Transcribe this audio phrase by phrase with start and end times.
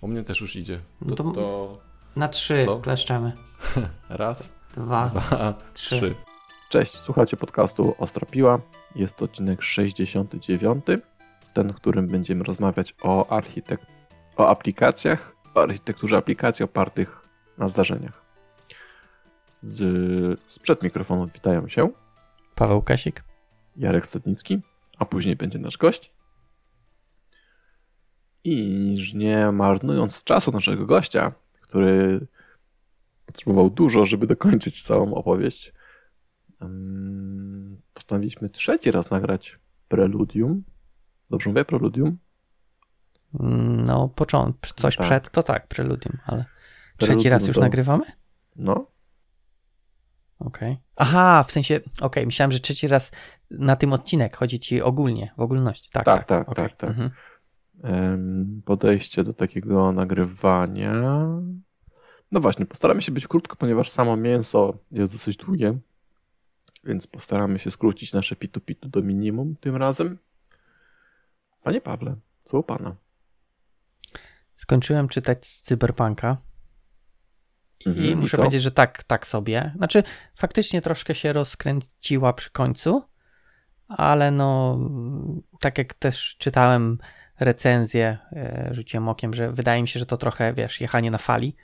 [0.00, 0.80] U mnie też już idzie.
[1.00, 1.78] No To, to- to
[2.16, 2.78] Na trzy Co?
[2.78, 3.32] kleszczemy.
[4.08, 5.06] raz, Dwa.
[5.06, 5.96] dwa, trzy.
[6.00, 6.14] trzy.
[6.68, 8.60] Cześć, słuchacie podcastu Ostra Piła.
[8.94, 10.84] Jest to odcinek 69.
[11.54, 13.80] Ten, w którym będziemy rozmawiać o architek...
[14.36, 17.28] o aplikacjach, o architekturze aplikacji opartych
[17.58, 18.22] na zdarzeniach.
[19.60, 20.40] Z...
[20.48, 21.90] Sprzed mikrofonów witają się
[22.54, 23.24] Paweł Kasik.
[23.76, 24.60] Jarek Stadnicki,
[24.98, 26.12] a później będzie nasz gość.
[28.44, 32.26] I nie marnując czasu naszego gościa, który
[33.26, 35.72] potrzebował dużo, żeby dokończyć całą opowieść,
[37.94, 40.62] postanowiliśmy trzeci raz nagrać preludium.
[41.30, 41.64] Dobrze mówię?
[41.64, 42.18] Preludium?
[43.86, 45.06] No, początek, coś Tak.
[45.06, 48.04] przed to tak, preludium, ale trzeci Preludium raz już to- nagrywamy?
[48.56, 48.86] No,
[50.38, 50.78] Okej.
[50.96, 53.12] Aha, w sensie, okej, myślałem, że trzeci raz
[53.50, 55.90] na tym odcinek chodzi ci ogólnie, w ogólności.
[55.92, 56.64] Tak, Tak, tak, tak, okej.
[56.68, 56.90] tak, tak.
[56.90, 57.10] Mhm.
[58.64, 60.92] Podejście do takiego nagrywania.
[62.32, 65.78] No właśnie, postaramy się być krótko, ponieważ samo mięso jest dosyć długie,
[66.84, 70.18] więc postaramy się skrócić nasze pitu-pitu do minimum tym razem.
[71.62, 72.96] Panie Pawle, co u pana?
[74.56, 76.36] Skończyłem czytać z Cyberpunka
[77.86, 78.42] i Mhm, i muszę co?
[78.42, 79.72] powiedzieć, że tak, tak sobie.
[79.76, 80.02] Znaczy,
[80.34, 83.02] faktycznie troszkę się rozkręciła przy końcu,
[83.88, 84.78] ale no,
[85.60, 86.98] tak jak też czytałem
[87.40, 91.56] recenzję, e, rzuciłem okiem, że wydaje mi się, że to trochę, wiesz, jechanie na fali.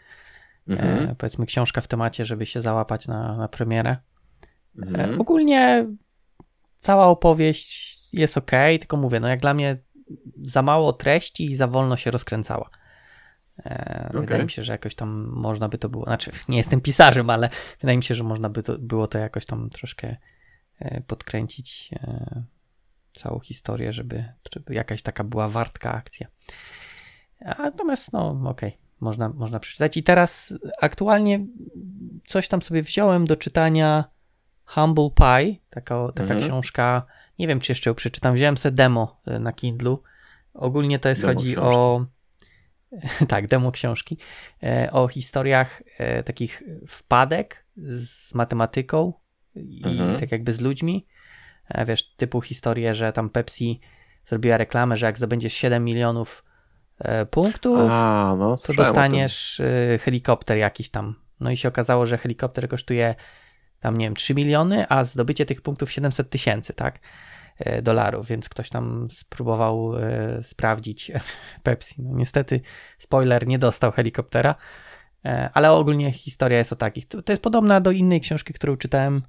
[0.69, 3.91] Mhm, E, powiedzmy książka w temacie, żeby się załapać na, na premierę.
[3.91, 5.21] E, mhm.
[5.21, 5.87] Ogólnie
[6.81, 9.77] cała opowieść jest ok, tylko mówię, no jak dla mnie
[10.45, 12.71] za mało treści i za wolno się rozkręcała.
[13.59, 14.21] Okej.
[14.21, 17.51] Wydaje mi się, że jakoś tam można by to było, znaczy nie jestem pisarzem, ale
[17.81, 20.17] wydaje mi się, że można by to, było to jakoś tam troszkę
[21.07, 21.91] podkręcić
[23.15, 26.27] całą historię, żeby, żeby jakaś taka była wartka akcja.
[27.59, 29.97] Natomiast no okej, można, można przeczytać.
[29.97, 31.47] I teraz aktualnie
[32.27, 34.05] coś tam sobie wziąłem do czytania
[34.67, 36.41] Humble Pie, taka, taka Mhm.
[36.41, 37.07] książka,
[37.39, 40.03] nie wiem czy jeszcze ją przeczytam, wziąłem sobie demo e, na Kindlu.
[40.55, 41.69] Ogólnie to jest Demo chodzi książki.
[41.79, 42.07] o
[43.29, 44.19] tak, demo książki,
[44.63, 49.13] e, o historiach e, takich wpadek z matematyką
[49.55, 50.19] i Mhm.
[50.21, 51.07] tak jakby z ludźmi.
[51.69, 53.81] E, Wiesz, typu historię, że tam Pepsi
[54.25, 56.45] zrobiła reklamę, że jak zdobędziesz 7 milionów
[56.99, 61.15] e, punktów, A, no, to dostaniesz y, helikopter jakiś tam.
[61.41, 63.15] No i się okazało, że helikopter kosztuje
[63.81, 66.99] tam, nie wiem, 3 miliony, a zdobycie tych punktów 700 tysięcy, tak?
[67.83, 69.93] Dolarów, więc ktoś tam spróbował
[70.43, 71.13] sprawdzić
[71.63, 72.03] Pepsi.
[72.03, 72.61] No niestety,
[72.99, 74.55] spoiler, nie dostał helikoptera,
[75.25, 77.09] e, ale ogólnie historia jest o takich.
[77.09, 79.23] To jest podobna do innej książki, którą czytałem.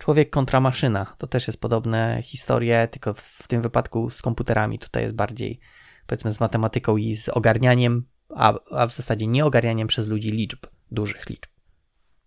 [0.00, 1.14] Człowiek kontra maszyna.
[1.18, 4.78] To też jest podobne historie, tylko w tym wypadku z komputerami.
[4.78, 5.60] Tutaj jest bardziej
[6.06, 8.06] powiedzmy z matematyką i z ogarnianiem,
[8.36, 11.50] a, a w zasadzie nie ogarnianiem przez ludzi liczb, dużych liczb.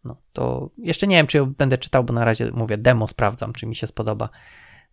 [0.03, 3.66] No to jeszcze nie wiem, czy będę czytał, bo na razie mówię, demo sprawdzam, czy
[3.66, 4.29] mi się spodoba.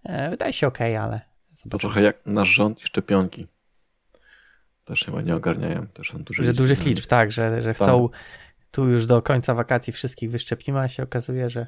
[0.05, 1.79] E, wydaje się ok, ale To zobaczymy.
[1.79, 3.47] trochę jak nasz rząd i szczepionki.
[4.85, 5.87] Też chyba nie ogarniają.
[5.87, 8.09] Też są duże że dużych liczb, tak, że, że chcą
[8.71, 11.67] tu już do końca wakacji wszystkich wyszczepimy, a się okazuje, że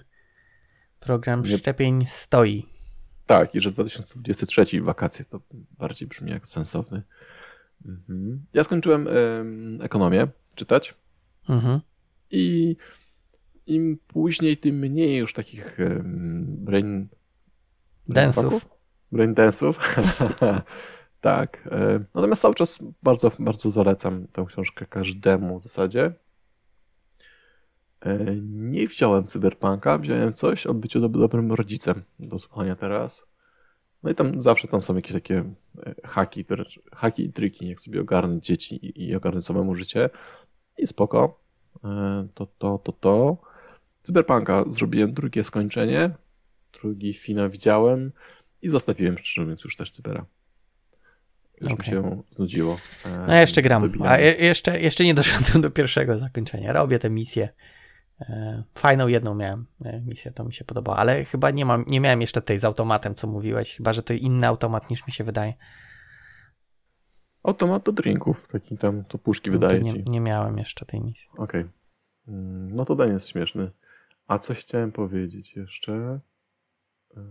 [1.02, 2.66] program Nie- szczepień stoi.
[3.26, 5.40] Tak, i że 2023 wakacje to
[5.78, 7.02] bardziej brzmi jak sensowny.
[7.86, 8.44] Mhm.
[8.52, 10.94] Ja skończyłem em, ekonomię czytać
[11.48, 11.80] Mhm.
[12.30, 12.76] i
[13.66, 17.08] im później, tym mniej już takich em, brain...
[18.08, 18.66] Densów.
[19.12, 19.74] Brain dance'ów.
[21.20, 21.68] tak.
[22.14, 26.12] Natomiast cały czas bardzo, bardzo zalecam tę książkę każdemu w zasadzie.
[28.06, 33.22] E, Nie wziąłem cyberpunka, wziąłem coś o byciu dob- dobrym rodzicem do słuchania teraz.
[34.02, 35.44] No i tam zawsze tam są jakieś takie
[35.86, 36.44] e, haki,
[36.92, 40.10] haki i triki, jak sobie ogarnąć dzieci i, i ogarnąć samemu życie.
[40.78, 41.40] I spoko.
[41.84, 43.36] E, To, to, to, to.
[44.02, 46.10] Cyberpunka zrobiłem drugie skończenie,
[46.80, 48.12] drugi finał widziałem
[48.62, 50.26] i zostawiłem, szczerze mówiąc, już też cybera.
[51.60, 51.86] Już Okej.
[51.86, 52.78] mi się znudziło.
[53.06, 54.24] E, No ja jeszcze gram, a dobijanie.
[54.24, 56.72] je, jeszcze, jeszcze nie doszedłem do pierwszego zakończenia.
[56.72, 57.48] Robię tę misję.
[58.28, 62.00] E, Fajną jedną miałem e, misję, to mi się podobało, ale chyba nie, mam, nie
[62.00, 65.24] miałem jeszcze tej z automatem, co mówiłeś, chyba, że to inny automat niż mi się
[65.24, 65.54] wydaje.
[67.42, 70.10] Automat do drinków, taki tam, to puszki No to wydaje nie, ci.
[70.10, 71.28] nie miałem jeszcze tej misji.
[71.36, 71.64] Okej.
[72.28, 73.70] Mm, No to ten jest śmieszny.
[74.26, 76.20] A coś chciałem powiedzieć jeszcze.
[77.16, 77.22] Eee,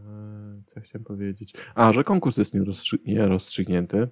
[0.65, 1.53] Co ja chciałem powiedzieć?
[1.75, 4.07] A, że konkurs jest nierozstrzy- nierozstrzygnięty.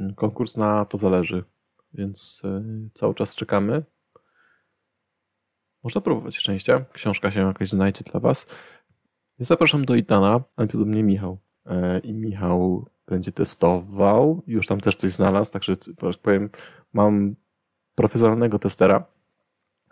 [0.00, 1.44] Mm, Konkurs na to zależy,
[1.94, 2.62] więc e,
[2.94, 3.82] cały czas czekamy.
[5.84, 6.84] Można próbować szczęścia.
[6.92, 8.46] Książka się jakaś znajdzie dla Was.
[9.38, 11.38] Ja zapraszam do Idana, ale podobnie Michał.
[11.66, 14.42] E, I Michał będzie testował.
[14.46, 15.76] Już tam też coś znalazł, także
[16.22, 16.50] powiem,
[16.92, 17.36] mam
[17.94, 19.06] profesjonalnego testera.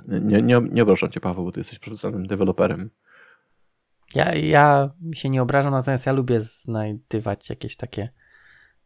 [0.08, 2.90] Nie, nie, nie obrażam cię, Paweł, bo ty jesteś profesjonalnym deweloperem.
[4.14, 8.08] Ja, ja się nie obrażam, natomiast ja lubię znajdywać jakieś takie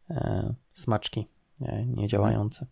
[0.09, 1.27] e, smaczki
[1.59, 2.65] nie, niedziałające.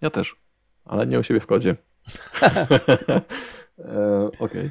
[0.00, 0.36] Ja też,
[0.84, 1.76] ale nie u siebie w kodzie.
[3.78, 4.70] e, Okej.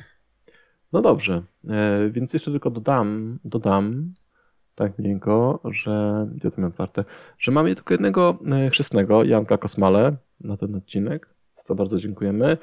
[0.94, 4.14] No dobrze, e, więc jeszcze tylko dodam, dodam
[4.76, 7.06] tak miękko, że gdzie to miałem otwarte,
[7.40, 12.58] że mamy tylko jednego e, chrzestnego, Janka Kosmale, na ten odcinek, za co bardzo dziękujemy.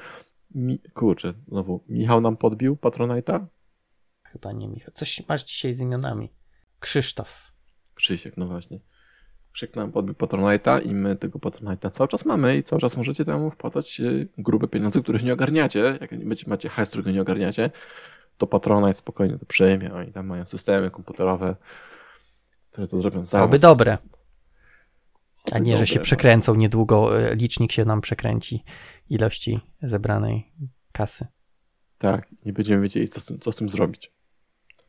[0.55, 3.45] Mi, kurczę, znowu, Michał nam podbił Patronite'a?
[4.23, 4.91] Chyba nie Michał.
[4.93, 6.29] Coś masz dzisiaj z imionami.
[6.79, 7.51] Krzysztof.
[7.93, 8.79] Krzysiek, no właśnie.
[9.57, 13.25] Krzyk nam podbił Patronite'a i my tego Patronite'a cały czas mamy i cały czas możecie
[13.25, 14.03] temu wpłacać e,
[14.37, 15.97] grube pieniądze, których nie ogarniacie.
[16.01, 16.11] Jak
[16.47, 17.71] macie hajs, którego nie ogarniacie,
[18.37, 19.93] to Patronite spokojnie to przejmie.
[19.93, 21.55] Oni tam mają systemy komputerowe,
[22.71, 23.97] które to zrobią za Oby dobre.
[25.51, 28.63] A nie, że się przekręcą niedługo, e, licznik się nam przekręci
[29.09, 30.53] ilości zebranej
[30.91, 31.27] kasy.
[31.97, 34.11] Tak, nie będziemy wiedzieli, co, co z tym zrobić.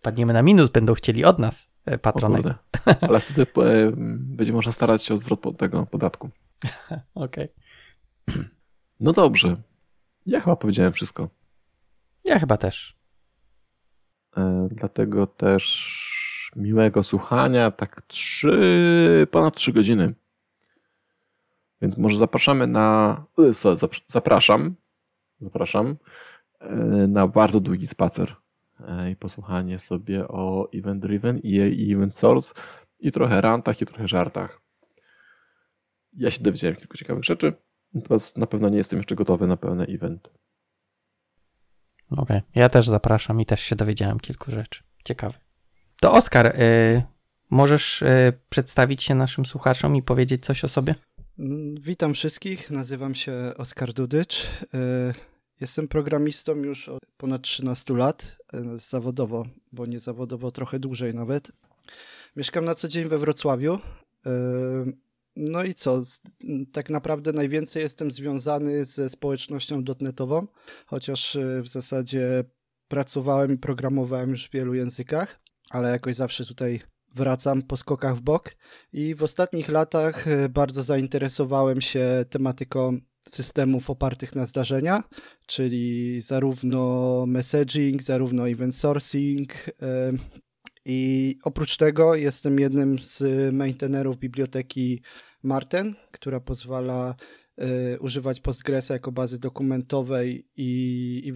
[0.02, 2.44] Padniemy na minus, będą chcieli od nas e, patronat.
[3.00, 6.30] Ale wtedy e, będzie można starać się o zwrot tego podatku.
[7.14, 7.48] Okej.
[8.24, 8.44] Okay.
[9.00, 9.56] No dobrze.
[10.26, 11.28] Ja chyba powiedziałem wszystko.
[12.24, 12.98] Ja chyba też.
[14.70, 20.14] Dlatego też miłego słuchania, tak trzy, ponad trzy godziny.
[21.82, 23.24] Więc może zapraszamy na.
[24.06, 24.74] Zapraszam.
[25.40, 25.96] Zapraszam
[26.60, 26.76] e,
[27.08, 28.36] na bardzo długi spacer e,
[29.12, 32.54] i posłuchanie sobie o Event Driven i Event Source
[32.98, 34.60] i trochę rantach i trochę żartach.
[36.12, 37.52] Ja się dowiedziałem kilku ciekawych rzeczy,
[37.94, 40.28] natomiast na pewno nie jestem jeszcze gotowy na pełny event.
[42.10, 42.42] Okej, okay.
[42.54, 44.82] ja też zapraszam i też się dowiedziałem kilku rzeczy.
[45.04, 45.38] Ciekawe.
[46.00, 47.02] To Oskar, y,
[47.50, 50.94] możesz y, przedstawić się naszym słuchaczom i powiedzieć coś o sobie?
[51.38, 54.44] Mm, witam wszystkich, nazywam się Oskar Dudycz.
[54.62, 58.36] Y, jestem programistą już od ponad 13 lat,
[58.78, 61.52] zawodowo, bo nie zawodowo trochę dłużej nawet.
[62.36, 63.78] Mieszkam na co dzień we Wrocławiu.
[65.36, 66.02] No i co?
[66.72, 70.46] Tak naprawdę najwięcej jestem związany ze społecznością dotnetową,
[70.86, 72.44] chociaż w zasadzie
[72.88, 75.40] pracowałem i programowałem już w wielu językach
[75.70, 76.80] ale jakoś zawsze tutaj
[77.14, 78.54] wracam po skokach w bok.
[78.92, 82.98] I w ostatnich latach e, bardzo zainteresowałem się tematyką
[83.30, 85.04] systemów opartych na zdarzenia,
[85.46, 89.52] czyli zarówno messaging, zarówno event sourcing.
[89.82, 90.12] E,
[90.84, 93.22] I oprócz tego jestem jednym z
[93.54, 95.02] maintainerów biblioteki
[95.42, 97.14] Marten, która pozwala
[97.58, 101.32] e, używać Postgresa jako bazy dokumentowej i,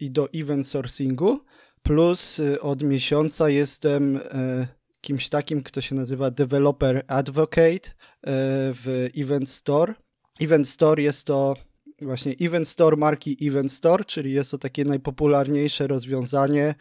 [0.00, 1.40] i do event sourcingu.
[1.82, 4.20] Plus y, od miesiąca jestem y,
[5.00, 7.90] kimś takim, kto się nazywa Developer Advocate
[8.74, 9.94] w Event Store.
[10.42, 11.56] Event Store jest to
[12.02, 16.74] właśnie Event Store marki Event Store, czyli jest to takie najpopularniejsze rozwiązanie.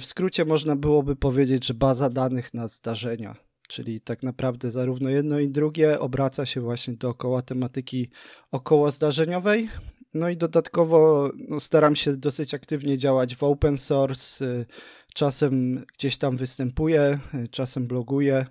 [0.00, 3.36] W skrócie można byłoby powiedzieć, że baza danych na zdarzenia.
[3.68, 8.10] Czyli tak naprawdę zarówno jedno i drugie obraca się właśnie dookoła tematyki
[8.50, 9.68] około zdarzeniowej.
[10.14, 14.44] No i dodatkowo no, staram się dosyć aktywnie działać w open source.
[14.44, 14.66] Y,
[15.14, 18.46] czasem gdzieś tam występuję, y, czasem bloguję.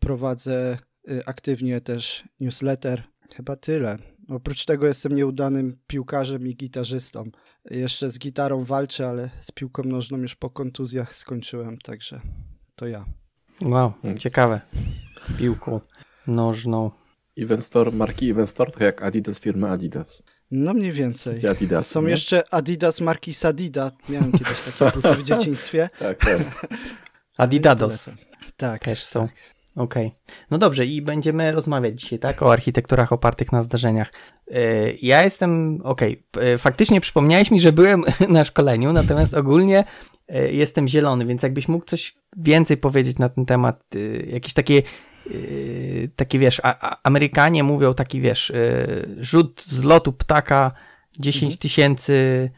[0.00, 0.78] Prowadzę
[1.26, 3.02] aktywnie też newsletter.
[3.36, 3.98] Chyba tyle.
[4.28, 7.30] Oprócz tego jestem nieudanym piłkarzem i gitarzystą.
[7.70, 12.20] Jeszcze z gitarą walczę, ale z piłką nożną już po kontuzjach skończyłem, także
[12.76, 13.04] to ja.
[13.62, 14.60] Wow, ciekawe.
[15.38, 15.80] Piłką
[16.26, 16.90] nożną.
[17.38, 20.22] Event Store, marki Event Store, tak jak Adidas firmy Adidas.
[20.50, 21.46] No mniej więcej.
[21.46, 22.10] Adidas, Są nie?
[22.10, 23.90] jeszcze Adidas marki Sadida.
[24.08, 25.88] Miałem kiedyś takie buty w dzieciństwie.
[25.98, 26.66] tak, tak.
[27.36, 28.10] Adidados.
[28.56, 28.84] Tak.
[28.84, 29.20] Też są.
[29.28, 29.36] Tak.
[29.78, 30.06] Okej.
[30.06, 30.36] Okay.
[30.50, 34.12] No dobrze, i będziemy rozmawiać dzisiaj, tak, o architekturach opartych na zdarzeniach.
[34.46, 34.56] Yy,
[35.02, 36.48] ja jestem, okej, okay.
[36.48, 39.84] Yy, faktycznie przypomniałeś mi, że byłem na szkoleniu, natomiast ogólnie
[40.28, 43.84] yy, jestem zielony, więc jakbyś mógł coś więcej powiedzieć na ten temat,
[44.26, 44.82] jakieś takie
[45.30, 46.62] Yy, taki wiesz,
[47.02, 48.52] Amerykanie mówią taki wiesz,
[49.20, 50.72] rzut z lotu ptaka
[51.18, 51.58] 10 mhm.
[51.58, 52.50] tysięcy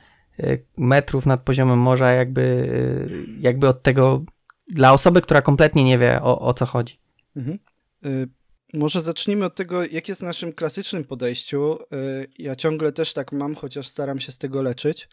[0.76, 2.68] metrów nad poziomem morza, jakby,
[3.40, 4.24] jakby od tego
[4.68, 6.99] dla osoby, która kompletnie nie wie o, o co chodzi.
[7.36, 7.58] Mhm.
[8.74, 11.78] Może zacznijmy od tego, jak jest naszym klasycznym podejściu.
[12.38, 15.08] Ja ciągle też tak mam, chociaż staram się z tego leczyć.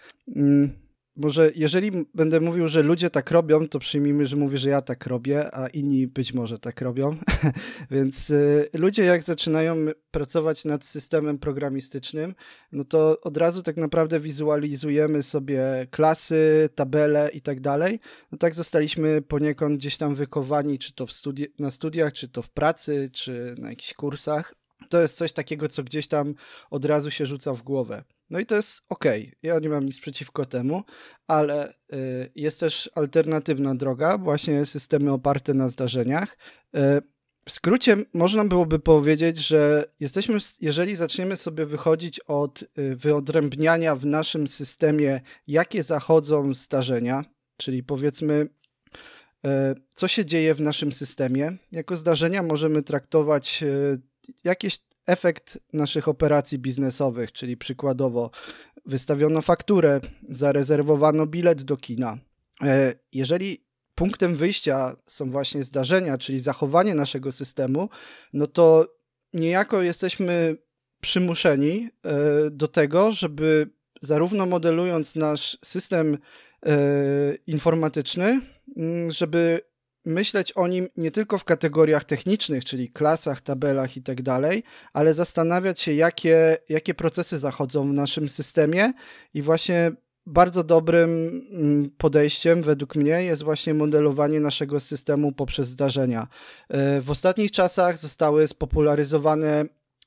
[1.18, 5.06] Może jeżeli będę mówił, że ludzie tak robią, to przyjmijmy, że mówię, że ja tak
[5.06, 7.18] robię, a inni być może tak robią.
[7.92, 9.76] Więc y, ludzie jak zaczynają
[10.12, 12.36] pracować nad systemem programistycznym,
[12.72, 18.00] no to od razu tak naprawdę wizualizujemy sobie klasy, tabele i tak dalej.
[18.32, 22.50] No tak zostaliśmy poniekąd gdzieś tam wykowani, czy to studi na studiach, czy to w
[22.50, 24.56] pracy, czy na jakichś kursach.
[24.90, 26.34] To jest coś takiego, co gdzieś tam
[26.70, 28.04] od razu się rzuca w głowę.
[28.30, 29.06] No i to jest ok.
[29.44, 30.84] Ja nie mam nic przeciwko temu,
[31.28, 36.38] ale y, jest też alternatywna droga, właśnie systemy oparte na zdarzeniach.
[36.76, 36.80] Y,
[37.46, 44.06] w skrócie można byłoby powiedzieć, że jesteśmy, jeżeli zaczniemy sobie wychodzić od y, wyodrębniania w
[44.06, 47.26] naszym systemie, jakie zachodzą zdarzenia,
[47.58, 48.48] czyli powiedzmy,
[49.94, 53.64] co się dzieje w naszym systemie, jako zdarzenia możemy traktować
[54.44, 58.32] jakieś efekt naszych operacji biznesowych, czyli przykładowo
[58.86, 60.00] wystawiono fakturę,
[60.30, 62.18] zarezerwowano bilet do kina.
[62.64, 63.64] E, jeżeli
[63.96, 67.90] punktem wyjścia są właśnie zdarzenia, czyli zachowanie naszego systemu,
[68.34, 68.96] no to
[69.34, 70.58] niejako jesteśmy
[71.02, 73.70] przymuszeni e, do tego, żeby
[74.02, 76.18] zarówno modelując nasz system
[76.66, 76.78] e,
[77.48, 78.42] informatyczny,
[79.08, 79.62] żeby
[80.08, 85.14] myśleć o nim nie tylko w kategoriach technicznych, czyli klasach, tabelach i tak dalej, ale
[85.14, 88.94] zastanawiać się, jakie, jakie procesy zachodzą w naszym systemie
[89.34, 89.92] i właśnie
[90.26, 96.28] bardzo dobrym mm, podejściem według mnie jest właśnie modelowanie naszego systemu poprzez zdarzenia.
[96.70, 99.66] E, w ostatnich czasach zostały spopularyzowane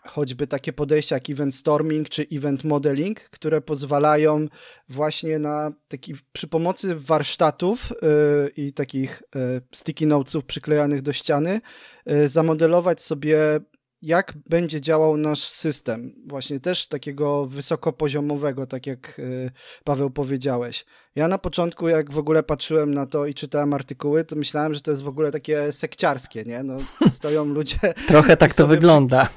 [0.08, 4.46] choćby takie podejścia jak event storming czy event modeling, które pozwalają
[4.88, 11.60] właśnie na taki przy pomocy warsztatów yy, i takich yy, sticky notesów przyklejanych do ściany
[12.06, 13.60] yy, zamodelować sobie
[14.02, 19.50] jak będzie działał nasz system, właśnie też takiego wysokopoziomowego, tak jak y,
[19.84, 20.84] Paweł powiedziałeś.
[21.14, 24.80] Ja na początku, jak w ogóle patrzyłem na to i czytałem artykuły, to myślałem, że
[24.80, 26.62] to jest w ogóle takie sekciarskie, nie?
[26.62, 26.76] No,
[27.10, 27.78] stoją ludzie.
[28.08, 29.28] Trochę tak to wygląda.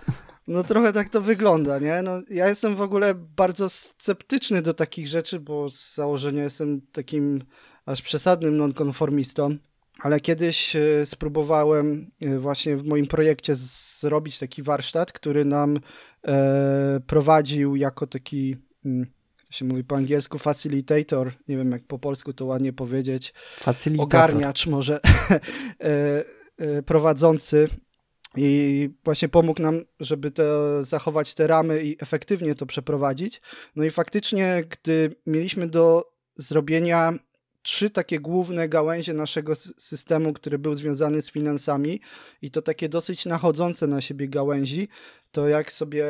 [0.48, 2.02] No trochę tak to wygląda, nie?
[2.02, 7.44] No, ja jestem w ogóle bardzo sceptyczny do takich rzeczy, bo z założenia jestem takim
[7.86, 9.58] aż przesadnym nonkonformistą,
[10.00, 13.56] ale kiedyś e, spróbowałem e, właśnie w moim projekcie
[14.00, 15.80] zrobić taki warsztat, który nam
[16.28, 19.06] e, prowadził jako taki, hmm,
[19.48, 24.06] to się mówi po angielsku, facilitator, nie wiem jak po polsku to ładnie powiedzieć, facilitator.
[24.06, 25.00] ogarniacz może,
[25.84, 26.24] e,
[26.58, 27.68] e, prowadzący
[28.38, 30.44] i właśnie pomógł nam, żeby te,
[30.82, 33.42] zachować te ramy i efektywnie to przeprowadzić.
[33.76, 37.14] No i faktycznie, gdy mieliśmy do zrobienia
[37.62, 42.02] trzy takie główne gałęzie naszego systemu, który był związany z finansami
[42.42, 44.88] i to takie dosyć nachodzące na siebie gałęzi,
[45.34, 46.06] to jak sobie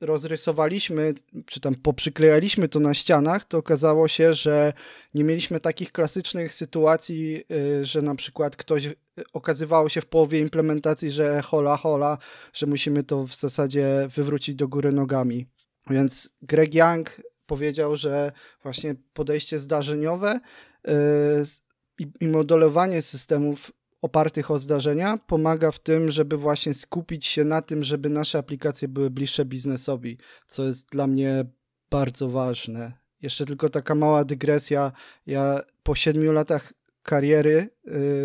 [0.00, 1.14] rozrysowaliśmy,
[1.46, 4.72] czy tam poprzyklejaliśmy to na ścianach, to okazało się, że
[5.14, 7.44] nie mieliśmy takich klasycznych sytuacji,
[7.80, 8.94] y, że na przykład ktoś y,
[9.32, 12.18] okazywało się w połowie implementacji, że hola, hola,
[12.52, 15.46] że musimy to w zasadzie wywrócić do góry nogami.
[15.90, 20.40] Więc Greg Young powiedział, że właśnie podejście zdarzeniowe
[20.88, 20.92] y,
[22.20, 23.72] i modelowanie systemów
[24.02, 28.88] opartych o zdarzenia pomaga w tym, żeby właśnie skupić się na tym, żeby nasze aplikacje
[28.88, 31.44] były bliższe biznesowi, co jest dla mnie
[31.90, 32.92] bardzo ważne.
[33.22, 34.92] Jeszcze tylko taka mała dygresja.
[35.26, 36.72] Ja po siedmiu latach
[37.02, 37.68] kariery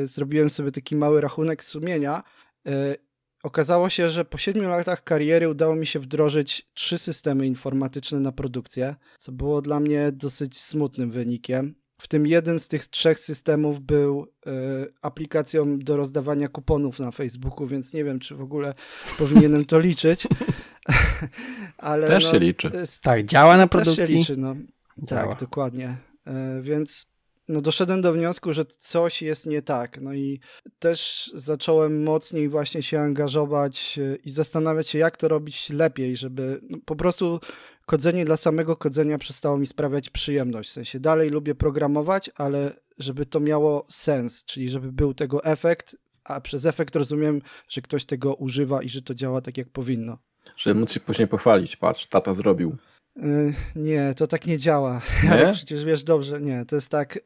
[0.03, 2.23] y, zrobiłem sobie taki mały rachunek sumienia.
[2.67, 2.95] Y,
[3.43, 8.31] okazało się, że po siedmiu latach kariery udało mi się wdrożyć trzy systemy informatyczne na
[8.31, 11.80] produkcję, co było dla mnie dosyć smutnym wynikiem.
[12.01, 14.51] W tym jeden z tych trzech systemów był y,
[15.01, 18.73] aplikacją do rozdawania kuponów na Facebooku, więc nie wiem, czy w ogóle
[19.17, 20.27] powinienem to liczyć.
[21.77, 22.71] Ale też no, się liczy.
[23.01, 24.01] Tak, działa na produkcji.
[24.01, 24.55] Też się liczy, no.
[25.07, 25.97] Tak, dokładnie.
[26.27, 27.05] Y, więc
[27.51, 30.01] no doszedłem do wniosku, że coś jest nie tak.
[30.01, 30.39] No i
[30.79, 36.61] też zacząłem mocniej właśnie się angażować y, i zastanawiać się, jak to robić lepiej, żeby
[36.69, 37.39] no, po prostu
[37.85, 40.69] kodzenie dla samego kodzenia przestało mi sprawiać przyjemność.
[40.69, 45.95] W sensie dalej lubię programować, ale żeby to miało sens, czyli żeby był tego efekt,
[46.23, 50.17] a przez efekt rozumiem, że ktoś tego używa i że to działa tak, jak powinno.
[50.57, 52.77] Żeby móc się później pochwalić, patrz, tata zrobił.
[53.17, 55.01] Y, nie, to tak nie działa.
[55.23, 55.53] Nie?
[55.53, 57.17] przecież wiesz dobrze, nie, to jest tak.
[57.17, 57.21] Y,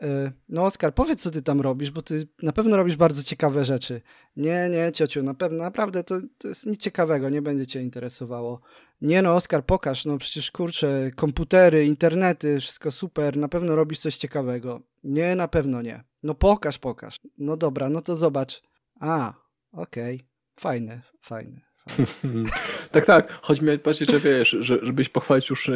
[0.50, 4.02] no, Oskar, powiedz, co ty tam robisz, bo ty na pewno robisz bardzo ciekawe rzeczy.
[4.38, 8.62] Nie, nie, ciociu, na pewno, naprawdę to, to jest nic ciekawego, nie będzie cię interesowało.
[9.02, 14.18] Nie, no, Oskar, pokaż, no przecież kurczę, komputery, internety, wszystko super, na pewno robisz coś
[14.18, 14.82] ciekawego.
[15.04, 16.04] Nie, na pewno nie.
[16.24, 17.20] No, pokaż, pokaż.
[17.38, 18.62] No dobra, no to zobacz.
[19.00, 19.34] A,
[19.72, 20.28] okej, okay.
[20.60, 21.62] fajne, fajne.
[22.92, 23.40] tak, tak.
[23.42, 25.72] Chodzi mi bardziej, że wiesz, że, żebyś pochwalić już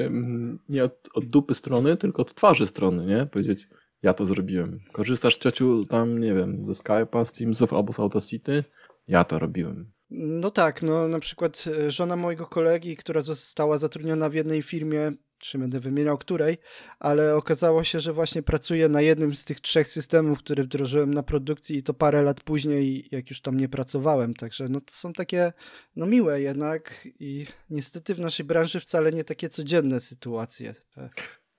[0.70, 3.26] nie od, od, dupy strony, tylko od twarzy strony, nie?
[3.26, 3.68] Powiedzieć,
[4.02, 4.80] Ja to zrobiłem.
[4.92, 8.64] Korzystasz ciociu tam, nie wiem, ze Skype'a, z Teamsów albo z Audacity?
[9.08, 9.92] Ja to robiłem.
[10.10, 15.12] No tak, no na przykład e, żona mojego kolegi, która została zatrudniona w jednej firmie,
[15.40, 16.58] czy będę wymieniał której,
[17.00, 21.24] ale okazało się, że właśnie pracuje na jednym z tych trzech systemów, które wdrożyłem na
[21.24, 25.14] produkcji i to parę lat później, jak już tam nie pracowałem, także no to są
[25.14, 25.54] takie,
[25.96, 30.74] no miłe jednak i niestety w naszej branży wcale nie takie codzienne sytuacje.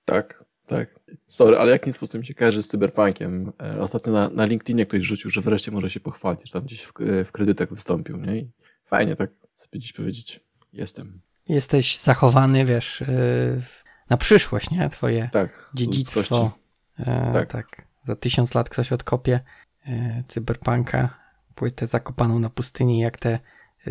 [0.05, 0.99] Tak, tak.
[1.27, 3.51] Sorry, ale jak nic po tym się kojarzy z cyberpunkiem.
[3.61, 6.83] E, ostatnio na, na LinkedInie ktoś rzucił, że wreszcie może się pochwalić, że tam gdzieś
[6.83, 6.93] w,
[7.25, 8.37] w kredytach wystąpił, nie?
[8.37, 8.51] I
[8.85, 10.39] fajnie tak sobie dziś powiedzieć,
[10.73, 11.21] jestem.
[11.51, 13.61] Jesteś zachowany, wiesz, y,
[14.09, 14.89] na przyszłość, nie?
[14.89, 16.51] Twoje tak, dziedzictwo.
[16.99, 17.51] E, tak.
[17.51, 17.85] tak.
[18.07, 19.39] Za tysiąc lat ktoś odkopie
[19.85, 21.09] e, cyberpunka,
[21.55, 23.39] płytę zakopaną na pustyni, jak te,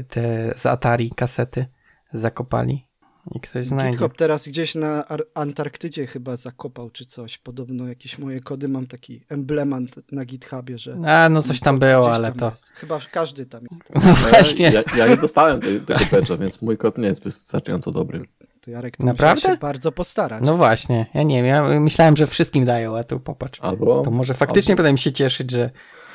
[0.08, 1.66] te z Atari kasety
[2.12, 2.89] zakopali
[3.34, 3.98] i ktoś znajdzie.
[3.98, 7.38] GitHub teraz gdzieś na Antarktydzie chyba zakopał czy coś.
[7.38, 10.96] Podobno jakieś moje kody mam taki emblemat na GitHubie, że...
[11.06, 12.50] A, no coś tam było, ale to...
[12.50, 12.66] Jest.
[12.74, 14.04] Chyba każdy tam jest.
[14.06, 14.70] No właśnie.
[14.70, 18.20] Ja, ja nie dostałem tego patcha, więc mój kod nie jest wystarczająco dobry.
[18.60, 19.40] To Jarek, to Naprawdę?
[19.48, 20.44] się bardzo postarać.
[20.44, 23.60] No właśnie, ja nie wiem, ja myślałem, że wszystkim dają, a tu popatrz.
[23.60, 24.82] Albo, to może faktycznie albo...
[24.82, 25.70] będę mi się cieszyć, że,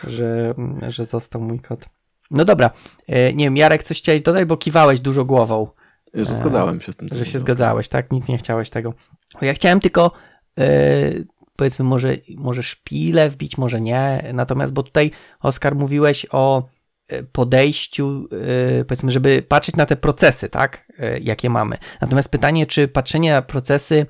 [0.08, 0.54] że,
[0.88, 1.86] że został mój kod.
[2.32, 2.70] No dobra,
[3.08, 5.68] e, nie wiem, Jarek, coś chciałeś dodać, bo kiwałeś dużo głową.
[6.16, 7.08] Że zgadzałem się z tym.
[7.16, 8.12] Że się zgadzałeś, tak?
[8.12, 8.94] Nic nie chciałeś tego.
[9.42, 10.12] Ja chciałem tylko
[10.58, 10.66] yy,
[11.56, 14.32] powiedzmy może, może szpilę wbić, może nie.
[14.34, 16.64] Natomiast, bo tutaj Oskar mówiłeś o
[17.08, 18.28] e, podejściu,
[18.88, 20.92] powiedzmy, żeby patrzeć na te procesy, tak?
[21.22, 21.78] Jakie mamy.
[22.02, 24.06] Natomiast pytanie, czy patrzenie na procesy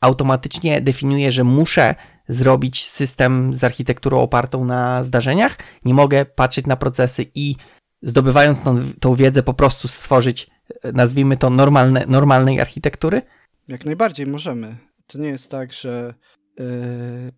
[0.00, 1.94] automatycznie definiuje, że muszę
[2.28, 5.56] zrobić system z architekturą opartą na zdarzeniach?
[5.84, 7.56] Nie mogę patrzeć na procesy i
[8.02, 10.50] zdobywając tą, tą wiedzę po prostu stworzyć
[10.92, 13.22] nazwijmy to, normalne, normalnej architektury?
[13.68, 14.76] Jak najbardziej możemy.
[15.06, 16.14] To nie jest tak, że
[16.60, 16.64] e,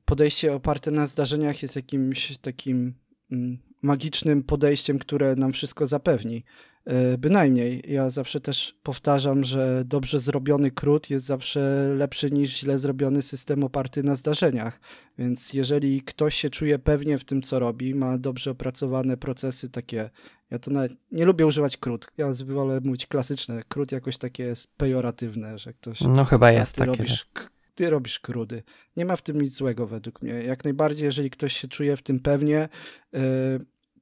[0.05, 2.95] podejście oparte na zdarzeniach jest jakimś takim
[3.33, 6.45] mm, magicznym podejściem, które nam wszystko zapewni.
[6.87, 7.83] E, bynajmniej.
[7.89, 13.65] Ja zawsze też powtarzam, że dobrze zrobiony krót jest zawsze lepszy niż źle zrobiony system
[13.65, 14.81] oparty na zdarzeniach.
[15.19, 20.11] Więc jeżeli ktoś się czuje pewnie w tym, co robi, ma dobrze opracowane procesy takie,
[20.51, 22.07] ja to nawet nie lubię używać krót.
[22.19, 23.63] Ja wolę mówić klasyczne.
[23.69, 26.01] Krót jakoś takie jest pejoratywne, że ktoś.
[26.01, 26.91] No chyba jest ty takie.
[26.91, 27.27] Robisz,
[27.75, 28.63] ty robisz krudy.
[28.97, 30.33] Nie ma w tym nic złego według mnie.
[30.33, 32.69] Jak najbardziej, jeżeli ktoś się czuje w tym pewnie,
[33.13, 33.21] yy,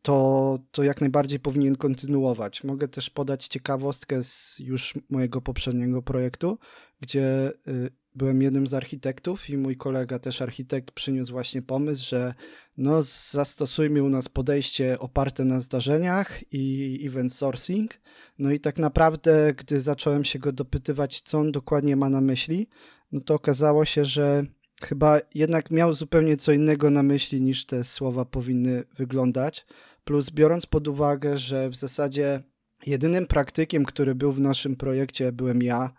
[0.04, 2.64] to, to jak najbardziej powinien kontynuować.
[2.64, 6.58] Mogę też podać ciekawostkę z już mojego poprzedniego projektu,
[7.00, 12.34] gdzie y, byłem jednym z architektów i mój kolega, też architekt, przyniósł właśnie pomysł, że
[12.76, 17.94] no, zastosujmy u nas podejście oparte na zdarzeniach i event sourcing.
[18.38, 22.68] No i tak naprawdę, gdy zacząłem się go dopytywać, co on dokładnie ma na myśli,
[23.12, 24.46] no to okazało się, że
[24.82, 29.66] chyba jednak miał zupełnie co innego na myśli niż te słowa powinny wyglądać.
[30.04, 32.42] Plus biorąc pod uwagę, że w zasadzie
[32.86, 35.94] jedynym praktykiem, który był w naszym projekcie byłem ja,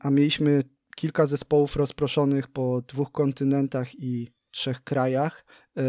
[0.00, 0.62] a mieliśmy
[0.96, 5.44] kilka zespołów rozproszonych po dwóch kontynentach i trzech krajach,
[5.78, 5.82] y,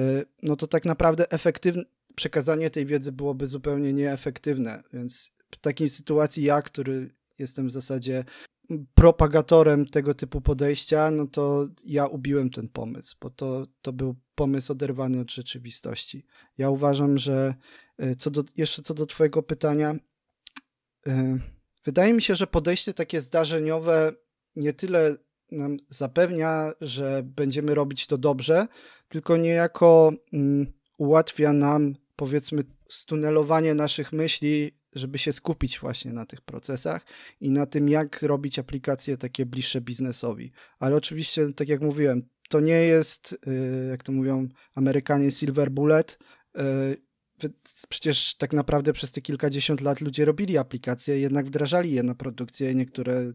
[0.44, 1.84] no to tak naprawdę efektywne
[2.16, 4.84] przekazanie tej wiedzy byłoby zupełnie nieefektywne.
[4.94, 8.24] Więc w takiej sytuacji ja, który jestem w zasadzie
[8.94, 14.72] propagatorem tego typu podejścia, no to ja ubiłem ten pomysł, bo to, to był pomysł
[14.72, 16.26] oderwany od rzeczywistości.
[16.58, 17.56] Ja uważam, że
[17.98, 19.96] e, co do, jeszcze co do Twojego pytania,
[21.08, 21.40] e,
[21.86, 24.14] wydaje mi się, że podejście takie zdarzeniowe
[24.56, 25.16] nie tyle
[25.52, 28.68] nam zapewnia, że będziemy robić to dobrze,
[29.10, 36.42] tylko niejako mm, ułatwia nam, powiedzmy, stunelowanie naszych myśli żeby się skupić właśnie na tych
[36.42, 37.06] procesach
[37.42, 40.52] i na tym, jak robić aplikacje takie bliższe biznesowi.
[40.80, 46.20] Ale oczywiście, tak jak mówiłem, to nie jest, y, jak to mówią Amerykanie, silver bullet.
[46.58, 47.08] Y,
[47.90, 52.76] przecież tak naprawdę przez te kilkadziesiąt lat ludzie robili aplikacje, jednak wdrażali je na produkcję,
[52.76, 53.32] niektóre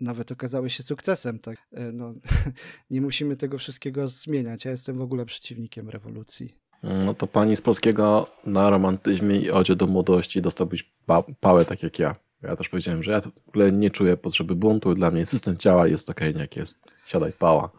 [0.00, 1.38] nawet okazały się sukcesem.
[1.38, 1.56] Tak?
[1.58, 2.12] Y, no,
[2.90, 4.64] nie musimy tego wszystkiego zmieniać.
[4.64, 6.61] Ja jestem w ogóle przeciwnikiem rewolucji.
[6.82, 11.82] No to pani z polskiego na romantyzmie i odzie do młodości dostałbyś pa pałę tak
[11.82, 12.14] jak ja.
[12.42, 14.94] Ja też powiedziałem, że ja w ogóle nie czuję potrzeby buntu.
[14.94, 16.76] Dla mnie system działa jest ok, jak jest.
[17.06, 17.70] Siadaj pała.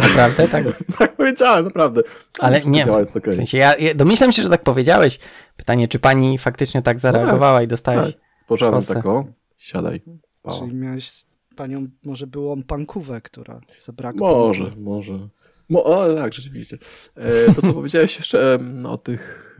[0.00, 0.48] Naprawdę?
[0.48, 0.64] Tak,
[0.98, 2.02] tak powiedziałem, naprawdę.
[2.38, 3.32] Ale nie, jest okay.
[3.32, 5.18] w sensie ja, ja, domyślam się, że tak powiedziałeś.
[5.56, 8.22] Pytanie, czy pani faktycznie tak zareagowała no, i dostałeś tak.
[8.40, 10.02] Spojrzałem taką, siadaj
[10.42, 10.58] pała.
[10.58, 11.12] Czyli miałeś
[11.56, 14.30] panią, może byłą pankówę, która zabrakła.
[14.30, 15.28] Może, może.
[15.70, 16.78] Mo, o, tak, rzeczywiście.
[17.14, 19.56] E, to, co powiedziałeś jeszcze o tych,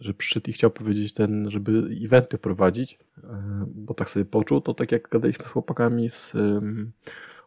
[0.00, 4.74] że przyszedł i chciał powiedzieć ten, żeby eventy prowadzić, e, bo tak sobie poczuł, to
[4.74, 6.34] tak jak gadaliśmy z chłopakami z,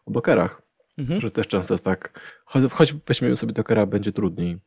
[0.06, 0.62] o dokerach.
[0.98, 1.20] Mhm.
[1.20, 4.58] Że też często jest tak, choć, choć weźmiemy sobie Dockera, będzie trudniej.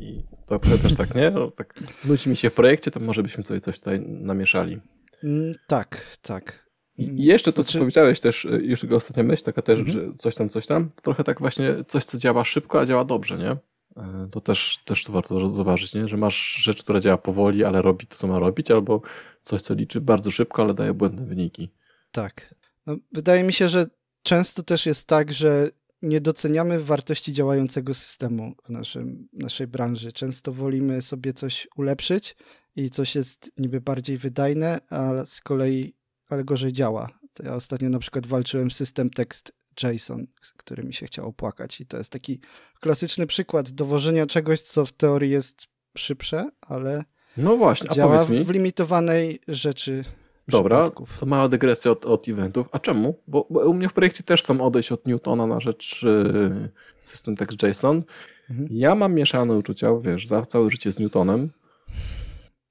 [0.00, 1.30] I to też tak, nie?
[1.30, 4.80] No, tak nudzi mi się w projekcie, to może byśmy sobie coś tutaj namieszali.
[5.24, 6.67] Mm, tak, tak.
[6.98, 7.78] I jeszcze to, co znaczy...
[7.78, 9.96] powiedziałeś też, y, już tylko ostatnia myśl, taka też, mhm.
[9.96, 13.38] że coś tam, coś tam, trochę tak właśnie coś, co działa szybko, a działa dobrze,
[13.38, 13.56] nie?
[13.96, 16.08] E, to też, też to warto zauważyć, nie?
[16.08, 19.02] że masz rzecz, która działa powoli, ale robi to, co ma robić, albo
[19.42, 21.70] coś, co liczy bardzo szybko, ale daje błędne wyniki.
[22.12, 22.54] Tak.
[22.86, 23.86] No, wydaje mi się, że
[24.22, 25.70] często też jest tak, że
[26.02, 30.12] nie doceniamy wartości działającego systemu w naszym, naszej branży.
[30.12, 32.36] Często wolimy sobie coś ulepszyć
[32.76, 35.94] i coś jest niby bardziej wydajne, a z kolei
[36.28, 37.06] ale gorzej działa.
[37.34, 41.80] To ja ostatnio na przykład walczyłem system tekst JSON, z którym mi się chciało płakać
[41.80, 42.40] i to jest taki
[42.80, 47.04] klasyczny przykład dowożenia czegoś, co w teorii jest szybsze, ale
[47.36, 48.44] no właśnie, a działa powiedz mi.
[48.44, 50.04] w limitowanej rzeczy
[50.48, 52.66] Dobra, to mała dygresja od, od eventów.
[52.72, 53.14] A czemu?
[53.26, 57.36] Bo, bo, u mnie w projekcie też są odejść od Newtona na rzecz y, system
[57.36, 58.02] text JSON.
[58.50, 58.68] Mhm.
[58.70, 61.50] Ja mam mieszane uczucia, wiesz, za całe życie z Newtonem.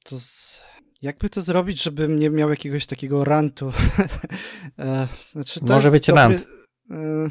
[0.06, 0.62] To z...
[1.02, 3.72] Jakby to zrobić, żebym nie miał jakiegoś takiego rantu?
[4.80, 6.22] E, znaczy, Może być dobry...
[6.22, 6.46] rant.
[6.92, 7.30] E,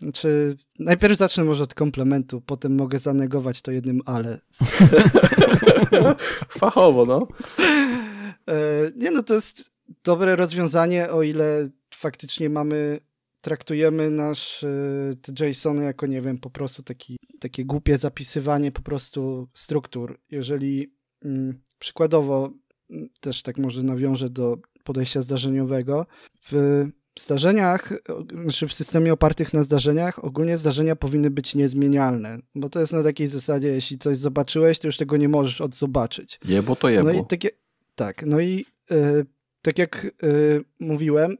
[0.00, 4.40] znaczy, najpierw zacznę może od komplementu, potem mogę zanegować to jednym ale.
[6.58, 7.28] Fachowo, no.
[8.48, 8.54] E,
[8.96, 9.70] nie no, to jest
[10.04, 13.00] dobre rozwiązanie, o ile faktycznie mamy,
[13.40, 14.64] traktujemy nasz
[15.22, 20.20] te JSON jako, nie wiem, po prostu taki, takie głupie zapisywanie po prostu struktur.
[20.30, 22.52] Jeżeli mm, przykładowo,
[23.20, 26.06] też tak może nawiążę do podejścia zdarzeniowego,
[26.42, 27.92] w zdarzeniach,
[28.42, 33.02] znaczy w systemie opartych na zdarzeniach, ogólnie zdarzenia powinny być niezmienialne, bo to jest na
[33.02, 36.40] takiej zasadzie, jeśli coś zobaczyłeś, to już tego nie możesz odzobaczyć.
[36.44, 37.04] Jebo to jebo.
[37.04, 37.50] No i takie,
[37.94, 39.26] tak, no i y,
[39.62, 41.36] tak jak y, mówiłem,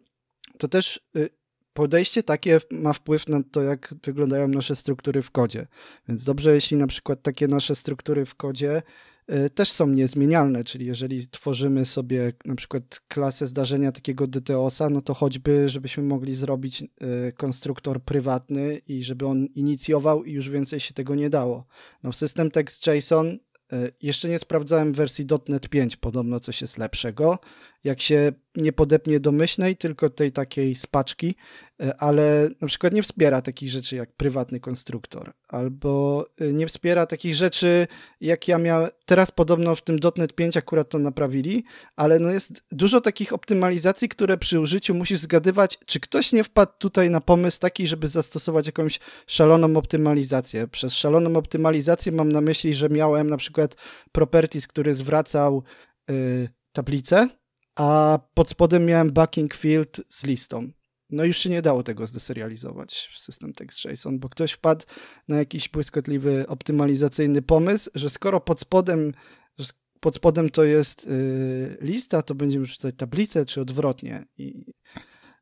[0.59, 1.29] to też y,
[1.73, 5.67] podejście takie ma wpływ na to, jak wyglądają nasze struktury w kodzie.
[6.09, 8.83] Więc dobrze, jeśli na przykład takie nasze struktury w kodzie
[9.55, 15.15] też są niezmienialne, czyli jeżeli tworzymy sobie na przykład klasę zdarzenia takiego DTOS-a, no to
[15.15, 16.85] choćby, żebyśmy mogli zrobić
[17.37, 21.67] konstruktor prywatny i żeby on inicjował i już więcej się tego nie dało.
[22.03, 23.39] No w system text JSON
[24.03, 27.39] jeszcze nie sprawdzałem wersji .NET 5, podobno coś jest lepszego.
[27.85, 31.35] Jak się nie podepnie domyślnej, tylko tej takiej spaczki,
[31.83, 37.07] e, ale na przykład nie wspiera takich rzeczy jak prywatny konstruktor, albo e, nie wspiera
[37.07, 37.87] takich rzeczy,
[38.21, 41.65] jak ja miałem, teraz podobno w tym .NET 5 akurat to naprawili,
[41.97, 46.73] ale no jest dużo takich optymalizacji, które przy użyciu musisz zgadywać, czy ktoś nie wpadł
[46.79, 50.69] tutaj na pomysł taki, żeby zastosować jakąś szaloną optymalizację.
[50.69, 53.77] Przez szaloną optymalizację mam na myśli, że miałem na przykład
[54.13, 55.63] properties, który zwracał
[56.09, 57.29] yy, tablicę,
[57.79, 60.71] a pod spodem miałem backing field z listą.
[61.11, 64.85] No już się nie dało tego zdeserializować w system text.json, bo ktoś wpadł
[65.29, 69.13] na jakiś błyskotliwy optymalizacyjny pomysł, że skoro pod spodem,
[70.01, 74.27] pod spodem to jest yy, lista, to będziemy rzucać tablicę, czy odwrotnie.
[74.39, 74.75] I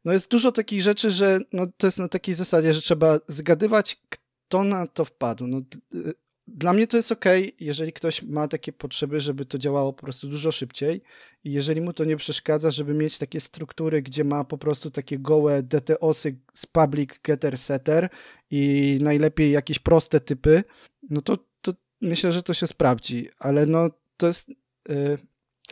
[0.04, 4.02] no jest dużo takich rzeczy, że no to jest na takiej zasadzie, że trzeba zgadywać,
[4.08, 5.46] kto na to wpadł.
[5.46, 5.60] No,
[5.94, 6.14] y,
[6.48, 7.24] dla mnie to jest ok,
[7.60, 11.02] jeżeli ktoś ma takie potrzeby, żeby to działało po prostu dużo szybciej
[11.44, 15.18] i jeżeli mu to nie przeszkadza, żeby mieć takie struktury, gdzie ma po prostu takie
[15.18, 18.08] gołe DTOSy z public getter setter
[18.50, 20.64] i najlepiej jakieś proste typy,
[21.10, 24.48] no to, to myślę, że to się sprawdzi, ale no to jest...
[24.88, 25.18] Yy,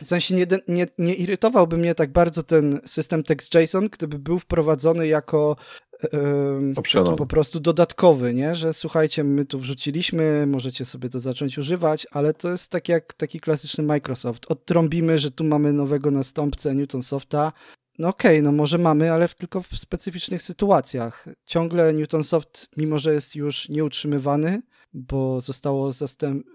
[0.03, 5.07] w sensie nie, nie, nie irytowałby mnie tak bardzo ten system text.json, gdyby był wprowadzony
[5.07, 5.55] jako
[6.75, 8.55] taki po prostu dodatkowy, nie?
[8.55, 13.13] że słuchajcie, my tu wrzuciliśmy, możecie sobie to zacząć używać, ale to jest tak jak
[13.13, 14.45] taki klasyczny Microsoft.
[14.49, 17.51] Odtrąbimy, że tu mamy nowego następcę Newtonsofta.
[17.99, 21.25] No okej, okay, no może mamy, ale w, tylko w specyficznych sytuacjach.
[21.45, 24.61] Ciągle Newtonsoft, mimo że jest już nieutrzymywany,
[24.93, 25.91] bo zostało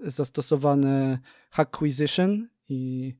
[0.04, 1.18] zastosowane
[1.50, 3.14] Hackquisition i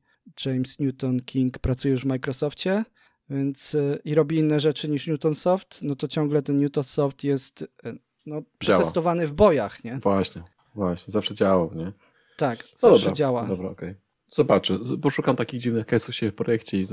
[0.45, 2.83] James Newton King pracuje już w Microsoftie,
[3.31, 7.93] więc e, i robi inne rzeczy niż Newtonsoft, no to ciągle ten Newtonsoft jest e,
[8.25, 9.97] no, przetestowany w bojach, nie?
[9.97, 10.43] Właśnie,
[10.75, 11.91] właśnie, zawsze działał, nie?
[12.37, 13.45] Tak, no zawsze dobra, działa.
[13.45, 13.89] Dobra, okej.
[13.89, 14.01] Okay.
[14.27, 16.87] Zobaczę, poszukam takich dziwnych case'ów się w projekcie i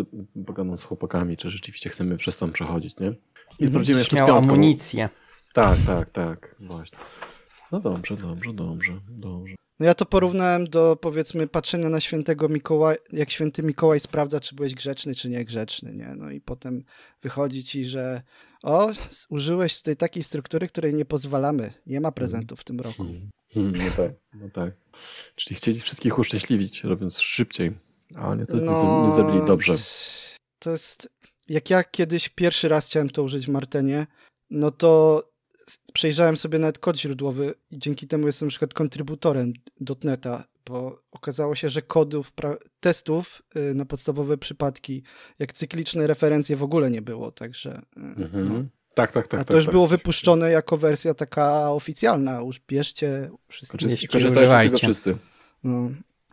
[0.46, 3.06] pogadam z chłopakami, czy rzeczywiście chcemy przez to przechodzić, nie?
[3.06, 3.68] I mhm.
[3.68, 4.38] sprawdzimy jeszcze z piątką.
[4.38, 5.08] amunicję.
[5.52, 6.98] Tak, tak, tak, właśnie.
[7.72, 9.54] No dobrze, dobrze, dobrze, dobrze.
[9.80, 14.54] No ja to porównałem do powiedzmy patrzenia na świętego Mikołaja, jak święty Mikołaj sprawdza, czy
[14.54, 16.14] byłeś grzeczny, czy niegrzeczny, nie?
[16.16, 16.84] No i potem
[17.22, 18.22] wychodzi ci, że
[18.62, 18.92] o,
[19.28, 21.72] użyłeś tutaj takiej struktury, której nie pozwalamy.
[21.86, 23.04] Nie ma prezentów w tym roku.
[23.56, 24.72] No tak, no tak.
[25.34, 27.72] Czyli chcieli wszystkich uszczęśliwić, robiąc szybciej,
[28.14, 29.72] ale niestety no, nie zrobili dobrze.
[30.58, 31.08] To jest,
[31.48, 34.06] jak ja kiedyś pierwszy raz chciałem to użyć w Martenie,
[34.50, 35.22] no to
[35.92, 39.52] przejrzałem sobie nawet kod źródłowy i dzięki temu jestem na przykład kontrybutorem
[40.04, 42.32] .NETA, bo okazało się, że kodów,
[42.80, 45.02] testów y, na podstawowe przypadki,
[45.38, 47.82] jak cykliczne referencje w ogóle nie było, także...
[47.96, 48.48] Y, mhm.
[48.48, 48.64] No.
[48.94, 49.40] Tak, tak, tak.
[49.40, 49.98] A to tak, już tak, było tak.
[49.98, 52.40] wypuszczone jako wersja taka oficjalna.
[52.40, 53.78] Już bierzcie wszyscy.
[54.08, 55.16] Korzystają z tego wszyscy.
[55.64, 55.90] No.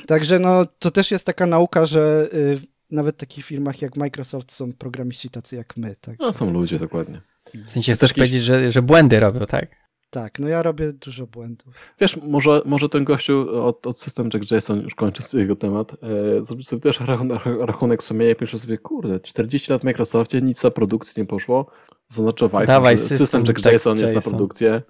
[0.07, 2.59] Także no, to też jest taka nauka, że y,
[2.91, 5.95] nawet w takich firmach jak Microsoft są programiści tacy jak my.
[5.95, 6.25] Także...
[6.25, 7.21] No są ludzie, dokładnie.
[7.65, 9.85] W sensie chcesz powiedzieć, że, że błędy robią, tak?
[10.09, 11.93] Tak, no ja robię dużo błędów.
[11.99, 16.45] Wiesz, może, może ten gościu od, od System Jack Jason, już kończąc jego temat, e,
[16.45, 20.63] zrobić sobie też rachunek, rachunek sumienia i pisze sobie, kurde, 40 lat w Microsoftie, nic
[20.63, 21.71] na produkcji nie poszło.
[22.07, 24.31] Zaznaczowaj, Dawaj, że system, system Jack, Jack Jason jest Jason.
[24.31, 24.81] na produkcję.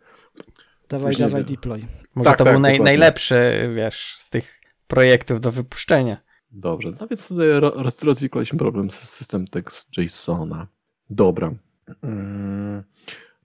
[0.90, 1.80] Dawaj, Później dawaj, deploy.
[2.16, 6.18] Może Tak, to tak, był naj, najlepszy, wiesz, z tych projektów do wypuszczenia.
[6.56, 10.68] Dobrze, no więc tutaj ro- roz, rozwikłaliśmy problem z system text JSONa.
[11.10, 11.54] Dobra.
[12.02, 12.84] Mm.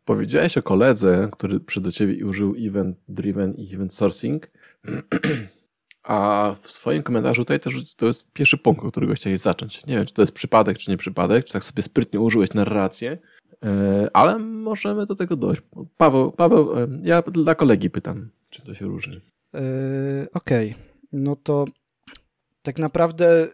[0.05, 4.51] Powiedziałeś o koledze, który przyszedł do ciebie użył event driven i event sourcing.
[6.03, 9.87] A w swoim komentarzu tutaj też to jest pierwszy punkt, od którego chciałeś zacząć.
[9.87, 13.19] Nie wiem, czy to jest przypadek, czy nie przypadek, czy tak sobie sprytnie użyłeś narrację,
[13.65, 15.63] e, ale możemy do tego dojść.
[15.97, 19.21] Paweł, Paweł, e, ja dla kolegi pytam, czym to się różni.
[19.55, 19.61] Yy,
[20.35, 20.75] Okej,
[21.13, 21.65] no to
[22.63, 23.49] tak naprawdę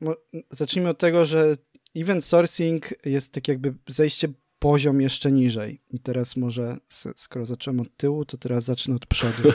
[0.00, 0.16] mo-
[0.50, 1.56] zacznijmy od tego, że
[1.96, 5.80] event sourcing jest tak jakby zejście poziom jeszcze niżej.
[5.90, 6.76] I teraz może,
[7.16, 9.42] skoro zacząłem od tyłu, to teraz zacznę od przodu.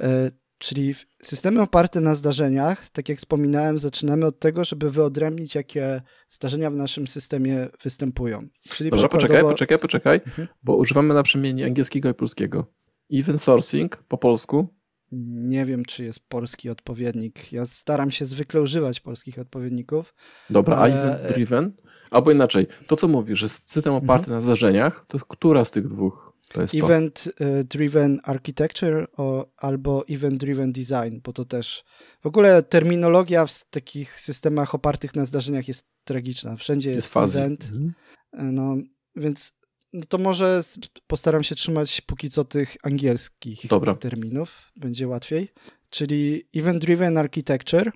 [0.00, 6.02] E, Czyli systemy oparte na zdarzeniach, tak jak wspominałem, zaczynamy od tego, żeby wyodrębnić, jakie
[6.30, 8.48] zdarzenia w naszym systemie występują.
[8.68, 10.48] Czyli poczekaj, przykładowo- poczekaj, poczekaj, Mhm.
[10.62, 12.66] bo używamy na przemiennie angielskiego i polskiego.
[13.12, 14.68] Event sourcing po polsku.
[15.16, 17.52] Nie wiem, czy jest polski odpowiednik.
[17.52, 20.14] Ja staram się zwykle używać polskich odpowiedników.
[20.50, 21.72] Dobra, a Ale- event driven?
[22.10, 26.32] Albo inaczej, to co mówisz, że system oparty na zdarzeniach, to która z tych dwóch
[26.52, 26.86] to jest to?
[26.86, 31.84] Event e, Driven Architecture o, albo Event Driven Design, bo to też
[32.22, 36.56] w ogóle terminologia w takich systemach opartych na zdarzeniach jest tragiczna.
[36.56, 37.64] Wszędzie jest, Jest event.
[37.64, 37.92] Mhm.
[38.32, 38.76] E, No,
[39.16, 39.52] więc
[39.92, 40.60] no to może
[41.06, 43.94] postaram się trzymać póki co tych angielskich Dobra.
[43.94, 45.48] terminów, będzie łatwiej.
[45.90, 47.92] Czyli Event Driven Architecture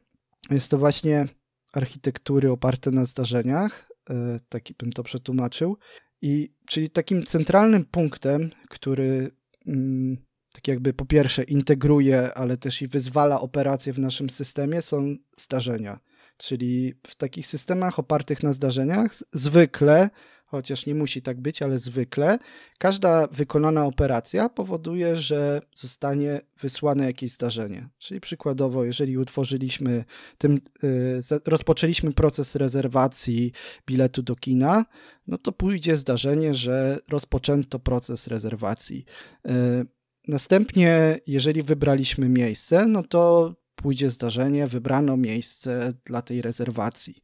[0.51, 1.29] jest to właśnie
[1.73, 5.79] architektury oparte na zdarzeniach, e, taki bym to przetłumaczył.
[6.23, 9.31] I czyli takim centralnym punktem, który
[9.67, 10.17] mm,
[10.53, 16.01] tak jakby po pierwsze integruje, ale też i wyzwala operacje w naszym systemie są zdarzenia.
[16.37, 20.11] Czyli w takich systemach opartych na zdarzeniach zwykle,
[20.47, 22.39] chociaż nie musi tak być, ale zwykle,
[22.79, 27.89] każda wykonana operacja powoduje, że zostanie wysłane jakieś zdarzenie.
[27.99, 30.05] Czyli przykładowo, jeżeli utworzyliśmy
[30.39, 33.53] tym, y, rozpoczęliśmy proces rezerwacji
[33.87, 34.85] biletu do kina,
[35.27, 39.05] no to pójdzie zdarzenie, że rozpoczęto proces rezerwacji.
[39.49, 39.87] Y,
[40.29, 47.23] Następnie, jeżeli wybraliśmy miejsce, no to pójdzie zdarzenie, wybrano miejsce dla tej rezerwacji.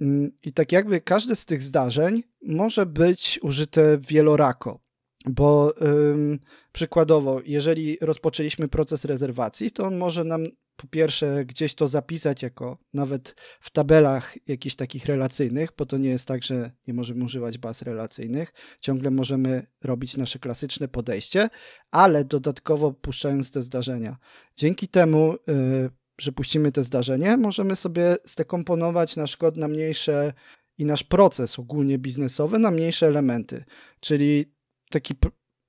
[0.00, 4.80] Mm, I tak jakby każde z tych zdarzeń może być użyte wielorako,
[5.26, 6.38] bo ym,
[6.72, 10.46] przykładowo, jeżeli rozpoczęliśmy proces rezerwacji, to on może nam
[10.80, 16.08] po pierwsze gdzieś to zapisać jako nawet w tabelach jakichś takich relacyjnych, bo to nie
[16.08, 18.52] jest tak, że nie możemy używać baz relacyjnych.
[18.80, 21.48] Ciągle możemy robić nasze klasyczne podejście,
[21.90, 24.16] ale dodatkowo puszczając te zdarzenia.
[24.56, 30.32] Dzięki temu, y, że puścimy te zdarzenie, możemy sobie zdekomponować nasz kod na mniejsze
[30.78, 33.64] i nasz proces ogólnie biznesowy na mniejsze elementy.
[34.00, 34.52] Czyli
[34.90, 35.14] taki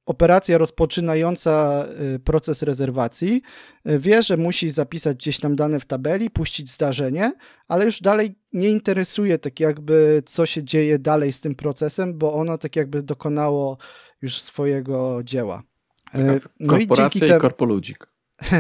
[0.06, 1.86] operacja rozpoczynająca
[2.16, 3.42] y, proces rezerwacji
[3.90, 7.34] y, wie, że musi zapisać gdzieś tam dane w tabeli, puścić zdarzenie,
[7.68, 12.34] ale już dalej nie interesuje tak jakby co się dzieje dalej z tym procesem, bo
[12.34, 13.78] ono tak jakby dokonało
[14.22, 15.64] już swojego dzieła.
[16.12, 17.40] Taka Y, No i dzięki i temu...
[17.40, 18.08] korpoludzik.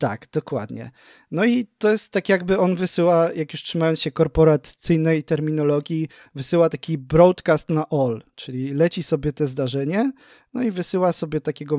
[0.00, 0.90] Tak, dokładnie.
[1.30, 6.68] No i to jest tak jakby on wysyła, jak już trzymając się korporacyjnej terminologii, wysyła
[6.68, 10.12] taki broadcast na all, czyli leci sobie te zdarzenie,
[10.54, 11.78] no i wysyła sobie takiego,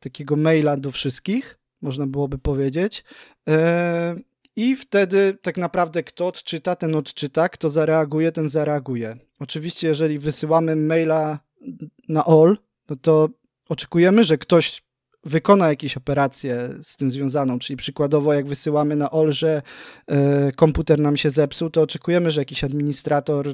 [0.00, 3.04] takiego maila do wszystkich, można byłoby powiedzieć.
[3.48, 4.14] E,
[4.56, 9.16] I wtedy tak naprawdę kto odczyta, ten odczyta, kto zareaguje, ten zareaguje.
[9.40, 11.38] Oczywiście, jeżeli wysyłamy maila
[12.08, 12.56] na all,
[12.88, 13.28] no to
[13.68, 14.83] oczekujemy, że ktoś
[15.26, 19.62] wykona jakieś operację z tym związaną, czyli przykładowo jak wysyłamy na OL, że
[20.06, 23.48] e, komputer nam się zepsuł, to oczekujemy, że jakiś administrator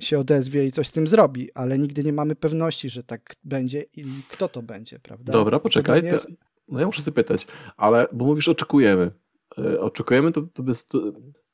[0.00, 3.84] się odezwie i coś z tym zrobi, ale nigdy nie mamy pewności, że tak będzie
[3.96, 5.32] i kto to będzie, prawda?
[5.32, 6.04] Dobra, poczekaj.
[6.04, 6.28] Jest-
[6.68, 9.10] no ja muszę sobie pytać, ale bo mówisz oczekujemy.
[9.58, 10.86] E, Oczekujemy to, to, bez,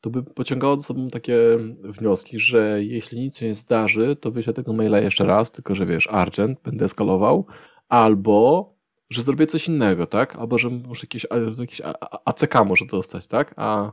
[0.01, 1.39] to, by pociągało za sobą takie
[1.85, 5.87] wnioski, że jeśli nic się nie zdarzy, to wyślę tego maila jeszcze raz, tylko że
[5.87, 7.47] wiesz, Argent, będę eskalował,
[7.89, 8.73] albo
[9.11, 10.37] że zrobię coś innego, tak?
[10.37, 11.27] Albo że muszę jakieś,
[11.59, 11.83] jakieś
[12.25, 13.55] ACK może dostać, tak?
[13.57, 13.93] A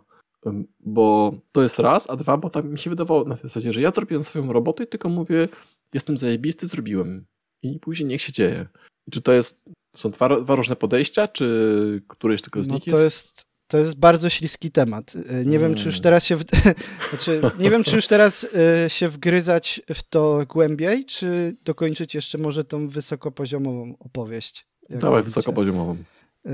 [0.80, 3.91] bo to jest raz, a dwa, bo tam mi się wydawało na zasadzie, że ja
[3.91, 5.48] zrobiłem swoją robotę i tylko mówię,
[5.93, 7.26] jestem zajebisty, zrobiłem.
[7.63, 8.67] I później niech się dzieje.
[9.08, 9.62] I czy to jest,
[9.95, 13.50] są dwa, dwa różne podejścia, czy któreś tylko z no nich to jest?
[13.67, 15.13] To jest bardzo śliski temat.
[15.30, 16.04] E, nie wiem, czy już mm.
[16.04, 16.36] teraz się.
[16.36, 16.43] W...
[17.10, 22.38] znaczy, nie wiem, czy już teraz e, się wgryzać w to głębiej, czy dokończyć jeszcze
[22.38, 24.68] może tą wysokopoziomową opowieść.
[24.89, 25.97] Dawaj, wysokopoziomową.
[26.45, 26.52] E,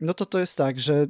[0.00, 1.06] no to to jest tak, że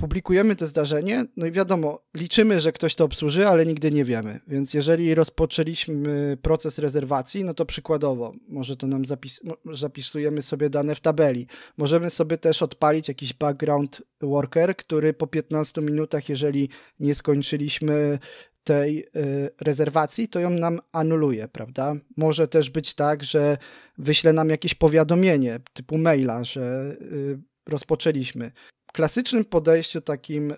[0.00, 4.40] publikujemy to zdarzenie, no i wiadomo, liczymy, że ktoś to obsłuży, ale nigdy nie wiemy.
[4.46, 9.40] Więc jeżeli rozpoczęliśmy proces rezerwacji, no to przykładowo, może to nam zapis
[9.72, 11.46] zapisujemy sobie dane w tabeli.
[11.76, 16.68] Możemy sobie też odpalić jakiś background worker, który po 15 minutach, jeżeli
[17.00, 18.18] nie skończyliśmy
[18.64, 21.94] tej y, rezerwacji, to ją nam anuluje, prawda?
[22.16, 23.58] Może też być tak, że
[23.98, 28.52] wyśle nam jakieś powiadomienie typu maila, że y, rozpoczęliśmy
[28.92, 30.56] klasycznym podejściu takim, e,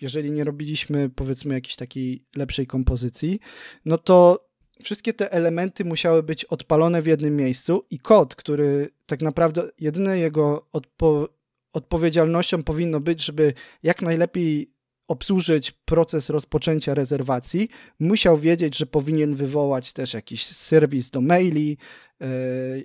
[0.00, 3.40] jeżeli nie robiliśmy powiedzmy jakiejś takiej lepszej kompozycji,
[3.84, 4.48] no to
[4.84, 10.18] wszystkie te elementy musiały być odpalone w jednym miejscu i kod, który tak naprawdę jedyne
[10.18, 11.28] jego odpo
[11.72, 14.74] odpowiedzialnością powinno być, żeby jak najlepiej
[15.08, 17.68] obsłużyć proces rozpoczęcia rezerwacji,
[18.00, 21.78] musiał wiedzieć, że powinien wywołać też jakiś serwis do maili,
[22.20, 22.26] e,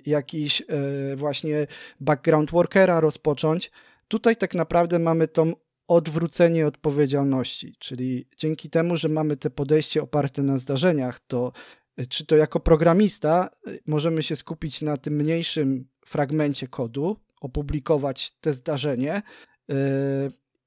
[0.06, 1.66] jakiś e, właśnie
[2.00, 3.70] background workera rozpocząć,
[4.08, 5.52] Tutaj tak naprawdę mamy tą
[5.88, 11.52] odwrócenie odpowiedzialności, czyli dzięki temu, że mamy te podejście oparte na zdarzeniach, to
[11.96, 13.50] e, czy to jako programista
[13.86, 19.22] możemy się skupić na tym mniejszym fragmencie kodu, opublikować te zdarzenie
[19.68, 19.76] yy,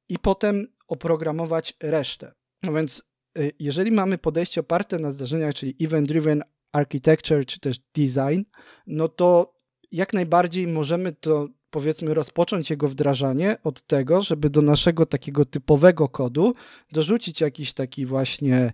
[0.10, 2.34] i potem oprogramować resztę.
[2.64, 3.04] No więc
[3.38, 8.42] yy, jeżeli mamy podejście oparte na zdarzeniach, czyli event-driven architecture czy też design,
[8.88, 9.54] no to
[9.92, 16.10] jak najbardziej możemy to powiedzmy rozpocząć jego wdrażanie od tego, żeby do naszego takiego typowego
[16.10, 16.54] kodu
[16.92, 18.74] dorzucić jakiś taki właśnie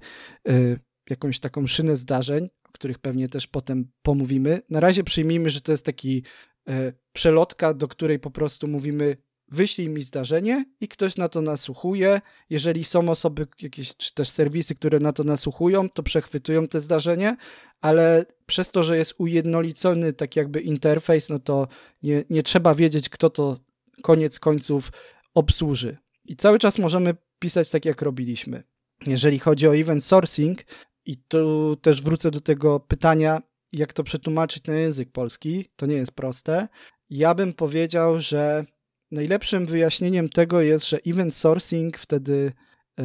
[0.50, 4.62] y, jakąś taką szynę zdarzeń, o których pewnie też potem pomówimy.
[4.70, 6.24] Na razie przyjmijmy, że to jest taki
[6.70, 12.22] y, przelotka, do której po prostu mówimy wyślij mi zdarzenie i ktoś na to nasłuchuje.
[12.50, 17.38] Jeżeli są osoby, jakieś czy też serwisy, które na to nasłuchują, to przechwytują te zdarzenie,
[17.82, 21.68] ale przez to, że jest ujednolicony tak jakby interfejs, no to
[22.04, 23.60] nie, nie trzeba wiedzieć, kto to
[24.02, 24.92] koniec końców
[25.34, 25.98] obsłuży.
[26.26, 28.64] I cały czas możemy pisać tak, jak robiliśmy.
[29.08, 30.60] Jeżeli chodzi o event sourcing,
[31.06, 35.96] i tu też wrócę do tego pytania, jak to przetłumaczyć na język polski, to nie
[35.96, 36.68] jest proste.
[37.10, 38.66] Ja bym powiedział, że
[39.14, 42.54] najlepszym wyjaśnieniem tego jest, że event sourcing wtedy,
[43.00, 43.04] e,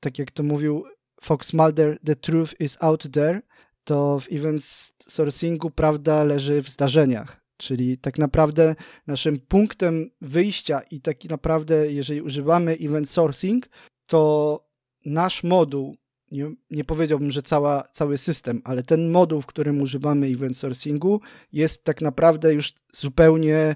[0.00, 0.84] tak jak to mówił
[1.22, 3.42] Fox Mulder, the truth is out there,
[3.84, 4.62] to w event
[5.08, 7.44] sourcingu prawda leży w zdarzeniach.
[7.56, 8.74] Czyli tak naprawdę
[9.06, 13.68] naszym punktem wyjścia i tak naprawdę, jeżeli używamy event sourcing,
[14.06, 14.60] to
[15.04, 15.96] nasz moduł,
[16.30, 21.20] nie, nie powiedziałbym, że cała, cały system, ale ten moduł, w którym używamy event sourcingu,
[21.52, 23.74] jest tak naprawdę już zupełnie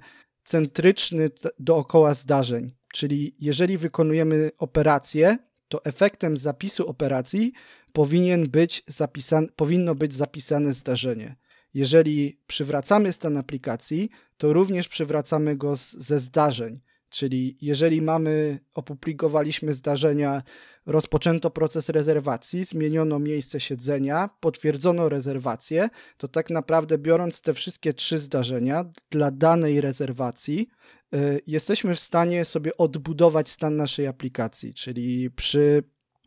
[0.49, 2.73] centryczny dookoła zdarzeń.
[2.93, 7.53] Czyli jeżeli wykonujemy operację, to efektem zapisu operacji
[7.93, 11.37] powinien być zapisan, powinno być zapisane zdarzenie.
[11.75, 16.81] Jeżeli przywracamy stan aplikacji, to również przywracamy go z, ze zdarzeń.
[17.11, 20.43] Czyli jeżeli mamy, opublikowaliśmy zdarzenia,
[20.87, 28.19] rozpoczęto proces rezerwacji, zmieniono miejsce siedzenia, potwierdzono rezerwację, to tak naprawdę biorąc te wszystkie trzy
[28.19, 30.69] zdarzenia dla danej rezerwacji,
[31.15, 35.83] y, jesteśmy w stanie sobie odbudować stan naszej aplikacji, czyli przy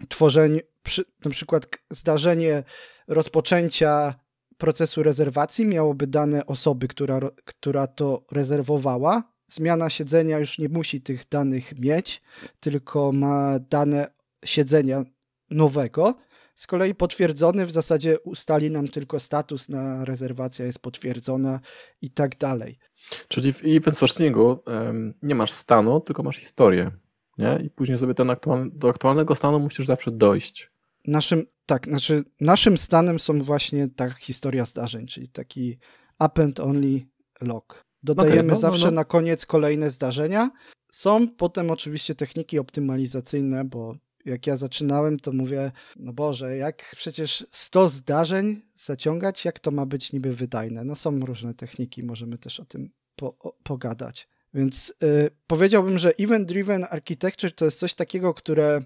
[0.10, 2.63] tworzeniu, przy, na przykład zdarzenie
[3.08, 4.15] rozpoczęcia
[4.58, 11.30] procesu rezerwacji miałoby dane osoby, która, która to rezerwowała, zmiana siedzenia już nie musi tych
[11.30, 12.22] danych mieć,
[12.60, 14.08] tylko ma dane
[14.46, 15.04] siedzenia
[15.50, 16.16] nowego.
[16.56, 21.60] Z kolei potwierdzony w zasadzie ustali nam tylko status na rezerwacja jest potwierdzona
[22.02, 22.80] i tak dalej.
[23.28, 26.92] Czyli w event sourcingu um, nie masz stanu, tylko masz historię.
[27.38, 27.60] Nie?
[27.66, 30.72] I później sobie ten aktualny, do aktualnego stanu musisz zawsze dojść.
[31.08, 35.78] Naszym, tak, znaczy naszym stanem są właśnie ta historia zdarzeń, czyli taki
[36.20, 37.02] append only
[37.42, 37.90] log.
[38.04, 38.96] Dodajemy okay, no, no, zawsze no, no.
[38.96, 40.52] na koniec kolejne zdarzenia.
[40.92, 47.48] Są potem oczywiście techniki optymalizacyjne, bo jak ja zaczynałem, to mówię, no Boże, jak przecież
[47.52, 50.84] 100 zdarzeń zaciągać, jak to ma być niby wydajne?
[50.84, 54.28] No są różne techniki, możemy też o tym po, o, pogadać.
[54.54, 58.82] Więc y, powiedziałbym, że event-driven architecture to jest coś takiego, które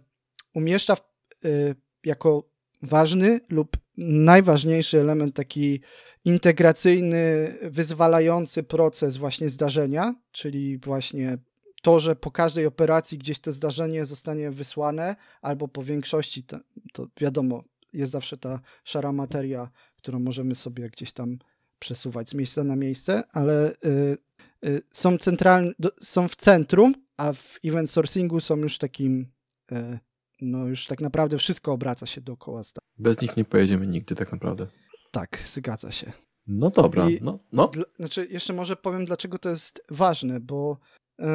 [0.53, 1.01] umieszcza w,
[1.45, 2.43] y, jako
[2.81, 5.81] ważny lub najważniejszy element taki
[6.25, 11.37] integracyjny, wyzwalający proces właśnie zdarzenia, czyli właśnie
[11.81, 16.59] to, że po każdej operacji gdzieś to zdarzenie zostanie wysłane, albo po większości, to,
[16.93, 17.63] to wiadomo,
[17.93, 21.37] jest zawsze ta szara materia, którą możemy sobie gdzieś tam
[21.79, 24.17] przesuwać z miejsca na miejsce, ale y,
[24.65, 25.71] y, są, centralne,
[26.01, 29.31] są w centrum, a w event sourcingu są już takim,
[29.71, 29.99] y,
[30.41, 32.61] no już tak naprawdę wszystko obraca się dookoła.
[32.97, 34.67] Bez nich nie pojedziemy nigdzie tak naprawdę.
[35.11, 36.11] Tak, zgadza się.
[36.47, 37.39] No dobra, I no.
[37.51, 37.71] no.
[37.95, 40.77] Znaczy, jeszcze może powiem, dlaczego to jest ważne, bo
[41.19, 41.25] yy,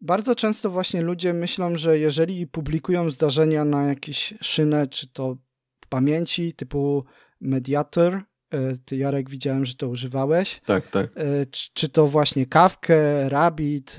[0.00, 5.36] bardzo często właśnie ludzie myślą, że jeżeli publikują zdarzenia na jakieś szynę, czy to
[5.80, 7.04] w pamięci typu
[7.40, 10.60] Mediator, yy, ty Jarek widziałem, że to używałeś.
[10.66, 11.16] Tak, tak.
[11.16, 13.96] Yy, czy, czy, to właśnie Kawkę, Rabbit,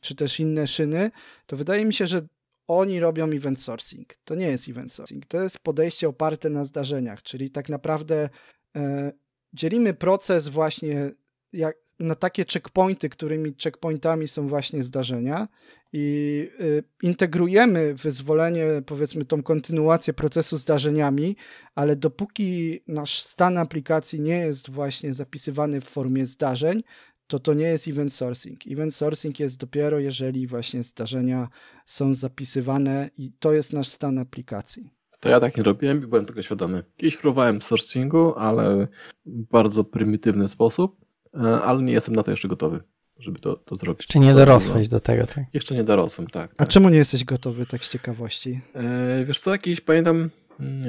[0.00, 1.10] czy też inne szyny,
[1.46, 2.26] to wydaje mi się, że
[2.68, 4.14] oni robią event sourcing.
[4.24, 5.26] To nie jest event sourcing.
[5.26, 8.28] To jest podejście oparte na zdarzeniach, czyli tak naprawdę
[8.76, 9.12] e,
[9.52, 11.10] dzielimy proces właśnie
[11.54, 15.48] jak, na takie checkpointy, którymi checkpointami są właśnie zdarzenia
[15.92, 21.36] i y, integrujemy wyzwolenie, powiedzmy, tą kontynuację procesu zdarzeniami,
[21.74, 26.82] ale dopóki nasz stan aplikacji nie jest właśnie zapisywany w formie zdarzeń,
[27.26, 28.66] to to nie jest event sourcing.
[28.66, 31.48] Event sourcing jest dopiero, jeżeli właśnie zdarzenia
[31.86, 34.90] są zapisywane i to jest nasz stan aplikacji.
[35.20, 36.84] To ja tak nie robiłem i byłem tego świadomy.
[36.96, 38.88] Kiedyś próbowałem sourcingu, ale
[39.26, 40.96] w bardzo prymitywny sposób,
[41.34, 42.80] e, ale nie jestem na to jeszcze gotowy,
[43.18, 44.02] żeby to, to zrobić.
[44.02, 45.44] Jeszcze nie dorosłeś do tego, tak?
[45.52, 46.52] Jeszcze nie dorosłem, tak.
[46.52, 46.68] A tak.
[46.68, 48.60] czemu nie jesteś gotowy, tak z ciekawości?
[48.74, 50.30] E, wiesz co, jakiś pamiętam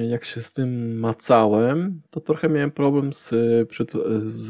[0.09, 3.30] jak się z tym macałem, to trochę miałem problem z,
[4.26, 4.47] z,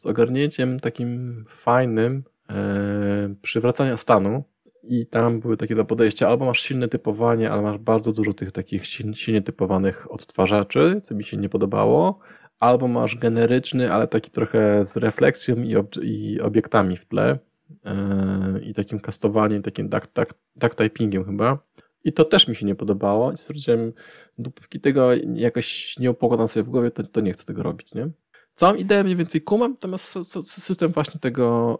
[0.00, 4.44] z ogarnięciem takim fajnym e, przywracania stanu.
[4.82, 6.28] I tam były takie dwa podejścia.
[6.28, 11.24] Albo masz silne typowanie, ale masz bardzo dużo tych takich silnie typowanych odtwarzaczy, co mi
[11.24, 12.18] się nie podobało.
[12.60, 17.38] Albo masz generyczny, ale taki trochę z refleksją i, ob i obiektami w tle.
[17.84, 21.58] E, I takim kastowaniem, takim duck, duck, duck typingiem chyba
[22.04, 23.92] i to też mi się nie podobało i stwierdziłem,
[24.38, 28.10] dopóki tego jakoś nie upokładam sobie w głowie, to, to nie chcę tego robić, nie?
[28.54, 31.78] Całą ideę mniej więcej kumam, natomiast system właśnie tego,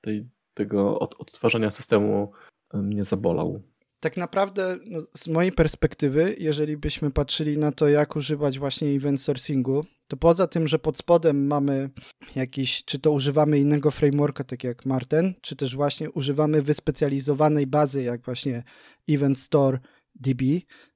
[0.00, 2.32] tej, tego odtwarzania systemu
[2.74, 3.62] mnie zabolał.
[4.00, 9.20] Tak naprawdę no, z mojej perspektywy, jeżeli byśmy patrzyli na to, jak używać właśnie event
[9.20, 11.90] sourcingu, to poza tym, że pod spodem mamy
[12.36, 18.02] jakiś, czy to używamy innego frameworka, tak jak Marten, czy też właśnie używamy wyspecjalizowanej bazy,
[18.02, 18.62] jak właśnie
[19.08, 19.78] Event Store
[20.14, 20.42] DB.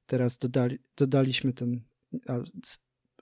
[0.07, 1.81] Teraz dodali, dodaliśmy ten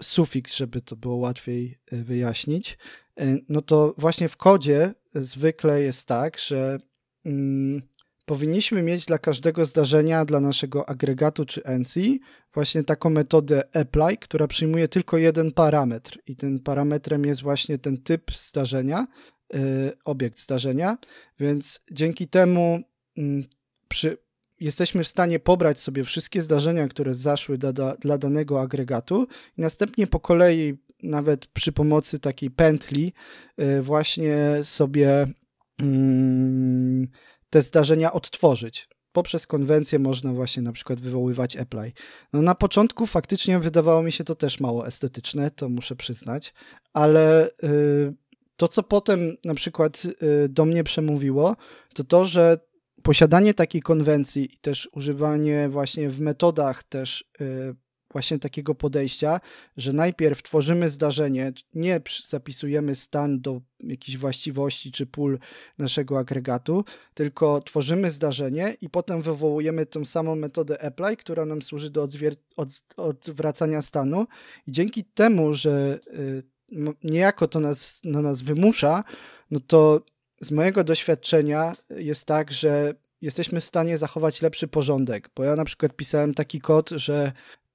[0.02, 2.78] sufiks, żeby to było łatwiej e, wyjaśnić.
[3.20, 6.78] E, no to właśnie w kodzie zwykle jest tak, że
[7.24, 7.82] mm,
[8.24, 12.00] powinniśmy mieć dla każdego zdarzenia, dla naszego agregatu czy NC,
[12.54, 16.18] właśnie taką metodę apply, która przyjmuje tylko jeden parametr.
[16.26, 19.06] I tym parametrem jest właśnie ten typ zdarzenia,
[19.52, 19.60] yy,
[20.04, 20.98] obiekt zdarzenia,
[21.40, 22.80] więc dzięki temu
[23.16, 23.42] yy,
[23.88, 24.18] przy,
[24.60, 29.26] jesteśmy w stanie pobrać sobie wszystkie zdarzenia, które zaszły dla, dla danego agregatu.
[29.58, 33.12] I następnie po kolei nawet przy pomocy takiej pętli
[33.58, 35.26] yy, właśnie sobie
[35.80, 37.08] mm,
[37.52, 38.88] te zdarzenia odtworzyć.
[39.12, 41.92] Poprzez konwencję można właśnie na przykład wywoływać apply.
[42.32, 46.54] No na początku faktycznie wydawało mi się to też mało estetyczne, to muszę przyznać,
[46.92, 48.14] ale y,
[48.56, 51.56] to, co potem na przykład y, do mnie przemówiło,
[51.94, 52.58] to to, że
[53.02, 57.74] posiadanie takiej konwencji i też używanie właśnie w metodach też y,
[58.12, 59.40] właśnie takiego podejścia,
[59.76, 65.38] że najpierw tworzymy zdarzenie, nie zapisujemy stan do jakichś właściwości czy pól
[65.78, 66.84] naszego agregatu,
[67.14, 72.08] tylko tworzymy zdarzenie i potem wywołujemy tą samą metodę apply, która nam służy do
[72.56, 74.26] od odwracania stanu.
[74.66, 76.42] I dzięki temu, że y,
[77.04, 79.04] niejako to nas, na nas wymusza,
[79.50, 80.00] no to
[80.40, 85.64] z mojego doświadczenia jest tak, że jesteśmy w stanie zachować lepszy porządek, bo ja na
[85.64, 87.32] przykład pisałem taki kod, że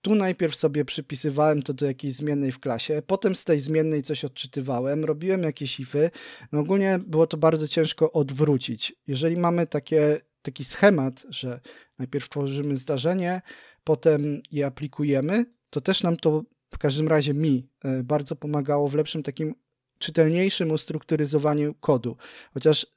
[0.08, 4.26] tu najpierw sobie przypisywałem to do jakiejś zmiennej w klasie, potem z tej zmiennej coś
[4.26, 6.12] odczytywałem, robiłem jakieś ify.
[6.52, 8.96] No ogólnie było to bardzo ciężko odwrócić.
[9.08, 11.60] Jeżeli mamy takie, taki schemat, że
[12.00, 13.42] najpierw tworzymy zdarzenie,
[13.84, 16.44] potem je aplikujemy, to też nam to
[16.74, 19.56] w każdym razie mi e, bardzo pomagało w lepszym takim
[20.00, 22.18] czytelniejszym ustrukturyzowaniu kodu.
[22.54, 22.88] Chociaż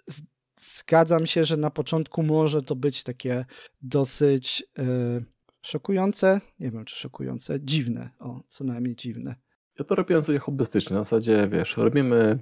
[0.60, 3.44] zgadzam się, że na początku może to być takie
[3.82, 4.64] dosyć.
[4.78, 5.24] Yy,
[5.62, 6.40] Szokujące?
[6.60, 7.60] Nie wiem, czy szokujące.
[7.60, 8.10] Dziwne.
[8.18, 9.34] O, co najmniej dziwne.
[9.78, 10.96] Ja to robiłem sobie hobbystycznie.
[10.96, 12.38] Na zasadzie, wiesz, robimy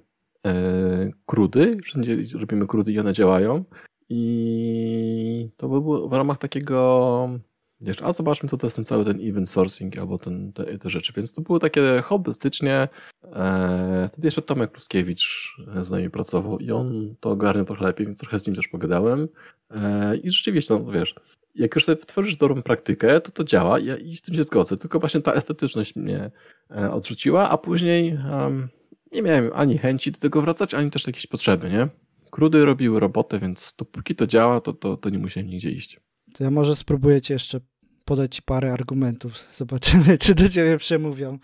[0.47, 3.64] e, krudy, wszędzie robimy krudy i one działają.
[4.09, 7.41] I to by było w ramach takiego
[7.81, 10.91] Wiesz, a zobaczmy, co to jest ten cały ten event sourcing albo ten, te, te
[10.91, 11.12] rzeczy.
[11.16, 12.89] Więc to były takie hobbystycznie.
[13.25, 18.19] E, wtedy jeszcze Tomek Kluskiewicz z nami pracował i on to ogarnia trochę lepiej, więc
[18.19, 19.29] trochę z nim też pogadałem.
[19.71, 21.14] E, I rzeczywiście, no wiesz,
[21.55, 24.77] jak już sobie tworzysz dobrą praktykę, to to działa ja, i z tym się zgodzę.
[24.77, 26.31] Tylko właśnie ta estetyczność mnie
[26.71, 28.69] e, odrzuciła, a później um,
[29.13, 31.89] nie miałem ani chęci do tego wracać, ani też jakiejś potrzeby, nie?
[32.31, 36.01] Krudy robiły robotę, więc dopóki to działa, to, to, to nie musiałem nigdzie iść.
[36.35, 37.61] To ja może spróbuję ci jeszcze
[38.05, 39.33] podać ci parę argumentów.
[39.53, 41.39] Zobaczymy, czy do ciebie przemówią.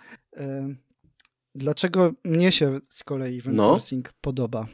[1.54, 3.64] Dlaczego mnie się z kolei event no.
[3.64, 4.66] sourcing podoba?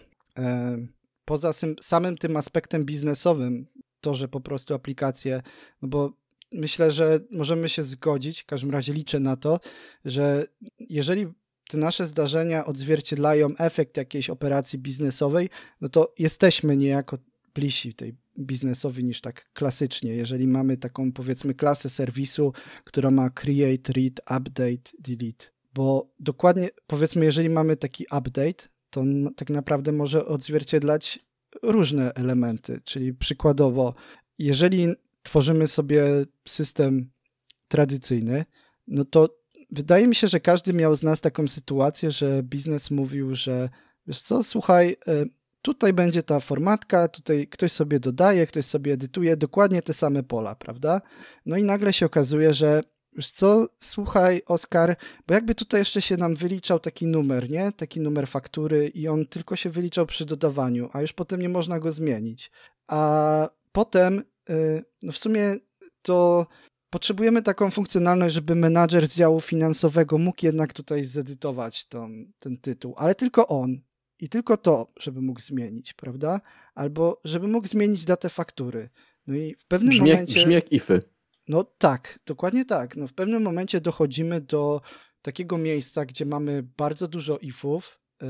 [1.24, 3.66] Poza samym tym aspektem biznesowym,
[4.00, 5.42] to, że po prostu aplikacje,
[5.82, 6.12] no bo
[6.52, 9.60] myślę, że możemy się zgodzić, w każdym razie liczę na to,
[10.04, 10.46] że
[10.78, 11.26] jeżeli
[11.70, 15.48] te nasze zdarzenia odzwierciedlają efekt jakiejś operacji biznesowej,
[15.80, 17.18] no to jesteśmy niejako
[17.54, 20.14] bliżsi tej biznesowi niż tak klasycznie.
[20.14, 22.52] Jeżeli mamy taką powiedzmy klasę serwisu,
[22.84, 29.04] która ma create, read, update, delete, bo dokładnie powiedzmy, jeżeli mamy taki update, to
[29.36, 31.18] tak naprawdę może odzwierciedlać
[31.62, 33.94] różne elementy, czyli przykładowo,
[34.38, 34.88] jeżeli
[35.22, 36.04] tworzymy sobie
[36.48, 37.10] system
[37.68, 38.44] tradycyjny,
[38.86, 39.40] no to
[39.70, 43.68] wydaje mi się, że każdy miał z nas taką sytuację, że biznes mówił, że
[44.06, 45.24] wiesz co, słuchaj, e,
[45.62, 50.54] tutaj będzie ta formatka, tutaj ktoś sobie dodaje, ktoś sobie edytuje dokładnie te same pola,
[50.54, 51.00] prawda?
[51.46, 52.80] No i nagle się okazuje, że
[53.12, 54.96] już co, słuchaj, Oskar,
[55.26, 57.72] bo jakby tutaj jeszcze się nam wyliczał taki numer, nie?
[57.72, 61.80] Taki numer faktury i on tylko się wyliczał przy dodawaniu, a już potem nie można
[61.80, 62.50] go zmienić.
[62.88, 65.56] A potem, y, no w sumie
[66.02, 66.46] to
[66.90, 72.94] potrzebujemy taką funkcjonalność, żeby menadżer z działu finansowego mógł jednak tutaj zedytować tą, ten tytuł,
[72.96, 73.80] ale tylko on
[74.20, 76.40] i tylko to, żeby mógł zmienić, prawda?
[76.74, 78.88] Albo żeby mógł zmienić datę faktury.
[79.26, 80.34] No i w pewnym brzmi, momencie.
[80.34, 81.02] Brzmi jak ify.
[81.50, 82.96] No tak, dokładnie tak.
[82.96, 84.80] No w pewnym momencie dochodzimy do
[85.22, 88.28] takiego miejsca, gdzie mamy bardzo dużo ifów, yy,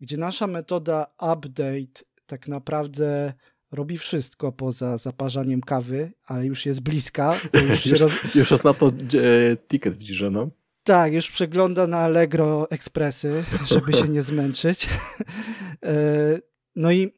[0.00, 3.32] gdzie nasza metoda update tak naprawdę
[3.72, 7.34] robi wszystko poza zaparzaniem kawy, ale już jest bliska.
[7.70, 8.34] Już, już, roz...
[8.34, 10.48] już jest na to e, ticket widzisz, no.
[10.84, 14.88] Tak, już przegląda na Allegro ekspresy, żeby się nie zmęczyć.
[15.84, 16.38] E,
[16.76, 17.12] no i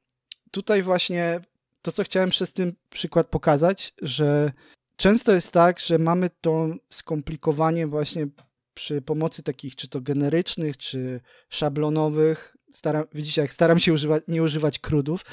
[0.50, 1.40] tutaj właśnie
[1.82, 4.52] to, co chciałem przez ten przykład pokazać, że
[5.00, 8.26] często jest tak, że mamy to skomplikowanie właśnie
[8.74, 12.56] przy pomocy takich czy to generycznych, czy szablonowych.
[12.72, 15.24] Staram, widzicie, jak staram się używać, nie używać krudów.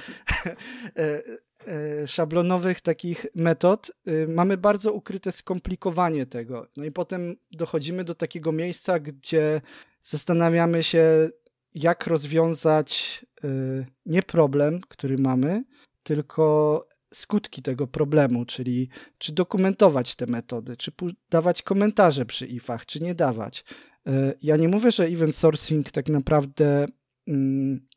[0.97, 1.21] E,
[1.67, 6.67] E, szablonowych takich metod y, mamy bardzo ukryte skomplikowanie tego.
[6.77, 9.61] No i potem dochodzimy do takiego miejsca, gdzie
[10.03, 11.29] zastanawiamy się,
[11.73, 15.63] jak rozwiązać y, nie problem, który mamy,
[16.03, 16.87] tylko
[17.17, 20.91] skutki tego problemu, czyli czy dokumentować te metody, czy
[21.29, 23.63] dawać komentarze przy ifach, czy nie dawać.
[24.07, 26.85] E, ja nie mówię, że event sourcing tak naprawdę
[27.27, 27.87] mm,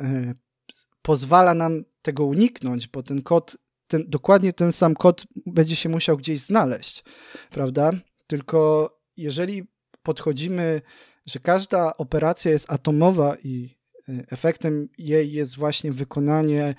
[0.00, 0.34] e,
[1.02, 3.56] pozwala nam tego uniknąć, bo ten kod,
[3.88, 7.04] ten, dokładnie ten sam kod będzie się musiał gdzieś znaleźć,
[7.50, 7.90] prawda?
[8.26, 9.62] Tylko jeżeli
[10.02, 10.82] podchodzimy,
[11.26, 13.76] że każda operacja jest atomowa i
[14.08, 16.74] e, efektem jej jest właśnie wykonanie,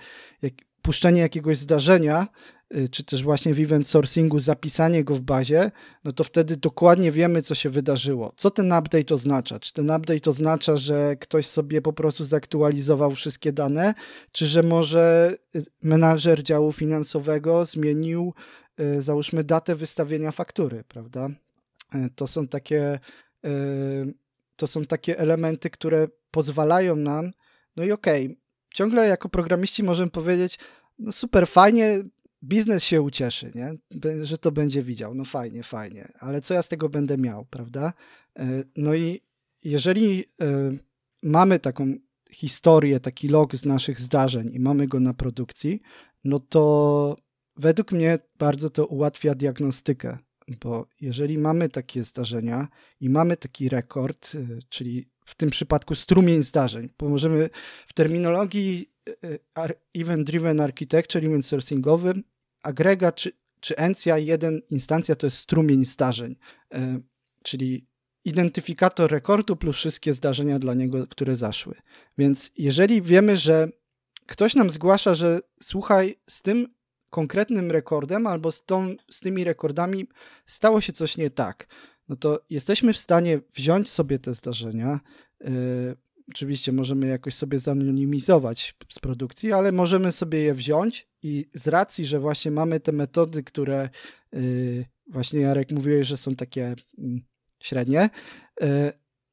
[0.82, 2.27] puszczenie jakiegoś zdarzenia,
[2.75, 5.71] Y, czy też właśnie w event sourcingu zapisanie go w bazie,
[6.03, 8.34] no to wtedy dokładnie wiemy, co się wydarzyło.
[8.36, 9.59] Co ten update oznacza?
[9.59, 13.93] Czy ten update oznacza, że ktoś sobie po prostu zaktualizował wszystkie dane,
[14.32, 18.34] czy że może y, menadżer działu finansowego zmienił,
[18.79, 21.27] y, załóżmy, datę wystawienia faktury, prawda?
[22.15, 22.99] To są takie,
[24.55, 27.32] to są takie elementy, które pozwalają nam,
[27.75, 28.40] no i okej, okay,
[28.74, 30.59] ciągle jako programiści możemy powiedzieć,
[30.99, 32.03] no super, fajnie,
[32.43, 33.74] biznes się ucieszy, nie?
[34.24, 35.15] że to będzie widział.
[35.15, 37.93] No fajnie, fajnie, ale co ja z tego będę miał, prawda?
[38.39, 39.22] E, no i
[39.63, 40.72] jeżeli e,
[41.24, 41.93] mamy taką
[42.32, 45.82] historię, taki log z naszych zdarzeń i mamy go na produkcji,
[46.24, 47.15] no to
[47.55, 50.17] według mnie bardzo to ułatwia diagnostykę,
[50.61, 52.67] bo jeżeli mamy takie zdarzenia
[52.99, 57.49] i mamy taki rekord, e, czyli w tym przypadku strumień zdarzeń, bo możemy
[57.88, 58.91] w terminologii
[59.95, 62.24] Event Driven Architecture, event sourcingowym,
[62.63, 66.36] agregat czy, czy encja, jeden instancja to jest strumień zdarzeń,
[66.74, 66.99] e,
[67.43, 67.86] czyli
[68.26, 71.76] identyfikator rekordu plus wszystkie zdarzenia dla niego, które zaszły.
[72.17, 73.67] Więc jeżeli wiemy, że
[74.26, 76.67] ktoś nam zgłasza, że słuchaj, z tym
[77.09, 80.07] konkretnym rekordem albo z, tą, z tymi rekordami
[80.45, 81.67] stało się coś nie tak,
[82.12, 84.99] no to jesteśmy w stanie wziąć sobie te zdarzenia.
[85.39, 85.49] Yy,
[86.30, 92.05] oczywiście możemy jakoś sobie zanonimizować z produkcji, ale możemy sobie je wziąć I z racji,
[92.05, 93.89] że właśnie mamy te metody, które
[94.32, 97.22] yy, właśnie Jarek mówiłeś, że są takie yy,
[97.64, 98.09] średnie,
[98.62, 98.68] yy,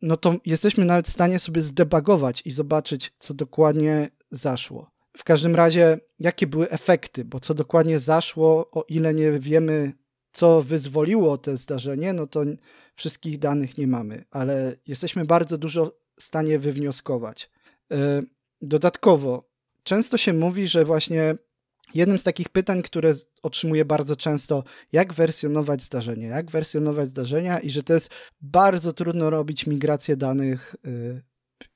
[0.02, 4.90] no to jesteśmy nawet w stanie sobie zdebagować i zobaczyć, co dokładnie zaszło.
[5.16, 9.92] W każdym razie, jakie były efekty, bo co dokładnie zaszło, o ile nie wiemy,
[10.32, 12.42] co wyzwoliło to zdarzenie, no to
[12.94, 17.50] wszystkich danych nie mamy, ale jesteśmy bardzo dużo w stanie wywnioskować.
[17.92, 18.22] E,
[18.62, 19.48] dodatkowo,
[19.82, 21.34] często się mówi, że właśnie
[21.94, 27.70] jednym z takich pytań, które otrzymuję bardzo często, jak wersjonować zdarzenie, jak wersjonować zdarzenia i
[27.70, 28.10] że to jest
[28.40, 31.22] bardzo trudno robić migrację danych e,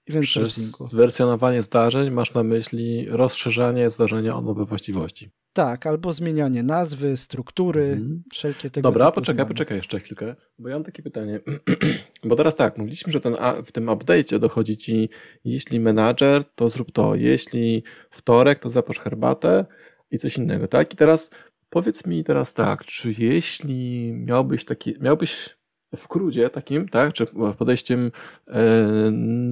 [0.09, 5.31] event Przez wersjonowanie zdarzeń masz na myśli rozszerzanie zdarzenia o nowe właściwości.
[5.53, 8.23] Tak, albo zmienianie nazwy, struktury, mhm.
[8.33, 9.49] wszelkie tego Dobra, poczekaj, zmiany.
[9.49, 11.41] poczekaj jeszcze chwilkę, bo ja mam takie pytanie.
[12.25, 13.35] bo teraz tak, mówiliśmy, że ten,
[13.65, 15.09] w tym update'cie dochodzi ci,
[15.45, 19.67] jeśli menadżer, to zrób to, jeśli wtorek, to zapasz herbatę
[20.11, 20.93] i coś innego, tak?
[20.93, 21.31] I teraz
[21.71, 25.51] powiedz mi teraz tak, czy jeśli miałbyś taki, miałbyś
[25.97, 27.27] w krudzie takim, tak, czy
[27.59, 28.13] podejściem
[28.47, 28.61] e,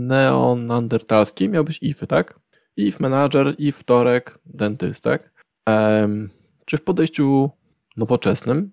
[0.08, 2.40] neonandertalskim miałbyś ify, tak?
[2.76, 5.39] If manager, if wtorek, dentyst, tak?
[6.64, 7.50] Czy w podejściu
[7.96, 8.70] nowoczesnym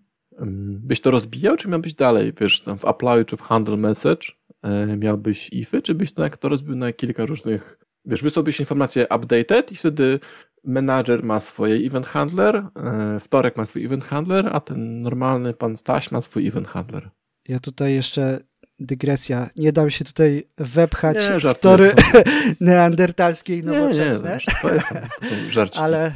[0.79, 4.27] byś to rozbijał, czy miałbyś dalej, wiesz, tam w apply czy w handle message
[4.61, 9.07] e, miałbyś ify, czy byś to, jak to rozbił na kilka różnych, wiesz, wysłałbyś informację
[9.15, 10.19] updated i wtedy
[10.63, 15.77] manager ma swoje event handler, e, wtorek ma swój event handler, a ten normalny pan
[15.77, 17.09] Staś ma swój event handler.
[17.47, 18.39] Ja tutaj jeszcze
[18.79, 19.49] dygresja.
[19.55, 21.91] Nie dam się tutaj wepchać nie, w tory
[22.59, 24.29] neandertalskiej nowoczesne.
[24.29, 25.79] Nie, nie, to, jest, to żarci.
[25.79, 26.13] Ale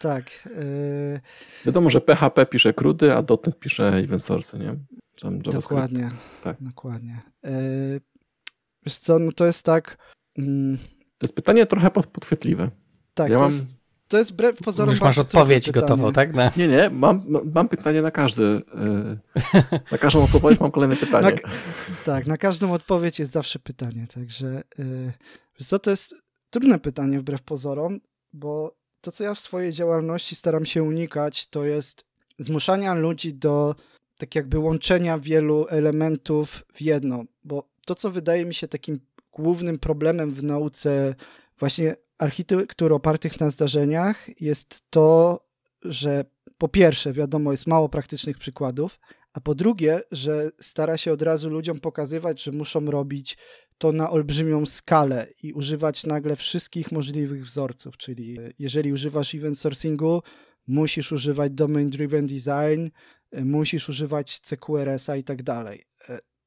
[0.00, 0.24] tak.
[0.46, 1.20] Yy...
[1.64, 4.76] Wiadomo, że PHP pisze krudy, a .NET pisze event source, nie?
[5.32, 6.10] Dokładnie.
[6.42, 6.56] Tak.
[6.60, 7.20] Dokładnie.
[7.42, 8.00] Yy...
[8.86, 9.96] Wiesz co, no to jest tak...
[10.38, 10.78] Mm...
[11.18, 12.70] To jest pytanie trochę podchwytliwe.
[13.14, 13.50] Tak, ja mam...
[13.50, 13.79] Jest
[14.10, 16.34] to jest wbrew pozorom Już masz odpowiedź gotową, tak?
[16.34, 16.50] No.
[16.56, 18.62] Nie, nie, mam, mam pytanie na każdy.
[19.54, 21.30] E, na każdą odpowiedź mam kolejne pytanie.
[21.30, 21.36] Na,
[22.04, 24.62] tak, na każdą odpowiedź jest zawsze pytanie, także
[25.58, 26.14] yy, co, to jest
[26.50, 28.00] trudne pytanie wbrew pozorom,
[28.32, 32.04] bo to, co ja w swojej działalności staram się unikać, to jest
[32.38, 33.74] zmuszania ludzi do
[34.18, 39.00] tak jakby łączenia wielu elementów w jedno, bo to, co wydaje mi się takim
[39.32, 41.14] głównym problemem w nauce
[41.58, 45.40] właśnie architektur opartych na zdarzeniach jest to,
[45.82, 46.24] że
[46.58, 49.00] po pierwsze, wiadomo, jest mało praktycznych przykładów,
[49.32, 53.38] a po drugie, że stara się od razu ludziom pokazywać, że muszą robić
[53.78, 60.22] to na olbrzymią skalę i używać nagle wszystkich możliwych wzorców, czyli jeżeli używasz event sourcingu,
[60.66, 62.88] musisz używać domain driven design,
[63.32, 65.84] musisz używać CQRS-a i tak dalej.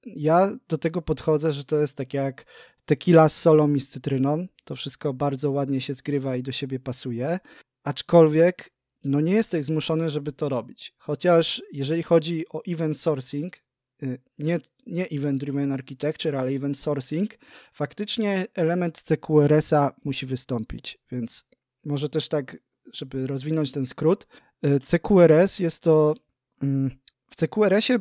[0.05, 2.45] Ja do tego podchodzę, że to jest tak jak
[2.85, 4.47] tequila z solą i z cytryną.
[4.63, 7.39] To wszystko bardzo ładnie się zgrywa i do siebie pasuje.
[7.83, 8.73] Aczkolwiek
[9.03, 10.93] no nie jesteś zmuszony, żeby to robić.
[10.97, 13.57] Chociaż jeżeli chodzi o event sourcing,
[14.03, 17.37] y, nie, nie event driven architecture, ale event sourcing,
[17.73, 20.99] faktycznie element CQRS-a musi wystąpić.
[21.11, 21.45] Więc
[21.85, 22.57] może też tak,
[22.93, 24.27] żeby rozwinąć ten skrót,
[24.65, 26.15] y, CQRS jest to
[26.61, 26.91] mm,
[27.29, 27.99] w CQRS-ie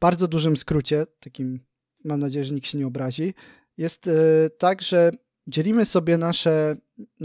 [0.00, 1.60] bardzo dużym skrócie, takim
[2.04, 3.34] mam nadzieję, że nikt się nie obrazi,
[3.76, 5.10] jest e, tak, że
[5.46, 6.76] dzielimy sobie nasze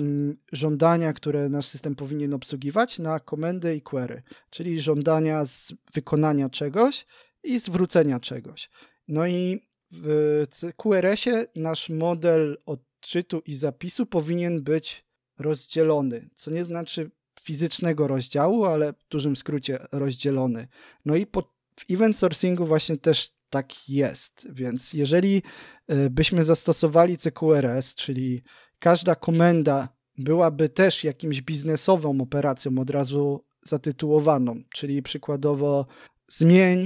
[0.02, 6.50] mm, żądania, które nasz system powinien obsługiwać, na komendy i query, czyli żądania z wykonania
[6.50, 7.06] czegoś
[7.44, 8.70] i zwrócenia czegoś.
[9.08, 10.46] No i w
[10.78, 15.06] QRS-ie nasz model odczytu i zapisu powinien być
[15.40, 20.68] rozdzielony, co nie znaczy fizycznego rozdziału, ale w dużym skrócie rozdzielony.
[21.06, 21.42] No i po,
[21.76, 24.48] w event sourcingu właśnie też tak jest.
[24.52, 25.42] Więc jeżeli
[25.88, 28.44] e, byśmy zastosowali CQRS, czyli
[28.80, 35.86] każda komenda byłaby też jakimś biznesową operacją od razu zatytułowaną, czyli przykładowo
[36.28, 36.80] zmień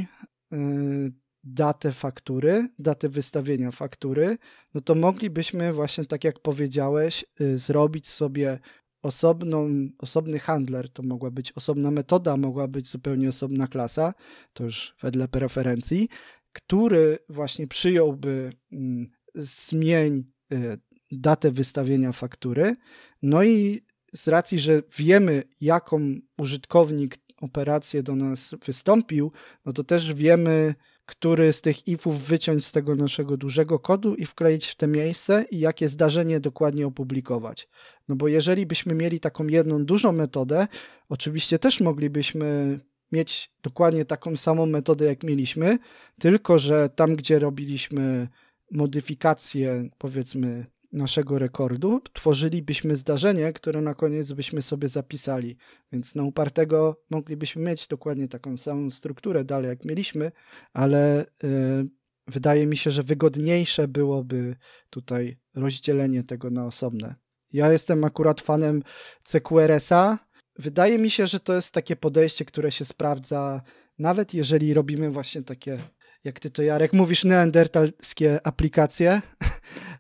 [0.51, 0.57] e,
[1.43, 4.37] datę faktury, datę wystawienia faktury,
[4.73, 8.59] no to moglibyśmy właśnie tak jak powiedziałeś, e, zrobić sobie
[9.01, 14.13] osobną, osobny handler, to mogła być osobna metoda, mogła być zupełnie osobna klasa,
[14.53, 16.09] to już wedle preferencji,
[16.53, 20.23] który właśnie przyjąłby mm, zmień
[20.53, 20.77] y,
[21.11, 22.75] datę wystawienia faktury.
[23.21, 23.81] No i
[24.13, 29.31] z racji, że wiemy, jaką użytkownik operację do nas wystąpił,
[29.65, 30.75] no to też wiemy,
[31.05, 35.45] który z tych ifów wyciąć z tego naszego dużego kodu i wkleić w te miejsce
[35.51, 37.67] i jakie zdarzenie dokładnie opublikować.
[38.07, 40.67] No bo jeżeli byśmy mieli taką jedną dużą metodę,
[41.09, 42.79] oczywiście też moglibyśmy
[43.13, 45.77] mieć dokładnie taką samą metodę, jak mieliśmy,
[46.19, 48.27] tylko że tam, gdzie robiliśmy
[48.71, 55.57] modyfikacje, powiedzmy, naszego rekordu, tworzylibyśmy zdarzenie, które na koniec byśmy sobie zapisali.
[55.91, 60.31] Więc na upartego moglibyśmy mieć dokładnie taką samą strukturę dalej, jak mieliśmy,
[60.73, 61.87] ale y,
[62.27, 64.55] wydaje mi się, że wygodniejsze byłoby
[64.89, 67.15] tutaj rozdzielenie tego na osobne.
[67.53, 68.83] Ja jestem akurat fanem
[69.23, 70.19] CQRS-a.
[70.59, 73.61] Wydaje mi się, że to jest takie podejście, które się sprawdza,
[73.99, 75.79] nawet jeżeli robimy właśnie takie,
[76.23, 79.21] jak ty to Jarek mówisz, neandertalskie aplikacje.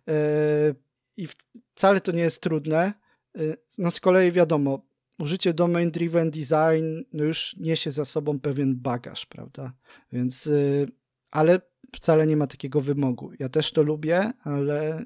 [0.07, 0.75] E,
[1.17, 1.27] I
[1.75, 2.93] wcale to nie jest trudne.
[3.37, 3.41] E,
[3.77, 4.85] no z kolei wiadomo,
[5.19, 9.73] użycie domain driven design no już niesie za sobą pewien bagaż, prawda?
[10.11, 10.85] Więc, e,
[11.31, 11.61] ale
[11.95, 13.31] wcale nie ma takiego wymogu.
[13.39, 15.03] Ja też to lubię, ale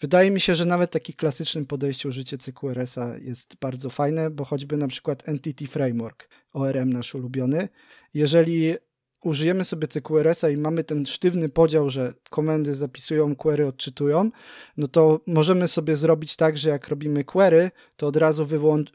[0.00, 4.76] Wydaje mi się, że nawet taki klasycznym podejście użycie CQRS-a jest bardzo fajne, bo choćby
[4.76, 7.68] na przykład Entity Framework, ORM nasz ulubiony,
[8.14, 8.74] jeżeli
[9.22, 14.30] użyjemy sobie CQRS-a i mamy ten sztywny podział, że komendy zapisują, query odczytują,
[14.76, 18.46] no to możemy sobie zrobić tak, że jak robimy query, to od razu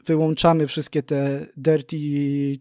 [0.06, 1.96] wyłączamy wszystkie te dirty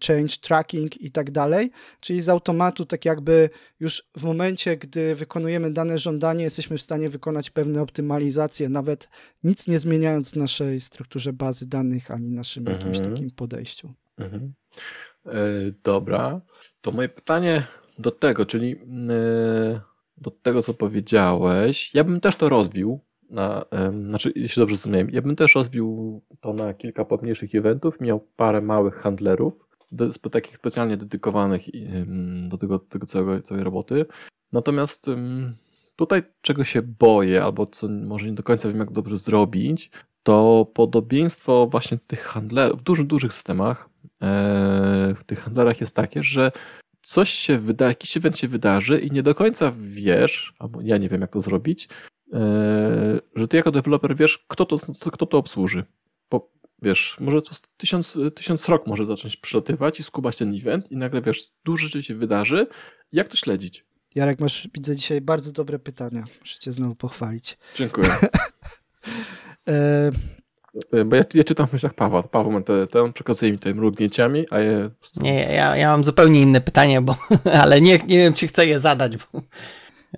[0.07, 3.49] change tracking i tak dalej, czyli z automatu tak jakby
[3.79, 9.09] już w momencie, gdy wykonujemy dane żądanie, jesteśmy w stanie wykonać pewne optymalizacje, nawet
[9.43, 12.77] nic nie zmieniając w naszej strukturze bazy danych ani naszym mhm.
[12.77, 13.93] jakimś takim podejściu.
[14.17, 14.53] Mhm.
[15.25, 15.31] E,
[15.83, 16.41] dobra,
[16.81, 17.67] to moje pytanie
[17.99, 18.75] do tego, czyli
[19.09, 19.79] e,
[20.17, 22.99] do tego, co powiedziałeś, ja bym też to rozbił.
[23.29, 23.65] Na,
[24.07, 28.61] znaczy, jeśli dobrze zrozumiałem, ja bym też rozbił to na kilka pomniejszych eventów, miał parę
[28.61, 31.61] małych handlerów, do, takich specjalnie dedykowanych
[32.47, 34.05] do tego, tego całego, całej roboty.
[34.51, 35.05] Natomiast
[35.95, 39.91] tutaj czego się boję, albo co może nie do końca wiem, jak dobrze zrobić,
[40.25, 43.89] to podobieństwo właśnie tych handlerów w dużych, dużych systemach
[44.21, 46.51] E, w tych handlarach jest takie, że
[47.01, 51.09] coś się wyda, jakiś event się wydarzy i nie do końca wiesz, albo ja nie
[51.09, 51.89] wiem jak to zrobić,
[52.33, 54.77] e, że ty jako deweloper wiesz, kto to,
[55.11, 55.83] kto to obsłuży.
[56.31, 56.51] Bo
[56.81, 61.21] wiesz, może to tysiąc, tysiąc rok może zacząć przelatywać i skubać ten event i nagle
[61.21, 62.67] wiesz, dużo rzeczy się wydarzy.
[63.11, 63.85] Jak to śledzić?
[64.15, 66.23] Jarek, masz, widzę dzisiaj bardzo dobre pytania.
[66.39, 67.57] Muszę cię znowu pochwalić.
[67.75, 68.09] Dziękuję.
[69.67, 70.11] e,
[70.93, 72.23] E, bo ja, ja czytam w myślach Pawła.
[72.23, 74.89] Paweł ma te, te on przekazuje mi tutaj mrugnięciami, a ja...
[75.15, 77.15] Nie, ja, ja mam zupełnie inne pytanie, bo,
[77.61, 79.41] ale nie, nie wiem, czy chcę je zadać, bo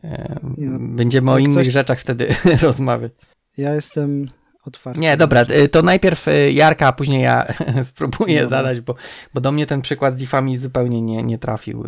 [0.04, 1.68] e, no, będziemy o innych coś...
[1.68, 3.12] rzeczach wtedy rozmawiać.
[3.58, 4.28] Ja jestem
[4.66, 5.00] otwarty.
[5.00, 8.58] Nie, dobra, e, to najpierw Jarka, a później ja spróbuję dobra.
[8.58, 8.96] zadać, bo,
[9.34, 11.84] bo do mnie ten przykład z ifami zupełnie nie, nie trafił.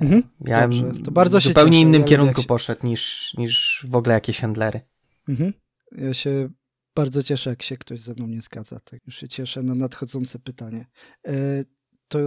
[0.00, 0.84] Mhm, ja dobrze.
[1.04, 2.48] to bardzo w zupełnie cieszę, innym kierunku się...
[2.48, 4.80] poszedł niż, niż w ogóle jakieś handlery.
[5.28, 5.52] Mhm.
[5.98, 6.48] Ja się
[6.94, 8.80] bardzo cieszę, jak się ktoś ze mną nie zgadza.
[8.80, 10.86] Tak już się cieszę na nadchodzące pytanie.
[11.26, 11.64] E,
[12.08, 12.18] to,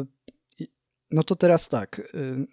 [1.11, 2.13] no to teraz tak.
[2.13, 2.45] E,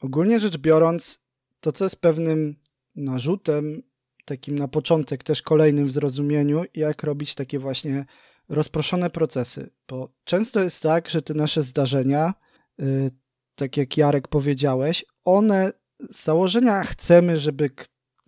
[0.00, 1.24] ogólnie rzecz biorąc,
[1.60, 2.56] to co jest pewnym
[2.94, 3.82] narzutem,
[4.24, 8.04] takim na początek też kolejnym w zrozumieniu, jak robić takie właśnie
[8.48, 9.70] rozproszone procesy.
[9.88, 12.34] Bo często jest tak, że te nasze zdarzenia,
[12.80, 12.84] e,
[13.54, 15.72] tak jak Jarek powiedziałeś, one
[16.12, 17.70] z założenia chcemy, żeby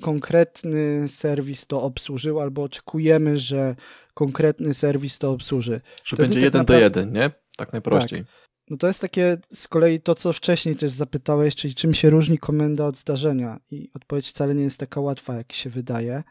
[0.02, 3.74] konkretny serwis to obsłużył, albo oczekujemy, że
[4.14, 5.80] konkretny serwis to obsłuży.
[6.04, 6.90] Że Wtedy będzie tak jeden naprawdę...
[6.90, 7.30] do jeden, nie?
[7.56, 8.18] Tak najprościej.
[8.18, 8.28] Tak.
[8.70, 12.38] No to jest takie z kolei to, co wcześniej też zapytałeś, czyli czym się różni
[12.38, 13.60] komenda od zdarzenia.
[13.70, 16.22] I odpowiedź wcale nie jest taka łatwa, jak się wydaje.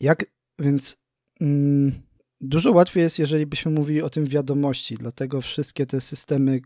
[0.00, 0.24] Jak,
[0.58, 0.96] więc
[1.40, 1.92] mm,
[2.40, 6.60] dużo łatwiej jest, jeżeli byśmy mówili o tym wiadomości, dlatego wszystkie te systemy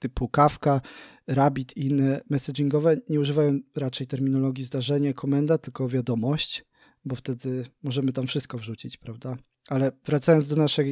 [0.00, 0.80] typu Kafka,
[1.28, 6.64] Rabbit i inne messagingowe nie używają raczej terminologii zdarzenie, komenda, tylko wiadomość,
[7.04, 9.36] bo wtedy możemy tam wszystko wrzucić, prawda?
[9.68, 10.90] Ale wracając do naszego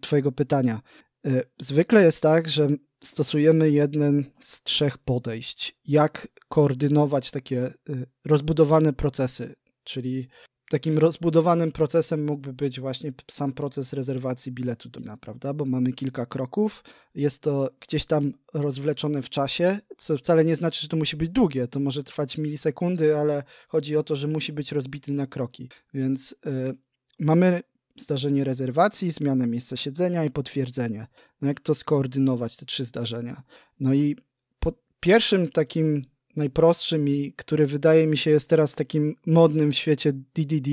[0.00, 0.80] twojego pytania.
[1.26, 2.68] Y, zwykle jest tak, że
[3.02, 5.78] stosujemy jeden z trzech podejść.
[5.84, 9.54] Jak koordynować takie y, rozbudowane procesy,
[9.84, 10.28] czyli
[10.72, 15.54] takim rozbudowanym procesem mógłby być właśnie sam proces rezerwacji biletu do kina, prawda?
[15.54, 20.82] Bo mamy kilka kroków, jest to gdzieś tam rozwleczone w czasie, co wcale nie znaczy,
[20.82, 24.52] że to musi być długie, to może trwać milisekundy, ale chodzi o to, że musi
[24.52, 25.68] być rozbity na kroki.
[25.94, 26.76] Więc yy,
[27.18, 27.62] mamy
[27.98, 31.06] zdarzenie rezerwacji, zmianę miejsca siedzenia i potwierdzenie.
[31.40, 33.42] No jak to skoordynować, te trzy zdarzenia?
[33.80, 34.16] No i
[34.60, 36.04] po pierwszym takim
[36.36, 40.68] najprostszym i który wydaje mi się jest teraz takim modnym w świecie DDD,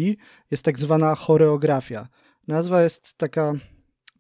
[0.52, 2.08] jest tak zwana choreografia.
[2.48, 3.54] Nazwa jest taka,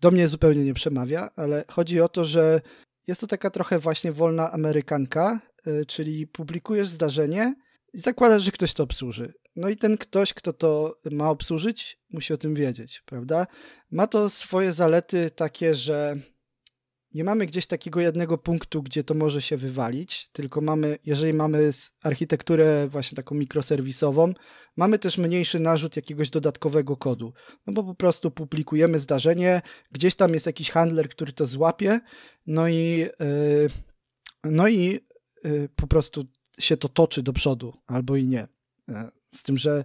[0.02, 2.62] do mnie zupełnie nie przemawia, ale chodzi o to, że
[3.08, 7.56] jest to taka trochę właśnie wolna amerykanka, y, czyli publikujesz zdarzenie
[7.94, 9.34] i zakładasz, że ktoś to obsłuży.
[9.56, 13.48] No i ten ktoś, kto to ma obsłużyć, musi o tym wiedzieć, prawda?
[13.92, 16.16] Ma to swoje zalety takie, że
[17.14, 21.70] nie mamy gdzieś takiego jednego punktu, gdzie to może się wywalić, tylko mamy, jeżeli mamy
[22.04, 24.34] architekturę właśnie taką mikroserwisową,
[24.78, 27.34] mamy też mniejszy narzut jakiegoś dodatkowego kodu.
[27.68, 32.00] No bo po prostu publikujemy zdarzenie, gdzieś tam jest jakiś handler, który to złapie,
[32.48, 33.70] no i, yy,
[34.44, 35.00] no i
[35.44, 36.26] yy, po prostu
[36.60, 38.48] się to toczy do przodu, albo i nie.
[38.90, 39.84] E, z tym, że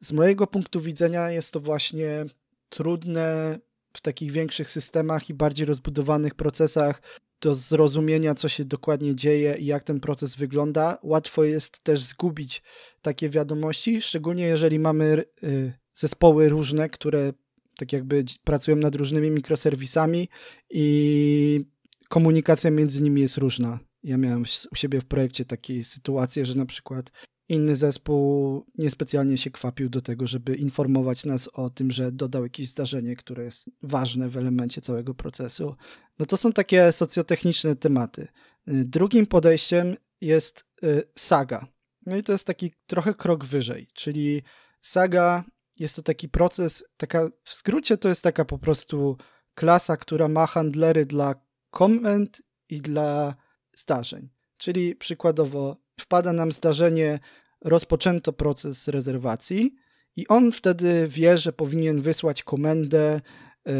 [0.00, 2.24] z mojego punktu widzenia jest to właśnie
[2.68, 3.58] trudne
[3.96, 7.02] w takich większych systemach i bardziej rozbudowanych procesach
[7.40, 10.98] do zrozumienia, co się dokładnie dzieje i jak ten proces wygląda.
[11.02, 12.62] Łatwo jest też zgubić
[13.02, 17.32] takie wiadomości, szczególnie jeżeli mamy y, zespoły różne, które
[17.78, 20.28] tak jakby pracują nad różnymi mikroserwisami
[20.70, 21.64] i
[22.08, 23.78] komunikacja między nimi jest różna.
[24.02, 27.12] Ja miałem u siebie w projekcie takie sytuacje, że na przykład
[27.48, 32.68] inny zespół niespecjalnie się kwapił do tego, żeby informować nas o tym, że dodał jakieś
[32.68, 35.76] zdarzenie, które jest ważne w elemencie całego procesu.
[36.18, 38.28] No to są takie socjotechniczne tematy.
[38.66, 41.66] Drugim podejściem jest y, saga.
[42.06, 44.42] No i to jest taki trochę krok wyżej, czyli
[44.80, 45.44] saga
[45.76, 49.16] jest to taki proces, taka w skrócie to jest taka po prostu
[49.54, 51.34] klasa, która ma handlery dla
[51.70, 53.34] komend i dla
[53.76, 54.28] zdarzeń.
[54.56, 57.18] Czyli przykładowo wpada nam zdarzenie,
[57.60, 59.74] rozpoczęto proces rezerwacji
[60.16, 63.20] i on wtedy wie, że powinien wysłać komendę
[63.66, 63.72] yy,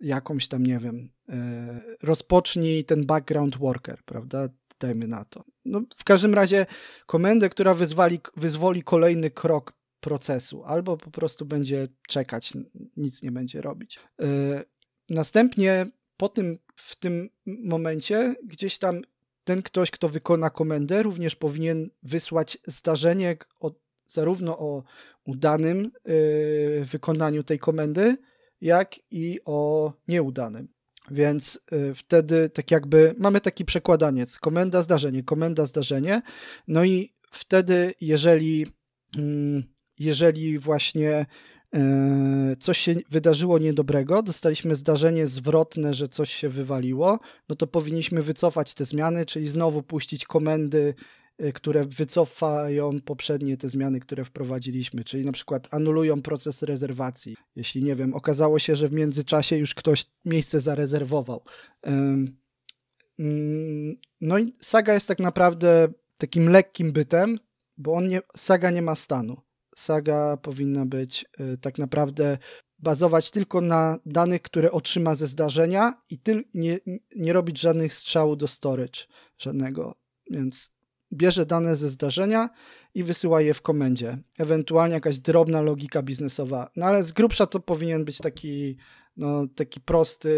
[0.00, 1.34] jakąś tam, nie wiem, yy,
[2.02, 4.48] rozpocznij ten background worker, prawda?
[4.80, 5.44] Dajmy na to.
[5.64, 6.66] No, w każdym razie
[7.06, 12.52] komendę, która wyzwali, wyzwoli kolejny krok procesu, albo po prostu będzie czekać,
[12.96, 13.98] nic nie będzie robić.
[14.18, 14.26] Yy,
[15.08, 15.86] następnie
[16.16, 19.00] po tym, w tym momencie gdzieś tam
[19.44, 23.72] ten ktoś, kto wykona komendę, również powinien wysłać zdarzenie o,
[24.06, 24.82] zarówno o
[25.24, 28.16] udanym y, wykonaniu tej komendy,
[28.60, 30.68] jak i o nieudanym.
[31.10, 36.22] Więc y, wtedy tak jakby mamy taki przekładaniec, komenda, zdarzenie, komenda, zdarzenie.
[36.68, 38.66] No i wtedy, jeżeli,
[39.18, 39.62] mm,
[39.98, 41.26] jeżeli właśnie
[42.58, 47.18] coś się wydarzyło niedobrego, dostaliśmy zdarzenie zwrotne, że coś się wywaliło,
[47.48, 50.94] no to powinniśmy wycofać te zmiany, czyli znowu puścić komendy,
[51.38, 57.36] e, które wycofają poprzednie te zmiany, które wprowadziliśmy, czyli na przykład anulują proces rezerwacji.
[57.56, 61.42] Jeśli nie wiem, okazało się, że w międzyczasie już ktoś miejsce zarezerwował.
[61.82, 62.36] Mm,
[64.20, 67.38] no i saga jest tak naprawdę takim lekkim bytem,
[67.78, 69.36] bo on nie, saga nie ma stanu
[69.80, 72.38] saga powinna być y, tak naprawdę
[72.78, 76.78] bazować tylko na danych, które otrzyma ze zdarzenia i tyl, nie,
[77.16, 79.00] nie robić żadnych strzałów do storage,
[79.38, 79.94] żadnego.
[80.30, 80.72] Więc
[81.12, 82.50] bierze dane ze zdarzenia
[82.94, 84.18] i wysyła je w komendzie.
[84.38, 86.70] Ewentualnie jakaś drobna logika biznesowa.
[86.76, 88.76] No ale z grubsza to powinien być taki,
[89.16, 90.30] no, taki prosty,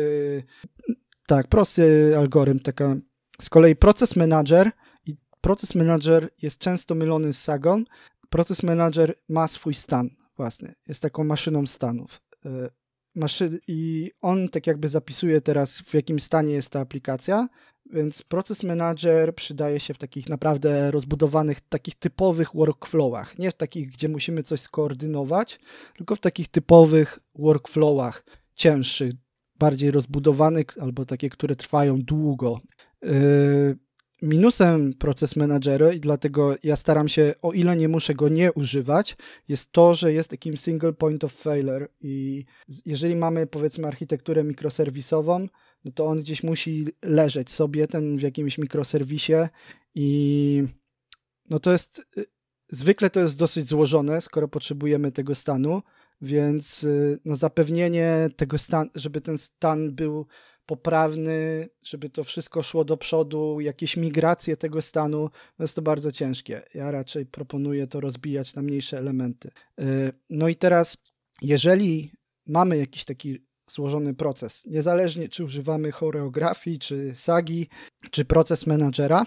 [1.26, 2.60] tak, prosty algorytm.
[2.60, 2.96] Taka.
[3.40, 4.70] Z kolei proces manager
[5.06, 7.84] i proces manager jest często mylony z sagą,
[8.32, 12.20] proces manager ma swój stan własny, jest taką maszyną stanów.
[12.46, 12.70] E,
[13.68, 17.48] I on tak jakby zapisuje teraz, w jakim stanie jest ta aplikacja,
[17.92, 23.38] więc proces manager przydaje się w takich naprawdę rozbudowanych, takich typowych workflowach.
[23.38, 25.60] Nie w takich, gdzie musimy coś skoordynować,
[25.96, 28.24] tylko w takich typowych workflowach
[28.54, 29.12] cięższych,
[29.58, 32.60] bardziej rozbudowanych albo takie, które trwają długo.
[33.04, 33.08] E,
[34.22, 39.16] minusem proces manageru i dlatego ja staram się, o ile nie muszę go nie używać,
[39.48, 42.44] jest to, że jest takim single point of failure i
[42.86, 45.46] jeżeli mamy powiedzmy architekturę mikroserwisową,
[45.84, 49.48] no to on gdzieś musi leżeć sobie ten w jakimś mikroserwisie
[49.94, 50.62] i
[51.50, 52.06] no to jest
[52.68, 55.82] zwykle to jest dosyć złożone, skoro potrzebujemy tego stanu,
[56.20, 56.86] więc
[57.24, 60.26] no zapewnienie tego stanu, żeby ten stan był
[60.66, 66.12] poprawny, żeby to wszystko szło do przodu, jakieś migracje tego stanu, no jest to bardzo
[66.12, 66.62] ciężkie.
[66.74, 69.50] Ja raczej proponuję to rozbijać na mniejsze elementy.
[69.80, 70.96] Y, no i teraz,
[71.42, 72.12] jeżeli
[72.46, 77.68] mamy jakiś taki złożony proces, niezależnie czy używamy choreografii, czy sagi,
[78.10, 79.26] czy proces menadżera,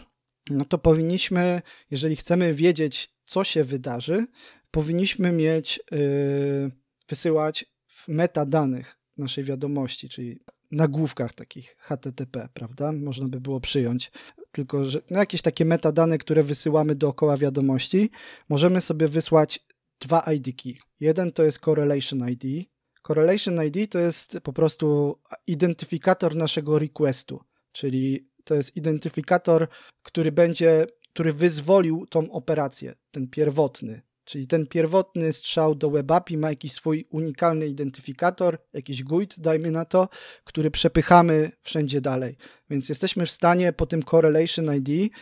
[0.50, 1.62] no to powinniśmy,
[1.92, 4.26] jeżeli chcemy wiedzieć, co się wydarzy,
[4.72, 6.72] powinniśmy mieć, yy,
[7.10, 7.66] wysyłać
[8.08, 10.40] metadanych naszej wiadomości, czyli
[10.72, 12.92] nagłówkach takich HTTP, prawda?
[12.92, 14.12] Można by było przyjąć.
[14.52, 18.10] Tylko, że no jakieś takie metadane, które wysyłamy dookoła wiadomości,
[18.50, 19.66] możemy sobie wysłać
[20.00, 20.74] dwa ID key.
[21.00, 22.68] Jeden to jest correlation ID.
[23.08, 29.68] Correlation ID to jest po prostu identyfikator naszego requestu, czyli to jest identyfikator,
[30.04, 36.50] który będzie, który wyzwolił tą operację, ten pierwotny, Czyli ten pierwotny strzał do WebAPI ma
[36.50, 40.10] jakiś swój unikalny identyfikator, jakiś GUID, dajmy na to,
[40.44, 42.38] który przepychamy wszędzie dalej.
[42.70, 45.14] Więc jesteśmy w stanie po tym correlation ID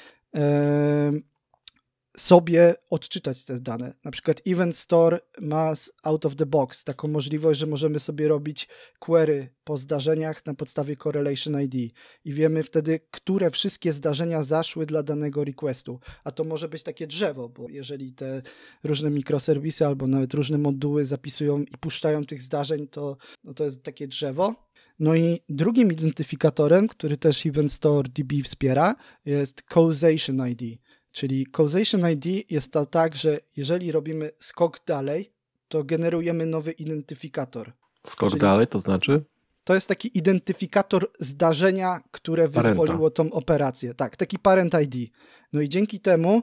[2.18, 3.94] sobie odczytać te dane.
[4.04, 8.68] Na przykład Event Store ma out of the box taką możliwość, że możemy sobie robić
[9.00, 11.94] query po zdarzeniach na podstawie correlation ID
[12.26, 16.00] i wiemy wtedy, które wszystkie zdarzenia zaszły dla danego requestu.
[16.24, 18.42] A to może być takie drzewo, bo jeżeli te
[18.84, 23.84] różne mikroserwisy albo nawet różne moduły zapisują i puszczają tych zdarzeń, to, no to jest
[23.84, 24.56] takie drzewo.
[25.00, 28.96] No i drugim identyfikatorem, który też Event Store DB wspiera,
[29.26, 30.80] jest Causation ID.
[31.14, 35.32] Czyli Causation ID jest to tak, że jeżeli robimy skok dalej,
[35.68, 37.74] to generujemy nowy identyfikator.
[38.08, 39.24] Skok Czyli dalej to znaczy?
[39.64, 43.94] To jest taki identyfikator zdarzenia, które wyzwoliło tą operację.
[43.94, 45.12] Tak, taki parent ID.
[45.54, 46.42] No i dzięki temu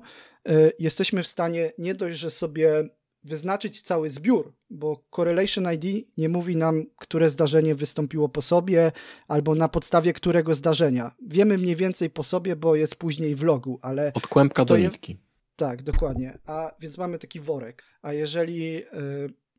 [0.48, 2.88] y, jesteśmy w stanie nie dość, że sobie
[3.24, 8.92] wyznaczyć cały zbiór, bo Correlation ID nie mówi nam, które zdarzenie wystąpiło po sobie,
[9.28, 11.14] albo na podstawie którego zdarzenia.
[11.26, 14.12] Wiemy mniej więcej po sobie, bo jest później w logu, ale...
[14.14, 15.18] Od kłębka do nitki.
[15.56, 16.38] Tak, dokładnie.
[16.46, 17.84] A więc mamy taki worek.
[18.02, 18.84] A jeżeli, y,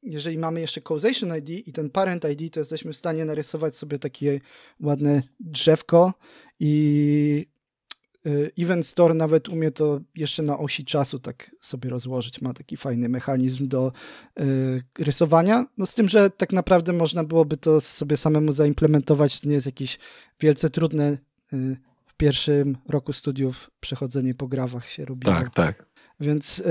[0.03, 3.99] jeżeli mamy jeszcze Causation ID i ten Parent ID, to jesteśmy w stanie narysować sobie
[3.99, 4.39] takie
[4.80, 6.14] ładne drzewko
[6.59, 7.51] i
[8.59, 12.41] Event Store nawet umie to jeszcze na osi czasu tak sobie rozłożyć.
[12.41, 13.91] Ma taki fajny mechanizm do
[14.39, 14.43] y,
[14.99, 15.65] rysowania.
[15.78, 19.39] No z tym, że tak naprawdę można byłoby to sobie samemu zaimplementować.
[19.39, 19.99] To nie jest jakieś
[20.39, 21.17] wielce trudne.
[21.53, 25.26] Y, w pierwszym roku studiów przechodzenie po grawach się robi.
[25.26, 25.86] Tak, tak.
[26.19, 26.63] Więc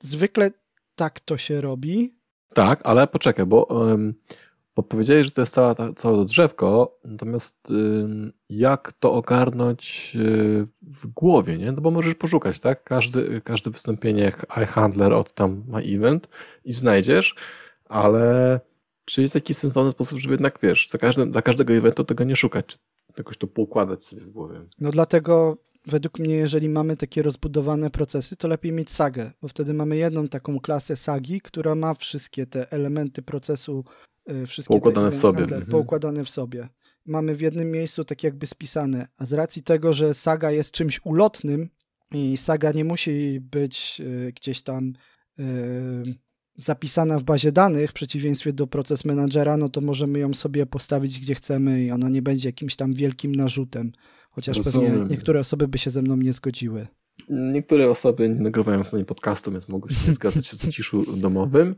[0.00, 0.50] zwykle
[0.94, 2.18] tak to się robi.
[2.54, 4.14] Tak, ale poczekaj, bo um,
[4.78, 7.68] bo powiedziałeś, że to jest cała, całe to drzewko, natomiast
[8.48, 11.72] jak to ogarnąć y, w głowie, nie?
[11.72, 12.84] No bo możesz poszukać, tak?
[12.84, 16.28] Każdy, każde wystąpienie jak iHandler od tam ma event
[16.64, 17.34] i znajdziesz,
[17.84, 18.60] ale
[19.04, 22.36] czy jest jakiś sensowny sposób, żeby jednak, wiesz, za każdym, dla każdego eventu tego nie
[22.36, 22.78] szukać, czy
[23.18, 24.60] jakoś to poukładać sobie w głowie?
[24.80, 25.56] No dlatego
[25.86, 30.28] według mnie, jeżeli mamy takie rozbudowane procesy, to lepiej mieć sagę, bo wtedy mamy jedną
[30.28, 33.84] taką klasę sagi, która ma wszystkie te elementy procesu
[34.17, 35.38] Y, wszystkie poukładane w sobie.
[35.38, 35.70] Handler, mhm.
[35.70, 36.68] Poukładane w sobie.
[37.06, 41.00] Mamy w jednym miejscu tak jakby spisane, a z racji tego, że saga jest czymś
[41.04, 41.68] ulotnym
[42.12, 44.92] i saga nie musi być y, gdzieś tam
[45.38, 45.42] y,
[46.56, 51.20] zapisana w bazie danych, w przeciwieństwie do proces managera, no to możemy ją sobie postawić
[51.20, 53.92] gdzie chcemy i ona nie będzie jakimś tam wielkim narzutem.
[54.30, 54.92] Chociaż Rozumiem.
[54.92, 56.86] pewnie niektóre osoby by się ze mną nie zgodziły.
[57.28, 61.76] Niektóre osoby nie nagrywają sobie podcastu, więc mogą się nie zgadzać o zaciszu domowym.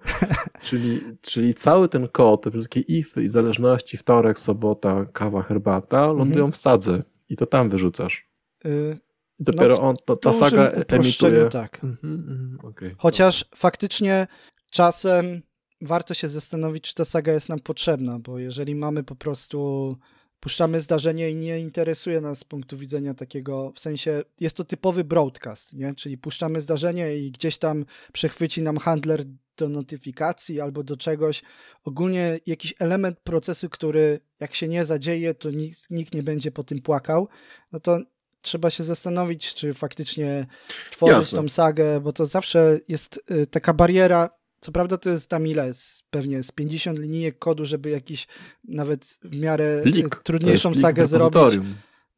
[0.63, 6.45] Czyli, czyli cały ten kod, te wszystkie ify i zależności, wtorek, sobota, kawa, herbata, lądują
[6.45, 6.53] mhm.
[6.53, 8.29] w sadze i to tam wyrzucasz.
[8.65, 8.99] Y
[9.41, 11.49] I dopiero no, on, to, ta saga emituje.
[11.49, 11.85] Tak.
[11.85, 13.57] Mhm, mhm, okay, Chociaż dobra.
[13.59, 14.27] faktycznie
[14.71, 15.43] czasem
[15.81, 19.97] warto się zastanowić, czy ta saga jest nam potrzebna, bo jeżeli mamy po prostu
[20.41, 25.05] puszczamy zdarzenie i nie interesuje nas z punktu widzenia takiego, w sensie jest to typowy
[25.05, 25.95] broadcast, nie?
[25.95, 29.25] czyli puszczamy zdarzenie i gdzieś tam przechwyci nam handler
[29.57, 31.43] do notyfikacji albo do czegoś.
[31.85, 36.65] Ogólnie jakiś element procesu, który jak się nie zadzieje, to nikt, nikt nie będzie po
[36.65, 37.29] tym płakał,
[37.73, 38.01] no to
[38.43, 40.47] trzeba się zastanowić, czy faktycznie
[40.91, 41.39] tworzyć Jasne.
[41.39, 44.31] tą sagę, bo to zawsze jest y, taka bariera,
[44.61, 45.75] co prawda to jest tam ile?
[45.75, 48.27] Z, pewnie z 50 linijek kodu, żeby jakiś
[48.65, 50.17] nawet w miarę Lik.
[50.17, 51.61] trudniejszą sagę zrobić.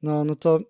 [0.02, 0.60] No, no to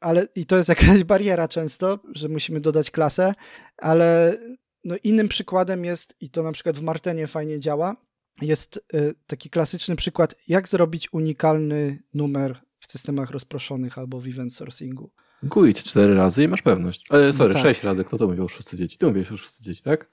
[0.00, 3.34] ale i to jest jakaś bariera często, że musimy dodać klasę,
[3.76, 4.38] ale
[4.84, 7.96] no innym przykładem jest, i to na przykład w Martenie fajnie działa,
[8.42, 14.54] jest y, taki klasyczny przykład, jak zrobić unikalny numer w systemach rozproszonych albo w event
[14.54, 15.10] sourcingu.
[15.42, 17.04] GUID cztery razy i masz pewność.
[17.10, 17.62] E, sorry, no tak.
[17.62, 18.04] sześć razy.
[18.04, 18.98] Kto to mówił o szóstce dzieci?
[18.98, 20.10] Ty mówisz o szóstce dzieci, tak?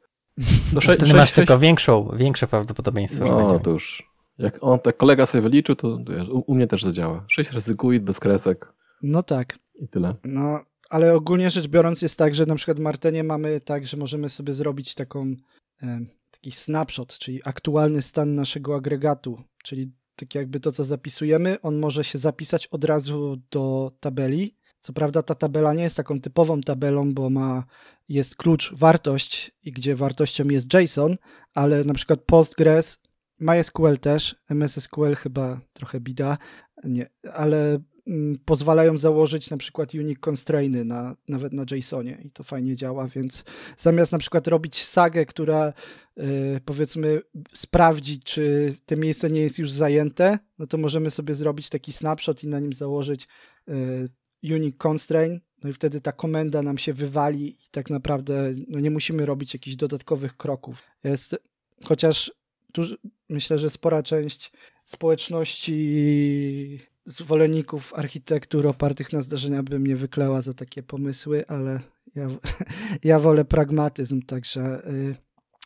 [0.74, 3.64] No, sze, Wtedy masz tylko większą, większe prawdopodobieństwo, no, będzie.
[3.64, 4.14] to już.
[4.38, 5.88] Jak on, tak kolega sobie wyliczył, to
[6.32, 7.26] u, u mnie też zadziała.
[7.28, 8.74] Sześć razy GUID bez kresek.
[9.02, 9.60] No tak.
[9.76, 10.16] I tyle.
[10.24, 10.60] No,
[10.90, 14.30] ale ogólnie rzecz biorąc jest tak, że na przykład w Martenie mamy tak, że możemy
[14.30, 15.36] sobie zrobić taką
[15.84, 16.00] e,
[16.32, 22.04] taki snapshot, czyli aktualny stan naszego agregatu, czyli tak jakby to, co zapisujemy, on może
[22.04, 24.56] się zapisać od razu do tabeli.
[24.84, 27.64] Co prawda ta tabela nie jest taką typową tabelą, bo ma
[28.10, 31.16] jest klucz wartość i gdzie wartością jest JSON,
[31.54, 33.00] ale na przykład Postgres,
[33.40, 36.38] MySQL też, MSSQL chyba trochę bida,
[36.84, 42.44] nie, ale mm, pozwalają założyć na przykład unique constrainy na, nawet na JSONie i to
[42.44, 43.44] fajnie działa, więc
[43.78, 45.74] zamiast na przykład robić sagę, która
[46.20, 47.22] y, powiedzmy
[47.54, 52.44] sprawdzi, czy to miejsce nie jest już zajęte, no to możemy sobie zrobić taki snapshot
[52.44, 53.28] i na nim założyć
[53.70, 54.10] y,
[54.44, 58.92] unique constraint, no i wtedy ta komenda nam się wywali i tak naprawdę no nie
[58.92, 60.84] musimy robić jakichś dodatkowych kroków.
[61.04, 61.36] Jest,
[61.84, 62.32] chociaż
[62.74, 62.98] duży,
[63.30, 64.52] myślę, że spora część
[64.86, 71.80] społeczności zwolenników architektur opartych na zdarzenia by mnie wykleła za takie pomysły, ale
[72.16, 72.28] ja,
[73.04, 75.16] ja wolę pragmatyzm, także y,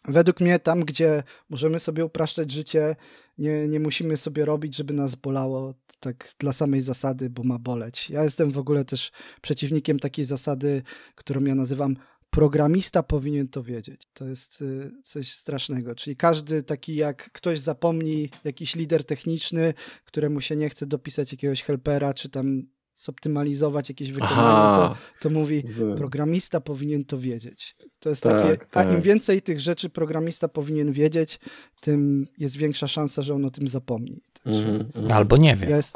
[0.07, 2.95] według mnie tam, gdzie możemy sobie upraszczać życie,
[3.37, 8.09] nie, nie musimy sobie robić, żeby nas bolało tak dla samej zasady, bo ma boleć.
[8.09, 10.83] Ja jestem w ogóle też przeciwnikiem takiej zasady,
[11.15, 11.95] którą ja nazywam
[12.29, 14.01] programista powinien to wiedzieć.
[14.13, 15.95] To jest y, coś strasznego.
[15.95, 19.73] Czyli każdy taki, jak ktoś zapomni, jakiś lider techniczny,
[20.05, 22.63] któremu się nie chce dopisać jakiegoś helpera, czy tam
[22.97, 25.63] zoptymalizować jakieś wykonanie, to, to, mówi,
[25.97, 27.75] programista powinien to wiedzieć.
[27.99, 28.87] To jest tak, takie, tak.
[28.87, 31.39] a im więcej tych rzeczy programista powinien wiedzieć,
[31.81, 34.21] tym jest większa szansa, że on o tym zapomni.
[34.43, 35.13] Także mm -hmm.
[35.13, 35.69] Albo nie wie.
[35.69, 35.95] Jest,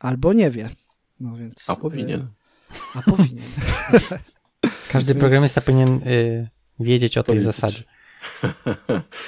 [0.00, 0.68] albo nie wie.
[1.20, 2.20] No więc, a powinien.
[2.20, 2.26] Y,
[2.94, 3.44] a powinien.
[4.92, 6.48] Każdy programista powinien y,
[6.80, 7.82] wiedzieć o tej zasadzie.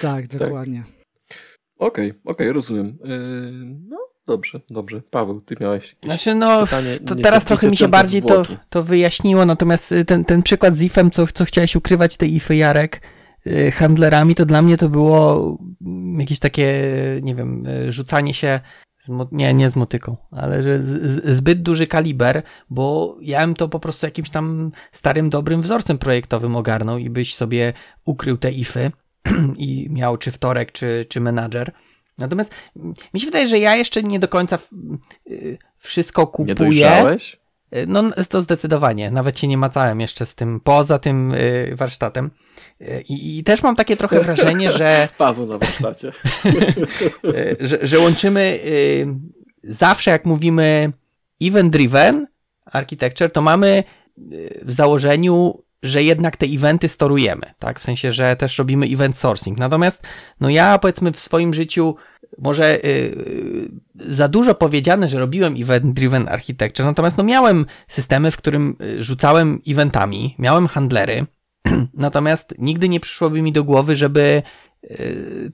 [0.00, 0.84] tak, dokładnie.
[1.78, 2.98] Okej, okej, okay, okay, rozumiem.
[3.04, 5.02] Yy, no, dobrze, dobrze.
[5.10, 8.82] Paweł, ty miałeś jakieś Znaczy, no, pytanie, to teraz trochę mi się bardziej to, to
[8.82, 13.00] wyjaśniło, natomiast y, ten, ten przykład z ifem, co, co chciałeś ukrywać, te ify Jarek,
[13.46, 15.58] y, handlerami, to dla mnie to było
[16.18, 16.82] jakieś takie,
[17.22, 18.60] nie wiem, y, rzucanie się
[19.32, 23.68] nie, nie z motyką, ale że z, z, zbyt duży kaliber, bo ja bym to
[23.68, 27.72] po prostu jakimś tam starym, dobrym wzorcem projektowym ogarnął i byś sobie
[28.04, 28.90] ukrył te ify
[29.56, 31.72] i miał czy wtorek, czy, czy menadżer.
[32.18, 32.54] Natomiast
[33.14, 34.58] mi się wydaje, że ja jeszcze nie do końca
[35.30, 36.48] y, wszystko kupuję.
[36.48, 37.36] Nie dojrzałeś?
[37.76, 42.30] Y, no to zdecydowanie, nawet się nie macałem jeszcze z tym, poza tym y, warsztatem.
[43.08, 45.08] I, I, też mam takie trochę wrażenie, że...
[45.18, 46.12] Paweł na warsztacie.
[47.60, 48.60] że, że łączymy
[49.64, 50.92] zawsze jak mówimy
[51.42, 52.26] event driven
[52.64, 53.84] architecture, to mamy
[54.62, 57.80] w założeniu że jednak te eventy storujemy, tak?
[57.80, 59.58] W sensie, że też robimy event sourcing.
[59.58, 60.02] Natomiast,
[60.40, 61.96] no ja powiedzmy w swoim życiu
[62.38, 68.76] może yy, za dużo powiedziane, że robiłem event-driven architecture, natomiast no miałem systemy, w którym
[68.80, 71.26] y, rzucałem eventami, miałem handlery,
[71.94, 74.42] natomiast nigdy nie przyszłoby mi do głowy, żeby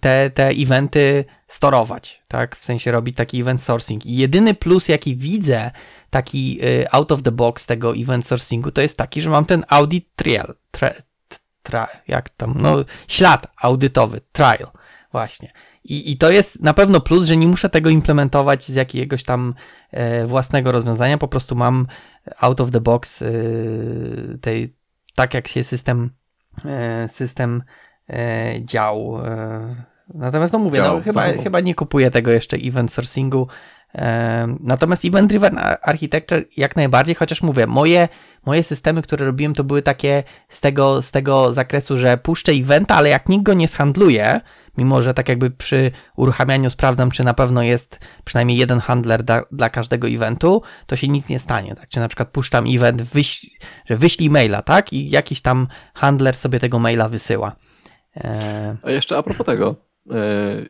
[0.00, 2.56] te, te eventy storować, tak?
[2.56, 4.06] W sensie robić taki event sourcing.
[4.06, 5.70] I jedyny plus, jaki widzę
[6.10, 9.64] taki y, out of the box tego event sourcingu, to jest taki, że mam ten
[9.68, 10.90] audit trial, tra,
[11.62, 12.76] tra, jak tam, no
[13.08, 14.70] ślad audytowy, trial,
[15.12, 15.52] właśnie.
[15.84, 19.54] I, I to jest na pewno plus, że nie muszę tego implementować z jakiegoś tam
[19.90, 21.86] e, własnego rozwiązania, po prostu mam
[22.38, 23.28] out of the box e,
[24.40, 24.76] tej,
[25.14, 26.10] tak jak się system,
[27.06, 27.62] system
[28.60, 29.20] dział.
[29.24, 29.74] E.
[30.14, 33.46] natomiast no mówię, dział, no, chyba, chyba nie kupuję tego jeszcze event sourcingu,
[34.60, 38.08] Natomiast Event Driven Architecture jak najbardziej, chociaż mówię, moje,
[38.46, 42.94] moje systemy, które robiłem, to były takie z tego, z tego zakresu, że puszczę eventa,
[42.94, 44.40] ale jak nikt go nie shandluje,
[44.78, 49.42] mimo że tak jakby przy uruchamianiu sprawdzam, czy na pewno jest przynajmniej jeden handler da,
[49.52, 51.74] dla każdego eventu, to się nic nie stanie.
[51.74, 51.88] Tak?
[51.88, 53.46] Czy na przykład puszczam event, wyś,
[53.86, 54.92] że wyślij maila, tak?
[54.92, 57.56] I jakiś tam handler sobie tego maila wysyła.
[58.82, 59.76] A jeszcze a propos tego,
[60.10, 60.66] e,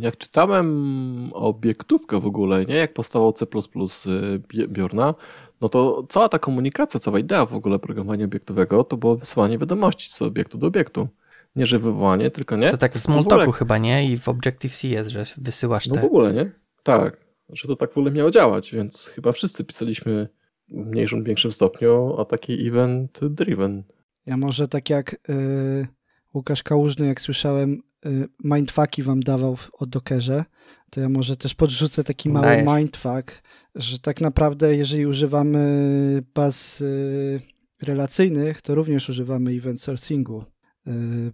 [0.00, 2.74] jak czytałem obiektówkę w ogóle, nie?
[2.74, 5.14] Jak powstało C++ y, Bjorna,
[5.60, 10.10] no to cała ta komunikacja, cała idea w ogóle programowania obiektowego to było wysyłanie wiadomości
[10.10, 11.08] z obiektu do obiektu.
[11.56, 12.70] Nie, że wywołanie, tylko nie.
[12.70, 14.10] To tak w Smalltalku chyba, nie?
[14.10, 16.00] I w Objective-C jest, że wysyłasz no te...
[16.00, 16.52] No w ogóle, nie?
[16.82, 17.16] Tak.
[17.48, 20.28] Że to tak w ogóle miało działać, więc chyba wszyscy pisaliśmy
[20.68, 23.82] w mniejszym lub większym stopniu o taki event driven.
[24.26, 25.86] Ja może tak jak yy,
[26.34, 30.44] Łukasz Kałużny, jak słyszałem, Y, mindfucki wam dawał o Dockerze,
[30.90, 32.68] to ja może też podrzucę taki mały Dajesz.
[32.76, 33.42] mindfuck,
[33.74, 37.40] że tak naprawdę jeżeli używamy baz y,
[37.82, 40.44] relacyjnych, to również używamy event sourcingu.
[40.86, 41.32] Y,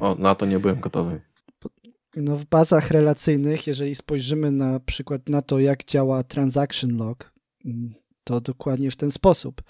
[0.00, 1.20] o, na to nie byłem gotowy.
[2.16, 7.32] No w bazach relacyjnych, jeżeli spojrzymy na przykład na to, jak działa transaction log,
[7.64, 9.62] mm, to dokładnie w ten sposób.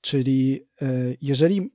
[0.00, 0.66] Czyli
[1.22, 1.70] jeżeli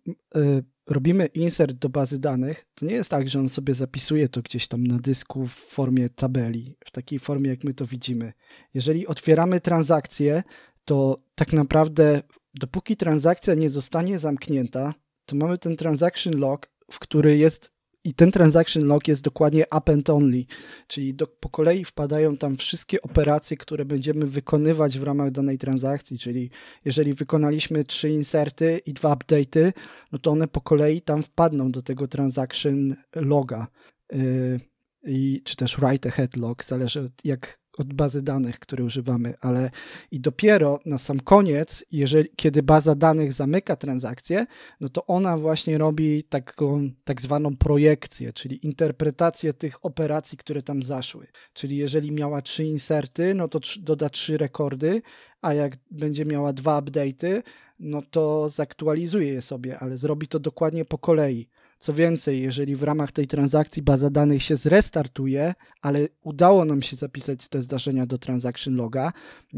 [0.87, 4.67] robimy insert do bazy danych, to nie jest tak, że on sobie zapisuje to gdzieś
[4.67, 8.33] tam na dysku w formie tabeli, w takiej formie, jak my to widzimy.
[8.73, 10.43] Jeżeli otwieramy transakcję,
[10.85, 12.21] to tak naprawdę
[12.53, 14.93] dopóki transakcja nie zostanie zamknięta,
[15.25, 17.76] to mamy ten transaction log, w który jest
[18.07, 20.45] i ten transaction log jest dokładnie append only,
[20.87, 26.19] czyli do, po kolei wpadają tam wszystkie operacje, które będziemy wykonywać w ramach danej transakcji,
[26.19, 26.49] czyli
[26.85, 29.73] jeżeli wykonaliśmy trzy inserty i dwa update'y,
[30.11, 33.67] no to one po kolei tam wpadną do tego transaction loga.
[34.11, 34.59] Yy,
[35.03, 39.69] i, czy też write ahead log, zależy jak od bazy danych, które używamy, ale
[40.11, 44.45] i dopiero na sam koniec, jeżeli, kiedy baza danych zamyka transakcję,
[44.81, 50.83] no to ona właśnie robi taką tak zwaną projekcję, czyli interpretację tych operacji, które tam
[50.83, 51.27] zaszły.
[51.53, 55.01] Czyli jeżeli miała trzy inserty, no to doda trzy rekordy,
[55.41, 57.43] a jak będzie miała dwa update'y,
[57.79, 61.49] no to zaktualizuje je sobie, ale zrobi to dokładnie po kolei.
[61.79, 66.95] Co więcej, jeżeli w ramach tej transakcji baza danych się zrestartuje, ale udało nam się
[66.95, 69.11] zapisać te zdarzenia do transaction loga,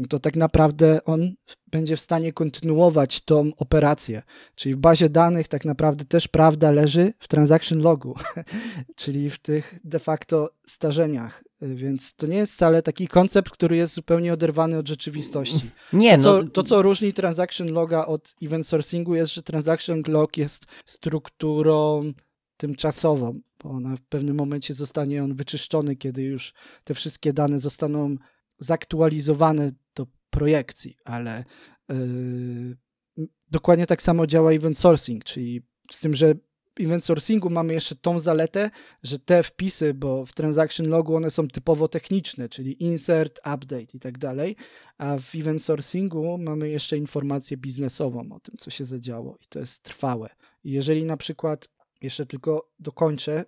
[0.08, 1.32] to tak naprawdę on
[1.70, 4.22] będzie w stanie kontynuować tą operację.
[4.54, 8.14] Czyli w bazie danych tak naprawdę też prawda leży w transaction logu,
[8.96, 11.44] czyli w tych de facto zdarzeniach.
[11.62, 15.70] Więc to nie jest wcale taki koncept, który jest zupełnie oderwany od rzeczywistości.
[15.92, 16.50] Nie, to, co, no...
[16.50, 22.12] to, co różni transaction loga od event sourcingu, jest, że transaction log jest strukturą
[22.56, 26.52] tymczasową, bo na w pewnym momencie zostanie on wyczyszczony, kiedy już
[26.84, 28.16] te wszystkie dane zostaną
[28.58, 31.44] zaktualizowane do projekcji, ale
[31.88, 36.34] yy, dokładnie tak samo działa event sourcing, czyli z tym, że
[36.80, 38.70] event sourcingu mamy jeszcze tą zaletę,
[39.02, 43.98] że te wpisy, bo w transaction logu one są typowo techniczne, czyli insert, update i
[44.00, 44.56] tak dalej,
[44.98, 49.58] a w event sourcingu mamy jeszcze informację biznesową o tym, co się zadziało i to
[49.58, 50.28] jest trwałe.
[50.64, 51.68] I jeżeli na przykład,
[52.02, 53.44] jeszcze tylko dokończę,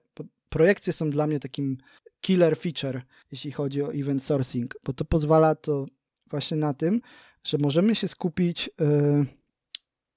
[0.48, 1.78] projekcje są dla mnie takim
[2.20, 5.86] killer feature, jeśli chodzi o event sourcing, bo to pozwala to
[6.32, 7.00] właśnie na tym,
[7.44, 9.26] że możemy się skupić yy,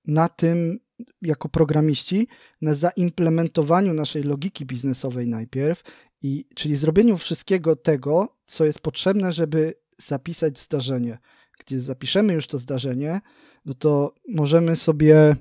[0.06, 0.80] na tym,
[1.22, 2.28] jako programiści
[2.62, 5.84] na zaimplementowaniu naszej logiki biznesowej najpierw,
[6.22, 11.18] i, czyli zrobieniu wszystkiego tego, co jest potrzebne, żeby zapisać zdarzenie.
[11.60, 13.22] Gdzie zapiszemy już to zdarzenie,
[13.66, 15.36] no to możemy sobie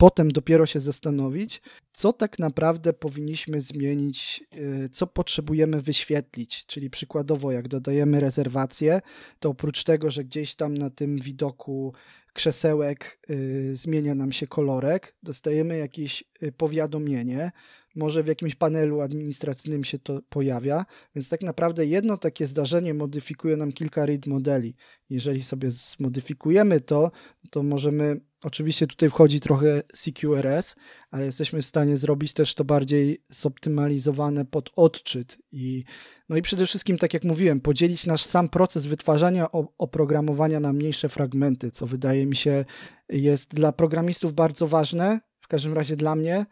[0.00, 1.62] potem dopiero się zastanowić,
[1.92, 4.44] co tak naprawdę powinniśmy zmienić,
[4.84, 6.66] y, co potrzebujemy wyświetlić.
[6.66, 9.00] Czyli przykładowo, jak dodajemy rezerwację,
[9.40, 11.94] to oprócz tego, że gdzieś tam na tym widoku
[12.32, 17.52] krzesełek y, zmienia nam się kolorek, dostajemy jakieś y, powiadomienie,
[17.96, 20.84] może w jakimś panelu administracyjnym się to pojawia,
[21.14, 24.76] więc tak naprawdę jedno takie zdarzenie modyfikuje nam kilka read modeli.
[25.10, 27.10] Jeżeli sobie zmodyfikujemy to,
[27.50, 30.74] to możemy, oczywiście tutaj wchodzi trochę CQRS,
[31.10, 35.84] ale jesteśmy w stanie zrobić też to bardziej zoptymalizowane pod odczyt i
[36.28, 39.48] no i przede wszystkim, tak jak mówiłem, podzielić nasz sam proces wytwarzania
[39.78, 42.64] oprogramowania na mniejsze fragmenty, co wydaje mi się
[43.08, 46.46] jest dla programistów bardzo ważne, w każdym razie dla mnie,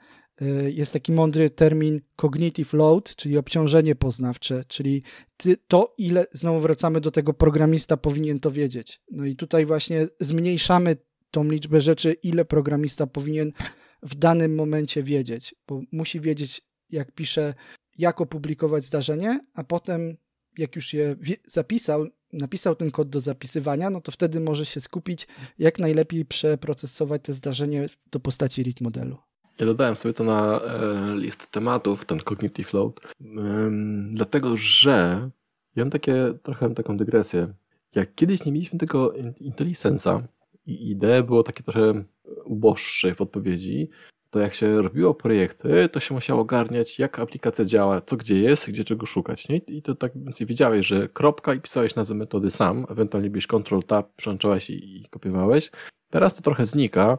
[0.67, 5.03] jest taki mądry termin cognitive load, czyli obciążenie poznawcze, czyli
[5.69, 9.01] to, ile, znowu wracamy do tego, programista powinien to wiedzieć.
[9.11, 10.97] No i tutaj właśnie zmniejszamy
[11.31, 13.53] tą liczbę rzeczy, ile programista powinien
[14.03, 17.55] w danym momencie wiedzieć, bo musi wiedzieć, jak pisze
[17.99, 20.17] jak opublikować zdarzenie, a potem
[20.59, 21.17] jak już je
[21.47, 25.27] zapisał, napisał ten kod do zapisywania, no to wtedy może się skupić,
[25.59, 29.28] jak najlepiej przeprocesować te zdarzenie do postaci read modelu.
[29.61, 33.01] Ja dodałem sobie to na e, list tematów, ten cognitive load,
[34.11, 35.31] dlatego że
[35.77, 37.55] ja mam takie, trochę taką dygresję.
[37.95, 40.23] Jak kiedyś nie mieliśmy tego IntelliSense'a
[40.67, 42.05] i idee było takie trochę
[42.45, 43.91] uboższe w odpowiedzi,
[44.31, 48.69] to jak się robiło projekty, to się musiało ogarniać, jak aplikacja działa, co gdzie jest,
[48.69, 49.49] gdzie czego szukać.
[49.49, 49.57] Nie?
[49.57, 53.81] I to tak więcej wiedziałeś, że kropka i pisałeś nazwę metody sam, ewentualnie byś Ctrl
[53.87, 55.71] Tab, przełączałeś i, i kopiowałeś.
[56.11, 57.19] Teraz to trochę znika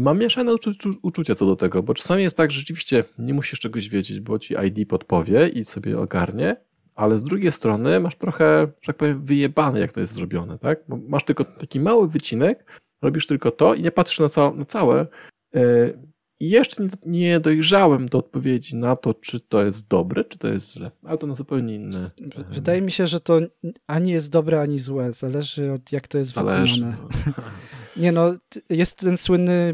[0.00, 0.70] i mam mieszane uczu
[1.02, 4.38] uczucia co do tego, bo czasami jest tak, że rzeczywiście nie musisz czegoś wiedzieć, bo
[4.38, 6.56] ci ID podpowie i sobie ogarnie,
[6.94, 10.80] ale z drugiej strony masz trochę, że tak powiem, wyjebane, jak to jest zrobione, tak?
[10.88, 14.64] Bo masz tylko taki mały wycinek, robisz tylko to i nie patrzysz na, ca na
[14.64, 15.06] całe.
[15.54, 16.10] Yy,
[16.40, 20.74] i jeszcze nie dojrzałem do odpowiedzi na to, czy to jest dobre, czy to jest
[20.74, 22.10] złe, ale to na zupełnie inne.
[22.50, 23.40] Wydaje mi się, że to
[23.86, 25.12] ani jest dobre, ani złe.
[25.12, 26.74] Zależy od jak to jest Zależy.
[26.74, 26.96] wykonane.
[28.00, 28.34] Nie no,
[28.70, 29.72] jest ten słynny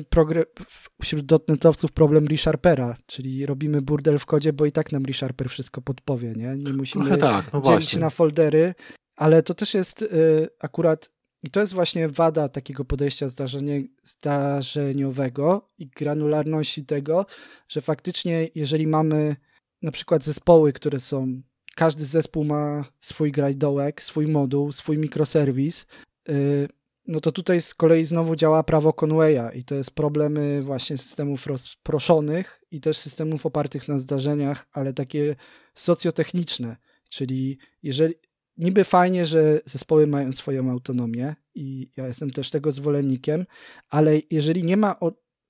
[1.02, 5.82] wśród dotnetowców problem ReSharpera, czyli robimy burdel w kodzie, bo i tak nam ReSharper wszystko
[5.82, 6.56] podpowie, nie?
[6.56, 8.74] Nie musimy tak, no dzielić się na foldery,
[9.16, 11.10] ale to też jest y, akurat
[11.42, 17.26] i to jest właśnie wada takiego podejścia zdarzenie, zdarzeniowego i granularności tego,
[17.68, 19.36] że faktycznie, jeżeli mamy
[19.82, 21.42] na przykład zespoły, które są,
[21.74, 25.86] każdy zespół ma swój grajdołek, swój moduł, swój mikroserwis,
[26.28, 26.68] yy,
[27.08, 31.46] no to tutaj z kolei znowu działa prawo Conwaya i to jest problemy właśnie systemów
[31.46, 35.36] rozproszonych i też systemów opartych na zdarzeniach, ale takie
[35.74, 36.76] socjotechniczne,
[37.08, 38.14] czyli jeżeli
[38.56, 43.44] niby fajnie, że zespoły mają swoją autonomię i ja jestem też tego zwolennikiem,
[43.90, 44.96] ale jeżeli nie ma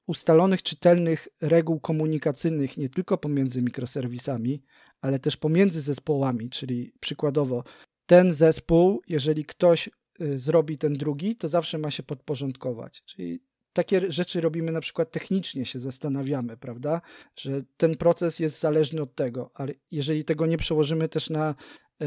[0.07, 4.62] ustalonych, czytelnych reguł komunikacyjnych nie tylko pomiędzy mikroserwisami,
[5.01, 7.65] ale też pomiędzy zespołami, czyli przykładowo
[8.07, 9.91] ten zespół, jeżeli ktoś
[10.36, 13.02] zrobi ten drugi, to zawsze ma się podporządkować.
[13.05, 17.01] Czyli takie rzeczy robimy na przykład technicznie, się zastanawiamy, prawda?
[17.36, 21.55] Że ten proces jest zależny od tego, ale jeżeli tego nie przełożymy też na,
[22.01, 22.06] yy,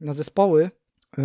[0.00, 0.70] na zespoły,
[1.18, 1.24] yy,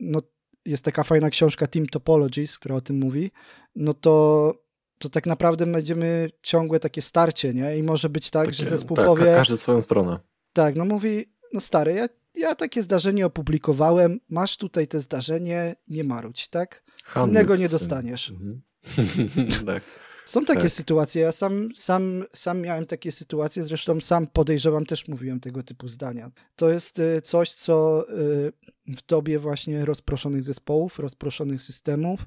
[0.00, 0.22] no
[0.66, 3.30] jest taka fajna książka Team Topologies, która o tym mówi,
[3.76, 4.54] no to
[4.98, 7.78] to tak naprawdę będziemy ciągłe takie starcie, nie?
[7.78, 9.24] I może być tak, takie, że zespół tak, powie...
[9.24, 10.18] każdy swoją stronę.
[10.52, 16.04] Tak, no mówi, no stary, ja, ja takie zdarzenie opublikowałem, masz tutaj te zdarzenie, nie
[16.04, 16.84] marudź, tak?
[17.04, 18.30] Handel Innego nie dostaniesz.
[18.30, 18.62] Mhm.
[19.66, 19.82] tak.
[20.24, 20.70] Są takie tak.
[20.70, 25.88] sytuacje, ja sam, sam, sam miałem takie sytuacje, zresztą sam podejrzewam, też mówiłem tego typu
[25.88, 26.30] zdania.
[26.56, 28.52] To jest y, coś, co y,
[28.86, 32.20] w dobie właśnie rozproszonych zespołów, rozproszonych systemów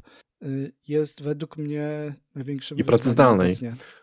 [0.87, 3.55] jest według mnie największym I pracy zdalnej.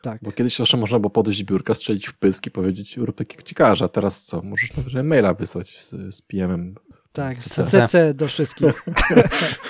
[0.02, 0.20] Tak.
[0.22, 3.42] Bo kiedyś jeszcze można było podejść biurka, strzelić w pysk i powiedzieć rób tak jak
[3.42, 4.42] ciekawe, a teraz co?
[4.42, 6.74] Możesz nawet maila wysłać z, z PM-em.
[7.12, 8.84] Tak, z CC do wszystkich.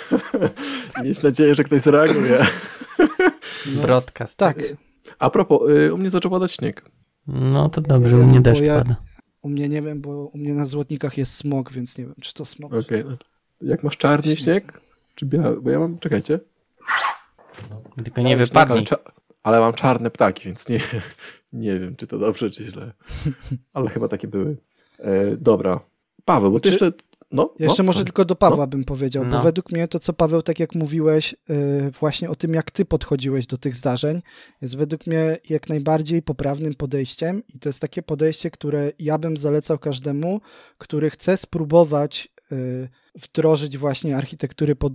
[1.04, 2.46] Mieć nadzieję, że ktoś zareaguje.
[3.74, 4.36] No, Broadcast.
[4.36, 4.62] Tak.
[5.18, 6.84] A propos, y, u mnie zaczął padać śnieg.
[7.26, 8.96] No to dobrze, u mnie deszcz ja, pada.
[9.42, 12.34] U mnie nie wiem, bo u mnie na Złotnikach jest smog, więc nie wiem, czy
[12.34, 12.74] to smog.
[12.74, 13.04] Okej.
[13.04, 13.16] Okay.
[13.62, 14.80] Jak masz czarny śnieg?
[15.14, 15.62] Czy biały?
[15.62, 16.40] Bo ja mam, czekajcie.
[18.04, 18.74] Tylko nie wypadnie.
[18.76, 19.04] Ale,
[19.42, 20.80] ale, mam czarne ptaki, więc nie,
[21.52, 22.92] nie wiem, czy to dobrze, czy źle.
[23.72, 24.56] Ale chyba takie były.
[24.98, 25.80] E, dobra.
[26.24, 26.92] Paweł, bo ty jeszcze
[27.32, 28.66] no, Jeszcze no, może tylko do Pawła no.
[28.66, 29.42] bym powiedział, bo no.
[29.42, 33.46] według mnie to, co Paweł, tak jak mówiłeś, yy, właśnie o tym, jak ty podchodziłeś
[33.46, 34.22] do tych zdarzeń,
[34.62, 39.36] jest według mnie jak najbardziej poprawnym podejściem i to jest takie podejście, które ja bym
[39.36, 40.40] zalecał każdemu,
[40.78, 44.92] który chce spróbować yy, wdrożyć właśnie architektury pod,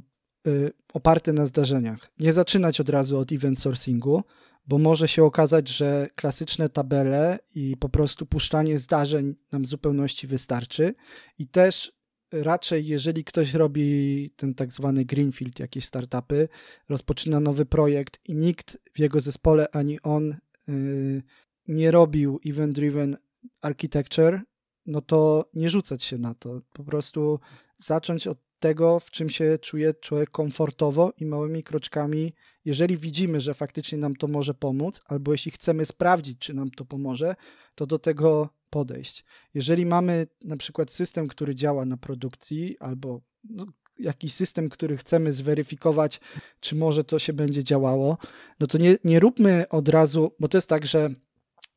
[0.93, 2.11] oparte na zdarzeniach.
[2.19, 4.23] Nie zaczynać od razu od event sourcingu,
[4.67, 10.27] bo może się okazać, że klasyczne tabele i po prostu puszczanie zdarzeń nam w zupełności
[10.27, 10.93] wystarczy.
[11.39, 11.91] I też
[12.31, 16.47] raczej jeżeli ktoś robi ten tak zwany greenfield, jakieś startupy,
[16.89, 20.35] rozpoczyna nowy projekt i nikt w jego zespole ani on
[20.67, 21.23] yy,
[21.67, 23.17] nie robił event-driven
[23.61, 24.41] architecture,
[24.85, 26.61] no to nie rzucać się na to.
[26.73, 27.39] Po prostu
[27.77, 32.33] zacząć od tego, w czym się czuje człowiek komfortowo i małymi kroczkami,
[32.65, 36.85] jeżeli widzimy, że faktycznie nam to może pomóc, albo jeśli chcemy sprawdzić, czy nam to
[36.85, 37.35] pomoże,
[37.75, 39.25] to do tego podejść.
[39.53, 43.65] Jeżeli mamy na przykład system, który działa na produkcji, albo no,
[43.99, 46.19] jakiś system, który chcemy zweryfikować,
[46.59, 48.17] czy może to się będzie działało,
[48.59, 51.09] no to nie, nie róbmy od razu, bo to jest tak, że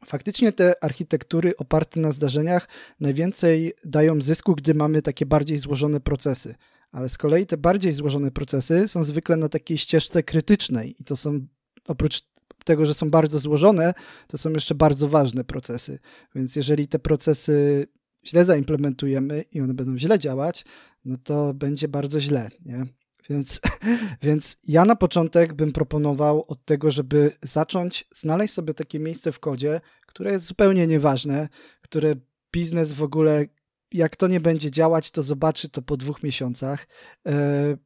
[0.06, 2.68] faktycznie te architektury oparte na zdarzeniach
[3.00, 6.54] najwięcej dają zysku, gdy mamy takie bardziej złożone procesy.
[6.92, 11.16] Ale z kolei te bardziej złożone procesy są zwykle na takiej ścieżce krytycznej i to
[11.16, 11.46] są
[11.88, 12.22] oprócz
[12.64, 13.94] tego, że są bardzo złożone,
[14.26, 15.98] to są jeszcze bardzo ważne procesy.
[16.34, 17.86] Więc jeżeli te procesy
[18.26, 20.64] źle zaimplementujemy i one będą źle działać,
[21.04, 22.86] no to będzie bardzo źle, nie?
[23.30, 23.60] Więc,
[24.22, 29.40] więc ja na początek bym proponował od tego, żeby zacząć znaleźć sobie takie miejsce w
[29.40, 31.48] kodzie, które jest zupełnie nieważne,
[31.82, 32.14] które
[32.52, 33.46] biznes w ogóle,
[33.92, 36.86] jak to nie będzie działać, to zobaczy to po dwóch miesiącach.
[37.26, 37.76] E,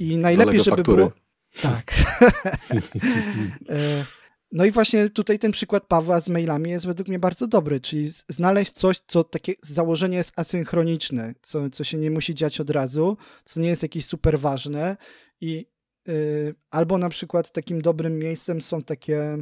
[0.00, 0.96] I najlepiej, żeby faktury.
[0.96, 1.12] było.
[1.62, 1.94] Tak.
[3.68, 4.04] E,
[4.52, 8.08] no i właśnie tutaj ten przykład Pawła z mailami jest według mnie bardzo dobry, czyli
[8.28, 13.16] znaleźć coś, co takie założenie jest asynchroniczne, co, co się nie musi dziać od razu,
[13.44, 14.96] co nie jest jakieś super ważne
[15.40, 15.66] i
[16.06, 19.38] yy, albo na przykład takim dobrym miejscem są takie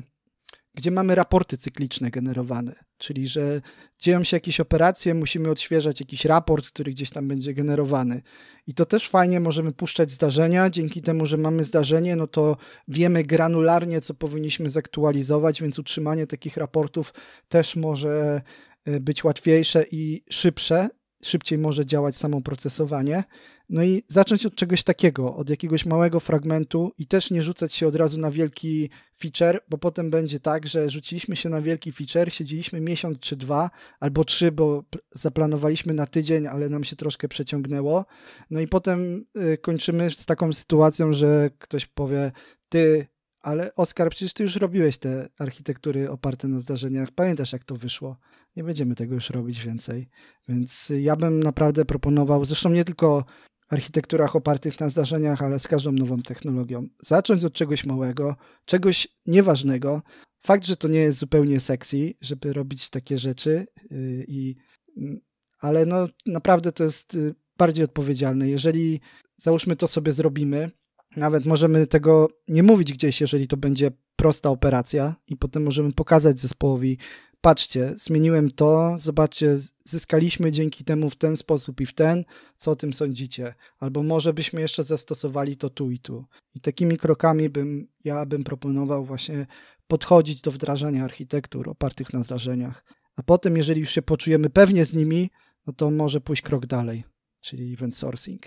[0.74, 3.60] gdzie mamy raporty cykliczne generowane, czyli że
[3.98, 8.22] dzieją się jakieś operacje, musimy odświeżać jakiś raport, który gdzieś tam będzie generowany.
[8.66, 12.56] I to też fajnie możemy puszczać zdarzenia, dzięki temu, że mamy zdarzenie, no to
[12.88, 17.14] wiemy granularnie, co powinniśmy zaktualizować, więc utrzymanie takich raportów
[17.48, 18.42] też może
[18.84, 20.88] e, być łatwiejsze i szybsze,
[21.22, 23.24] szybciej może działać samo procesowanie.
[23.72, 27.86] No i zacząć od czegoś takiego, od jakiegoś małego fragmentu i też nie rzucać się
[27.86, 32.32] od razu na wielki feature, bo potem będzie tak, że rzuciliśmy się na wielki feature,
[32.32, 33.70] siedzieliśmy miesiąc czy dwa,
[34.00, 38.04] albo trzy, bo zaplanowaliśmy na tydzień, ale nam się troszkę przeciągnęło.
[38.50, 42.32] No i potem y, kończymy z taką sytuacją, że ktoś powie,
[42.68, 43.06] ty,
[43.40, 48.16] ale Oskar, przecież ty już robiłeś te architektury oparte na zdarzeniach, pamiętasz jak to wyszło?
[48.56, 50.08] Nie będziemy tego już robić więcej.
[50.48, 53.24] Więc ja bym naprawdę proponował, zresztą nie tylko
[53.72, 56.86] architekturach opartych na zdarzeniach, ale z każdą nową technologią.
[57.02, 60.02] Zacząć od czegoś małego, czegoś nieważnego.
[60.40, 64.56] Fakt, że to nie jest zupełnie sexy, żeby robić takie rzeczy, yy, i,
[64.96, 65.20] mm,
[65.60, 68.48] ale no, naprawdę to jest y, bardziej odpowiedzialne.
[68.48, 69.00] Jeżeli
[69.36, 70.70] załóżmy to sobie zrobimy,
[71.16, 76.38] nawet możemy tego nie mówić gdzieś, jeżeli to będzie prosta operacja, i potem możemy pokazać
[76.38, 76.98] zespołowi,
[77.42, 82.24] patrzcie, zmieniłem to, zobaczcie, zyskaliśmy dzięki temu w ten sposób i w ten,
[82.56, 83.54] co o tym sądzicie?
[83.78, 86.24] Albo może byśmy jeszcze zastosowali to tu i tu.
[86.54, 89.46] I takimi krokami bym, ja bym proponował właśnie
[89.86, 92.84] podchodzić do wdrażania architektur opartych na zdarzeniach.
[93.16, 95.30] A potem, jeżeli już się poczujemy pewnie z nimi,
[95.66, 97.04] no to może pójść krok dalej,
[97.40, 98.42] czyli event sourcing.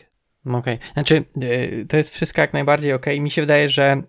[0.45, 0.79] Okej, okay.
[0.93, 3.05] znaczy y, to jest wszystko jak najbardziej ok.
[3.19, 4.03] Mi się wydaje, że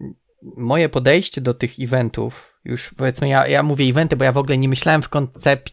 [0.57, 4.59] moje podejście do tych eventów, już powiedzmy, ja, ja mówię eventy, bo ja w ogóle
[4.59, 5.73] nie myślałem w koncept,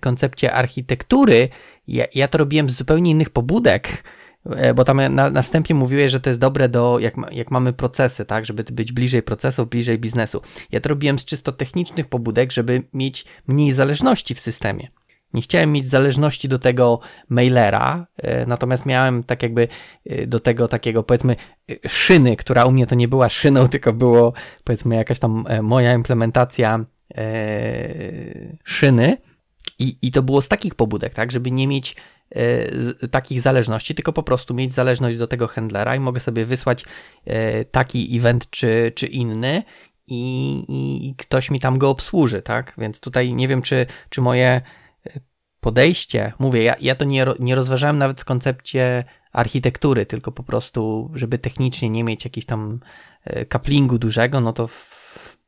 [0.00, 1.48] koncepcie architektury,
[1.88, 4.04] ja, ja to robiłem z zupełnie innych pobudek,
[4.50, 7.72] e, bo tam na, na wstępie mówiłeś, że to jest dobre do, jak, jak mamy
[7.72, 10.42] procesy, tak, żeby być bliżej procesów, bliżej biznesu.
[10.72, 14.88] Ja to robiłem z czysto technicznych pobudek, żeby mieć mniej zależności w systemie.
[15.34, 19.68] Nie chciałem mieć zależności do tego mailera, e, natomiast miałem tak jakby
[20.06, 21.36] e, do tego takiego powiedzmy
[21.70, 24.32] e, szyny, która u mnie to nie była szyną, tylko było
[24.64, 26.84] powiedzmy jakaś tam moja implementacja
[28.64, 29.16] szyny
[29.78, 31.96] i, i to było z takich pobudek, tak, żeby nie mieć
[33.10, 36.84] takich zależności, tylko po prostu mieć zależność do tego handlera i mogę sobie wysłać
[37.70, 39.62] taki event czy, czy inny
[40.06, 42.74] i, i, ktoś mi tam go obsłuży, tak?
[42.78, 44.60] Więc tutaj nie wiem, czy, czy moje
[45.60, 51.10] podejście, mówię, ja, ja to nie, nie rozważałem nawet w koncepcie architektury, tylko po prostu,
[51.14, 52.80] żeby technicznie nie mieć jakiegoś tam
[53.48, 55.38] kaplingu e, dużego, no to w,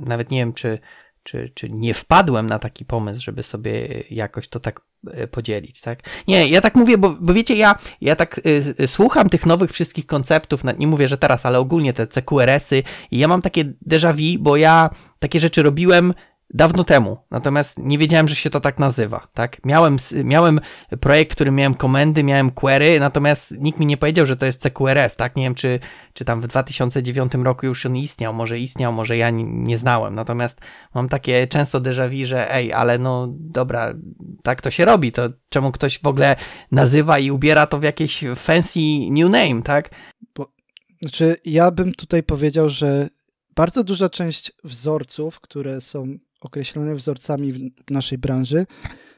[0.00, 0.78] nawet nie wiem, czy,
[1.22, 4.80] czy, czy nie wpadłem na taki pomysł, żeby sobie jakoś to tak
[5.10, 5.98] e, podzielić, tak?
[6.28, 8.40] Nie, ja tak mówię, bo, bo wiecie, ja, ja tak
[8.80, 13.18] y, słucham tych nowych wszystkich konceptów, nie mówię, że teraz, ale ogólnie te CQRS-y i
[13.18, 16.14] ja mam takie déjà vu, bo ja takie rzeczy robiłem
[16.54, 19.64] dawno temu, natomiast nie wiedziałem, że się to tak nazywa, tak?
[19.64, 20.60] Miałem, miałem
[21.00, 25.16] projekt, który miałem komendy, miałem query, natomiast nikt mi nie powiedział, że to jest CQRS,
[25.16, 25.36] tak?
[25.36, 25.80] Nie wiem, czy,
[26.12, 30.14] czy tam w 2009 roku już on istniał, może istniał, może ja nie, nie znałem,
[30.14, 30.60] natomiast
[30.94, 33.94] mam takie często déjà vu, że ej, ale no dobra,
[34.42, 36.36] tak to się robi, to czemu ktoś w ogóle
[36.72, 39.90] nazywa i ubiera to w jakieś fancy new name, tak?
[40.34, 40.52] Bo,
[40.98, 43.08] znaczy, ja bym tutaj powiedział, że
[43.56, 48.66] bardzo duża część wzorców, które są określone wzorcami w naszej branży,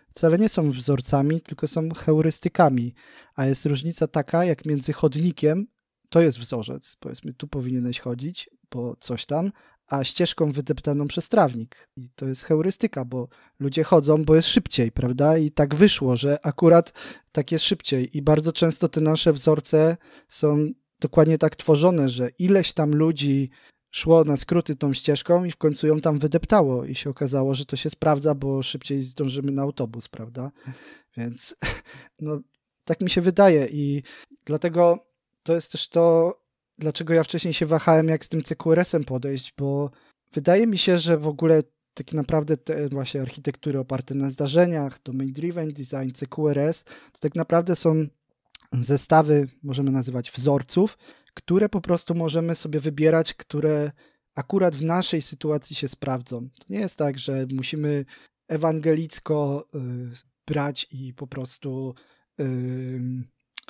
[0.08, 2.94] wcale nie są wzorcami, tylko są heurystykami.
[3.34, 5.66] A jest różnica taka, jak między chodnikiem,
[6.08, 9.52] to jest wzorzec, powiedzmy, tu powinieneś chodzić, bo coś tam,
[9.88, 11.88] a ścieżką wydeptaną przez trawnik.
[11.96, 13.28] I to jest heurystyka, bo
[13.58, 15.38] ludzie chodzą, bo jest szybciej, prawda?
[15.38, 16.92] I tak wyszło, że akurat
[17.32, 18.16] tak jest szybciej.
[18.16, 19.96] I bardzo często te nasze wzorce
[20.28, 20.68] są
[21.00, 23.50] dokładnie tak tworzone, że ileś tam ludzi
[23.92, 27.66] szło na skróty tą ścieżką i w końcu ją tam wydeptało i się okazało, że
[27.66, 30.50] to się sprawdza, bo szybciej zdążymy na autobus, prawda?
[31.16, 31.56] Więc
[32.20, 32.40] no,
[32.84, 34.02] tak mi się wydaje i
[34.44, 35.06] dlatego
[35.42, 36.34] to jest też to,
[36.78, 39.90] dlaczego ja wcześniej się wahałem, jak z tym CQRS-em podejść, bo
[40.32, 41.62] wydaje mi się, że w ogóle
[41.94, 47.76] tak naprawdę te właśnie architektury oparte na zdarzeniach, domain driven design, CQRS, to tak naprawdę
[47.76, 48.06] są
[48.72, 50.98] zestawy, możemy nazywać wzorców,
[51.34, 53.92] które po prostu możemy sobie wybierać, które
[54.34, 56.40] akurat w naszej sytuacji się sprawdzą.
[56.40, 58.04] To nie jest tak, że musimy
[58.48, 59.78] ewangelicko y,
[60.46, 61.94] brać i po prostu
[62.40, 63.00] y,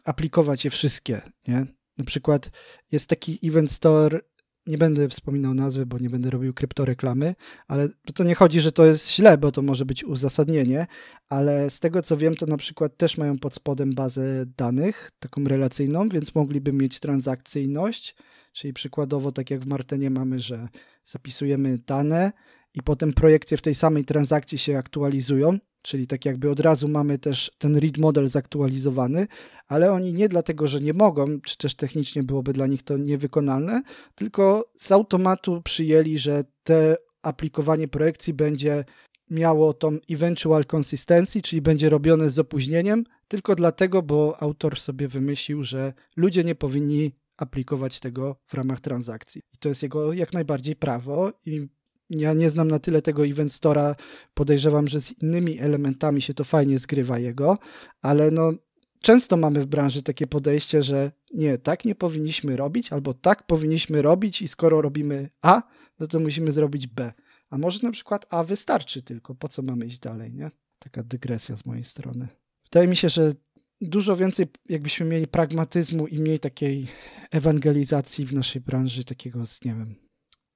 [0.05, 1.23] aplikować je wszystkie.
[1.49, 1.67] Nie?
[1.99, 2.51] Na przykład
[2.93, 4.21] jest taki event store
[4.67, 7.35] nie będę wspominał nazwy, bo nie będę robił kryptoreklamy,
[7.69, 10.87] ale to nie chodzi, że to jest źle, bo to może być uzasadnienie,
[11.29, 15.45] ale z tego co wiem, to na przykład też mają pod spodem bazę danych, taką
[15.45, 18.17] relacyjną, więc mogliby mieć transakcyjność,
[18.53, 20.69] czyli przykładowo tak jak w Martenie mamy, że
[21.05, 22.33] zapisujemy dane
[22.75, 27.19] i potem projekcje w tej samej transakcji się aktualizują, czyli tak jakby od razu mamy
[27.19, 29.27] też ten read model zaktualizowany,
[29.69, 33.83] ale oni nie dlatego, że nie mogą, czy też technicznie byłoby dla nich to niewykonalne,
[34.15, 38.85] tylko z automatu przyjęli, że te aplikowanie projekcji będzie
[39.31, 45.63] miało tą eventual consistency, czyli będzie robione z opóźnieniem, tylko dlatego, bo autor sobie wymyślił,
[45.63, 49.41] że ludzie nie powinni aplikować tego w ramach transakcji.
[49.55, 51.69] I to jest jego jak najbardziej prawo i
[52.19, 53.95] ja nie znam na tyle tego Event Store'a,
[54.35, 57.59] podejrzewam, że z innymi elementami się to fajnie zgrywa jego,
[58.03, 58.53] ale no
[59.01, 64.03] często mamy w branży takie podejście, że nie, tak nie powinniśmy robić, albo tak powinniśmy
[64.03, 65.63] robić i skoro robimy A,
[65.99, 67.13] no to musimy zrobić B.
[67.51, 70.51] A może na przykład A wystarczy tylko, po co mamy iść dalej, nie?
[70.79, 72.29] Taka dygresja z mojej strony.
[72.65, 73.33] Wydaje mi się, że
[73.81, 76.87] dużo więcej jakbyśmy mieli pragmatyzmu i mniej takiej
[77.31, 79.95] ewangelizacji w naszej branży, takiego, nie wiem,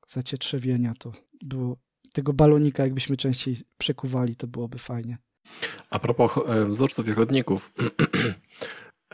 [0.07, 1.13] zacietrzewienia, to
[1.43, 1.77] było
[2.13, 5.19] tego balonika, jakbyśmy częściej przekuwali, to byłoby fajnie.
[5.91, 7.71] A propos e, wzorców i chodników.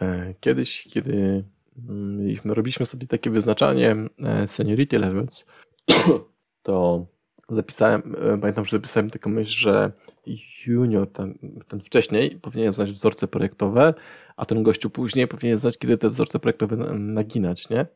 [0.00, 1.44] E, kiedyś, kiedy
[1.88, 5.46] mieliśmy, robiliśmy sobie takie wyznaczanie e, seniority levels,
[6.62, 7.06] to
[7.48, 9.92] zapisałem, pamiętam, że zapisałem taką myśl, że
[10.66, 11.38] junior, ten,
[11.68, 13.94] ten wcześniej powinien znać wzorce projektowe,
[14.36, 17.86] a ten gościu później powinien znać, kiedy te wzorce projektowe naginać, nie?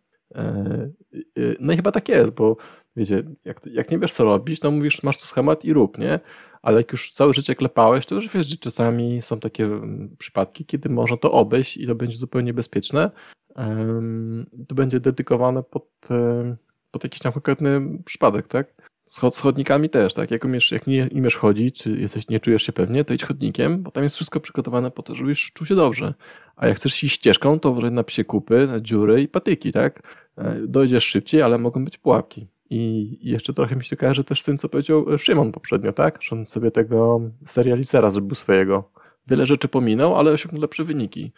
[1.60, 2.56] No i chyba tak jest, bo
[2.96, 6.20] wiecie, jak, jak nie wiesz co robić, to mówisz, masz tu schemat i rób, nie?
[6.62, 10.64] Ale jak już całe życie klepałeś, to już wiesz, że czasami są takie mm, przypadki,
[10.64, 13.10] kiedy można to obejść i to będzie zupełnie bezpieczne.
[14.68, 15.88] To będzie dedykowane pod,
[16.90, 18.74] pod jakiś tam konkretny przypadek, tak?
[19.04, 20.30] Z chodnikami też, tak?
[20.30, 23.82] Jak, umiesz, jak nie umiesz chodzić, czy jesteś, nie czujesz się pewnie, to idź chodnikiem,
[23.82, 26.14] bo tam jest wszystko przygotowane po to, żebyś czuł się dobrze.
[26.56, 30.02] A jak chcesz iść ścieżką, to napisie kupy, dziury i patyki, tak?
[30.38, 32.46] E, dojdziesz szybciej, ale mogą być pułapki.
[32.70, 36.22] I jeszcze trochę mi się kojarzy też z tym, co powiedział Szymon poprzednio, tak?
[36.22, 38.90] Że on sobie tego serializera zrobił swojego.
[39.26, 41.32] Wiele rzeczy pominął, ale osiągnął lepsze wyniki.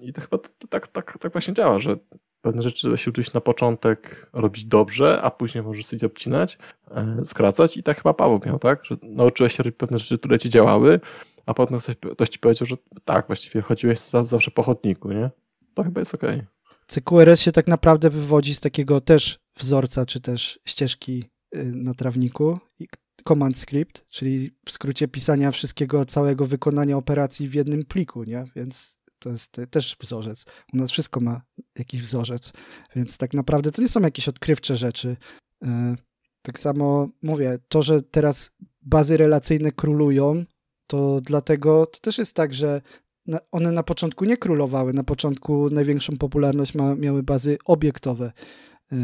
[0.00, 1.96] I to chyba to, to tak, tak, tak właśnie działa, że
[2.42, 6.58] pewne rzeczy trzeba się uczyć na początek robić dobrze, a później możesz sobie obcinać,
[6.90, 8.84] e, skracać i tak chyba Paweł miał, tak?
[8.84, 11.00] Że nauczyłeś się robić pewne rzeczy, które ci działały,
[11.46, 15.30] a potem ktoś, ktoś ci powiedział, że tak, właściwie chodziłeś zawsze po chodniku, nie?
[15.74, 16.36] To chyba jest okej.
[16.36, 16.59] Okay.
[16.90, 21.24] CQRS się tak naprawdę wywodzi z takiego też wzorca, czy też ścieżki
[21.56, 22.58] y, na trawniku,
[23.24, 28.44] command script, czyli w skrócie pisania wszystkiego, całego wykonania operacji w jednym pliku, nie?
[28.56, 30.44] Więc to jest też wzorzec.
[30.72, 31.42] U nas wszystko ma
[31.78, 32.52] jakiś wzorzec,
[32.96, 35.16] więc tak naprawdę to nie są jakieś odkrywcze rzeczy.
[35.64, 35.94] E,
[36.42, 38.50] tak samo mówię, to, że teraz
[38.82, 40.44] bazy relacyjne królują,
[40.86, 42.80] to dlatego to też jest tak, że
[43.50, 44.92] one na początku nie królowały.
[44.92, 48.32] Na początku największą popularność miały bazy obiektowe.
[48.92, 48.96] E,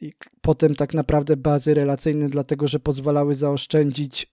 [0.00, 4.32] I potem tak naprawdę bazy relacyjne, dlatego że pozwalały zaoszczędzić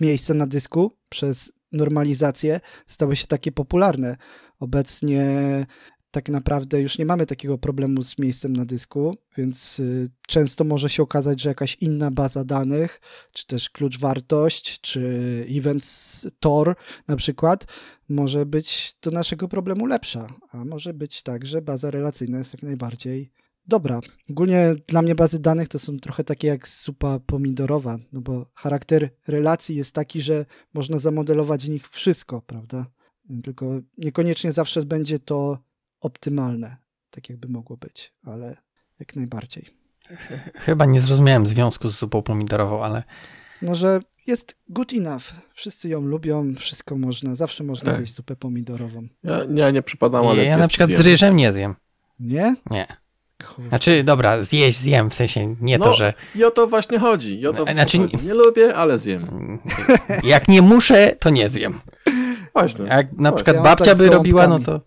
[0.00, 4.16] miejsce na dysku przez normalizację stały się takie popularne.
[4.60, 5.26] Obecnie
[6.14, 10.90] tak naprawdę już nie mamy takiego problemu z miejscem na dysku, więc y, często może
[10.90, 13.00] się okazać, że jakaś inna baza danych,
[13.32, 15.00] czy też klucz wartość, czy
[15.50, 15.84] event
[16.40, 16.76] tor
[17.08, 17.66] na przykład,
[18.08, 22.62] może być do naszego problemu lepsza, a może być tak, że baza relacyjna jest jak
[22.62, 23.30] najbardziej
[23.66, 24.00] dobra.
[24.30, 29.10] Ogólnie dla mnie bazy danych to są trochę takie jak supa pomidorowa, no bo charakter
[29.26, 32.86] relacji jest taki, że można zamodelować w nich wszystko, prawda?
[33.42, 35.58] Tylko niekoniecznie zawsze będzie to
[36.04, 36.76] optymalne,
[37.10, 38.56] tak jakby mogło być, ale
[38.98, 39.66] jak najbardziej.
[40.54, 43.02] Chyba nie zrozumiałem związku z zupą pomidorową, ale.
[43.62, 45.24] No, że jest good enough.
[45.52, 47.96] Wszyscy ją lubią, wszystko można, zawsze można tak.
[47.96, 49.08] zjeść zupę pomidorową.
[49.24, 50.44] Ja nie, nie przypadam, ale.
[50.44, 51.74] Ja, ja na przykład z ryżem nie zjem.
[52.20, 52.56] Nie?
[52.70, 52.86] Nie.
[53.68, 56.12] Znaczy, dobra, zjeść zjem, w sensie nie no, to, że...
[56.34, 57.40] I o to właśnie chodzi.
[57.40, 58.16] I o to znaczy, chodzi.
[58.26, 59.58] Nie lubię, ale zjem.
[60.24, 61.80] Jak nie muszę, to nie zjem.
[62.52, 62.84] Właśnie.
[62.84, 63.34] Jak na właśnie.
[63.34, 64.80] przykład ja babcia tak by robiła, no to...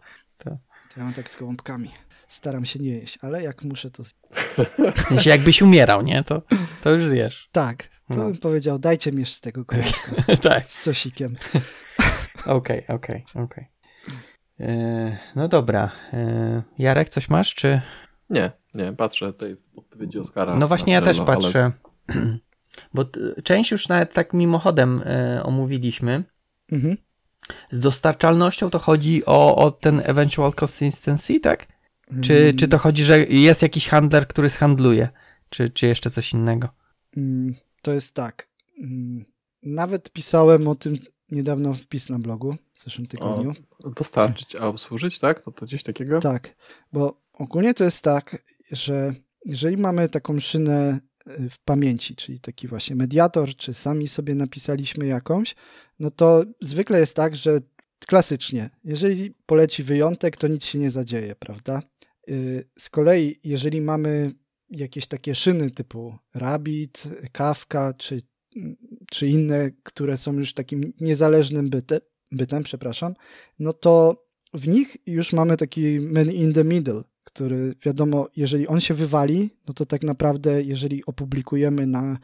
[0.97, 1.91] Ja mam tak z gołąbkami.
[2.27, 5.19] Staram się nie jeść, ale jak muszę, to zjem.
[5.25, 6.23] jakbyś umierał, nie?
[6.23, 6.41] To,
[6.83, 7.49] to już zjesz.
[7.51, 7.83] Tak.
[7.83, 8.23] To no.
[8.23, 10.11] bym powiedział, dajcie mi jeszcze tego gołąbka.
[10.49, 10.71] tak.
[10.71, 11.35] Z sosikiem.
[12.45, 13.67] Okej, okej, okej.
[14.59, 15.91] E, no dobra.
[16.13, 17.81] E, Jarek, coś masz, czy...
[18.29, 19.33] Nie, nie, patrzę
[19.73, 20.55] w odpowiedzi Oskara.
[20.55, 21.71] No właśnie ja też patrzę,
[22.07, 22.37] ale...
[22.93, 23.05] bo
[23.43, 26.23] część już nawet tak mimochodem y, omówiliśmy.
[26.71, 26.97] Mhm.
[27.72, 31.68] Z dostarczalnością to chodzi o, o ten eventual consistency, tak?
[32.22, 32.57] Czy, mm.
[32.57, 35.09] czy to chodzi, że jest jakiś handler, który zhandluje?
[35.49, 36.69] Czy, czy jeszcze coś innego?
[37.18, 38.47] Mm, to jest tak.
[38.80, 39.26] Mm,
[39.64, 40.97] nawet pisałem o tym
[41.31, 43.53] niedawno wpis na blogu w zeszłym tygodniu.
[43.84, 45.41] O, dostarczyć, a obsłużyć, tak?
[45.41, 46.19] To, to gdzieś takiego?
[46.19, 46.55] Tak,
[46.93, 49.14] bo ogólnie to jest tak, że
[49.45, 55.05] jeżeli mamy taką szynę y, w pamięci, czyli taki właśnie mediator, czy sami sobie napisaliśmy
[55.05, 55.55] jakąś,
[55.99, 57.59] no to zwykle jest tak, że
[58.07, 61.81] klasycznie, jeżeli poleci wyjątek, to nic się nie zadzieje, prawda?
[62.29, 64.33] Y, z kolei, jeżeli mamy
[64.69, 68.21] jakieś takie szyny typu Rabbit, Kafka, czy,
[69.11, 71.99] czy inne, które są już takim niezależnym bytem,
[72.31, 73.13] bytem, przepraszam,
[73.59, 78.81] no to w nich już mamy taki man in the middle, który wiadomo, jeżeli on
[78.81, 82.17] się wywali, no to tak naprawdę, jeżeli opublikujemy na,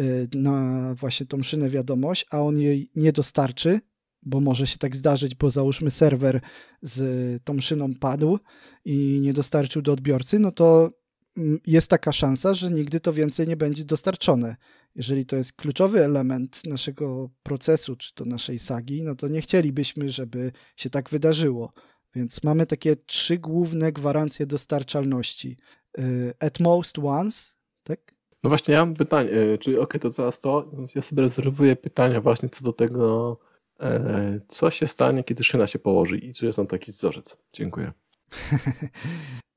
[0.00, 3.80] y, na właśnie tą szynę wiadomość, a on jej nie dostarczy,
[4.22, 6.40] bo może się tak zdarzyć, bo załóżmy serwer
[6.82, 8.38] z tą szyną padł
[8.84, 10.90] i nie dostarczył do odbiorcy, no to
[11.36, 14.56] mm, jest taka szansa, że nigdy to więcej nie będzie dostarczone.
[14.94, 20.08] Jeżeli to jest kluczowy element naszego procesu, czy to naszej sagi, no to nie chcielibyśmy,
[20.08, 21.72] żeby się tak wydarzyło.
[22.14, 25.56] Więc mamy takie trzy główne gwarancje dostarczalności.
[25.98, 28.14] Y, at most once, tak?
[28.44, 32.20] No właśnie, ja mam pytanie, y, czyli ok, to zaraz to, ja sobie rezerwuję pytania
[32.20, 33.38] właśnie co do tego,
[33.80, 37.36] e, co się stanie, kiedy szyna się położy i czy jest tam taki wzorzec.
[37.52, 37.92] Dziękuję.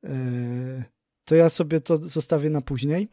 [0.06, 0.84] E,
[1.28, 3.08] to ja sobie to zostawię na później.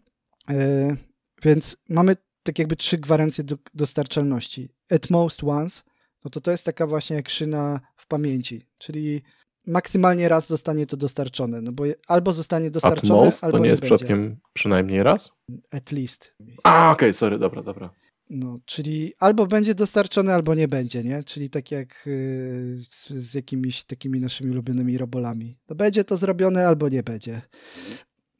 [1.43, 4.69] Więc mamy tak jakby trzy gwarancje do, dostarczalności.
[4.91, 5.83] At most once,
[6.25, 9.23] no to to jest taka właśnie jak szyna w pamięci, czyli
[9.67, 13.71] maksymalnie raz zostanie to dostarczone, no bo albo zostanie dostarczone, At most, albo to nie
[13.71, 13.97] jest będzie.
[13.97, 15.33] przypadkiem przynajmniej raz?
[15.71, 16.35] At least.
[16.63, 17.91] A, okej, okay, sorry, dobra, dobra.
[18.31, 21.25] No, czyli albo będzie dostarczone, albo nie będzie, nie?
[21.25, 25.57] Czyli tak jak yy, z, z, jakimiś takimi naszymi ulubionymi robolami.
[25.69, 27.43] No będzie to zrobione, albo nie będzie.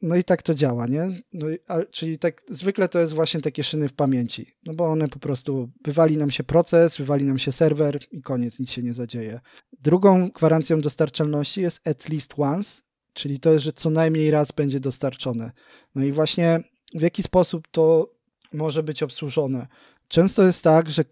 [0.01, 1.09] No i tak to działa, nie?
[1.33, 5.07] No, a, czyli tak zwykle to jest właśnie takie szyny w pamięci, no bo one
[5.07, 8.93] po prostu wywali nam się proces, wywali nam się serwer i koniec, nic się nie
[8.93, 9.39] zadzieje.
[9.81, 12.81] Drugą gwarancją dostarczalności jest at least once,
[13.13, 15.51] czyli to jest, że co najmniej raz będzie dostarczone.
[15.95, 16.59] No i właśnie
[16.95, 18.13] w jaki sposób to
[18.53, 19.67] może być obsłużone?
[20.07, 21.03] Często jest tak, że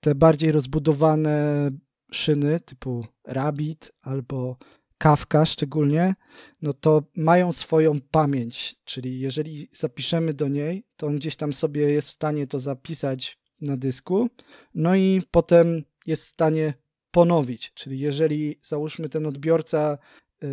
[0.00, 1.70] te bardziej rozbudowane
[2.12, 4.56] szyny typu Rabbit albo
[5.00, 6.14] Kafka szczególnie,
[6.62, 11.82] no to mają swoją pamięć, czyli jeżeli zapiszemy do niej, to on gdzieś tam sobie
[11.92, 14.28] jest w stanie to zapisać na dysku,
[14.74, 16.74] no i potem jest w stanie
[17.10, 19.98] ponowić, czyli jeżeli załóżmy ten odbiorca,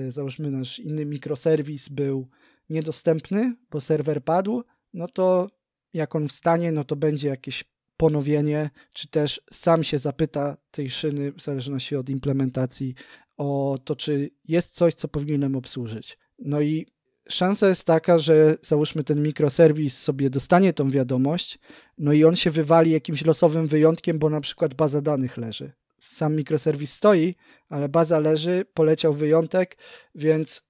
[0.09, 2.29] załóżmy nasz inny mikroserwis był
[2.69, 4.63] niedostępny, bo serwer padł,
[4.93, 5.49] no to
[5.93, 7.63] jak on wstanie, no to będzie jakieś
[7.97, 12.95] ponowienie, czy też sam się zapyta tej szyny, w zależności od implementacji,
[13.37, 16.17] o to, czy jest coś, co powinienem obsłużyć.
[16.39, 16.87] No i
[17.29, 21.59] szansa jest taka, że załóżmy ten mikroserwis sobie dostanie tą wiadomość,
[21.97, 25.71] no i on się wywali jakimś losowym wyjątkiem, bo na przykład baza danych leży.
[25.97, 27.35] Sam mikroserwis stoi,
[27.69, 29.77] ale baza leży, poleciał wyjątek,
[30.15, 30.66] więc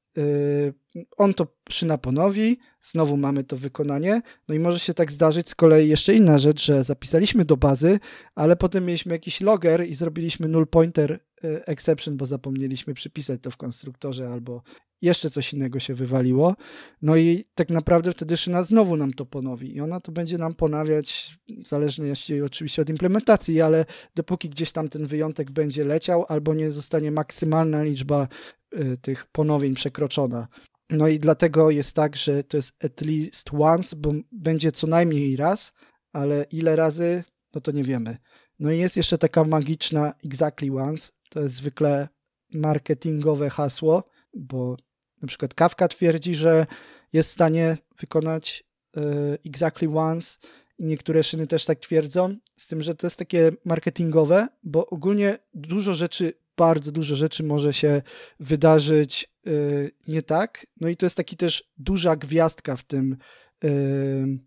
[1.17, 5.55] on to szyna ponowi, znowu mamy to wykonanie, no i może się tak zdarzyć z
[5.55, 7.99] kolei jeszcze inna rzecz, że zapisaliśmy do bazy,
[8.35, 13.57] ale potem mieliśmy jakiś logger i zrobiliśmy null pointer exception, bo zapomnieliśmy przypisać to w
[13.57, 14.61] konstruktorze albo
[15.01, 16.55] jeszcze coś innego się wywaliło.
[17.01, 20.53] No i tak naprawdę wtedy szyna znowu nam to ponowi i ona to będzie nam
[20.53, 22.13] ponawiać, zależnie
[22.45, 23.85] oczywiście od implementacji, ale
[24.15, 28.56] dopóki gdzieś tam ten wyjątek będzie leciał albo nie zostanie maksymalna liczba y,
[29.01, 30.47] tych ponowień przekroczona.
[30.89, 35.35] No i dlatego jest tak, że to jest at least once, bo będzie co najmniej
[35.35, 35.73] raz,
[36.13, 37.23] ale ile razy,
[37.55, 38.17] no to nie wiemy.
[38.59, 42.07] No i jest jeszcze taka magiczna exactly once, to jest zwykle
[42.53, 44.03] marketingowe hasło,
[44.33, 44.77] bo
[45.21, 46.65] na przykład Kafka twierdzi, że
[47.13, 48.63] jest w stanie wykonać
[48.97, 49.01] y,
[49.45, 50.37] exactly once
[50.79, 55.39] i niektóre szyny też tak twierdzą, z tym, że to jest takie marketingowe, bo ogólnie
[55.53, 58.01] dużo rzeczy, bardzo dużo rzeczy może się
[58.39, 60.67] wydarzyć y, nie tak.
[60.81, 63.17] No i to jest taki też duża gwiazdka w tym
[63.63, 64.39] y,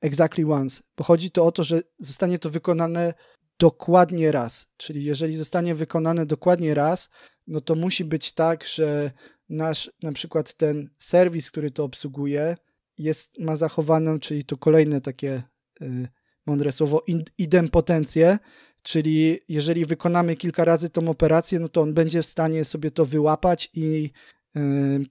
[0.00, 3.14] exactly once, bo chodzi to o to, że zostanie to wykonane
[3.58, 4.66] dokładnie raz.
[4.76, 7.08] Czyli jeżeli zostanie wykonane dokładnie raz,
[7.46, 9.10] no to musi być tak, że
[9.48, 12.56] nasz na przykład ten serwis, który to obsługuje,
[12.98, 15.42] jest, ma zachowaną, czyli to kolejne takie
[15.82, 16.08] y,
[16.46, 17.04] mądre słowo,
[17.38, 18.38] idempotencję,
[18.86, 23.06] czyli jeżeli wykonamy kilka razy tą operację, no to on będzie w stanie sobie to
[23.06, 24.10] wyłapać i
[24.56, 24.60] y,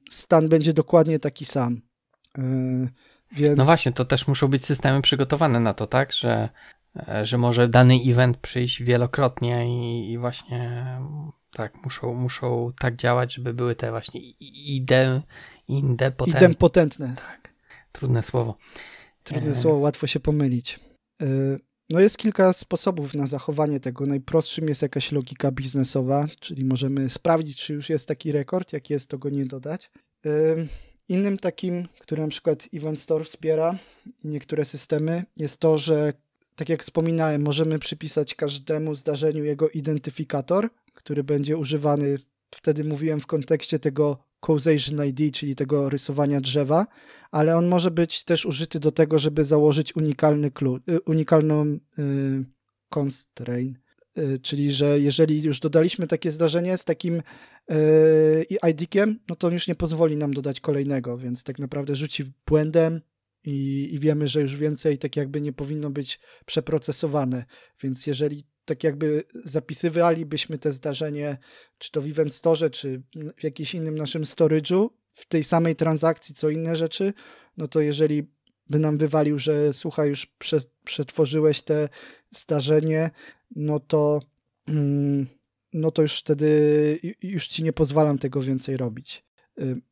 [0.09, 1.81] stan będzie dokładnie taki sam.
[2.37, 2.41] Y,
[3.31, 3.57] więc...
[3.57, 6.49] No właśnie, to też muszą być systemy przygotowane na to, tak, że
[7.07, 10.87] E, że może dany event przyjść wielokrotnie i, i właśnie
[11.53, 15.21] tak, muszą, muszą tak działać, żeby były te właśnie ide,
[15.67, 16.39] indepotentne.
[16.39, 17.15] Idempotentne.
[17.15, 17.53] Tak,
[17.91, 18.57] trudne słowo.
[19.23, 19.55] Trudne e...
[19.55, 20.79] słowo, łatwo się pomylić.
[21.89, 24.05] No jest kilka sposobów na zachowanie tego.
[24.05, 29.09] Najprostszym jest jakaś logika biznesowa, czyli możemy sprawdzić, czy już jest taki rekord, jak jest,
[29.09, 29.91] to go nie dodać.
[31.09, 33.77] Innym takim, który na przykład Event Store wspiera
[34.23, 36.13] i niektóre systemy, jest to, że
[36.55, 42.17] tak jak wspominałem, możemy przypisać każdemu zdarzeniu jego identyfikator, który będzie używany,
[42.51, 46.87] wtedy mówiłem w kontekście tego causation ID, czyli tego rysowania drzewa,
[47.35, 51.79] ale on może być też użyty do tego, żeby założyć unikalny klucz, y, unikalną y,
[52.89, 53.77] constraint,
[54.17, 57.21] y, czyli że jeżeli już dodaliśmy takie zdarzenie z takim
[57.71, 63.01] y, ID-kiem, no to już nie pozwoli nam dodać kolejnego, więc tak naprawdę rzuci błędem,
[63.43, 67.45] i, i wiemy, że już więcej tak jakby nie powinno być przeprocesowane.
[67.83, 71.37] Więc jeżeli tak jakby zapisywalibyśmy te zdarzenie,
[71.77, 73.03] czy to w Event Store, czy
[73.37, 77.13] w jakimś innym naszym storage'u, w tej samej transakcji, co inne rzeczy,
[77.57, 78.27] no to jeżeli
[78.69, 80.27] by nam wywalił, że słuchaj, już
[80.85, 81.89] przetworzyłeś te
[82.31, 83.11] zdarzenie,
[83.55, 84.19] no to,
[84.67, 85.27] mm,
[85.73, 89.25] no to już wtedy już ci nie pozwalam tego więcej robić.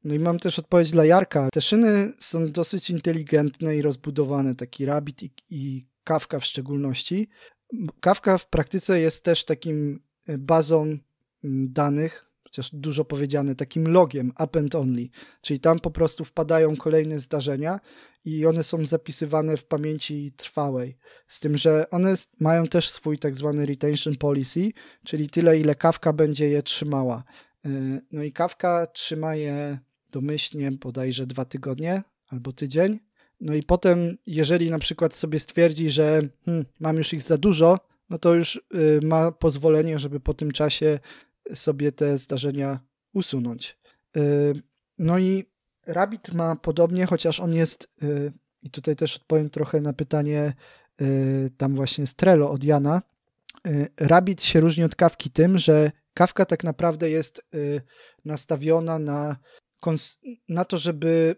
[0.04, 1.50] No i mam też odpowiedź dla Jarka.
[1.54, 7.30] Te szyny są dosyć inteligentne i rozbudowane, taki Rabbit i, i Kafka w szczególności.
[8.00, 10.98] Kafka w praktyce jest też takim e, bazą
[11.68, 15.10] danych, chociaż dużo powiedziane, takim logiem append only,
[15.42, 17.80] czyli tam po prostu wpadają kolejne zdarzenia
[18.26, 20.98] i one są zapisywane w pamięci trwałej.
[21.28, 24.72] Z tym, że one mają też swój tak zwany retention policy,
[25.06, 27.24] czyli tyle, ile kawka będzie je trzymała.
[27.66, 29.80] Y, no i kawka trzyma je
[30.12, 33.00] domyślnie bodajże dwa tygodnie albo tydzień.
[33.42, 37.80] No i potem, jeżeli na przykład sobie stwierdzi, że hmm, mam już ich za dużo,
[38.10, 41.00] no to już y, ma pozwolenie, żeby po tym czasie
[41.53, 42.80] sobie te zdarzenia
[43.14, 43.78] usunąć.
[44.18, 44.53] Y,
[44.98, 45.45] no i
[45.86, 50.53] Rabbit ma podobnie, chociaż on jest, y, i tutaj też odpowiem trochę na pytanie
[51.57, 53.02] tam właśnie z Trello od Jana.
[53.98, 57.45] Rabbit się różni od kawki tym, że kawka tak naprawdę jest
[58.26, 59.38] nastawiona na,
[60.49, 61.36] na to, żeby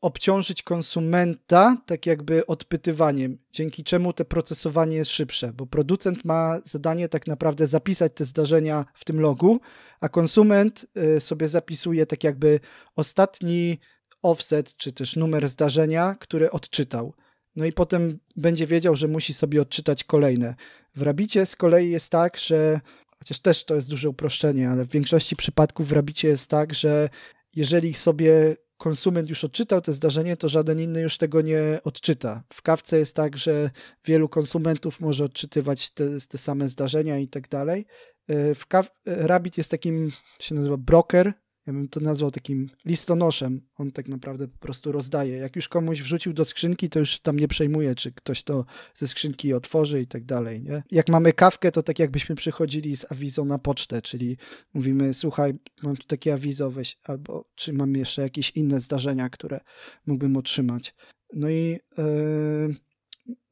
[0.00, 7.08] obciążyć konsumenta tak jakby odpytywaniem, dzięki czemu te procesowanie jest szybsze, bo producent ma zadanie
[7.08, 9.60] tak naprawdę zapisać te zdarzenia w tym logu,
[10.00, 12.60] a konsument y, sobie zapisuje tak jakby
[12.96, 13.78] ostatni
[14.22, 17.14] offset, czy też numer zdarzenia, który odczytał.
[17.56, 20.54] No i potem będzie wiedział, że musi sobie odczytać kolejne.
[20.96, 22.80] W Rabicie z kolei jest tak, że
[23.18, 27.08] chociaż też to jest duże uproszczenie, ale w większości przypadków w Rabicie jest tak, że
[27.54, 32.42] jeżeli sobie konsument już odczytał te zdarzenie, to żaden inny już tego nie odczyta.
[32.52, 33.70] W kawce jest tak, że
[34.04, 37.86] wielu konsumentów może odczytywać te, te same zdarzenia i tak dalej.
[38.28, 41.32] E, w kaw- Rabbit jest takim, się nazywa broker,
[41.68, 43.60] ja bym to nazwał takim listonoszem.
[43.76, 45.36] On tak naprawdę po prostu rozdaje.
[45.36, 48.64] Jak już komuś wrzucił do skrzynki, to już tam nie przejmuje, czy ktoś to
[48.94, 50.62] ze skrzynki otworzy i tak dalej.
[50.62, 50.82] Nie?
[50.90, 54.36] Jak mamy kawkę, to tak jakbyśmy przychodzili z awizą na pocztę, czyli
[54.74, 59.60] mówimy, słuchaj, mam tu takie awizo, weź, albo czy mam jeszcze jakieś inne zdarzenia, które
[60.06, 60.94] mógłbym otrzymać.
[61.34, 62.74] No i, yy,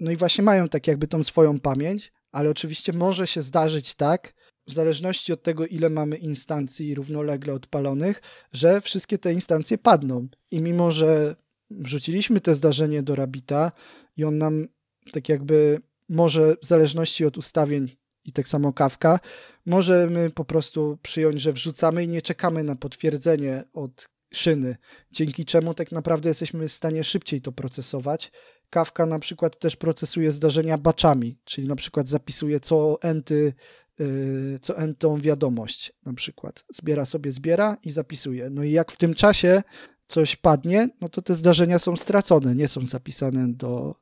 [0.00, 4.34] no i właśnie mają tak jakby tą swoją pamięć, ale oczywiście może się zdarzyć tak,
[4.66, 8.22] w zależności od tego, ile mamy instancji równolegle odpalonych,
[8.52, 10.28] że wszystkie te instancje padną.
[10.50, 11.36] I mimo, że
[11.70, 13.72] wrzuciliśmy te zdarzenie do Rabita
[14.16, 14.66] i on nam
[15.12, 19.20] tak jakby może w zależności od ustawień i tak samo kawka,
[19.66, 24.76] możemy po prostu przyjąć, że wrzucamy i nie czekamy na potwierdzenie od szyny,
[25.10, 28.32] dzięki czemu tak naprawdę jesteśmy w stanie szybciej to procesować.
[28.70, 33.52] Kawka na przykład też procesuje zdarzenia baczami, czyli na przykład zapisuje co enty
[34.00, 36.64] Y, co tą wiadomość na przykład.
[36.74, 38.50] Zbiera sobie, zbiera i zapisuje.
[38.50, 39.62] No i jak w tym czasie
[40.06, 43.94] coś padnie, no to te zdarzenia są stracone, nie są zapisane do,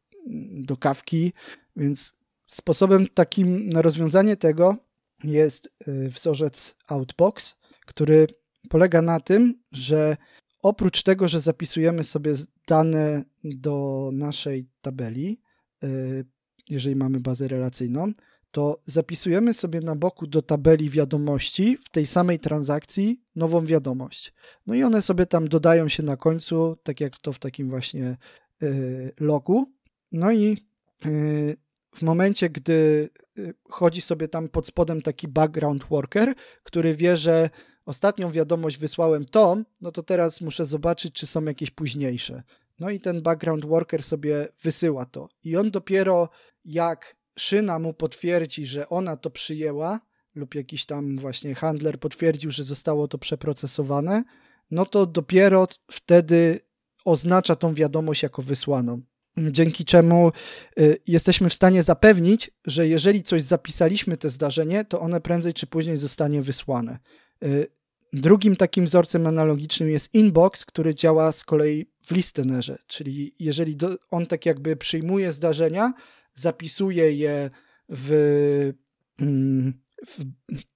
[0.50, 1.32] do kawki,
[1.76, 2.12] więc
[2.46, 4.76] sposobem takim na rozwiązanie tego
[5.24, 7.54] jest y, wzorzec Outbox,
[7.86, 8.26] który
[8.68, 10.16] polega na tym, że
[10.62, 12.34] oprócz tego, że zapisujemy sobie
[12.68, 15.40] dane do naszej tabeli,
[15.84, 16.24] y,
[16.68, 18.12] jeżeli mamy bazę relacyjną,
[18.54, 24.32] to zapisujemy sobie na boku do tabeli wiadomości w tej samej transakcji nową wiadomość.
[24.66, 28.16] No i one sobie tam dodają się na końcu, tak jak to w takim właśnie
[28.62, 29.72] y, logu.
[30.12, 30.58] No i
[31.06, 31.56] y,
[31.94, 33.08] w momencie, gdy
[33.38, 37.50] y, chodzi sobie tam pod spodem taki background worker, który wie, że
[37.86, 42.42] ostatnią wiadomość wysłałem tą, no to teraz muszę zobaczyć, czy są jakieś późniejsze.
[42.80, 45.28] No i ten background worker sobie wysyła to.
[45.44, 46.28] I on dopiero
[46.64, 50.00] jak szyna mu potwierdzi, że ona to przyjęła,
[50.34, 54.24] lub jakiś tam właśnie handler potwierdził, że zostało to przeprocesowane,
[54.70, 56.60] no to dopiero wtedy
[57.04, 59.02] oznacza tą wiadomość jako wysłaną.
[59.36, 60.32] Dzięki czemu
[60.80, 65.66] y, jesteśmy w stanie zapewnić, że jeżeli coś zapisaliśmy, te zdarzenie, to one prędzej czy
[65.66, 66.98] później zostanie wysłane.
[67.42, 67.66] Y,
[68.12, 73.76] drugim takim wzorcem analogicznym jest inbox, który działa z kolei w listenerze, czyli jeżeli
[74.10, 75.92] on tak jakby przyjmuje zdarzenia,
[76.34, 77.50] zapisuje je
[77.88, 78.72] w,
[79.20, 79.72] mm,
[80.06, 80.24] w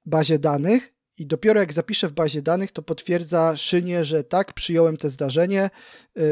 [0.07, 4.97] bazie danych i dopiero jak zapiszę w bazie danych, to potwierdza szynie, że tak, przyjąłem
[4.97, 5.71] te zdarzenie,
[6.17, 6.25] yy,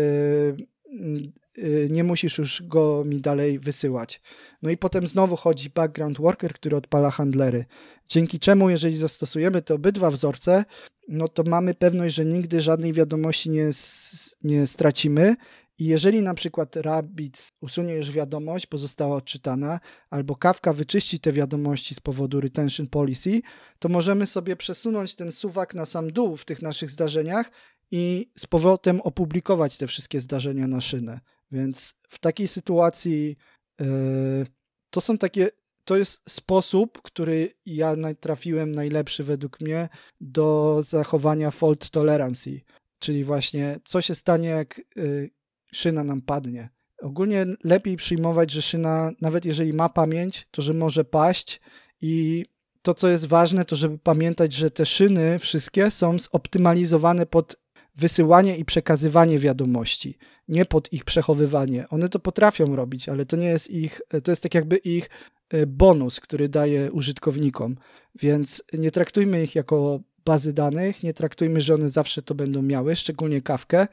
[1.56, 4.20] yy, nie musisz już go mi dalej wysyłać.
[4.62, 7.64] No i potem znowu chodzi background worker, który odpala handlery.
[8.08, 10.64] Dzięki czemu, jeżeli zastosujemy te obydwa wzorce,
[11.08, 13.70] no to mamy pewność, że nigdy żadnej wiadomości nie,
[14.42, 15.36] nie stracimy
[15.78, 19.80] i jeżeli na przykład Rabbit usunie już wiadomość, bo została odczytana,
[20.10, 23.40] albo Kafka wyczyści te wiadomości z powodu retention policy,
[23.78, 27.50] to możemy sobie przesunąć ten suwak na sam dół w tych naszych zdarzeniach
[27.90, 31.20] i z powrotem opublikować te wszystkie zdarzenia na szynę.
[31.50, 33.36] Więc w takiej sytuacji
[33.80, 33.86] yy,
[34.90, 35.48] to są takie,
[35.84, 39.88] to jest sposób, który ja trafiłem najlepszy według mnie
[40.20, 42.60] do zachowania fault tolerancy.
[42.98, 45.30] Czyli właśnie co się stanie, jak yy,
[45.72, 46.68] szyna nam padnie.
[47.02, 51.60] Ogólnie lepiej przyjmować, że szyna, nawet jeżeli ma pamięć, to że może paść
[52.00, 52.44] i
[52.82, 57.56] to, co jest ważne, to żeby pamiętać, że te szyny wszystkie są zoptymalizowane pod
[57.96, 60.18] wysyłanie i przekazywanie wiadomości,
[60.48, 61.88] nie pod ich przechowywanie.
[61.88, 65.10] One to potrafią robić, ale to nie jest ich, to jest tak jakby ich
[65.50, 67.76] e, bonus, który daje użytkownikom,
[68.14, 72.96] więc nie traktujmy ich jako bazy danych, nie traktujmy, że one zawsze to będą miały,
[72.96, 73.86] szczególnie kawkę,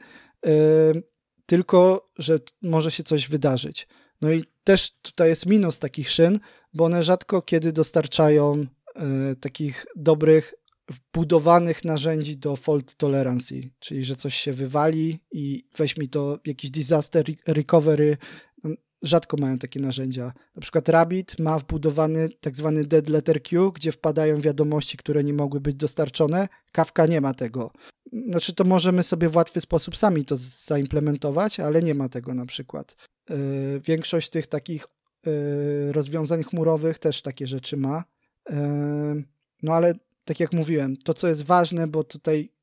[0.44, 1.02] yy,
[1.46, 3.88] tylko, że może się coś wydarzyć.
[4.20, 6.40] No i też tutaj jest minus takich szyn,
[6.74, 10.54] bo one rzadko kiedy dostarczają yy, takich dobrych
[10.88, 16.70] wbudowanych narzędzi do fault tolerance, czyli że coś się wywali i weź mi to jakiś
[16.70, 18.16] disaster recovery,
[19.04, 20.32] rzadko mają takie narzędzia.
[20.56, 25.32] Na przykład Rabbit ma wbudowany tak zwany dead letter queue, gdzie wpadają wiadomości, które nie
[25.32, 26.48] mogły być dostarczone.
[26.72, 27.70] Kafka nie ma tego.
[28.12, 32.46] Znaczy to możemy sobie w łatwy sposób sami to zaimplementować, ale nie ma tego na
[32.46, 32.96] przykład.
[33.30, 33.36] Yy,
[33.80, 34.86] większość tych takich
[35.26, 38.04] yy, rozwiązań chmurowych też takie rzeczy ma.
[38.50, 38.56] Yy,
[39.62, 39.94] no ale
[40.24, 42.54] tak jak mówiłem, to co jest ważne, bo tutaj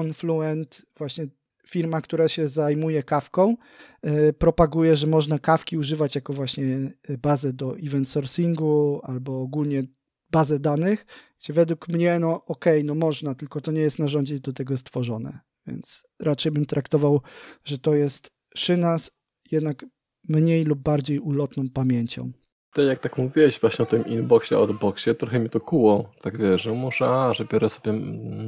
[0.00, 1.26] Confluent właśnie
[1.70, 3.56] firma, która się zajmuje kawką,
[4.02, 6.66] e, propaguje, że można kawki używać jako właśnie
[7.08, 9.82] e, bazę do event sourcingu albo ogólnie
[10.30, 11.06] bazę danych,
[11.40, 14.76] gdzie według mnie, no okej, okay, no można, tylko to nie jest narzędzie do tego
[14.76, 15.38] stworzone.
[15.66, 17.20] Więc raczej bym traktował,
[17.64, 19.10] że to jest szyna z
[19.50, 19.84] jednak
[20.28, 22.32] mniej lub bardziej ulotną pamięcią.
[22.72, 26.12] To jak tak mówiłeś właśnie o tym inboxie, outboxie, trochę mi to kuło.
[26.22, 27.92] Tak wiesz, że muszę, a, że biorę sobie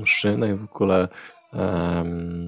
[0.05, 1.09] szynę i w ogóle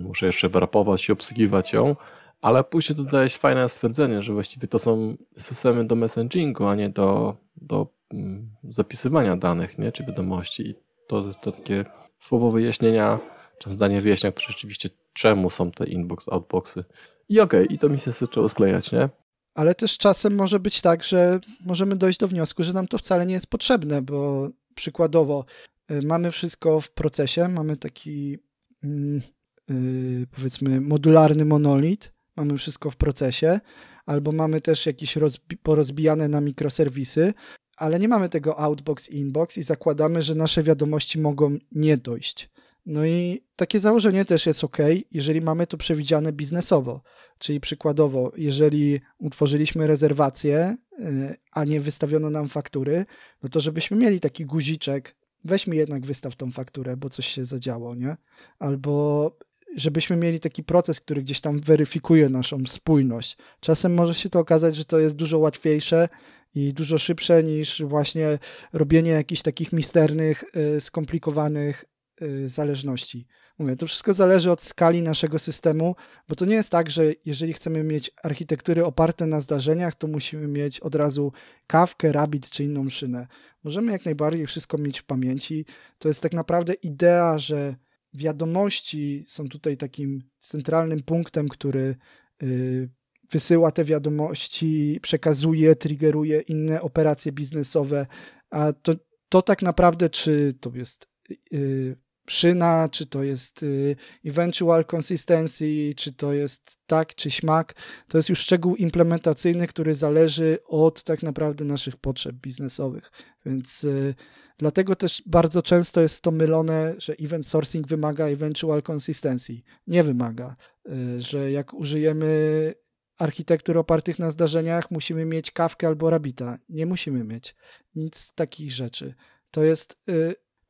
[0.03, 1.97] Muszę jeszcze wrapować i obsługiwać ją,
[2.41, 7.37] ale później dodałeś fajne stwierdzenie, że właściwie to są systemy do messagingu, a nie do,
[7.57, 9.93] do um, zapisywania danych, nie?
[9.93, 10.69] czy wiadomości.
[10.69, 10.74] I
[11.07, 11.85] to, to takie
[12.20, 13.19] słowo wyjaśnienia,
[13.59, 16.85] czy zdanie wyjaśnia, które rzeczywiście czemu są te inbox, outboxy.
[17.29, 19.09] I okej, okay, i to mi się zaczęło sklejać, nie?
[19.55, 23.27] Ale też czasem może być tak, że możemy dojść do wniosku, że nam to wcale
[23.27, 25.45] nie jest potrzebne, bo przykładowo
[25.91, 28.39] y, mamy wszystko w procesie, mamy taki
[28.82, 33.60] yy, powiedzmy modularny monolit, mamy wszystko w procesie,
[34.06, 37.34] albo mamy też jakieś rozbi porozbijane na mikroserwisy,
[37.76, 42.50] ale nie mamy tego outbox inbox i zakładamy, że nasze wiadomości mogą nie dojść.
[42.86, 44.78] No i takie założenie też jest ok,
[45.10, 47.02] jeżeli mamy to przewidziane biznesowo.
[47.38, 53.04] Czyli przykładowo, jeżeli utworzyliśmy rezerwację, y, a nie wystawiono nam faktury,
[53.42, 57.44] no to żebyśmy mieli taki guziczek weź mi jednak wystaw tą fakturę, bo coś się
[57.44, 58.16] zadziało, nie?
[58.59, 59.36] Albo
[59.77, 63.36] żebyśmy mieli taki proces, który gdzieś tam weryfikuje naszą spójność.
[63.60, 66.09] Czasem może się to okazać, że to jest dużo łatwiejsze
[66.55, 68.39] i dużo szybsze niż właśnie
[68.73, 70.44] robienie jakichś takich misternych,
[70.77, 71.85] y, skomplikowanych
[72.23, 73.27] y, zależności.
[73.62, 75.97] Mówię, to wszystko zależy od skali naszego systemu,
[76.28, 80.48] bo to nie jest tak, że jeżeli chcemy mieć architektury oparte na zdarzeniach, to musimy
[80.48, 81.32] mieć od razu
[81.66, 83.26] kawkę, Rabbit czy inną szynę.
[83.64, 85.64] Możemy jak najbardziej wszystko mieć w pamięci.
[85.98, 87.76] To jest tak naprawdę idea, że
[88.14, 91.97] wiadomości są tutaj takim centralnym punktem, który
[92.43, 92.89] yy,
[93.30, 98.06] wysyła te wiadomości, przekazuje, triggeruje inne operacje biznesowe,
[98.51, 98.93] a to,
[99.28, 101.09] to tak naprawdę, czy to jest
[101.51, 101.97] yy,
[102.28, 107.74] szyna, czy to jest y, eventual consistency, czy to jest tak, czy śmak.
[108.09, 113.12] To jest już szczegół implementacyjny, który zależy od tak naprawdę naszych potrzeb biznesowych.
[113.47, 114.15] Więc y,
[114.59, 119.62] dlatego też bardzo często jest to mylone, że event sourcing wymaga eventual consistency.
[119.86, 120.57] Nie wymaga,
[120.89, 122.74] y, że jak użyjemy
[123.19, 126.59] architektur opartych na zdarzeniach, musimy mieć kawkę albo rabita.
[126.69, 127.57] Nie musimy mieć
[127.94, 129.15] nic z takich rzeczy.
[129.51, 129.99] To jest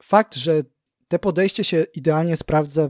[0.03, 0.63] fakt, że
[1.13, 2.89] te podejście się idealnie sprawdza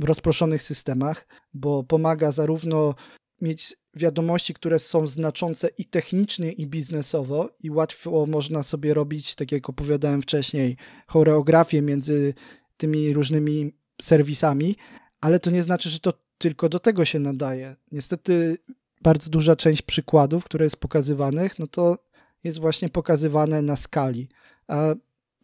[0.00, 2.94] w rozproszonych systemach, bo pomaga zarówno
[3.40, 9.52] mieć wiadomości, które są znaczące i technicznie, i biznesowo, i łatwo można sobie robić, tak
[9.52, 10.76] jak opowiadałem wcześniej,
[11.06, 12.34] choreografię między
[12.76, 13.72] tymi różnymi
[14.02, 14.76] serwisami,
[15.20, 17.76] ale to nie znaczy, że to tylko do tego się nadaje.
[17.92, 18.58] Niestety
[19.02, 21.98] bardzo duża część przykładów, które jest pokazywanych, no to
[22.44, 24.28] jest właśnie pokazywane na skali.
[24.68, 24.94] A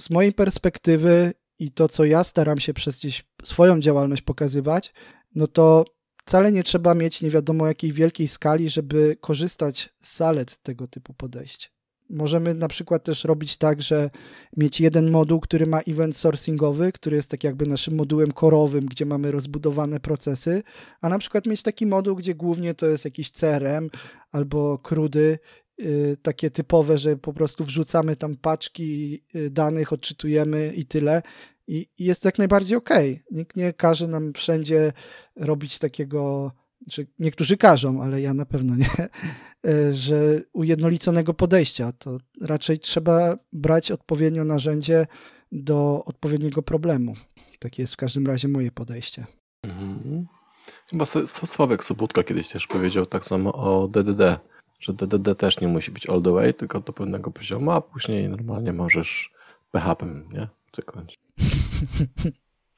[0.01, 4.93] z mojej perspektywy i to, co ja staram się przez gdzieś swoją działalność pokazywać,
[5.35, 5.85] no to
[6.25, 11.15] wcale nie trzeba mieć nie wiadomo jakiej wielkiej skali, żeby korzystać z zalet tego typu
[11.15, 11.69] podejścia.
[12.11, 14.11] Możemy na przykład też robić tak, że
[14.57, 19.07] mieć jeden moduł, który ma event sourcingowy, który jest tak jakby naszym modułem korowym, gdzie
[19.07, 20.63] mamy rozbudowane procesy,
[21.01, 23.91] a na przykład mieć taki moduł, gdzie głównie to jest jakiś CRM
[24.33, 25.39] albo krudy
[26.23, 31.23] takie typowe, że po prostu wrzucamy tam paczki y, danych, odczytujemy i tyle.
[31.67, 32.91] I, jest jak najbardziej ok.
[33.31, 34.93] Nikt nie każe nam wszędzie
[35.37, 36.53] robić takiego
[36.91, 39.09] czy niektórzy każą, ale ja na pewno nie,
[39.67, 45.07] e, że ujednoliconego podejścia to raczej trzeba brać odpowiednio narzędzie
[45.53, 47.15] do odpowiedniego problemu.
[47.59, 49.27] Takie jest w każdym razie moje podejście.
[49.63, 50.27] Mhm.
[50.91, 54.39] Chyba Sławek Sobutka kiedyś też powiedział tak samo o DDD,
[54.81, 58.29] że DDD też nie musi być all the way, tylko do pewnego poziomu, a później
[58.29, 59.33] normalnie możesz
[59.71, 60.49] PHP, nie?
[60.73, 61.19] Cykląć.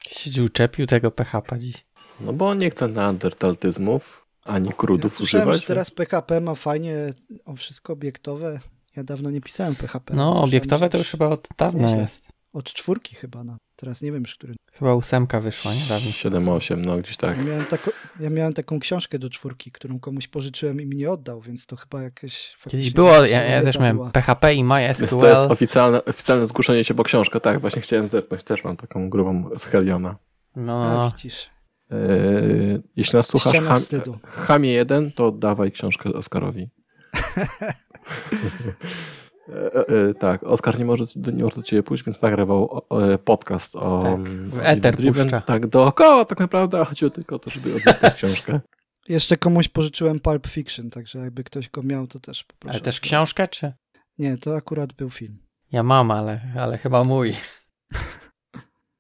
[0.09, 1.85] Się uczepił tego PHP dziś.
[2.21, 5.61] No bo nie chce neandertaltyzmów ani krudów ja używać.
[5.61, 5.95] że teraz więc...
[5.95, 6.97] PHP ma fajnie
[7.45, 8.61] o wszystko obiektowe.
[8.97, 10.15] Ja dawno nie pisałem PHP.
[10.15, 12.33] No, obiektowe to już chyba od dawna jest.
[12.53, 13.57] Od czwórki chyba, no.
[13.77, 14.55] Teraz nie wiem już, który.
[14.73, 15.81] Chyba ósemka wyszła, nie?
[15.89, 16.11] Dawno.
[16.11, 17.37] 7-8, no gdzieś tak.
[17.37, 21.11] Ja miałem, tako, ja miałem, taką książkę do czwórki, którą komuś pożyczyłem i mi nie
[21.11, 22.57] oddał, więc to chyba jakieś...
[22.69, 24.11] Kiedyś było, ja, ja też miałem była.
[24.11, 25.21] PHP i MySQL.
[25.21, 29.11] To jest oficjalne, oficjalne zgłoszenie się po książkę, tak, właśnie chciałem zerknąć, też mam taką
[29.11, 30.17] grubą z Heliona.
[30.57, 30.83] No.
[30.83, 31.51] A, widzisz.
[31.91, 33.81] Yy, jeśli nas słuchasz, ham,
[34.23, 36.71] Hamie 1, to dawaj książkę Oskarowi.
[39.49, 42.83] E, e, tak, Oskar nie może, nie może do ciebie pójść, więc nagrywał
[43.25, 45.31] podcast o tak, w Ether Driven.
[45.47, 48.61] Tak, dookoła tak naprawdę, a chodziło tylko o to, żeby odzyskać książkę.
[49.09, 52.75] Jeszcze komuś pożyczyłem Pulp Fiction, także jakby ktoś go miał, to też poproszę.
[52.75, 53.73] Ale też książkę, czy?
[54.19, 55.39] Nie, to akurat był film.
[55.73, 57.37] Ja mam, ale, ale chyba mój.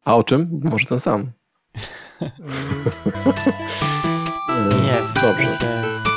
[0.04, 0.60] A o czym?
[0.64, 1.32] Może ten sam.
[4.84, 6.11] nie, dobrze.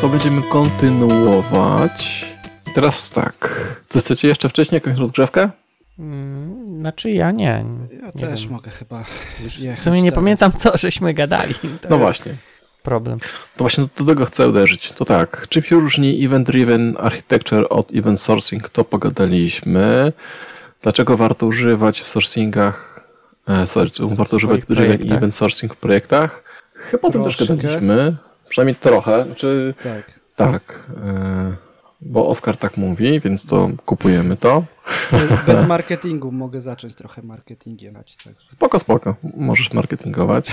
[0.00, 2.26] To będziemy kontynuować.
[2.74, 3.66] Teraz tak.
[3.88, 4.76] Co chcecie jeszcze wcześniej?
[4.76, 5.50] Jakąś rozgrzewkę?
[5.96, 7.64] Hmm, znaczy ja nie.
[8.02, 8.52] Ja nie też wiem.
[8.52, 9.04] mogę chyba
[9.76, 11.54] W sumie nie pamiętam, co żeśmy gadali.
[11.82, 12.34] To no właśnie.
[12.82, 13.18] Problem.
[13.56, 14.92] To właśnie do tego chcę uderzyć.
[14.92, 15.46] To tak.
[15.48, 18.68] Czym się różni event-driven architecture od event sourcing?
[18.68, 20.12] To pogadaliśmy.
[20.82, 23.06] Dlaczego warto używać w sourcingach,
[23.48, 26.42] e, sorry, warto używać driven event sourcing w projektach?
[26.74, 28.16] Chyba o tym też gadaliśmy.
[28.50, 29.24] Przynajmniej trochę.
[29.24, 30.20] Znaczy, tak.
[30.36, 30.80] Tak.
[30.96, 31.56] E,
[32.00, 34.64] bo Oskar tak mówi, więc to kupujemy to.
[35.46, 37.94] Bez marketingu mogę zacząć trochę marketingiem.
[37.94, 38.34] Tak.
[38.48, 39.14] Spoko, spoko.
[39.36, 40.52] Możesz marketingować.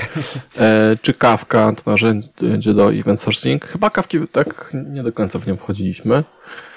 [0.57, 3.65] E, czy kawka to narzędzie do event sourcing?
[3.65, 6.23] Chyba kawki tak nie do końca w nią wchodziliśmy.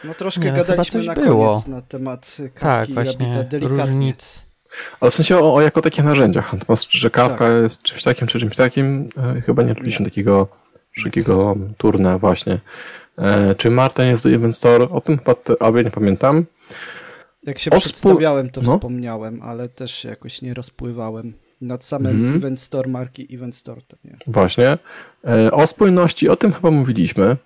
[0.04, 1.50] No troszkę nie, no, gadaliśmy na było.
[1.52, 4.46] koniec na temat kawki tak, właśnie, różnic.
[5.00, 6.52] Ale w sensie o, o jako takich narzędziach.
[6.52, 7.62] Natomiast, że kawka tak.
[7.62, 10.59] jest czymś takim, czy czymś takim, e, chyba nie robiliśmy takiego
[10.92, 12.58] szybkiego turna właśnie.
[13.18, 14.88] E, czy Martin jest do Event Store?
[14.90, 16.44] O tym chyba, nie pamiętam.
[17.42, 18.74] Jak się o przedstawiałem, to no.
[18.74, 21.32] wspomniałem, ale też się jakoś nie rozpływałem.
[21.60, 22.36] Nad samym mm.
[22.36, 24.16] Event Store, marki Event Store to nie.
[24.26, 24.78] Właśnie.
[25.24, 27.36] E, o spójności, o tym chyba mówiliśmy.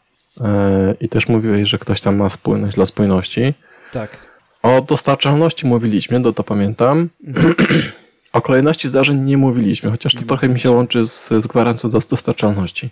[0.40, 3.54] E, I też mówiłeś, że ktoś tam ma spójność dla spójności.
[3.92, 4.18] Tak.
[4.62, 7.08] O dostarczalności mówiliśmy, do to pamiętam.
[7.26, 7.54] Mhm.
[8.32, 11.90] O kolejności zdarzeń nie mówiliśmy, chociaż to nie trochę mi się łączy z, z gwarancją
[11.90, 12.90] do dostarczalności.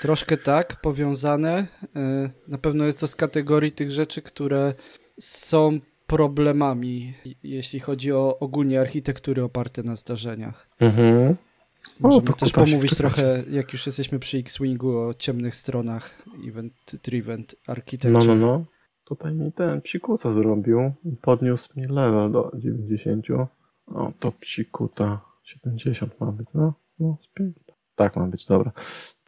[0.00, 1.66] Troszkę tak, powiązane.
[1.96, 4.74] E, na pewno jest to z kategorii tych rzeczy, które
[5.20, 10.68] są problemami, jeśli chodzi o ogólnie architektury oparte na zdarzeniach.
[10.80, 11.36] Mhm.
[12.00, 18.26] Możemy o, też pomówić trochę, jak już jesteśmy przy X-Wingu, o ciemnych stronach event-driven architecture.
[18.26, 18.64] No, no, no.
[19.04, 23.26] Tutaj mi ten psikusa zrobił podniósł mi level do 90.
[23.86, 26.74] O, to psikuta 70 ma być, no.
[26.98, 27.16] No,
[27.94, 28.72] tak ma być, dobra.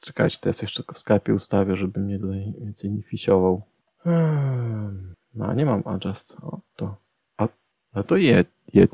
[0.05, 3.63] Czekajcie, teraz jeszcze w Skype ustawię, żeby mnie tutaj więcej nie fisiował.
[3.99, 5.15] Hmm.
[5.35, 6.37] No, nie mam adjust.
[6.43, 6.97] O, to.
[7.37, 7.49] A,
[7.93, 8.89] a to je, je,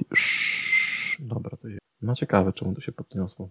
[1.19, 1.81] Dobra, to jest.
[2.03, 3.49] No ciekawe, czemu to się podniosło.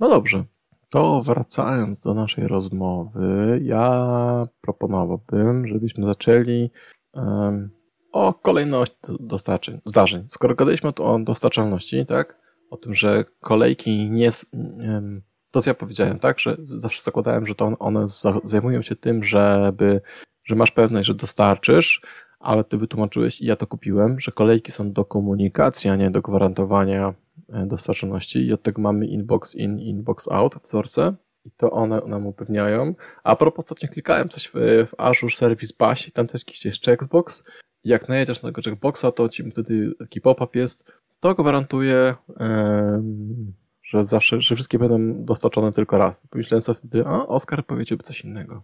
[0.00, 0.44] No dobrze.
[0.90, 6.70] To wracając do naszej rozmowy, ja proponowałbym, żebyśmy zaczęli
[7.12, 7.70] um,
[8.12, 10.26] o kolejności dostarczeń, zdarzeń.
[10.30, 12.38] Skoro gadaliśmy o dostarczalności, tak?
[12.70, 14.30] O tym, że kolejki nie.
[14.52, 16.38] Um, to, co ja powiedziałem, tak?
[16.38, 18.06] Że zawsze zakładałem, że to one
[18.44, 20.00] zajmują się tym, żeby
[20.44, 22.00] że masz pewność, że dostarczysz,
[22.40, 26.22] ale ty wytłumaczyłeś i ja to kupiłem, że kolejki są do komunikacji, a nie do
[26.22, 27.14] gwarantowania
[27.48, 31.14] e, dostarczoności i od tego mamy inbox in, inbox out w wzorce
[31.44, 32.94] i to one nam upewniają.
[33.24, 34.52] A propos, ostatnio klikałem coś w,
[34.86, 37.44] w Azure Service Bus i tam też jakiś jest checkbox.
[37.84, 40.92] Jak najedziesz na tego checkboxa, to ci wtedy taki pop-up jest.
[41.20, 43.52] To gwarantuje, um,
[43.88, 46.26] że zawsze, że wszystkie będą dostarczone tylko raz.
[46.30, 48.62] Pomyślałem sobie wtedy, a Oskar powiedziałby coś innego.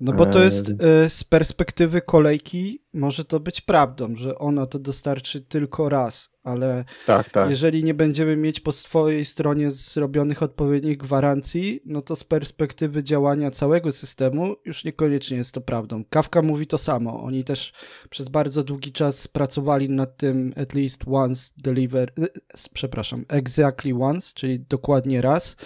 [0.00, 1.12] No bo to jest więc...
[1.12, 7.30] z perspektywy kolejki może to być prawdą, że ona to dostarczy tylko raz, ale tak,
[7.30, 7.50] tak.
[7.50, 13.50] jeżeli nie będziemy mieć po swojej stronie zrobionych odpowiednich gwarancji, no to z perspektywy działania
[13.50, 16.04] całego systemu już niekoniecznie jest to prawdą.
[16.10, 17.22] Kafka mówi to samo.
[17.22, 17.72] Oni też
[18.10, 22.26] przez bardzo długi czas pracowali nad tym at least once deliver, e,
[22.74, 25.56] przepraszam, exactly once, czyli dokładnie raz,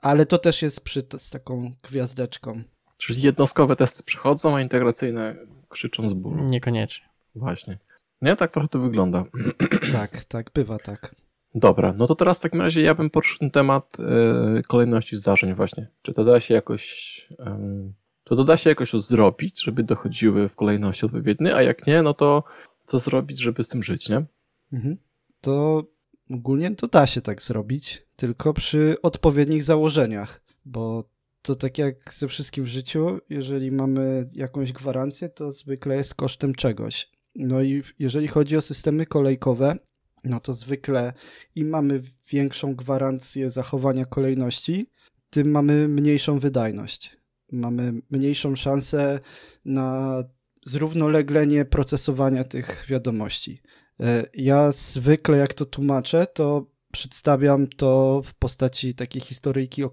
[0.00, 2.62] ale to też jest przy, z taką gwiazdeczką.
[2.96, 5.36] Czyli jednostkowe testy przychodzą, a integracyjne
[5.68, 6.44] krzyczą z bólu.
[6.44, 7.06] Niekoniecznie.
[7.34, 7.78] Właśnie.
[8.22, 9.24] Nie, tak trochę to wygląda.
[9.92, 11.14] Tak, tak, bywa tak.
[11.54, 15.54] Dobra, no to teraz w takim razie ja bym poruszył ten temat yy, kolejności zdarzeń
[15.54, 15.88] właśnie.
[16.02, 17.26] Czy to da się jakoś...
[17.30, 17.92] Yy,
[18.24, 22.44] to doda się jakoś zrobić, żeby dochodziły w kolejności odpowiedniej, a jak nie, no to
[22.84, 24.24] co zrobić, żeby z tym żyć, nie?
[24.72, 24.96] Mhm.
[25.40, 25.84] To
[26.30, 31.04] ogólnie to da się tak zrobić, tylko przy odpowiednich założeniach, bo
[31.44, 36.54] to tak jak ze wszystkim w życiu, jeżeli mamy jakąś gwarancję, to zwykle jest kosztem
[36.54, 37.10] czegoś.
[37.34, 39.76] No i jeżeli chodzi o systemy kolejkowe,
[40.24, 41.12] no to zwykle
[41.54, 44.90] im mamy większą gwarancję zachowania kolejności,
[45.30, 47.16] tym mamy mniejszą wydajność.
[47.52, 49.20] Mamy mniejszą szansę
[49.64, 50.18] na
[50.66, 53.60] zrównoleglenie procesowania tych wiadomości.
[54.00, 59.90] E, ja zwykle, jak to tłumaczę, to przedstawiam to w postaci takiej historyjki o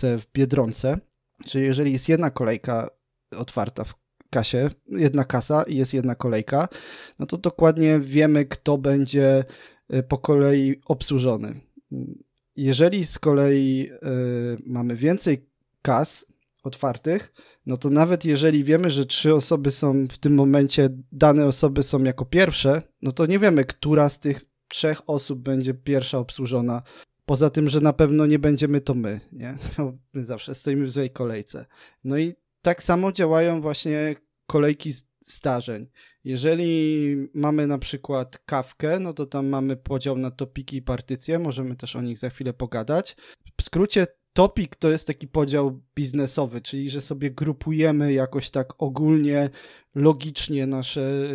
[0.00, 0.98] kolejce w Biedronce.
[1.44, 2.90] Czyli jeżeli jest jedna kolejka
[3.36, 3.94] otwarta w
[4.30, 6.68] kasie, jedna kasa i jest jedna kolejka,
[7.18, 9.44] no to dokładnie wiemy, kto będzie
[9.88, 11.60] e, po kolei obsłużony.
[12.56, 15.46] Jeżeli z kolei y, mamy więcej
[15.82, 16.26] kas
[16.62, 17.32] otwartych,
[17.66, 22.04] no to nawet jeżeli wiemy, że trzy osoby są w tym momencie, dane osoby są
[22.04, 26.82] jako pierwsze, no to nie wiemy, która z tych trzech osób będzie pierwsza obsłużona.
[27.26, 29.58] Poza tym, że na pewno nie będziemy to my, nie?
[30.12, 31.66] My zawsze stoimy w złej kolejce.
[32.04, 34.16] No i tak samo działają właśnie
[34.46, 35.86] kolejki zdarzeń.
[36.24, 41.76] Jeżeli mamy na przykład kawkę, no to tam mamy podział na topiki i partycje, możemy
[41.76, 43.16] też o nich za chwilę pogadać.
[43.60, 49.50] W skrócie topik to jest taki podział biznesowy, czyli że sobie grupujemy jakoś tak ogólnie,
[49.94, 51.30] logicznie nasze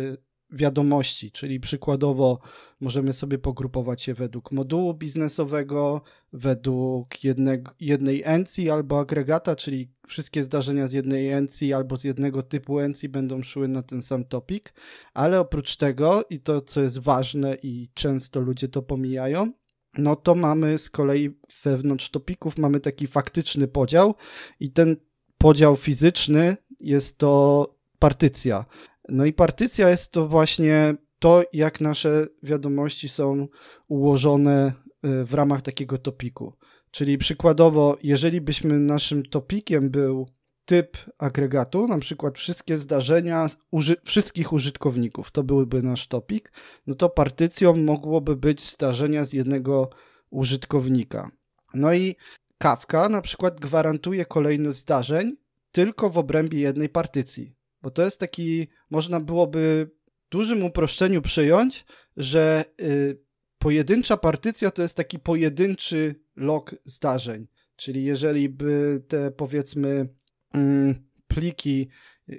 [0.52, 2.38] wiadomości, czyli przykładowo
[2.80, 6.02] możemy sobie pogrupować je według modułu biznesowego,
[6.32, 12.42] według jednego, jednej encji albo agregata, czyli wszystkie zdarzenia z jednej encji albo z jednego
[12.42, 14.74] typu encji będą szły na ten sam topik,
[15.14, 19.52] ale oprócz tego i to co jest ważne i często ludzie to pomijają,
[19.98, 24.14] no to mamy z kolei wewnątrz topików mamy taki faktyczny podział
[24.60, 24.96] i ten
[25.38, 27.66] podział fizyczny jest to
[27.98, 28.64] partycja.
[29.08, 33.48] No i partycja jest to właśnie to, jak nasze wiadomości są
[33.88, 34.72] ułożone
[35.04, 36.52] y, w ramach takiego topiku.
[36.90, 40.26] Czyli przykładowo, jeżeli byśmy naszym topikiem był
[40.64, 46.52] typ agregatu, na przykład wszystkie zdarzenia uży wszystkich użytkowników, to byłby nasz topik,
[46.86, 49.90] no to partycją mogłoby być zdarzenia z jednego
[50.30, 51.30] użytkownika.
[51.74, 52.16] No i
[52.58, 55.36] Kafka na przykład gwarantuje kolejność zdarzeń
[55.72, 57.54] tylko w obrębie jednej partycji.
[57.82, 59.90] Bo to jest taki, można byłoby
[60.30, 61.84] dużym uproszczeniu przyjąć,
[62.16, 63.18] że y,
[63.58, 67.46] pojedyncza partycja to jest taki pojedynczy log zdarzeń.
[67.76, 70.08] Czyli jeżeli by te powiedzmy
[70.54, 70.94] mm,
[71.28, 71.88] pliki,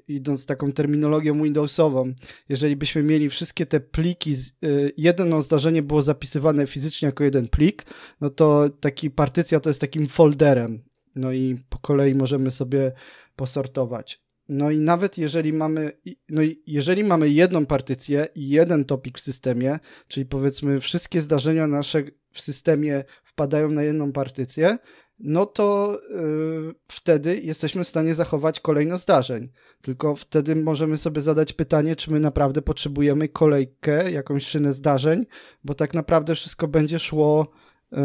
[0.08, 2.14] idąc taką terminologią Windowsową,
[2.50, 7.48] jeżeli byśmy mieli wszystkie te pliki, z, y, jedno zdarzenie było zapisywane fizycznie jako jeden
[7.48, 7.86] plik,
[8.22, 10.84] no to taki partycja to jest takim folderem.
[11.16, 12.92] No i po kolei możemy sobie
[13.36, 14.23] posortować.
[14.50, 15.92] No i nawet jeżeli mamy,
[16.30, 21.68] no i jeżeli mamy jedną partycję i jeden topik w systemie, czyli powiedzmy wszystkie zdarzenia
[21.68, 24.78] nasze w systemie wpadają na jedną partycję,
[25.20, 29.50] no to yy, wtedy jesteśmy w stanie zachować kolejność zdarzeń.
[29.82, 35.26] Tylko wtedy możemy sobie zadać pytanie, czy my naprawdę potrzebujemy kolejkę, jakąś szynę zdarzeń,
[35.64, 37.52] bo tak naprawdę wszystko będzie szło
[37.92, 38.00] yy,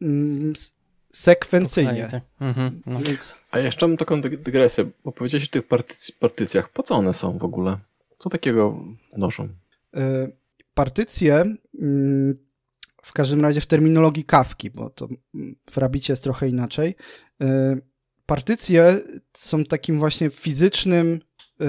[0.00, 0.52] yy,
[1.12, 2.08] sekwencyjnie.
[2.10, 2.22] Tak.
[2.40, 2.98] Mhm, no.
[2.98, 3.40] Więc...
[3.50, 6.68] A jeszcze mam taką dygresję, bo powiedziałeś o tych partyc partycjach.
[6.68, 7.78] Po co one są w ogóle?
[8.18, 8.78] Co takiego
[9.16, 9.48] wnoszą?
[9.96, 10.28] E,
[10.74, 11.44] partycje
[11.80, 12.38] mm,
[13.02, 15.08] w każdym razie w terminologii kawki, bo to
[15.70, 16.96] w Rabicie jest trochę inaczej.
[17.40, 17.76] E,
[18.26, 19.00] partycje
[19.32, 21.20] są takim właśnie fizycznym
[21.60, 21.64] e,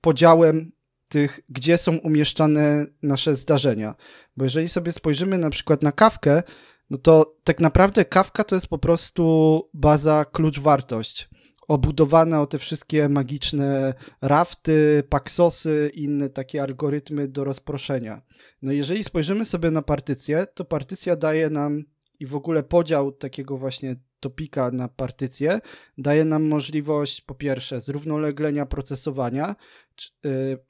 [0.00, 0.72] podziałem
[1.08, 3.94] tych, gdzie są umieszczane nasze zdarzenia.
[4.36, 6.42] Bo jeżeli sobie spojrzymy na przykład na kawkę,
[6.90, 11.28] no to tak naprawdę Kafka to jest po prostu baza klucz-wartość.
[11.68, 18.22] Obudowana o te wszystkie magiczne rafty, paksosy i inne takie algorytmy do rozproszenia.
[18.62, 21.82] No jeżeli spojrzymy sobie na partycję, to partycja daje nam
[22.20, 25.60] i w ogóle podział takiego właśnie topika na partycję
[25.98, 29.56] daje nam możliwość po pierwsze zrównoleglenia procesowania,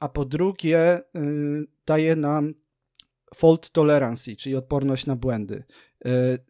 [0.00, 1.00] a po drugie
[1.86, 2.54] daje nam
[3.34, 5.64] fault tolerance, czyli odporność na błędy.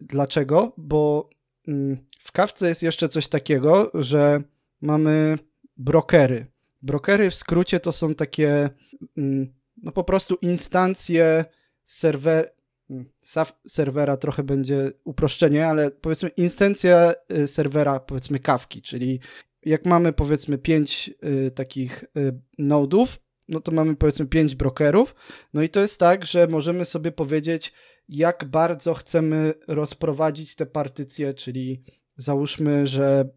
[0.00, 0.72] Dlaczego?
[0.76, 1.30] Bo
[1.68, 4.42] mm, w kawce jest jeszcze coś takiego, że
[4.80, 5.38] mamy
[5.76, 6.46] brokery.
[6.82, 8.70] Brokery w skrócie to są takie
[9.16, 9.52] mm,
[9.82, 11.44] no po prostu instancje
[11.84, 12.52] serwer,
[12.90, 13.04] mm,
[13.66, 19.20] serwera trochę będzie uproszczenie, ale powiedzmy instancja y, serwera powiedzmy kawki, czyli
[19.62, 23.18] jak mamy powiedzmy pięć y, takich y, nodów,
[23.48, 25.14] no to mamy powiedzmy pięć brokerów,
[25.54, 27.72] no i to jest tak, że możemy sobie powiedzieć
[28.10, 31.82] jak bardzo chcemy rozprowadzić te partycje, czyli
[32.16, 33.28] załóżmy, że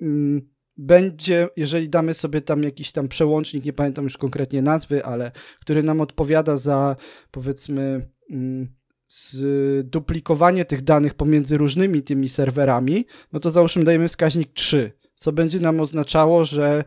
[0.00, 5.32] mm, będzie, jeżeli damy sobie tam jakiś tam przełącznik, nie pamiętam już konkretnie nazwy, ale
[5.60, 6.96] który nam odpowiada za
[7.30, 8.74] powiedzmy mm,
[9.08, 15.60] zduplikowanie tych danych pomiędzy różnymi tymi serwerami, no to załóżmy dajemy wskaźnik 3, co będzie
[15.60, 16.84] nam oznaczało, że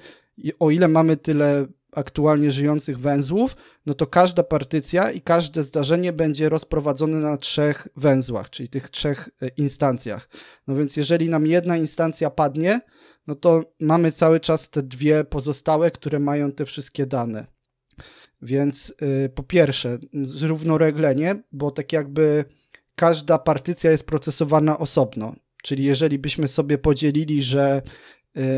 [0.59, 3.55] o ile mamy tyle aktualnie żyjących węzłów,
[3.85, 9.30] no to każda partycja i każde zdarzenie będzie rozprowadzone na trzech węzłach, czyli tych trzech
[9.41, 10.30] e, instancjach.
[10.68, 12.81] No więc jeżeli nam jedna instancja padnie,
[13.27, 17.47] no to mamy cały czas te dwie pozostałe, które mają te wszystkie dane.
[18.41, 22.45] Więc yy, po pierwsze, zrównoreglenie, bo tak jakby
[22.95, 25.35] każda partycja jest procesowana osobno.
[25.64, 27.81] Czyli jeżeli byśmy sobie podzielili, że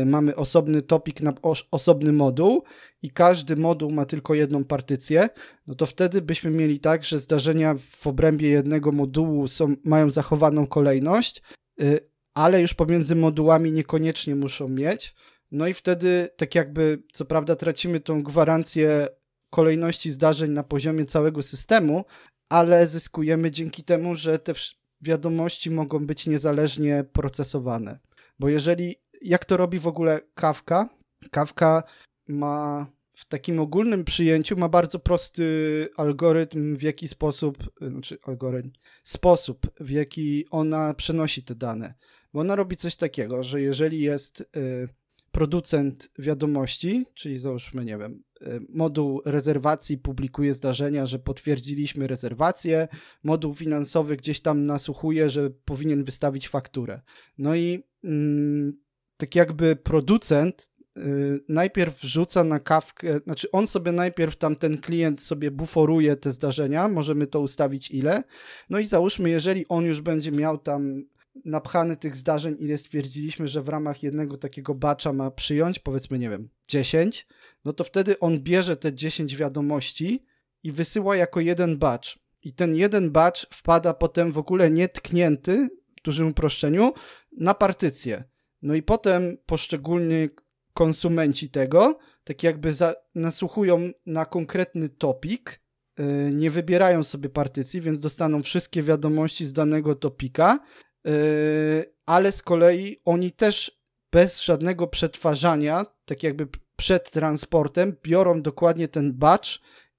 [0.06, 1.32] mamy osobny topik na
[1.70, 2.62] osobny moduł
[3.02, 5.28] i każdy moduł ma tylko jedną partycję,
[5.66, 10.66] no to wtedy byśmy mieli tak, że zdarzenia w obrębie jednego modułu są, mają zachowaną
[10.66, 11.42] kolejność,
[11.82, 12.00] y,
[12.34, 15.14] ale już pomiędzy modułami niekoniecznie muszą mieć.
[15.50, 19.08] No i wtedy, tak jakby, co prawda, tracimy tą gwarancję
[19.50, 22.04] kolejności zdarzeń na poziomie całego systemu,
[22.48, 24.52] ale zyskujemy dzięki temu, że te
[25.00, 27.98] wiadomości mogą być niezależnie procesowane.
[28.38, 30.88] Bo jeżeli, jak to robi w ogóle Kafka?
[31.30, 31.82] Kafka
[32.28, 38.70] ma w takim ogólnym przyjęciu ma bardzo prosty algorytm, w jaki sposób, znaczy algorytm,
[39.04, 41.94] sposób, w jaki ona przenosi te dane.
[42.32, 44.88] Bo ona robi coś takiego, że jeżeli jest y,
[45.32, 52.88] producent wiadomości, czyli załóżmy, nie wiem, y, moduł rezerwacji publikuje zdarzenia, że potwierdziliśmy rezerwację,
[53.22, 57.00] moduł finansowy gdzieś tam nasłuchuje, że powinien wystawić fakturę.
[57.38, 58.80] No i mm,
[59.20, 65.22] tak jakby producent y, najpierw wrzuca na kawkę, znaczy on sobie najpierw tam ten klient
[65.22, 68.22] sobie buforuje te zdarzenia, możemy to ustawić ile.
[68.70, 71.02] No i załóżmy, jeżeli on już będzie miał tam
[71.44, 76.30] napchany tych zdarzeń, ile stwierdziliśmy, że w ramach jednego takiego bacza ma przyjąć, powiedzmy, nie
[76.30, 77.26] wiem, 10,
[77.64, 80.24] no to wtedy on bierze te 10 wiadomości
[80.62, 82.08] i wysyła jako jeden batch.
[82.42, 85.68] I ten jeden batch wpada potem w ogóle nietknięty,
[85.98, 86.92] w dużym uproszczeniu,
[87.32, 88.24] na partycję.
[88.62, 90.28] No i potem poszczególni
[90.74, 95.60] konsumenci tego, tak jakby za, nasłuchują na konkretny topik,
[95.98, 100.58] yy, nie wybierają sobie partycji, więc dostaną wszystkie wiadomości z danego topika
[101.04, 103.80] Yy, ale z kolei oni też
[104.12, 109.48] bez żadnego przetwarzania, tak jakby przed transportem, biorą dokładnie ten batch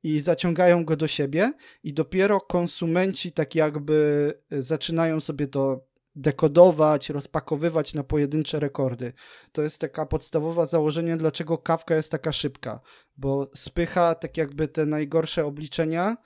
[0.03, 7.93] i zaciągają go do siebie i dopiero konsumenci tak jakby zaczynają sobie to dekodować, rozpakowywać
[7.93, 9.13] na pojedyncze rekordy.
[9.51, 12.79] To jest taka podstawowa założenie, dlaczego kawka jest taka szybka,
[13.17, 16.17] bo spycha tak jakby te najgorsze obliczenia,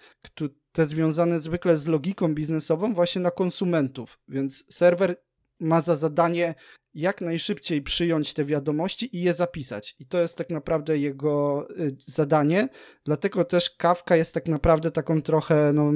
[0.72, 5.16] te związane zwykle z logiką biznesową właśnie na konsumentów, więc serwer
[5.60, 6.56] ma za zadanie
[6.94, 9.96] jak najszybciej przyjąć te wiadomości i je zapisać.
[10.00, 12.68] I to jest tak naprawdę jego y, zadanie.
[13.06, 15.92] Dlatego też Kafka jest tak naprawdę taką trochę no,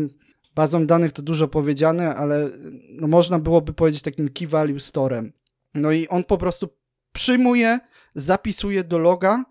[0.55, 2.49] bazą danych to dużo powiedziane, ale
[2.89, 5.33] no, można byłoby powiedzieć takim key value storem.
[5.73, 6.69] No i on po prostu
[7.13, 7.79] przyjmuje,
[8.15, 9.43] zapisuje do loga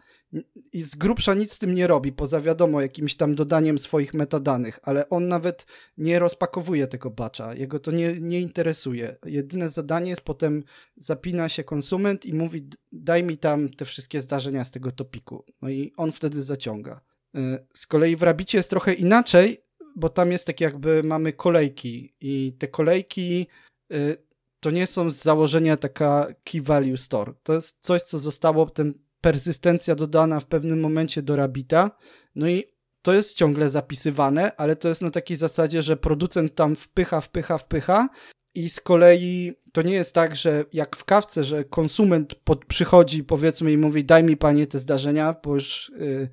[0.72, 4.80] i z grubsza nic z tym nie robi, poza wiadomo jakimś tam dodaniem swoich metadanych,
[4.82, 5.66] ale on nawet
[5.96, 9.16] nie rozpakowuje tego batcha, jego to nie, nie interesuje.
[9.24, 10.64] Jedyne zadanie jest potem
[10.96, 15.44] zapina się konsument i mówi daj mi tam te wszystkie zdarzenia z tego topiku.
[15.62, 17.00] No i on wtedy zaciąga.
[17.36, 19.68] Y, z kolei w Rabicie jest trochę inaczej,
[19.98, 23.46] bo tam jest tak jakby mamy kolejki i te kolejki
[23.92, 24.16] y,
[24.60, 27.32] to nie są z założenia taka key value store.
[27.42, 31.90] To jest coś, co zostało, ten persystencja dodana w pewnym momencie do Rabita.
[32.34, 32.64] No i
[33.02, 37.58] to jest ciągle zapisywane, ale to jest na takiej zasadzie, że producent tam wpycha, wpycha,
[37.58, 38.08] wpycha
[38.54, 43.24] i z kolei to nie jest tak, że jak w kawce, że konsument pod, przychodzi
[43.24, 46.28] powiedzmy i mówi daj mi panie te zdarzenia, bo już y,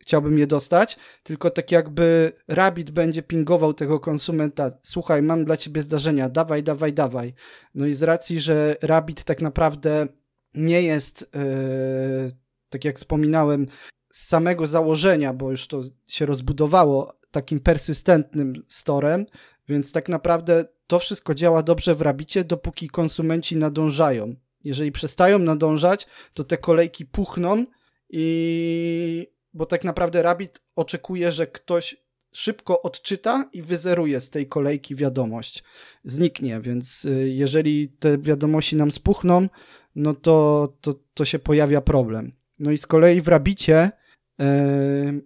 [0.00, 5.82] chciałbym je dostać, tylko tak jakby Rabbit będzie pingował tego konsumenta, słuchaj, mam dla ciebie
[5.82, 7.34] zdarzenia, dawaj, dawaj, dawaj.
[7.74, 10.06] No i z racji, że Rabbit tak naprawdę
[10.54, 12.32] nie jest, yy,
[12.68, 13.66] tak jak wspominałem,
[14.12, 19.26] z samego założenia, bo już to się rozbudowało, takim persystentnym storem,
[19.68, 24.34] więc tak naprawdę to wszystko działa dobrze w Rabbicie, dopóki konsumenci nadążają.
[24.64, 27.64] Jeżeli przestają nadążać, to te kolejki puchną
[28.12, 31.96] i bo tak naprawdę Rabbit oczekuje, że ktoś
[32.32, 35.64] szybko odczyta i wyzeruje z tej kolejki wiadomość.
[36.04, 39.48] Zniknie, więc y, jeżeli te wiadomości nam spuchną,
[39.96, 42.32] no to, to, to się pojawia problem.
[42.58, 43.90] No i z kolei w Rabicie
[44.38, 44.46] yy,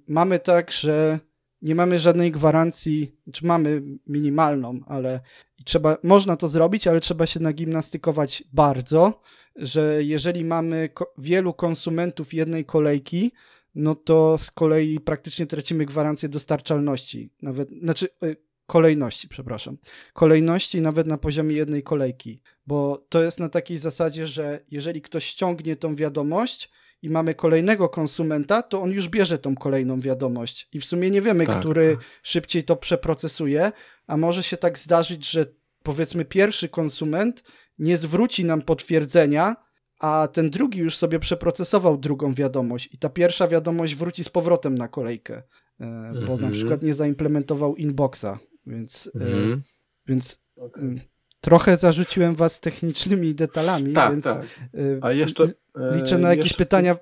[0.08, 1.18] mamy tak, że
[1.66, 5.20] nie mamy żadnej gwarancji, czy mamy minimalną, ale
[5.64, 9.20] trzeba, można to zrobić, ale trzeba się nagimnastykować bardzo,
[9.56, 13.32] że jeżeli mamy ko wielu konsumentów jednej kolejki,
[13.74, 18.36] no to z kolei praktycznie tracimy gwarancję dostarczalności, nawet, znaczy y,
[18.66, 19.78] kolejności, przepraszam,
[20.12, 25.24] kolejności nawet na poziomie jednej kolejki, bo to jest na takiej zasadzie, że jeżeli ktoś
[25.24, 26.70] ściągnie tą wiadomość,
[27.06, 30.68] i mamy kolejnego konsumenta, to on już bierze tą kolejną wiadomość.
[30.72, 32.04] I w sumie nie wiemy, tak, który tak.
[32.22, 33.72] szybciej to przeprocesuje,
[34.06, 35.46] a może się tak zdarzyć, że
[35.82, 37.42] powiedzmy pierwszy konsument
[37.78, 39.56] nie zwróci nam potwierdzenia,
[40.00, 44.78] a ten drugi już sobie przeprocesował drugą wiadomość i ta pierwsza wiadomość wróci z powrotem
[44.78, 45.42] na kolejkę,
[45.80, 46.20] mm -hmm.
[46.20, 46.52] bo na mhm.
[46.52, 49.60] przykład nie zaimplementował inboxa, więc, mm -hmm.
[50.06, 51.00] więc okay.
[51.40, 54.44] Trochę zarzuciłem was technicznymi detalami, tak, więc tak.
[54.74, 56.64] Y, a jeszcze liczę na jakieś jeszcze...
[56.64, 56.96] pytania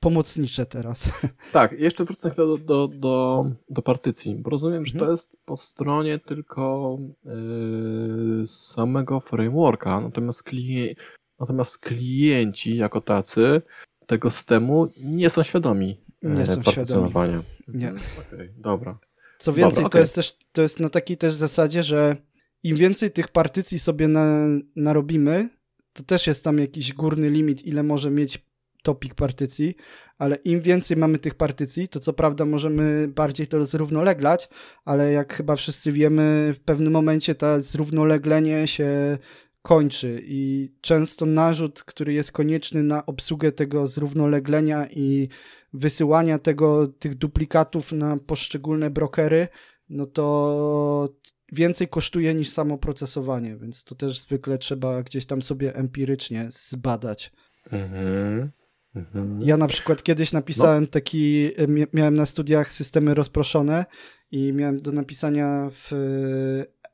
[0.00, 1.08] pomocnicze teraz.
[1.52, 5.10] Tak, jeszcze wrócę na chwilę do, do, do, do partycji, bo rozumiem, że to mhm.
[5.10, 10.94] jest po stronie tylko yy, samego frameworka, natomiast, klien
[11.40, 13.62] natomiast klienci jako tacy
[14.06, 17.42] tego systemu nie są świadomi nie są partycjonowania.
[17.42, 17.84] Świadomi.
[17.84, 17.88] Nie.
[17.88, 18.98] Okay, dobra.
[19.38, 19.90] Co więcej, dobra, okay.
[19.90, 22.16] to jest też to jest na takiej też zasadzie, że
[22.62, 24.46] im więcej tych partycji sobie na,
[24.76, 25.48] narobimy,
[25.92, 28.50] to też jest tam jakiś górny limit, ile może mieć
[28.82, 29.76] topik partycji,
[30.18, 34.48] ale im więcej mamy tych partycji, to co prawda możemy bardziej to zrównoleglać,
[34.84, 39.18] ale jak chyba wszyscy wiemy, w pewnym momencie to zrównoleglenie się
[39.62, 45.28] kończy i często narzut, który jest konieczny na obsługę tego zrównoleglenia i
[45.72, 49.48] wysyłania tego, tych duplikatów na poszczególne brokery,
[49.88, 51.08] no to
[51.52, 57.32] więcej kosztuje niż samo procesowanie, więc to też zwykle trzeba gdzieś tam sobie empirycznie zbadać.
[57.70, 58.50] Mhm.
[58.94, 59.38] Mhm.
[59.42, 60.88] Ja na przykład kiedyś napisałem no.
[60.88, 61.50] taki,
[61.92, 63.84] miałem na studiach systemy rozproszone
[64.30, 65.90] i miałem do napisania w,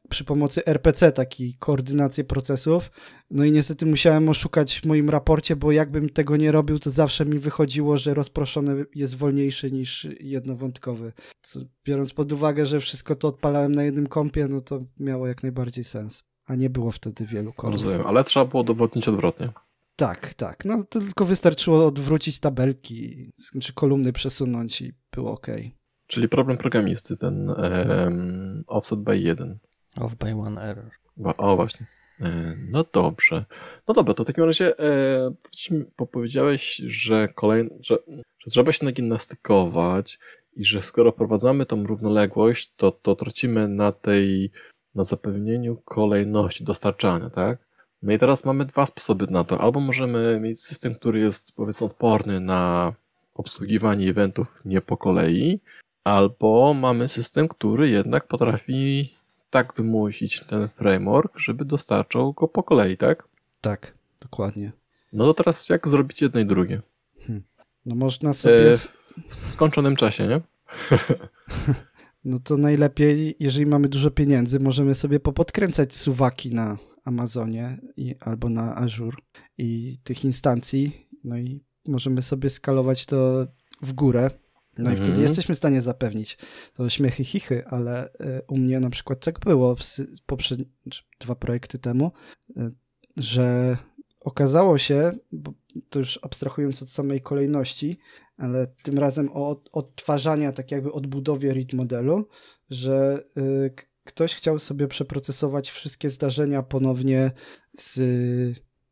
[0.09, 2.91] przy pomocy RPC taki koordynację procesów.
[3.31, 7.24] No i niestety musiałem oszukać w moim raporcie, bo jakbym tego nie robił, to zawsze
[7.24, 11.12] mi wychodziło, że rozproszony jest wolniejszy niż jednowątkowy.
[11.43, 15.43] Co, biorąc pod uwagę, że wszystko to odpalałem na jednym kompie, no to miało jak
[15.43, 16.23] najbardziej sens.
[16.45, 17.83] A nie było wtedy wielu kompów.
[17.83, 19.53] Rozumiem, ale trzeba było dowodnić odwrotnie.
[19.97, 20.65] Tak, tak.
[20.65, 25.47] No to tylko wystarczyło odwrócić tabelki, czy kolumny przesunąć i było ok.
[26.07, 29.59] Czyli problem programisty, ten um, offset by 1.
[30.01, 30.90] Off by one error.
[31.36, 31.86] O, właśnie.
[32.20, 33.44] E, no dobrze.
[33.89, 35.35] No dobra, to w takim razie e,
[35.97, 37.28] powiedziałeś, że,
[37.81, 37.98] że,
[38.39, 40.18] że trzeba się nagimnastykować
[40.56, 44.51] i że skoro prowadzamy tą równoległość, to, to tracimy na tej,
[44.94, 47.59] na zapewnieniu kolejności dostarczania, tak?
[48.02, 49.60] No i teraz mamy dwa sposoby na to.
[49.60, 52.93] Albo możemy mieć system, który jest powiedzmy odporny na
[53.35, 55.60] obsługiwanie eventów nie po kolei,
[56.05, 59.16] albo mamy system, który jednak potrafi
[59.57, 63.28] tak wymusić ten framework, żeby dostarczał go po kolei, tak?
[63.61, 64.73] Tak, dokładnie.
[65.12, 66.83] No to teraz jak zrobić jedno i drugie?
[67.20, 67.43] Hmm.
[67.87, 68.70] No można sobie...
[68.70, 68.77] E,
[69.28, 70.41] w skończonym czasie, nie?
[72.24, 78.49] no to najlepiej, jeżeli mamy dużo pieniędzy, możemy sobie popodkręcać suwaki na Amazonie i, albo
[78.49, 79.16] na Azure
[79.59, 83.47] i tych instancji, no i możemy sobie skalować to
[83.83, 84.31] w górę.
[84.78, 85.27] No i wtedy mhm.
[85.27, 86.39] jesteśmy w stanie zapewnić
[86.74, 89.82] to śmiechy, chichy, ale e, u mnie na przykład tak było w
[90.27, 90.65] poprzednie
[91.20, 92.12] dwa projekty temu,
[92.57, 92.70] e,
[93.16, 93.77] że
[94.20, 95.53] okazało się, bo
[95.90, 97.98] to już abstrahując od samej kolejności,
[98.36, 102.28] ale tym razem od odtwarzania, tak jakby odbudowie read modelu,
[102.70, 103.70] że e,
[104.05, 107.31] ktoś chciał sobie przeprocesować wszystkie zdarzenia ponownie
[107.78, 108.01] z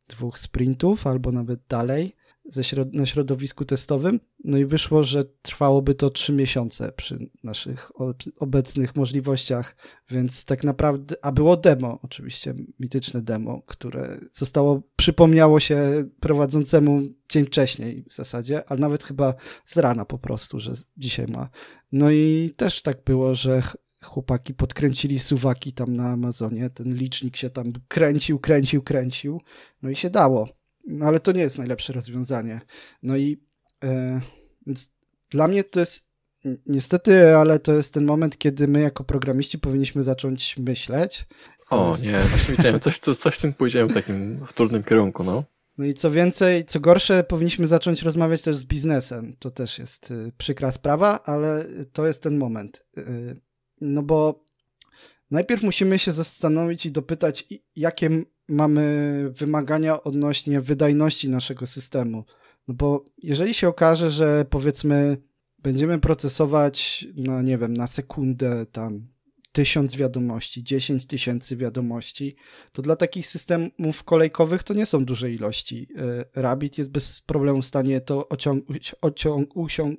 [0.08, 2.16] dwóch sprintów albo nawet dalej
[2.62, 7.92] środ na środowisku testowym, no i wyszło, że trwałoby to 3 miesiące przy naszych
[8.38, 9.76] obecnych możliwościach,
[10.10, 17.44] więc tak naprawdę, a było demo, oczywiście, mityczne demo, które zostało, przypomniało się prowadzącemu dzień
[17.44, 19.34] wcześniej w zasadzie, ale nawet chyba
[19.66, 21.48] z rana po prostu, że dzisiaj ma.
[21.92, 23.62] No i też tak było, że
[24.04, 29.40] chłopaki podkręcili suwaki tam na Amazonie, ten licznik się tam kręcił, kręcił, kręcił,
[29.82, 30.48] no i się dało.
[30.86, 32.60] No ale to nie jest najlepsze rozwiązanie.
[33.02, 33.40] No i
[33.84, 34.20] e,
[34.66, 34.90] więc
[35.30, 36.08] dla mnie to jest
[36.66, 41.26] niestety, ale to jest ten moment, kiedy my jako programiści powinniśmy zacząć myśleć.
[41.70, 42.06] O jest...
[42.06, 45.44] nie, właśnie coś, coś w tym pójdziemy w takim wtórnym kierunku, no.
[45.78, 49.36] No i co więcej, co gorsze, powinniśmy zacząć rozmawiać też z biznesem.
[49.38, 52.86] To też jest y, przykra sprawa, ale to jest ten moment.
[52.98, 53.40] Y,
[53.80, 54.44] no bo
[55.30, 58.10] najpierw musimy się zastanowić i dopytać, jakie
[58.48, 58.84] mamy
[59.36, 62.24] wymagania odnośnie wydajności naszego systemu.
[62.68, 65.16] No bo jeżeli się okaże, że powiedzmy
[65.58, 69.14] będziemy procesować, no nie wiem, na sekundę tam
[69.52, 72.36] tysiąc wiadomości, dziesięć tysięcy wiadomości,
[72.72, 75.88] to dla takich systemów kolejkowych to nie są duże ilości.
[76.36, 78.28] E, Rabbit jest bez problemu w stanie to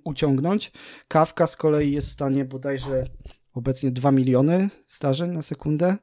[0.03, 0.71] uciągnąć.
[1.07, 3.03] Kawka z kolei jest w stanie bodajże
[3.53, 5.97] obecnie 2 miliony zdarzeń na sekundę.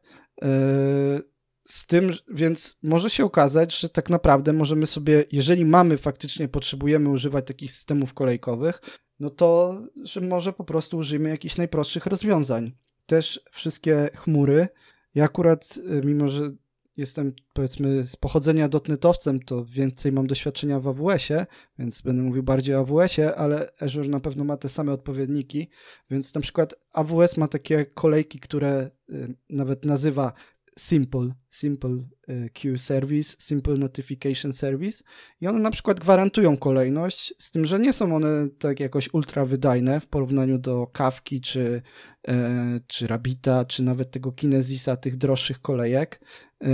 [1.68, 7.08] Z tym, więc może się okazać, że tak naprawdę możemy sobie, jeżeli mamy faktycznie, potrzebujemy
[7.08, 8.80] używać takich systemów kolejkowych,
[9.20, 12.72] no to, że może po prostu użyjmy jakichś najprostszych rozwiązań.
[13.06, 14.68] Też wszystkie chmury.
[15.14, 16.50] Ja akurat, y, mimo że
[16.96, 21.46] jestem powiedzmy z pochodzenia dotnetowcem, to więcej mam doświadczenia w AWS-ie,
[21.78, 25.70] więc będę mówił bardziej o AWS-ie, ale Azure na pewno ma te same odpowiedniki,
[26.10, 30.32] więc na przykład AWS ma takie kolejki, które y, nawet nazywa
[30.78, 35.04] Simple, Simple e, Queue Service, Simple Notification Service
[35.40, 39.44] i one na przykład gwarantują kolejność, z tym, że nie są one tak jakoś ultra
[39.44, 41.82] wydajne w porównaniu do Kawki czy,
[42.28, 46.20] e, czy Rabita, czy nawet tego Kinesisa, tych droższych kolejek.
[46.64, 46.66] E,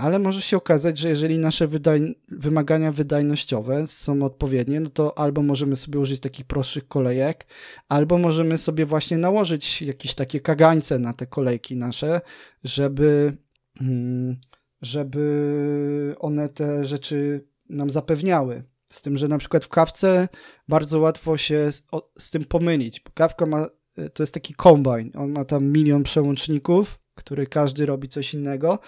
[0.00, 5.42] ale może się okazać, że jeżeli nasze wydaj wymagania wydajnościowe są odpowiednie, no to albo
[5.42, 7.46] możemy sobie użyć takich prostszych kolejek,
[7.88, 12.20] albo możemy sobie właśnie nałożyć jakieś takie kagańce na te kolejki nasze,
[12.64, 13.36] żeby,
[13.80, 14.36] mm,
[14.82, 18.62] żeby one te rzeczy nam zapewniały.
[18.92, 20.28] Z tym, że na przykład w kawce
[20.68, 21.86] bardzo łatwo się z,
[22.18, 23.04] z tym pomylić.
[23.14, 23.66] Kawka ma,
[24.14, 28.78] to jest taki kombine, on ma tam milion przełączników, który każdy robi coś innego.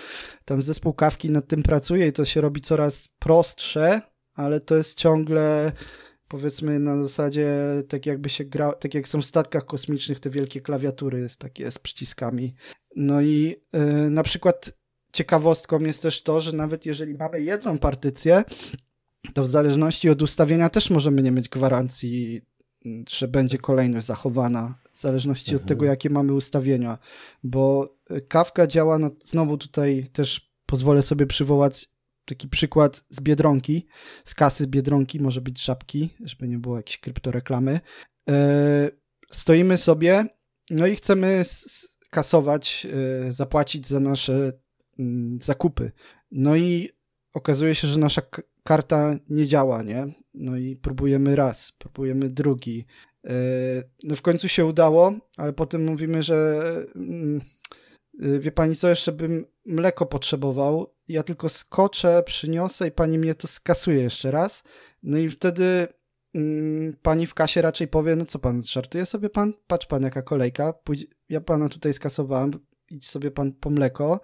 [0.44, 4.00] Tam zespół kawki nad tym pracuje i to się robi coraz prostsze,
[4.34, 5.72] ale to jest ciągle
[6.28, 7.54] powiedzmy na zasadzie
[7.88, 11.70] tak jakby się gra, tak jak są w statkach kosmicznych te wielkie klawiatury jest takie
[11.70, 12.54] z przyciskami.
[12.96, 14.72] No i yy, na przykład
[15.12, 18.44] ciekawostką jest też to, że nawet jeżeli mamy jedną partycję,
[19.34, 22.42] to w zależności od ustawienia też możemy nie mieć gwarancji,
[23.08, 25.62] że będzie kolejność zachowana w zależności mhm.
[25.62, 26.98] od tego, jakie mamy ustawienia,
[27.42, 27.94] bo
[28.28, 31.92] Kawka działa, no, znowu tutaj też pozwolę sobie przywołać
[32.24, 33.86] taki przykład z Biedronki,
[34.24, 37.80] z kasy Biedronki, może być żabki, żeby nie było jakiejś kryptoreklamy.
[38.28, 38.90] E,
[39.32, 40.26] stoimy sobie,
[40.70, 41.42] no i chcemy
[42.10, 42.86] kasować,
[43.26, 44.52] e, zapłacić za nasze
[44.98, 45.92] mm, zakupy.
[46.30, 46.90] No i
[47.34, 48.22] okazuje się, że nasza
[48.62, 50.06] karta nie działa, nie?
[50.34, 52.86] No i próbujemy raz, próbujemy drugi.
[53.24, 53.32] E,
[54.02, 56.64] no w końcu się udało, ale potem mówimy, że
[56.96, 57.40] mm,
[58.14, 63.46] wie pani co, jeszcze bym mleko potrzebował, ja tylko skoczę, przyniosę i pani mnie to
[63.46, 64.62] skasuje jeszcze raz.
[65.02, 65.88] No i wtedy
[66.34, 69.52] mm, pani w kasie raczej powie, no co pan, żartuje sobie pan?
[69.66, 72.50] Patrz pan jaka kolejka, Pójdź, ja pana tutaj skasowałem,
[72.90, 74.20] idź sobie pan po mleko,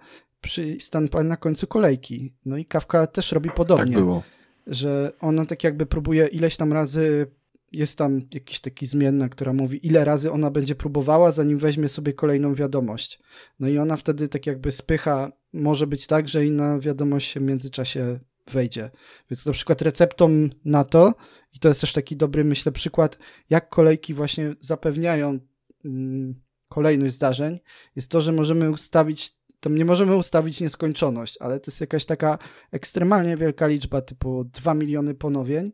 [0.79, 2.33] stan pan na końcu kolejki.
[2.45, 3.85] No i kawka też robi podobnie.
[3.85, 4.23] Tak było.
[4.67, 7.27] Że ona tak jakby próbuje ileś tam razy
[7.71, 12.13] jest tam jakiś taki zmienna, która mówi, ile razy ona będzie próbowała, zanim weźmie sobie
[12.13, 13.19] kolejną wiadomość.
[13.59, 17.43] No i ona wtedy tak jakby spycha, może być tak, że inna wiadomość się w
[17.43, 18.89] międzyczasie wejdzie.
[19.31, 21.13] Więc na przykład receptą na to,
[21.53, 23.17] i to jest też taki dobry, myślę, przykład,
[23.49, 25.39] jak kolejki właśnie zapewniają
[25.85, 26.35] mm,
[26.69, 27.59] kolejność zdarzeń,
[27.95, 32.37] jest to, że możemy ustawić, tam nie możemy ustawić nieskończoność, ale to jest jakaś taka
[32.71, 35.71] ekstremalnie wielka liczba, typu 2 miliony ponowień,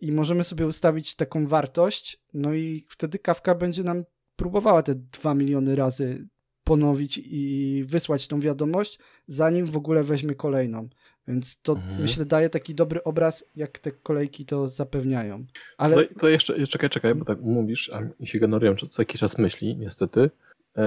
[0.00, 4.04] i możemy sobie ustawić taką wartość, no i wtedy kawka będzie nam
[4.36, 6.28] próbowała te 2 miliony razy
[6.64, 10.88] ponowić i wysłać tą wiadomość, zanim w ogóle weźmie kolejną.
[11.28, 12.02] Więc to mhm.
[12.02, 15.44] myślę daje taki dobry obraz, jak te kolejki to zapewniają.
[15.78, 16.06] Ale...
[16.06, 19.20] To, to jeszcze, jeszcze czekaj, czekaj, bo tak mówisz, a mi się generują co jakiś
[19.20, 20.30] czas myśli, niestety,
[20.76, 20.84] eee,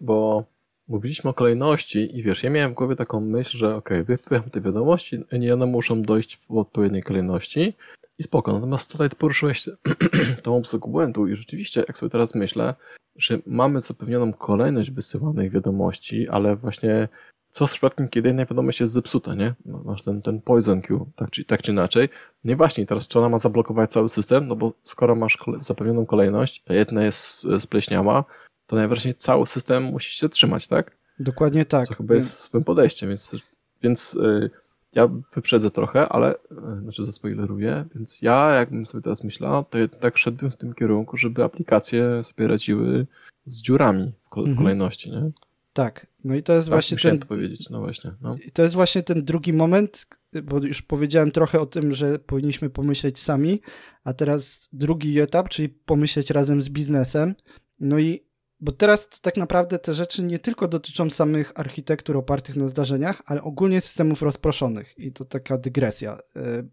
[0.00, 0.44] bo
[0.88, 4.60] mówiliśmy o kolejności i wiesz, ja miałem w głowie taką myśl, że okay, wypycham te
[4.60, 7.74] wiadomości i one muszą dojść w odpowiedniej kolejności
[8.18, 8.52] i spoko.
[8.52, 9.68] Natomiast tutaj poruszyłeś
[10.42, 12.74] tą obsługę błędu i rzeczywiście, jak sobie teraz myślę,
[13.16, 17.08] że mamy zapewnioną kolejność wysyłanych wiadomości, ale właśnie
[17.50, 19.54] co z przypadkiem, kiedy jedna wiadomość jest zepsuta, nie?
[19.64, 22.08] Masz ten, ten poison queue, tak czy, tak czy inaczej.
[22.44, 26.64] Nie właśnie, teraz czy ona ma zablokować cały system, no bo skoro masz zapewnioną kolejność,
[26.68, 28.24] jedna jest spleśniała,
[28.72, 30.96] to najwyraźniej cały system musi się trzymać, tak?
[31.18, 31.88] Dokładnie tak.
[31.88, 33.36] To chyba jest swym podejściem, więc,
[33.82, 34.50] więc yy,
[34.92, 40.18] ja wyprzedzę trochę, ale, yy, znaczy zaspoileruję, więc ja, jakbym sobie teraz myślał, to tak
[40.18, 43.06] szedłbym w tym kierunku, żeby aplikacje sobie radziły
[43.46, 44.56] z dziurami w, w mhm.
[44.56, 45.30] kolejności, nie?
[45.72, 47.18] Tak, no i to jest tak, właśnie ten.
[47.18, 48.12] To powiedzieć, no właśnie.
[48.22, 48.36] No.
[48.52, 50.06] To jest właśnie ten drugi moment,
[50.42, 53.60] bo już powiedziałem trochę o tym, że powinniśmy pomyśleć sami,
[54.04, 57.34] a teraz drugi etap, czyli pomyśleć razem z biznesem.
[57.80, 58.31] No i
[58.62, 63.42] bo teraz tak naprawdę te rzeczy nie tylko dotyczą samych architektur opartych na zdarzeniach, ale
[63.42, 64.98] ogólnie systemów rozproszonych.
[64.98, 66.18] I to taka dygresja.
[66.36, 66.68] Y,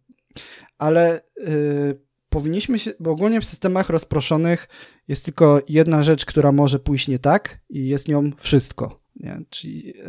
[0.77, 1.99] ale y,
[2.29, 4.67] powinniśmy się, bo ogólnie w systemach rozproszonych
[5.07, 9.01] jest tylko jedna rzecz, która może pójść nie tak i jest nią wszystko.
[9.15, 9.41] Nie?
[9.49, 10.01] Czyli y,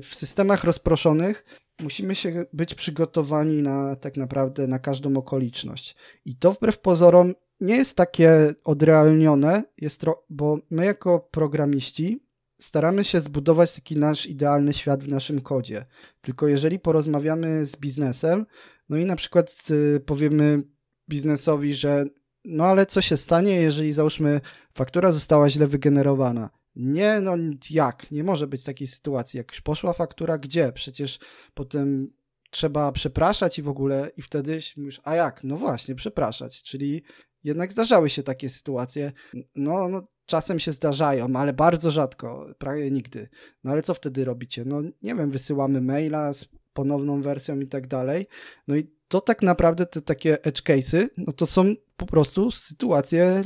[0.00, 1.44] w systemach rozproszonych
[1.80, 5.96] musimy się być przygotowani na tak naprawdę na każdą okoliczność.
[6.24, 12.28] I to wbrew pozorom nie jest takie odrealnione, jest bo my jako programiści
[12.60, 15.86] staramy się zbudować taki nasz idealny świat w naszym kodzie.
[16.20, 18.46] Tylko jeżeli porozmawiamy z biznesem,
[18.88, 20.62] no i na przykład y, powiemy
[21.08, 22.04] biznesowi, że
[22.44, 24.40] no ale co się stanie, jeżeli załóżmy
[24.74, 26.50] faktura została źle wygenerowana?
[26.76, 27.36] Nie, no
[27.70, 28.10] jak?
[28.10, 29.38] Nie może być takiej sytuacji.
[29.38, 30.72] Jak już poszła faktura, gdzie?
[30.72, 31.18] Przecież
[31.54, 32.12] potem
[32.50, 35.44] trzeba przepraszać i w ogóle, i wtedy mówisz, a jak?
[35.44, 36.62] No właśnie, przepraszać.
[36.62, 37.02] Czyli
[37.44, 39.12] jednak zdarzały się takie sytuacje.
[39.54, 43.28] No, no czasem się zdarzają, ale bardzo rzadko, prawie nigdy.
[43.64, 44.64] No ale co wtedy robicie?
[44.64, 48.26] No nie wiem, wysyłamy maila z ponowną wersją i tak dalej.
[48.68, 53.44] No i to tak naprawdę te takie edge case'y, no to są po prostu sytuacje,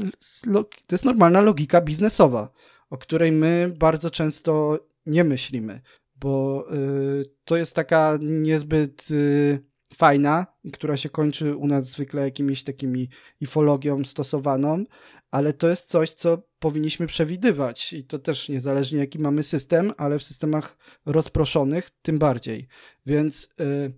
[0.87, 2.53] to jest normalna logika biznesowa,
[2.91, 5.81] o której my bardzo często nie myślimy,
[6.17, 12.65] bo y, to jest taka niezbyt y, fajna, która się kończy u nas zwykle jakimiś
[12.65, 13.09] takimi
[13.41, 14.85] ifologią stosowaną,
[15.31, 20.19] ale to jest coś, co powinniśmy przewidywać i to też niezależnie jaki mamy system, ale
[20.19, 22.69] w systemach rozproszonych tym bardziej.
[23.07, 23.93] Więc y,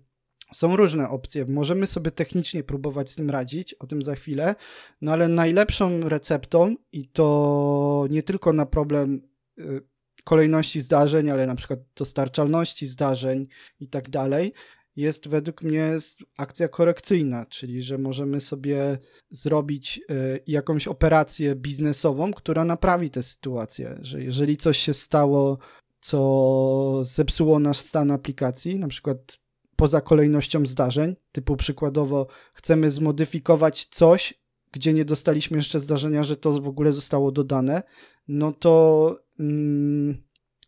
[0.53, 1.45] są różne opcje.
[1.49, 4.55] Możemy sobie technicznie próbować z tym radzić, o tym za chwilę,
[5.01, 9.21] no ale najlepszą receptą i to nie tylko na problem
[9.59, 9.81] y,
[10.23, 13.47] kolejności zdarzeń, ale na przykład dostarczalności zdarzeń
[13.79, 14.53] i tak dalej,
[14.95, 15.97] jest według mnie
[16.37, 18.97] akcja korekcyjna, czyli że możemy sobie
[19.29, 25.57] zrobić y, jakąś operację biznesową, która naprawi tę sytuację, że jeżeli coś się stało,
[25.99, 29.37] co zepsuło nasz stan aplikacji, na przykład
[29.75, 34.33] poza kolejnością zdarzeń, typu przykładowo chcemy zmodyfikować coś,
[34.71, 37.83] gdzie nie dostaliśmy jeszcze zdarzenia, że to w ogóle zostało dodane,
[38.27, 40.23] no to, mm,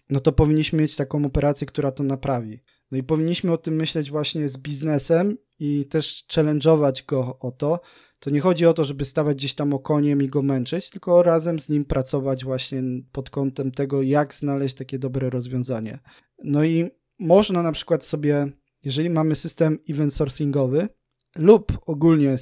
[0.10, 2.60] no to powinniśmy mieć taką operację, która to naprawi.
[2.92, 7.80] No i powinniśmy o tym myśleć właśnie z biznesem i też challenge'ować go o to.
[8.20, 11.60] To nie chodzi o to, żeby stawać gdzieś tam okoniem i go męczyć, tylko razem
[11.60, 16.00] z nim pracować właśnie pod kątem tego, jak znaleźć takie dobre rozwiązanie.
[16.44, 16.90] No i
[17.20, 18.48] można na przykład sobie,
[18.84, 20.90] jeżeli mamy system event sourcingowy
[21.36, 22.36] lub ogólnie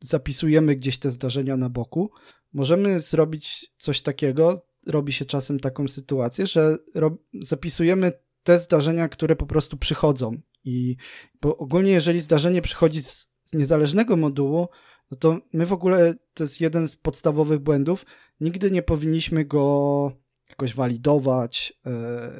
[0.00, 2.10] zapisujemy gdzieś te zdarzenia na boku,
[2.52, 6.76] możemy zrobić coś takiego, robi się czasem taką sytuację, że
[7.40, 8.12] zapisujemy
[8.46, 10.40] te zdarzenia, które po prostu przychodzą.
[10.64, 10.96] I
[11.42, 14.68] bo ogólnie, jeżeli zdarzenie przychodzi z, z niezależnego modułu,
[15.10, 18.06] no to my w ogóle, to jest jeden z podstawowych błędów,
[18.40, 20.12] nigdy nie powinniśmy go
[20.48, 22.30] jakoś walidować, e,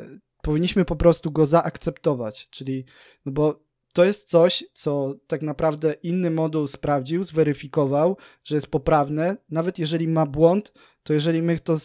[0.43, 2.85] powinniśmy po prostu go zaakceptować, czyli,
[3.25, 9.37] no bo to jest coś, co tak naprawdę inny moduł sprawdził, zweryfikował, że jest poprawne,
[9.51, 10.73] nawet jeżeli ma błąd,
[11.07, 11.77] to jeżeli my to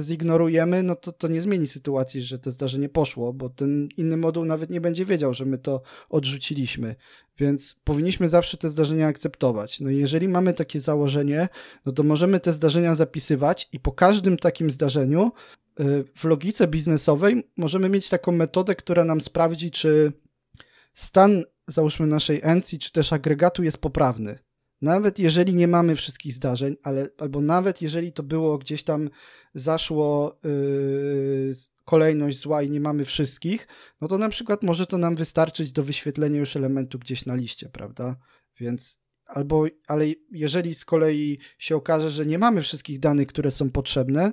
[0.00, 4.44] zignorujemy, no to to nie zmieni sytuacji, że to zdarzenie poszło, bo ten inny moduł
[4.44, 6.96] nawet nie będzie wiedział, że my to odrzuciliśmy.
[7.38, 9.80] Więc powinniśmy zawsze te zdarzenia akceptować.
[9.80, 11.48] No i jeżeli mamy takie założenie,
[11.86, 15.32] no to możemy te zdarzenia zapisywać i po każdym takim zdarzeniu
[15.80, 20.12] y, w logice biznesowej możemy mieć taką metodę, która nam sprawdzi, czy
[20.94, 24.38] stan, załóżmy, naszej encji, czy też agregatu jest poprawny.
[24.82, 29.10] Nawet jeżeli nie mamy wszystkich zdarzeń, ale, albo nawet jeżeli to było gdzieś tam
[29.54, 31.52] zaszło yy,
[31.84, 33.68] kolejność zła i nie mamy wszystkich,
[34.00, 37.68] no to na przykład może to nam wystarczyć do wyświetlenia już elementu gdzieś na liście,
[37.68, 38.16] prawda?
[38.60, 43.70] Więc albo, ale jeżeli z kolei się okaże, że nie mamy wszystkich danych, które są
[43.70, 44.32] potrzebne,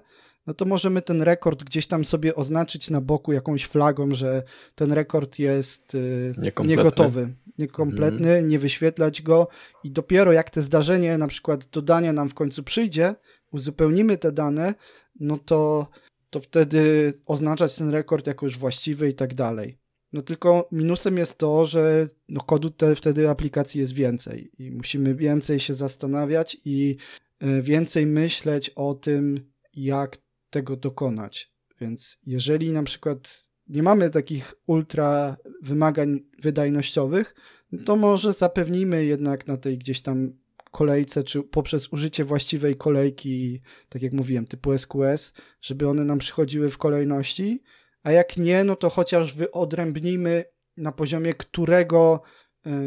[0.49, 4.43] no to możemy ten rekord gdzieś tam sobie oznaczyć na boku jakąś flagą, że
[4.75, 6.33] ten rekord jest y,
[6.65, 8.47] niegotowy, niekompletny, mhm.
[8.47, 9.47] nie wyświetlać go
[9.83, 13.15] i dopiero jak te zdarzenie na przykład dodania nam w końcu przyjdzie,
[13.51, 14.73] uzupełnimy te dane,
[15.19, 15.87] no to,
[16.29, 19.77] to wtedy oznaczać ten rekord jako już właściwy i tak dalej.
[20.13, 25.15] No tylko minusem jest to, że no kodu te, wtedy aplikacji jest więcej i musimy
[25.15, 26.97] więcej się zastanawiać i
[27.43, 30.17] y, więcej myśleć o tym, jak
[30.49, 31.51] tego dokonać.
[31.81, 37.35] Więc jeżeli na przykład nie mamy takich ultra wymagań wydajnościowych,
[37.71, 40.33] no to może zapewnimy jednak na tej gdzieś tam
[40.71, 46.69] kolejce, czy poprzez użycie właściwej kolejki, tak jak mówiłem, typu SQS, żeby one nam przychodziły
[46.69, 47.63] w kolejności,
[48.03, 50.43] a jak nie, no to chociaż wyodrębnijmy
[50.77, 52.21] na poziomie którego,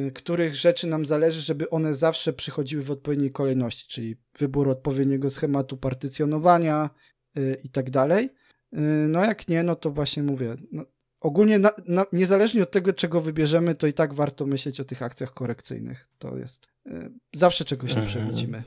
[0.09, 5.31] y, których rzeczy nam zależy, żeby one zawsze przychodziły w odpowiedniej kolejności, czyli wybór odpowiedniego
[5.31, 6.91] schematu partycjonowania
[7.65, 8.31] i tak dalej.
[8.73, 8.79] Y,
[9.09, 10.85] no jak nie, no to właśnie mówię, no,
[11.21, 15.03] ogólnie na, na, niezależnie od tego, czego wybierzemy, to i tak warto myśleć o tych
[15.03, 16.09] akcjach korekcyjnych.
[16.19, 16.67] To jest,
[17.33, 18.07] zawsze czegoś nie mhm.
[18.07, 18.63] przewidzimy.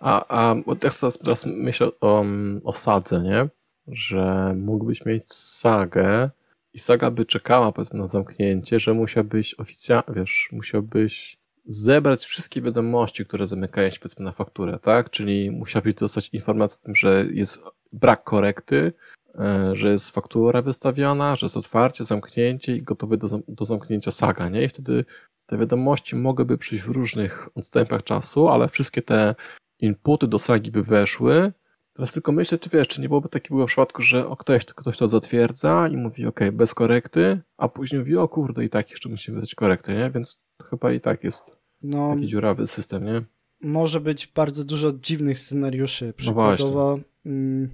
[0.00, 2.24] A, a teraz, teraz myślę o,
[2.64, 3.48] o sadze, nie?
[3.88, 6.30] że mógłbyś mieć sagę
[6.72, 13.26] i saga by czekała powiedzmy na zamknięcie, że musiałbyś oficjalnie, wiesz, musiałbyś zebrać wszystkie wiadomości,
[13.26, 15.10] które zamykają się powiedzmy na fakturę, tak?
[15.10, 17.60] Czyli musiałbyś dostać informację o tym, że jest
[17.92, 18.92] brak korekty,
[19.38, 24.48] e, że jest faktura wystawiona, że jest otwarcie, zamknięcie i gotowy do, do zamknięcia saga,
[24.48, 24.62] nie?
[24.64, 25.04] I wtedy
[25.46, 29.34] te wiadomości mogłyby przyjść w różnych odstępach czasu, ale wszystkie te
[29.78, 31.52] inputy do sagi by weszły,
[31.96, 35.08] Teraz tylko myślę, czy wiesz, czy nie byłoby takiego przypadku, że o, ktoś, ktoś to
[35.08, 39.34] zatwierdza i mówi ok, bez korekty, a później mówi o kurde i tak jeszcze musimy
[39.34, 40.10] wydać korekty, nie?
[40.10, 40.40] Więc
[40.70, 41.42] chyba i tak jest
[41.82, 43.24] no, taki dziurawy system, nie?
[43.60, 46.06] Może być bardzo dużo dziwnych scenariuszy.
[46.06, 47.70] No przykładowo, no mm,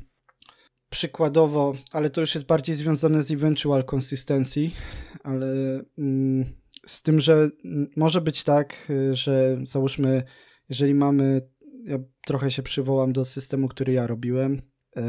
[0.90, 4.70] przykładowo, ale to już jest bardziej związane z eventual consistency,
[5.24, 5.47] ale
[5.99, 6.44] mm,
[6.86, 7.51] z tym, że
[7.97, 10.23] może być tak, y, że załóżmy,
[10.69, 11.40] jeżeli mamy
[11.84, 14.60] ja trochę się przywołam do systemu, który ja robiłem.
[14.96, 15.02] E,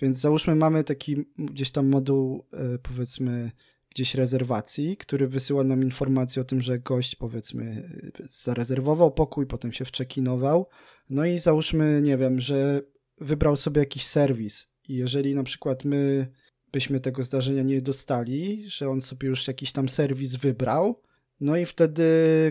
[0.00, 3.50] więc załóżmy, mamy taki gdzieś tam moduł, e, powiedzmy,
[3.90, 7.90] gdzieś rezerwacji, który wysyła nam informację o tym, że gość, powiedzmy,
[8.30, 10.68] zarezerwował pokój, potem się wczekinował.
[11.10, 12.82] No i załóżmy, nie wiem, że
[13.20, 14.72] wybrał sobie jakiś serwis.
[14.88, 16.32] I jeżeli na przykład my
[16.72, 21.02] byśmy tego zdarzenia nie dostali, że on sobie już jakiś tam serwis wybrał,
[21.40, 22.04] no i wtedy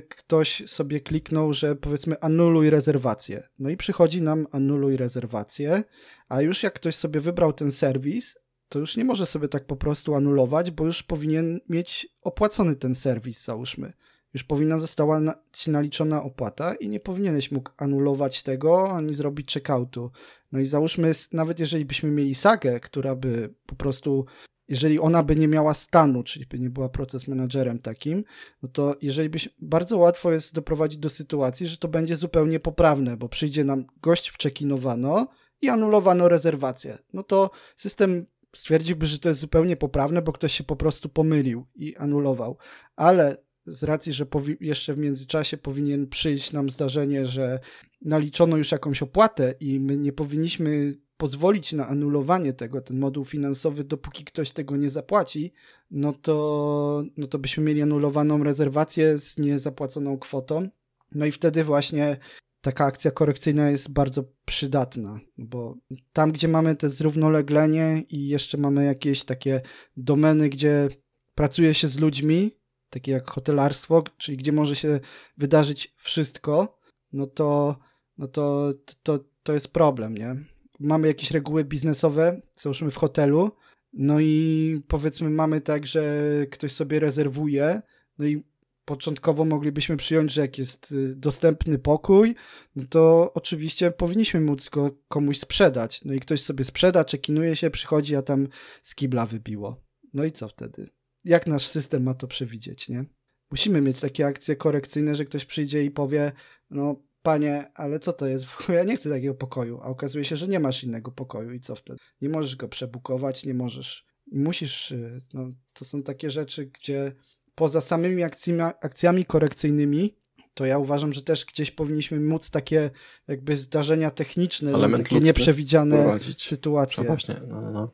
[0.09, 3.43] ktoś sobie kliknął, że powiedzmy anuluj rezerwację.
[3.59, 5.83] No i przychodzi nam anuluj rezerwację,
[6.29, 8.39] a już jak ktoś sobie wybrał ten serwis,
[8.69, 12.95] to już nie może sobie tak po prostu anulować, bo już powinien mieć opłacony ten
[12.95, 13.93] serwis, załóżmy.
[14.33, 20.11] Już powinna została ci naliczona opłata i nie powinieneś mógł anulować tego ani zrobić checkoutu.
[20.51, 24.25] No i załóżmy, nawet jeżeli byśmy mieli sagę, która by po prostu
[24.67, 28.23] jeżeli ona by nie miała stanu, czyli by nie była proces menadżerem takim,
[28.63, 33.17] no to jeżeli byś, bardzo łatwo jest doprowadzić do sytuacji, że to będzie zupełnie poprawne,
[33.17, 35.27] bo przyjdzie nam gość wczekinowano
[35.61, 36.97] i anulowano rezerwację.
[37.13, 38.25] No to system
[38.55, 42.57] stwierdziłby, że to jest zupełnie poprawne, bo ktoś się po prostu pomylił i anulował.
[42.95, 44.25] Ale z racji, że
[44.59, 47.59] jeszcze w międzyczasie powinien przyjść nam zdarzenie, że
[48.01, 53.83] naliczono już jakąś opłatę i my nie powinniśmy pozwolić na anulowanie tego, ten moduł finansowy,
[53.83, 55.53] dopóki ktoś tego nie zapłaci,
[55.91, 60.69] no to, no to byśmy mieli anulowaną rezerwację z niezapłaconą kwotą.
[61.15, 62.17] No i wtedy właśnie
[62.61, 65.75] taka akcja korekcyjna jest bardzo przydatna, bo
[66.13, 69.61] tam, gdzie mamy te zrównoleglenie i jeszcze mamy jakieś takie
[69.97, 70.87] domeny, gdzie
[71.35, 72.51] pracuje się z ludźmi,
[72.89, 74.99] takie jak hotelarstwo, czyli gdzie może się
[75.37, 76.79] wydarzyć wszystko,
[77.13, 77.75] no to,
[78.17, 78.73] no to,
[79.03, 80.35] to, to jest problem, nie?
[80.79, 83.51] Mamy jakieś reguły biznesowe, załóżmy w hotelu,
[83.93, 87.81] no i powiedzmy mamy tak, że ktoś sobie rezerwuje,
[88.17, 88.43] no i
[88.87, 92.35] początkowo moglibyśmy przyjąć, że jak jest y, dostępny pokój,
[92.75, 96.05] no to oczywiście powinniśmy móc go komuś sprzedać.
[96.05, 98.47] No i ktoś sobie sprzeda, czekinuje się, przychodzi, a tam
[98.83, 99.83] z kibla wybiło.
[100.13, 100.89] No i co wtedy?
[101.25, 103.05] Jak nasz system ma to przewidzieć, nie?
[103.51, 106.31] Musimy mieć takie akcje korekcyjne, że ktoś przyjdzie i powie,
[106.69, 106.95] no
[107.27, 108.45] panie, ale co to jest?
[108.77, 111.75] Ja nie chcę takiego pokoju, a okazuje się, że nie masz innego pokoju i co
[111.75, 111.99] wtedy?
[112.21, 117.11] Nie możesz go przebukować, nie możesz musisz, y, no, to są takie rzeczy, gdzie
[117.55, 120.17] poza samymi akcjami, akcjami korekcyjnymi
[120.57, 122.89] to ja uważam, że też gdzieś powinniśmy móc takie
[123.27, 127.03] jakby zdarzenia techniczne, Element takie nieprzewidziane sytuacje.
[127.03, 127.91] No właśnie, no, no, no.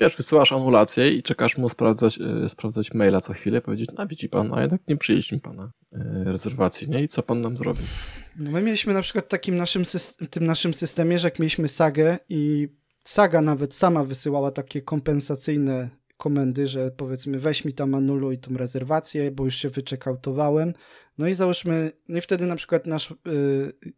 [0.00, 4.28] Wiesz, wysyłasz anulację i czekasz mu sprawdzać, yy, sprawdzać maila co chwilę, powiedzieć, a widzi
[4.28, 7.02] pan, a jednak nie przyjęliśmy pana yy, rezerwacji, nie?
[7.02, 7.80] I co pan nam zrobi?
[8.36, 9.82] No my mieliśmy na przykład takim naszym
[10.30, 12.68] tym naszym systemie, że jak mieliśmy sagę i
[13.04, 15.90] Saga nawet sama wysyłała takie kompensacyjne
[16.22, 20.74] komendy, że powiedzmy weź mi tam anuluj tą rezerwację, bo już się wyczekautowałem.
[21.18, 23.14] No i załóżmy, no i wtedy na przykład nasz y,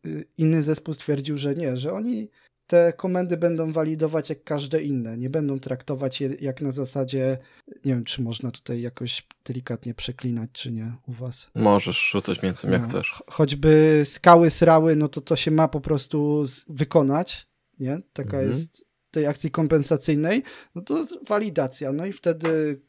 [0.07, 2.29] y, inny zespół stwierdził, że nie, że oni
[2.67, 5.19] te komendy będą walidować jak każde inne.
[5.19, 10.51] Nie będą traktować je jak na zasadzie, nie wiem, czy można tutaj jakoś delikatnie przeklinać,
[10.53, 11.51] czy nie u was.
[11.55, 13.23] Możesz rzucać jak no, chcesz.
[13.27, 17.47] Choćby skały, srały, no to to się ma po prostu wykonać,
[17.79, 17.99] nie?
[18.13, 18.49] Taka mhm.
[18.49, 20.43] jest tej akcji kompensacyjnej,
[20.75, 21.93] no to walidacja.
[21.93, 22.81] No i wtedy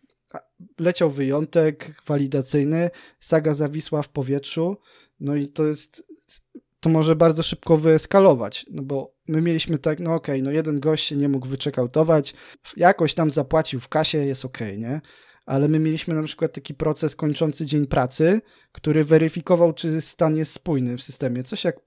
[0.80, 2.90] leciał wyjątek walidacyjny,
[3.20, 4.78] saga zawisła w powietrzu,
[5.20, 6.04] no i to jest
[6.80, 10.80] to może bardzo szybko wyeskalować, no bo my mieliśmy tak, no okej, okay, no jeden
[10.80, 12.34] gość się nie mógł wyczekautować,
[12.78, 15.02] jakoś tam zapłacił w kasie, jest okej, okay, nie?
[15.46, 18.42] Ale my mieliśmy na przykład taki proces kończący dzień pracy,
[18.72, 21.44] który weryfikował, czy stan jest spójny w systemie.
[21.44, 21.80] Coś jak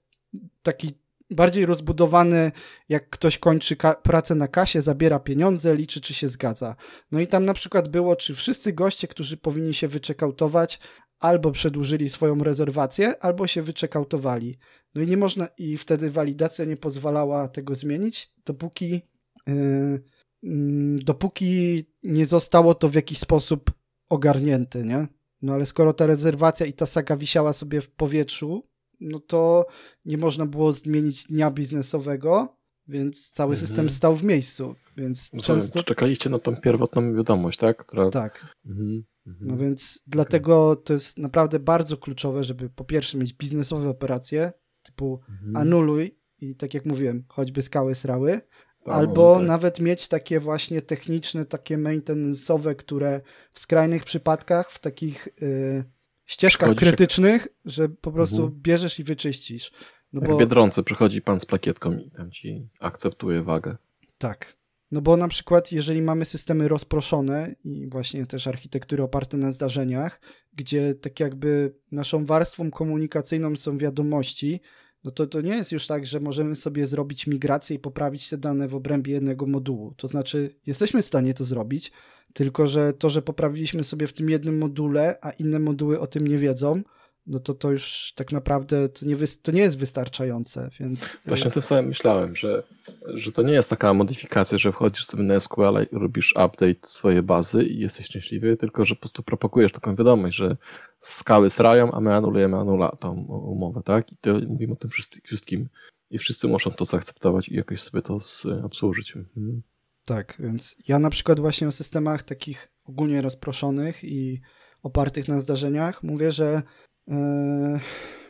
[0.63, 0.91] taki
[1.29, 2.51] bardziej rozbudowany,
[2.89, 6.75] jak ktoś kończy pracę na kasie, zabiera pieniądze, liczy, czy się zgadza.
[7.11, 10.79] No i tam na przykład było, czy wszyscy goście, którzy powinni się wyczekautować,
[11.19, 14.57] albo przedłużyli swoją rezerwację, albo się wyczekautowali.
[14.95, 19.01] No i nie można, i wtedy walidacja nie pozwalała tego zmienić, dopóki,
[19.47, 20.03] yy,
[20.43, 23.71] yy, dopóki nie zostało to w jakiś sposób
[24.09, 25.07] ogarnięte, nie?
[25.41, 28.63] No ale skoro ta rezerwacja i ta saga wisiała sobie w powietrzu,
[28.99, 29.65] no to
[30.05, 32.55] nie można było zmienić dnia biznesowego,
[32.87, 33.67] więc cały mhm.
[33.67, 34.75] system stał w miejscu.
[34.97, 35.83] Więc często...
[35.83, 37.85] Czekaliście na tą pierwotną wiadomość, tak?
[37.85, 38.09] Która...
[38.09, 38.55] Tak.
[38.65, 39.03] Mhm.
[39.27, 39.47] Mhm.
[39.47, 44.51] No więc dlatego to jest naprawdę bardzo kluczowe, żeby po pierwsze mieć biznesowe operacje,
[44.83, 45.55] typu mhm.
[45.55, 48.41] anuluj i tak jak mówiłem, choćby skały srały,
[48.83, 49.47] tak, albo tak.
[49.47, 53.21] nawet mieć takie właśnie techniczne, takie maintenance'owe, które
[53.53, 55.83] w skrajnych przypadkach, w takich y,
[56.29, 58.61] ścieżkach krytycznych, że po prostu mhm.
[58.61, 59.71] bierzesz i wyczyścisz.
[60.13, 60.37] No Jak bo...
[60.37, 63.77] Biedronce przychodzi pan z plakietką i tam ci akceptuje wagę.
[64.17, 64.59] Tak.
[64.91, 70.21] No bo na przykład, jeżeli mamy systemy rozproszone i właśnie też architektury oparte na zdarzeniach,
[70.53, 74.61] gdzie tak jakby naszą warstwą komunikacyjną są wiadomości,
[75.03, 78.37] no to to nie jest już tak, że możemy sobie zrobić migrację i poprawić te
[78.37, 79.93] dane w obrębie jednego modułu.
[79.97, 81.91] To znaczy, jesteśmy w stanie to zrobić,
[82.33, 86.27] tylko że to, że poprawiliśmy sobie w tym jednym module, a inne moduły o tym
[86.27, 86.81] nie wiedzą,
[87.29, 91.17] no to to już tak naprawdę to nie, to nie jest wystarczające, więc...
[91.25, 92.63] Właśnie to sobie myślałem, że,
[93.05, 97.23] że to nie jest taka modyfikacja, że wchodzisz sobie na SQL i robisz update swojej
[97.23, 100.57] bazy i jesteś szczęśliwy, tylko że po prostu propagujesz taką wiadomość, że
[100.99, 104.11] skały srają, a my anulujemy anula tą umowę, tak?
[104.11, 104.89] I to mówimy o tym
[105.23, 105.69] wszystkim
[106.09, 108.17] i wszyscy muszą to zaakceptować i jakoś sobie to
[108.63, 109.15] obsłużyć.
[109.15, 109.61] Mhm.
[110.05, 114.41] Tak, więc ja na przykład właśnie o systemach takich ogólnie rozproszonych i
[114.83, 116.61] opartych na zdarzeniach mówię, że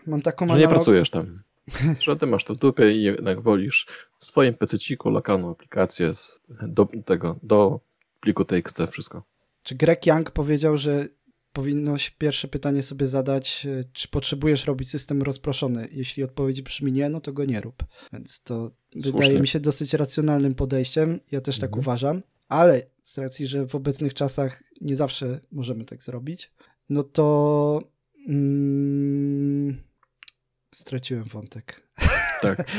[0.07, 1.43] mam taką że nie pracujesz tam.
[1.99, 6.11] Że ty masz to w dupie i jednak wolisz w swoim pececiku lokalną aplikację
[6.67, 7.79] do tego, do
[8.19, 9.23] pliku TXT wszystko.
[9.63, 11.07] Czy Greg Young powiedział, że
[11.53, 15.87] powinnoś pierwsze pytanie sobie zadać, e, czy potrzebujesz robić system rozproszony.
[15.91, 17.83] Jeśli odpowiedź brzmi nie, no to go nie rób.
[18.13, 19.11] Więc to Słusznie.
[19.11, 21.19] wydaje mi się dosyć racjonalnym podejściem.
[21.31, 21.71] Ja też tak mhm.
[21.71, 22.21] tak uważam.
[22.47, 26.51] Ale z racji, że w obecnych czasach nie zawsze możemy tak zrobić,
[26.89, 27.81] no to
[28.29, 29.83] mm,
[30.71, 31.81] straciłem wątek.
[32.41, 32.71] Tak.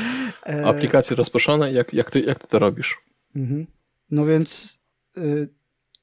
[0.45, 2.97] E, Aplikacje rozproszone, jak, jak, ty, jak ty to robisz?
[3.35, 3.67] Mhm.
[4.11, 4.79] No więc
[5.17, 5.49] y,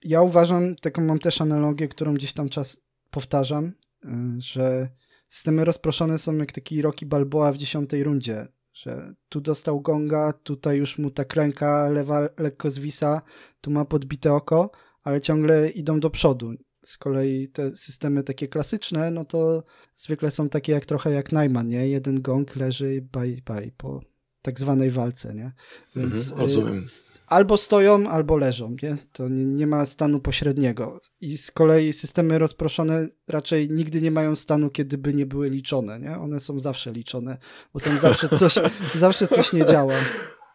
[0.03, 2.77] ja uważam, taką mam też analogię, którą gdzieś tam czas
[3.11, 4.89] powtarzam, y, że
[5.29, 10.79] systemy rozproszone są jak taki Rocky Balboa w dziesiątej rundzie, że tu dostał gonga, tutaj
[10.79, 13.23] już mu ta ręka lewa lekko zwisa,
[13.61, 14.71] tu ma podbite oko,
[15.03, 16.55] ale ciągle idą do przodu.
[16.89, 19.65] Z kolei te systemy takie klasyczne, no to
[19.97, 21.89] zwykle są takie jak trochę jak Najman, nie?
[21.89, 24.01] Jeden gong leży bye bye po
[24.43, 25.53] tak zwanej walce, nie?
[25.97, 26.79] Więc mhm.
[26.79, 26.83] Y,
[27.27, 28.97] albo stoją, albo leżą, nie?
[29.13, 31.01] To nie, nie, ma stanu pośredniego.
[31.21, 36.01] I z kolei systemy rozproszone raczej nigdy nie mają stanu, kiedy by nie były liczone,
[36.01, 36.19] nie?
[36.19, 37.39] One są zawsze liczone,
[37.75, 38.55] bo tam zawsze coś,
[38.95, 39.95] zawsze coś nie działa.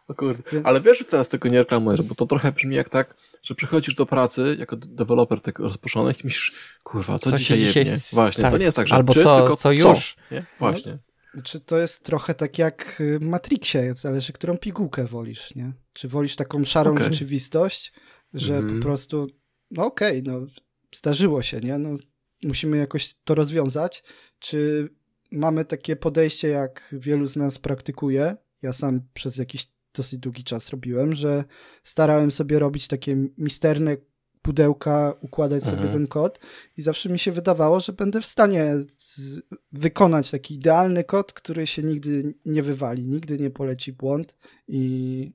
[0.08, 0.42] O kurde.
[0.52, 0.66] Więc...
[0.66, 3.94] Ale wiesz, że teraz tego nie reklamujesz, bo to trochę brzmi jak tak, że przychodzisz
[3.94, 6.52] do pracy jako deweloper tych rozproszonych i myślisz,
[6.82, 8.14] kurwa, co, co dzisiaj, dzisiaj jest?
[8.14, 8.52] Właśnie, tak.
[8.52, 10.16] to nie jest tak, że Albo czy, co, tylko co już.
[10.28, 10.46] Co, nie?
[10.58, 10.98] Właśnie.
[11.34, 15.72] No, czy to jest trochę tak jak w Matrixie, zależy, którą pigułkę wolisz, nie?
[15.92, 17.04] Czy wolisz taką szarą okay.
[17.04, 17.92] rzeczywistość,
[18.34, 19.26] że mm po prostu,
[19.70, 20.46] no okej, okay, no
[20.94, 21.78] zdarzyło się, nie?
[21.78, 21.96] No,
[22.42, 24.04] musimy jakoś to rozwiązać.
[24.38, 24.88] Czy
[25.30, 28.36] mamy takie podejście, jak wielu z nas praktykuje?
[28.62, 31.44] Ja sam przez jakiś dosyć długi czas robiłem, że
[31.82, 33.96] starałem sobie robić takie misterne
[34.42, 35.78] pudełka, układać mhm.
[35.78, 36.40] sobie ten kod
[36.76, 39.40] i zawsze mi się wydawało, że będę w stanie z,
[39.72, 44.34] wykonać taki idealny kod, który się nigdy nie wywali, nigdy nie poleci błąd
[44.68, 45.32] i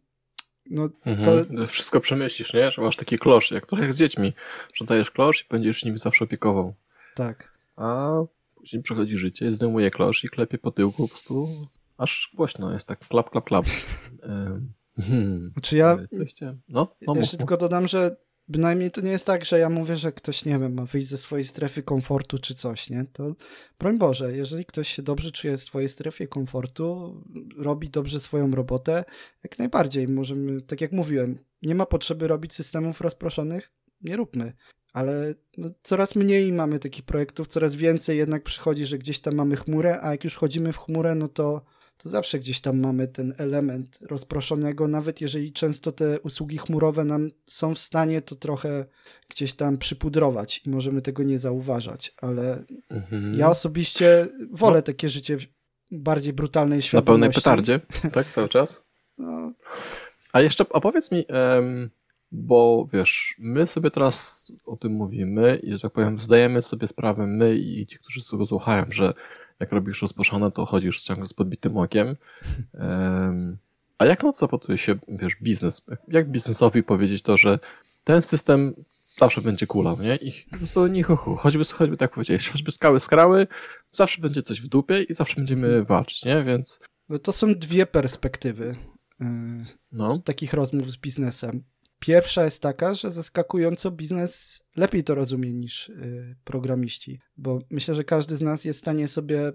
[0.70, 1.46] No, mhm.
[1.58, 1.68] to...
[1.68, 2.72] Wszystko przemyślisz, nie?
[2.72, 4.34] Że masz taki klosz, jak trochę z dziećmi,
[4.74, 6.74] że dajesz klosz i będziesz nim zawsze opiekował.
[7.16, 7.54] Tak.
[7.76, 8.12] A
[8.56, 11.48] później przechodzi życie, zdejmuje klosz i klepie po tyłku po prostu
[12.00, 13.66] aż głośno jest tak klap, klap, klap.
[15.00, 15.52] Hmm.
[15.54, 15.98] Znaczy ja.
[16.28, 16.62] Chciałem.
[16.70, 18.16] No, no jeszcze tylko dodam, że
[18.48, 21.18] bynajmniej to nie jest tak, że ja mówię, że ktoś, nie wiem, ma wyjść ze
[21.18, 23.06] swojej strefy komfortu czy coś, nie?
[23.14, 23.36] To
[23.80, 27.16] broń Boże, jeżeli ktoś się dobrze czuje w swojej strefie komfortu,
[27.58, 29.04] robi dobrze swoją robotę,
[29.44, 33.72] jak najbardziej możemy, tak jak mówiłem, nie ma potrzeby robić systemów rozproszonych,
[34.02, 34.54] nie róbmy.
[34.94, 39.56] Ale no, coraz mniej mamy takich projektów, coraz więcej jednak przychodzi, że gdzieś tam mamy
[39.56, 41.62] chmurę, a jak już chodzimy w chmurę, no to
[42.04, 47.30] to zawsze gdzieś tam mamy ten element rozproszonego, nawet jeżeli często te usługi chmurowe nam
[47.46, 48.86] są w stanie to trochę
[49.30, 53.34] gdzieś tam przypudrować i możemy tego nie zauważać, ale mhm.
[53.34, 54.82] ja osobiście wolę no.
[54.82, 55.38] takie życie
[55.92, 57.06] bardziej brutalnej świadomości.
[57.06, 57.80] Na pełnej petardzie,
[58.14, 58.84] tak, cały czas?
[59.18, 59.54] No.
[60.34, 61.90] A jeszcze opowiedz mi, um,
[62.32, 67.28] bo wiesz, my sobie teraz o tym mówimy i, że tak powiem, zdajemy sobie sprawę,
[67.28, 69.14] my i ci, którzy z tego słuchają, że
[69.60, 72.16] jak robisz rozproszone, to chodzisz ciągle z podbitym okiem.
[72.74, 73.58] Um,
[73.98, 75.82] a jak na co zapotuje się, wiesz, biznes?
[76.08, 77.60] Jak biznesowi powiedzieć to, że
[78.04, 80.16] ten system zawsze będzie kulał, nie?
[80.16, 81.36] I to nie chuchu.
[81.36, 83.48] Choćby, choćby tak powiedziałeś, choćby skały skrały,
[83.92, 86.44] zawsze będzie coś w dupie i zawsze będziemy walczyć, nie?
[86.44, 86.80] Więc...
[87.10, 88.76] No to są dwie perspektywy
[89.20, 89.28] yy,
[89.92, 90.20] no.
[90.20, 91.64] takich rozmów z biznesem.
[92.00, 98.04] Pierwsza jest taka, że zaskakująco biznes lepiej to rozumie niż y, programiści, bo myślę, że
[98.04, 99.52] każdy z nas jest w stanie sobie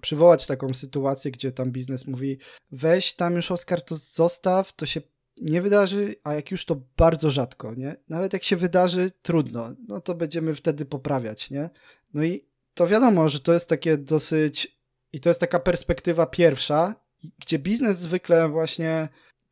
[0.00, 2.38] przywołać taką sytuację, gdzie tam biznes mówi:
[2.70, 5.00] weź tam już Oskar, to zostaw, to się
[5.40, 7.96] nie wydarzy, a jak już to bardzo rzadko, nie?
[8.08, 11.70] Nawet jak się wydarzy, trudno, no to będziemy wtedy poprawiać, nie?
[12.14, 14.78] No i to wiadomo, że to jest takie dosyć,
[15.12, 16.94] i to jest taka perspektywa pierwsza,
[17.38, 19.08] gdzie biznes zwykle właśnie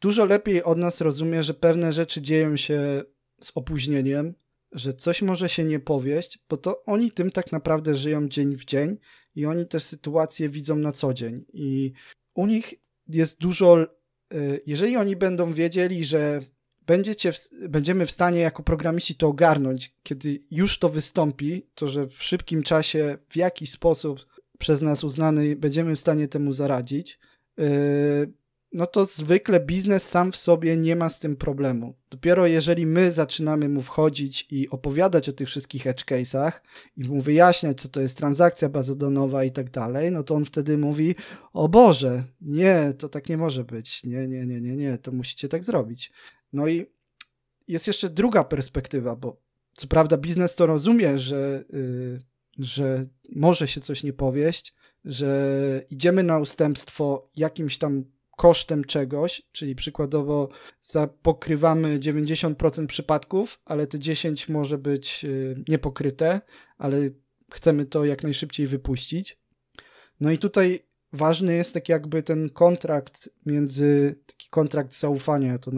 [0.07, 3.03] dużo lepiej od nas rozumie, że pewne rzeczy dzieją się
[3.41, 4.35] z opóźnieniem,
[4.73, 8.65] że coś może się nie powieść, bo to oni tym tak naprawdę żyją dzień w
[8.65, 8.99] dzień
[9.35, 11.45] i oni też sytuacje widzą na co dzień.
[11.53, 11.93] I
[12.35, 12.75] u nich
[13.09, 13.83] jest dużo,
[14.35, 16.41] y, jeżeli oni będą wiedzieli, że
[16.87, 17.33] będziecie,
[17.69, 22.63] będziemy w stanie jako programiści to ogarnąć, kiedy już to wystąpi, to że w szybkim
[22.63, 24.27] czasie w jakiś sposób
[24.59, 27.19] przez nas uznany będziemy w stanie temu zaradzić,
[27.61, 28.46] y,
[28.77, 31.95] no to zwykle biznes sam w sobie nie ma z tym problemu.
[32.11, 36.53] Dopiero jeżeli my zaczynamy mu wchodzić i opowiadać o tych wszystkich edge case'ach
[36.97, 40.79] i mu wyjaśniać, co to jest transakcja bazodonowa i tak dalej, no to on wtedy
[40.79, 41.15] mówi,
[41.53, 45.49] o Boże, nie, to tak nie może być, nie, nie, nie, nie, nie, to musicie
[45.49, 46.13] tak zrobić.
[46.53, 46.87] No i
[47.69, 49.37] jest jeszcze druga perspektywa, bo
[49.75, 52.19] co prawda biznes to rozumie, że, yy,
[52.59, 54.75] że może się coś nie powieść,
[55.05, 58.05] że idziemy na ustępstwo jakimś tam
[58.37, 60.49] kosztem czegoś, czyli przykładowo
[61.23, 66.41] pokrywamy 90% przypadków, ale te 10 może być y, niepokryte,
[66.79, 67.11] ale
[67.53, 69.39] chcemy to jak najszybciej wypuścić.
[70.21, 70.81] No i tutaj
[71.13, 75.71] ważny jest tak jakby ten kontrakt między, taki kontrakt zaufania, ja to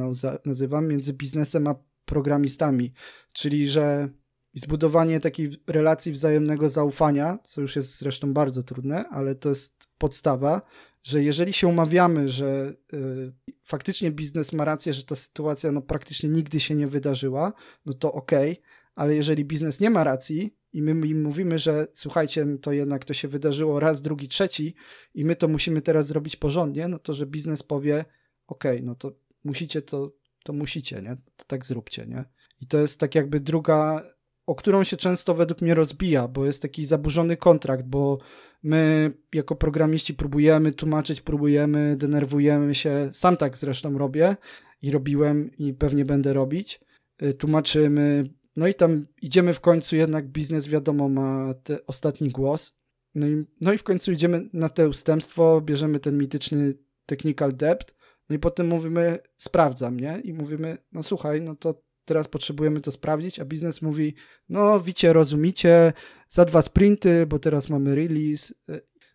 [0.47, 2.93] nazywam, między biznesem a programistami,
[3.33, 4.09] czyli że
[4.55, 10.63] zbudowanie takiej relacji wzajemnego zaufania, co już jest zresztą bardzo trudne, ale to jest podstawa,
[11.03, 16.29] że jeżeli się umawiamy, że y, faktycznie biznes ma rację, że ta sytuacja no, praktycznie
[16.29, 17.53] nigdy się nie wydarzyła,
[17.87, 18.63] no to okej, okay,
[18.95, 23.15] ale jeżeli biznes nie ma racji i my im mówimy, że słuchajcie, to jednak to
[23.15, 24.75] się wydarzyło raz, drugi, trzeci
[25.15, 28.05] i my to musimy teraz zrobić porządnie, no to że biznes powie
[28.47, 29.13] okej, okay, no to
[29.45, 30.13] musicie to,
[30.45, 31.17] to musicie, nie?
[31.37, 32.25] To tak zróbcie, nie?
[32.61, 34.05] I to jest tak jakby druga,
[34.49, 38.19] o którą się często według mnie rozbija, bo jest taki zaburzony kontrakt, bo
[38.63, 43.11] My jako programiści próbujemy tłumaczyć, próbujemy, denerwujemy się.
[43.13, 44.37] Sam tak zresztą robię
[44.83, 46.81] i robiłem i pewnie będę robić.
[47.23, 51.55] Y, tłumaczymy, no i tam idziemy w końcu, jednak biznes wiadomo ma
[51.87, 52.79] ostatni głos.
[53.15, 56.75] No i, no i w końcu idziemy na te ustępstwo, bierzemy ten mityczny
[57.07, 57.95] technical depth,
[58.29, 60.21] no i potem mówimy, sprawdzam, nie?
[60.25, 64.15] I mówimy, no słuchaj, no to teraz potrzebujemy to sprawdzić, a biznes mówi,
[64.49, 65.93] no wicie, rozumicie,
[66.29, 68.55] za dwa sprinty, bo teraz mamy release.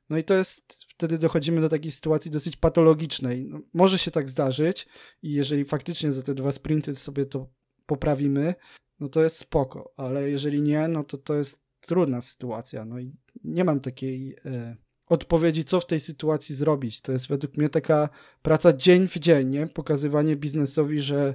[0.10, 3.46] No i to jest, wtedy dochodzimy do takiej sytuacji dosyć patologicznej.
[3.46, 4.88] No, może się tak zdarzyć
[5.22, 7.50] i jeżeli faktycznie za te dwa sprinty sobie to
[7.86, 8.56] poprawimy,
[9.00, 12.86] no to jest spoko, ale jeżeli nie, no to to jest trudna sytuacja.
[12.86, 17.02] No i nie mam takiej e, odpowiedzi, co w tej sytuacji zrobić.
[17.02, 18.10] To jest według mnie taka
[18.42, 19.68] praca dzień w dzień, nie?
[19.68, 21.34] pokazywanie biznesowi, że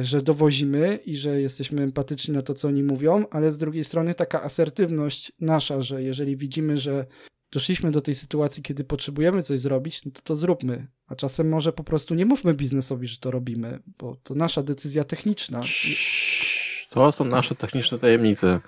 [0.00, 4.14] że dowozimy i że jesteśmy empatyczni na to, co oni mówią, ale z drugiej strony
[4.14, 7.06] taka asertywność nasza, że jeżeli widzimy, że
[7.52, 10.86] doszliśmy do tej sytuacji, kiedy potrzebujemy coś zrobić, no to to zróbmy.
[11.06, 15.04] A czasem może po prostu nie mówmy biznesowi, że to robimy, bo to nasza decyzja
[15.04, 15.60] techniczna.
[16.90, 18.60] To są nasze techniczne tajemnice.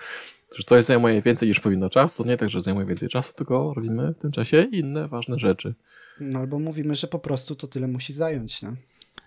[0.56, 3.72] Że coś zajmuje więcej niż powinno czasu, to nie tak, że zajmuje więcej czasu, tylko
[3.76, 5.74] robimy w tym czasie inne ważne rzeczy.
[6.20, 8.68] No albo mówimy, że po prostu to tyle musi zająć, nie?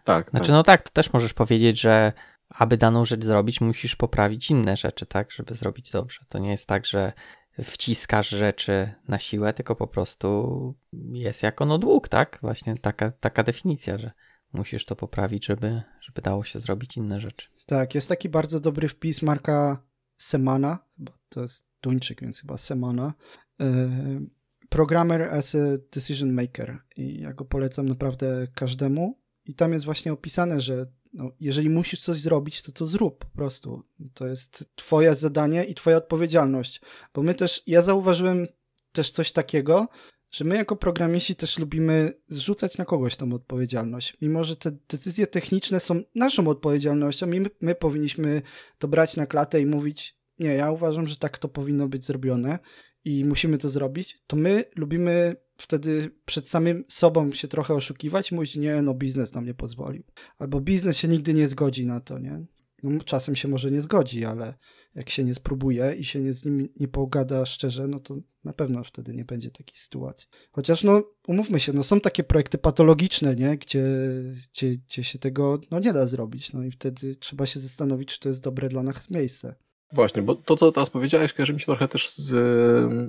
[0.10, 0.30] Tak.
[0.30, 0.54] Znaczy, tak.
[0.54, 2.14] no tak, to też możesz powiedzieć, że
[2.50, 6.20] aby daną rzecz zrobić, musisz poprawić inne rzeczy, tak, żeby zrobić dobrze.
[6.30, 7.14] To nie jest tak, że
[7.64, 10.76] wciskasz rzeczy na siłę, tylko po prostu
[11.12, 12.40] jest jako no dług, tak?
[12.42, 14.12] Właśnie taka, taka definicja, że
[14.54, 17.48] musisz to poprawić, żeby, żeby dało się zrobić inne rzeczy.
[17.66, 19.84] Tak, jest taki bardzo dobry wpis Marka
[20.16, 23.14] Semana, chyba to jest Duńczyk, więc chyba Semana.
[23.60, 23.66] Yy,
[24.70, 29.19] Programmer as a Decision Maker i ja go polecam naprawdę każdemu
[29.50, 33.38] i tam jest właśnie opisane, że no, jeżeli musisz coś zrobić, to to zrób po
[33.38, 33.84] prostu.
[34.14, 36.82] To jest twoje zadanie i twoja odpowiedzialność.
[37.14, 38.48] Bo my też, ja zauważyłem
[38.92, 39.88] też coś takiego,
[40.32, 44.18] że my jako programiści też lubimy zrzucać na kogoś tą odpowiedzialność.
[44.22, 48.42] Mimo, że te decyzje techniczne są naszą odpowiedzialnością i my, my powinniśmy
[48.78, 52.60] to brać na klatę i mówić, nie, ja uważam, że tak to powinno być zrobione
[53.06, 58.36] i musimy to zrobić, to my lubimy wtedy przed samym sobą się trochę oszukiwać i
[58.36, 60.04] mówić, nie, no biznes nam nie pozwolił.
[60.38, 62.46] Albo biznes się nigdy nie zgodzi na to, nie?
[62.84, 64.54] No, czasem się może nie zgodzi, ale
[64.96, 68.54] jak się nie spróbuje i się nie, z nim nie pogada szczerze, no to na
[68.54, 70.28] pewno wtedy nie będzie takiej sytuacji.
[70.52, 73.58] Chociaż no, umówmy się, no są takie projekty patologiczne, nie?
[73.58, 73.84] Gdzie,
[74.52, 78.20] gdzie, gdzie się tego no, nie da zrobić, no i wtedy trzeba się zastanowić, czy
[78.20, 79.56] to jest dobre dla nas miejsce.
[79.94, 82.26] Właśnie, bo to, co teraz powiedziałeś, kojarzy mi się trochę też z,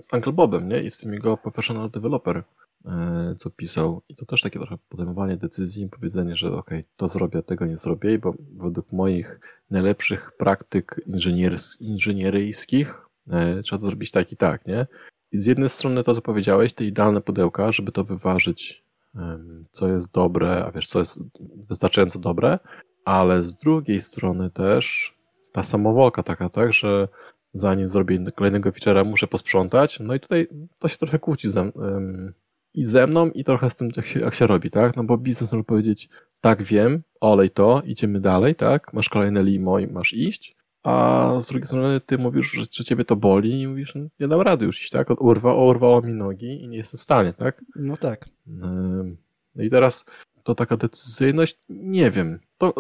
[0.04, 0.80] z Uncle Bobem, nie?
[0.80, 2.42] I z tym jego professional developer,
[2.86, 4.02] e, co pisał.
[4.08, 7.76] I to też takie trochę podejmowanie decyzji, powiedzenie, że okej, okay, to zrobię, tego nie
[7.76, 11.00] zrobię, bo według moich najlepszych praktyk
[11.80, 14.86] inżynieryjskich e, trzeba to zrobić tak i tak, nie?
[15.32, 18.84] I z jednej strony to, co powiedziałeś, te idealne pudełka, żeby to wyważyć,
[19.70, 21.18] co jest dobre, a wiesz, co jest
[21.68, 22.58] wystarczająco dobre,
[23.04, 25.14] ale z drugiej strony też
[25.52, 27.08] ta samowolka taka, tak, że
[27.52, 30.00] zanim zrobię kolejnego feature'a, muszę posprzątać.
[30.00, 30.48] No i tutaj
[30.78, 31.70] to się trochę kłóci ze,
[32.74, 34.96] i ze mną, i trochę z tym, jak się, jak się robi, tak?
[34.96, 36.08] No bo biznes może powiedzieć,
[36.40, 38.92] tak wiem, olej to, idziemy dalej, tak?
[38.92, 40.56] Masz kolejne limo i masz iść.
[40.82, 44.28] A z drugiej strony ty mówisz, że, że ciebie to boli i mówisz, no, nie
[44.28, 45.20] dam rady już iść, tak?
[45.20, 47.64] Urwa, urwało mi nogi i nie jestem w stanie, tak?
[47.76, 48.28] No tak.
[49.54, 50.04] No i teraz
[50.42, 52.40] to taka decyzyjność, nie wiem.
[52.58, 52.74] To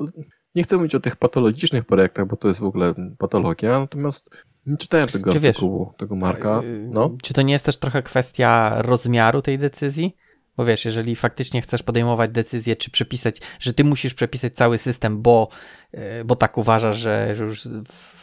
[0.54, 4.30] nie chcę mówić o tych patologicznych projektach, bo to jest w ogóle patologia, natomiast
[4.66, 6.60] nie czytałem tego czy artykułu, wiesz, tego Marka.
[6.64, 7.16] Y, no.
[7.22, 10.16] Czy to nie jest też trochę kwestia rozmiaru tej decyzji?
[10.56, 15.22] Bo wiesz, jeżeli faktycznie chcesz podejmować decyzję, czy przepisać, że ty musisz przepisać cały system,
[15.22, 15.48] bo,
[15.94, 17.68] y, bo tak uważasz, że już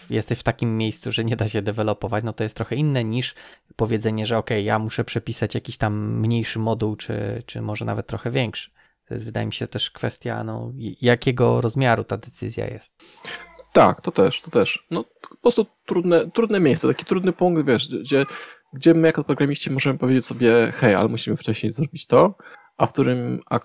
[0.10, 3.36] jesteś w takim miejscu, że nie da się dewelopować, no to jest trochę inne niż
[3.76, 8.32] powiedzenie, że ok, ja muszę przepisać jakiś tam mniejszy moduł, czy, czy może nawet trochę
[8.32, 8.72] większy.
[9.08, 10.72] To jest, wydaje mi się, też kwestia, no,
[11.02, 12.96] jakiego rozmiaru ta decyzja jest.
[13.74, 14.88] Tak, to też, to też.
[14.92, 18.26] No, po prostu trudne, trudne miejsce, taki trudny punkt, wiesz, gdzie,
[18.74, 22.36] gdzie my jako programiści możemy powiedzieć sobie, hej, ale musimy wcześniej zrobić to,
[22.78, 23.60] a w którym, a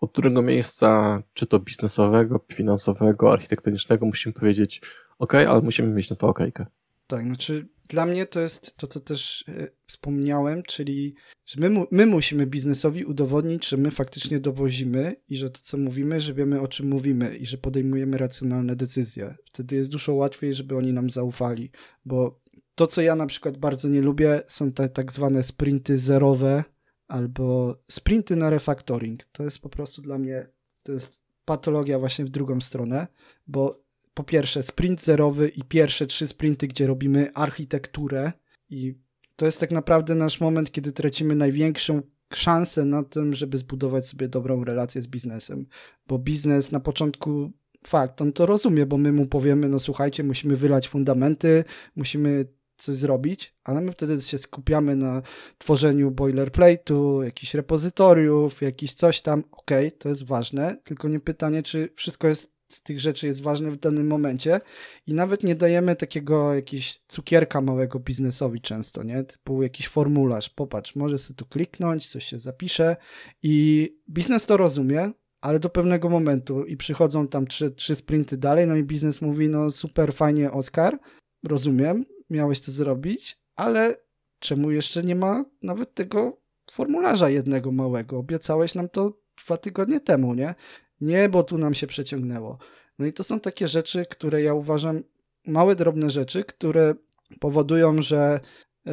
[0.00, 4.80] od którego miejsca, czy to biznesowego, finansowego, architektonicznego, musimy powiedzieć,
[5.18, 6.66] ok, ale musimy mieć na to okejkę.
[7.06, 11.14] Tak, znaczy dla mnie to jest to, co też e, wspomniałem, czyli
[11.46, 16.20] że my, my musimy biznesowi udowodnić, że my faktycznie dowozimy i że to, co mówimy,
[16.20, 19.34] że wiemy, o czym mówimy i że podejmujemy racjonalne decyzje.
[19.44, 21.70] Wtedy jest dużo łatwiej, żeby oni nam zaufali,
[22.04, 22.40] bo
[22.74, 26.64] to, co ja na przykład bardzo nie lubię, są te tak zwane sprinty zerowe
[27.08, 29.24] albo sprinty na refactoring.
[29.24, 30.48] To jest po prostu dla mnie,
[30.82, 33.06] to jest patologia właśnie w drugą stronę,
[33.46, 33.83] bo
[34.14, 38.32] po pierwsze sprint zerowy i pierwsze trzy sprinty, gdzie robimy architekturę.
[38.70, 38.94] I
[39.36, 42.02] to jest tak naprawdę nasz moment, kiedy tracimy największą
[42.32, 45.66] szansę na tym, żeby zbudować sobie dobrą relację z biznesem,
[46.06, 47.52] bo biznes na początku
[47.86, 51.64] fakt, on to rozumie, bo my mu powiemy, no słuchajcie, musimy wylać fundamenty,
[51.96, 52.44] musimy
[52.76, 55.22] coś zrobić, ale my wtedy się skupiamy na
[55.58, 61.62] tworzeniu boilerplate'u, jakichś repozytoriów, jakiś coś tam, okej, okay, to jest ważne, tylko nie pytanie,
[61.62, 64.60] czy wszystko jest z tych rzeczy jest ważne w danym momencie
[65.06, 69.24] i nawet nie dajemy takiego jakiegoś cukierka małego biznesowi często, nie?
[69.24, 72.96] Typu jakiś formularz, popatrz, może sobie tu kliknąć, coś się zapisze
[73.42, 78.66] i biznes to rozumie, ale do pewnego momentu i przychodzą tam trzy, trzy sprinty dalej,
[78.66, 80.98] no i biznes mówi, no super, fajnie Oskar,
[81.42, 83.96] rozumiem, miałeś to zrobić, ale
[84.38, 88.18] czemu jeszcze nie ma nawet tego formularza jednego małego?
[88.18, 90.54] Obiecałeś nam to dwa tygodnie temu, nie?
[91.00, 92.58] Nie, bo tu nam się przeciągnęło.
[92.98, 95.02] No i to są takie rzeczy, które ja uważam,
[95.46, 96.94] małe, drobne rzeczy, które
[97.40, 98.40] powodują, że
[98.86, 98.92] yy,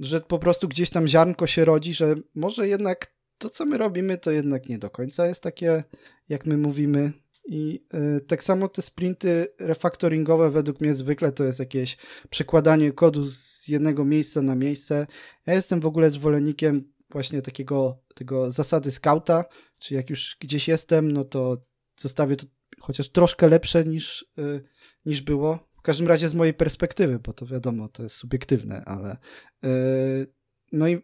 [0.00, 3.06] że po prostu gdzieś tam ziarnko się rodzi, że może jednak
[3.38, 5.84] to, co my robimy, to jednak nie do końca jest takie,
[6.28, 7.12] jak my mówimy.
[7.48, 7.84] I
[8.16, 11.96] y, tak samo te sprinty refaktoringowe według mnie zwykle to jest jakieś
[12.30, 15.06] przekładanie kodu z jednego miejsca na miejsce.
[15.46, 19.44] Ja jestem w ogóle zwolennikiem właśnie takiego tego zasady skauta,
[19.78, 21.56] czy jak już gdzieś jestem, no to
[21.96, 22.46] zostawię to
[22.80, 24.62] chociaż troszkę lepsze niż, y,
[25.04, 25.68] niż było.
[25.78, 29.16] W każdym razie z mojej perspektywy, bo to wiadomo, to jest subiektywne, ale
[29.64, 30.26] y,
[30.72, 31.02] no i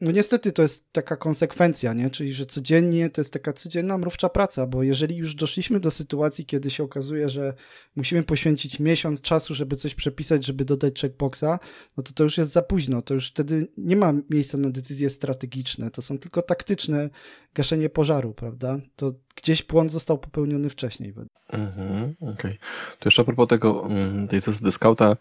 [0.00, 2.10] no niestety to jest taka konsekwencja, nie?
[2.10, 6.46] Czyli, że codziennie to jest taka codzienna mrówcza praca, bo jeżeli już doszliśmy do sytuacji,
[6.46, 7.54] kiedy się okazuje, że
[7.96, 11.58] musimy poświęcić miesiąc czasu, żeby coś przepisać, żeby dodać checkboxa,
[11.96, 13.02] no to to już jest za późno.
[13.02, 15.90] To już wtedy nie ma miejsca na decyzje strategiczne.
[15.90, 17.10] To są tylko taktyczne
[17.54, 18.80] gaszenie pożaru, prawda?
[18.96, 21.14] To gdzieś błąd został popełniony wcześniej.
[21.48, 22.32] Mhm, Okej.
[22.34, 22.58] Okay.
[22.98, 25.16] To jeszcze a propos tego, mm, tej zasady skauta,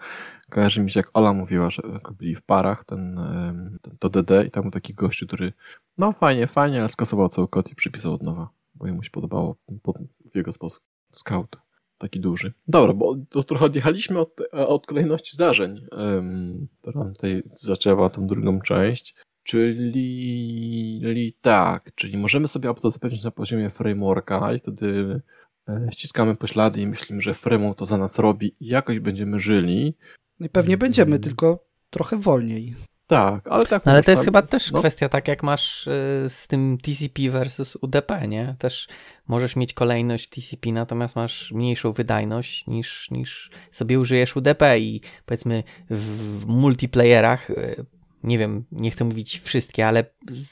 [0.49, 1.81] kojarzy mi się jak Ola mówiła, że
[2.19, 3.19] byli w parach, ten,
[3.81, 5.53] ten to DD i tam był taki gościu, który
[5.97, 9.55] no fajnie, fajnie, ale skasował cały kod i przypisał od nowa, bo jemu się podobało
[10.31, 10.83] w jego sposób.
[11.11, 11.57] Scout.
[11.97, 12.53] Taki duży.
[12.67, 15.87] Dobra, bo trochę odjechaliśmy od, od kolejności zdarzeń,
[16.81, 19.15] która tutaj zaczęła tą drugą część.
[19.47, 25.21] Czyli, czyli tak, czyli możemy sobie to zapewnić na poziomie frameworka i wtedy
[25.69, 29.95] e, ściskamy poślady i myślimy, że framework to za nas robi i jakoś będziemy żyli.
[30.39, 31.21] No i pewnie będziemy, mm.
[31.21, 32.75] tylko trochę wolniej.
[33.07, 33.85] Tak, ale tak.
[33.85, 34.79] No ale to jest chyba też no.
[34.79, 38.55] kwestia tak jak masz y, z tym TCP versus UDP, nie?
[38.59, 38.87] Też
[39.27, 45.63] możesz mieć kolejność TCP, natomiast masz mniejszą wydajność niż, niż sobie użyjesz UDP i powiedzmy
[45.89, 47.85] w multiplayerach y,
[48.23, 50.05] nie wiem, nie chcę mówić wszystkie, ale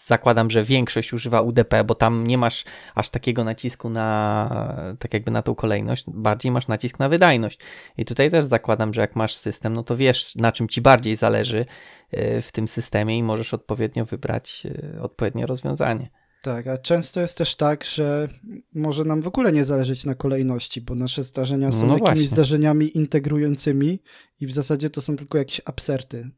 [0.05, 5.31] zakładam, że większość używa UDP, bo tam nie masz aż takiego nacisku na, tak jakby
[5.31, 7.59] na tą kolejność, bardziej masz nacisk na wydajność.
[7.97, 11.15] I tutaj też zakładam, że jak masz system, no to wiesz, na czym ci bardziej
[11.15, 11.65] zależy
[12.13, 14.63] y, w tym systemie i możesz odpowiednio wybrać
[14.95, 16.09] y, odpowiednie rozwiązanie.
[16.41, 18.27] Tak, a często jest też tak, że
[18.73, 22.27] może nam w ogóle nie zależeć na kolejności, bo nasze zdarzenia są no jakimiś właśnie.
[22.27, 23.99] zdarzeniami integrującymi
[24.39, 26.29] i w zasadzie to są tylko jakieś abserty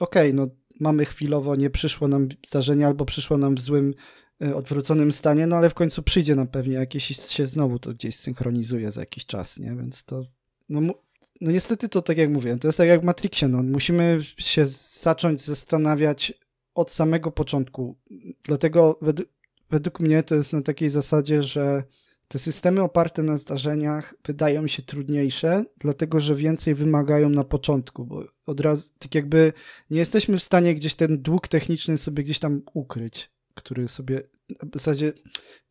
[0.00, 0.48] okej, okay, no
[0.80, 3.94] mamy chwilowo, nie przyszło nam zdarzenie albo przyszło nam w złym,
[4.42, 8.16] e, odwróconym stanie, no ale w końcu przyjdzie nam pewnie jakieś się znowu to gdzieś
[8.16, 9.76] synchronizuje za jakiś czas, nie?
[9.76, 10.24] Więc to,
[10.68, 10.80] no,
[11.40, 14.66] no niestety to tak jak mówię, to jest tak jak w Matrixie, no musimy się
[15.00, 16.32] zacząć zastanawiać
[16.74, 17.96] od samego początku.
[18.44, 19.28] Dlatego według,
[19.70, 21.84] według mnie to jest na takiej zasadzie, że
[22.28, 28.24] te systemy oparte na zdarzeniach wydają się trudniejsze, dlatego że więcej wymagają na początku, bo
[28.46, 29.52] od razu, tak jakby
[29.90, 34.72] nie jesteśmy w stanie gdzieś ten dług techniczny sobie gdzieś tam ukryć, który sobie w
[34.72, 35.12] zasadzie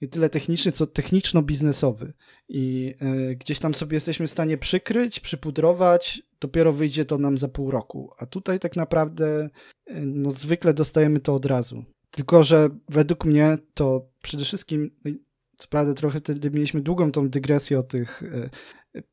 [0.01, 2.13] nie tyle techniczny, co techniczno-biznesowy.
[2.49, 2.93] I
[3.31, 7.71] y, gdzieś tam sobie jesteśmy w stanie przykryć, przypudrować, dopiero wyjdzie to nam za pół
[7.71, 8.11] roku.
[8.17, 9.49] A tutaj tak naprawdę
[9.89, 11.85] y, no, zwykle dostajemy to od razu.
[12.11, 15.11] Tylko, że według mnie to przede wszystkim no
[15.57, 18.49] co prawda trochę wtedy mieliśmy długą tą dygresję o tych e,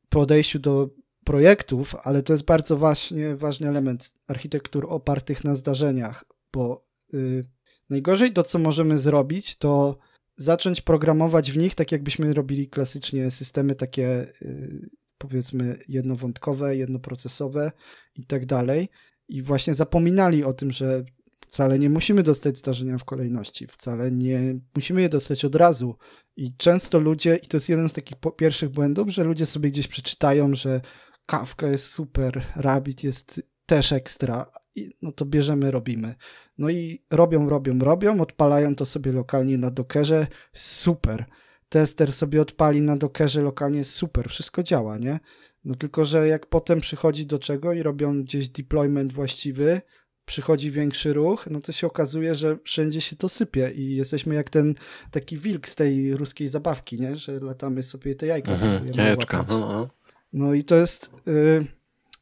[0.09, 0.89] podejściu do
[1.23, 7.43] projektów, ale to jest bardzo właśnie ważny element architektur opartych na zdarzeniach, bo y,
[7.89, 9.97] najgorzej to, co możemy zrobić, to
[10.37, 17.71] zacząć programować w nich tak, jakbyśmy robili klasycznie systemy takie y, powiedzmy jednowątkowe, jednoprocesowe
[18.15, 18.89] i tak dalej.
[19.27, 21.05] I właśnie zapominali o tym, że
[21.53, 25.95] Wcale nie musimy dostać zdarzenia w kolejności, wcale nie musimy je dostać od razu.
[26.35, 29.87] I często ludzie, i to jest jeden z takich pierwszych błędów, że ludzie sobie gdzieś
[29.87, 30.81] przeczytają, że
[31.27, 36.15] Kafka jest super, Rabbit jest też ekstra, i no to bierzemy, robimy.
[36.57, 41.25] No i robią, robią, robią, odpalają to sobie lokalnie na Dockerze, super.
[41.69, 45.19] Tester sobie odpali na Dockerze lokalnie, super, wszystko działa, nie?
[45.65, 49.81] No tylko, że jak potem przychodzi do czego i robią gdzieś deployment właściwy,
[50.25, 54.49] przychodzi większy ruch, no to się okazuje, że wszędzie się to sypie i jesteśmy jak
[54.49, 54.75] ten
[55.11, 57.15] taki wilk z tej ruskiej zabawki, nie?
[57.15, 58.51] że latamy sobie te jajka.
[58.51, 59.45] Mhm, jajeczka.
[59.49, 59.89] No, no.
[60.33, 61.09] no i to jest...
[61.27, 61.65] Y,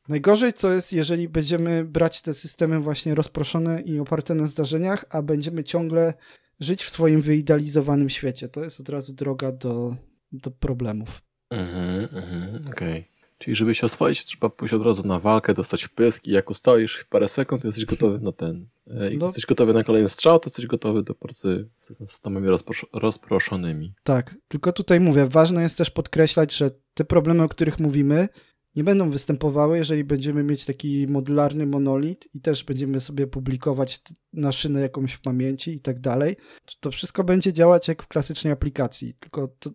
[0.07, 5.21] najgorzej co jest, jeżeli będziemy brać te systemy właśnie rozproszone i oparte na zdarzeniach, a
[5.21, 6.13] będziemy ciągle
[6.59, 8.47] żyć w swoim wyidealizowanym świecie.
[8.47, 9.95] To jest od razu droga do,
[10.31, 11.21] do problemów.
[11.49, 12.99] Mhm, mhm, okej.
[12.99, 13.10] Okay.
[13.41, 16.49] Czyli żeby się oswoić, trzeba pójść od razu na walkę, dostać w pysk i jak
[16.49, 18.67] ustoisz w parę sekund, jesteś gotowy na ten.
[18.87, 19.25] Jak no.
[19.25, 23.93] jesteś gotowy na kolejny strzał, to jesteś gotowy do pracy z systemami rozpros rozproszonymi.
[24.03, 28.27] Tak, tylko tutaj mówię, ważne jest też podkreślać, że te problemy, o których mówimy,
[28.75, 34.01] nie będą występowały, jeżeli będziemy mieć taki modularny monolit i też będziemy sobie publikować
[34.33, 36.35] na szynę jakąś w pamięci i tak dalej.
[36.79, 39.69] To wszystko będzie działać jak w klasycznej aplikacji, tylko to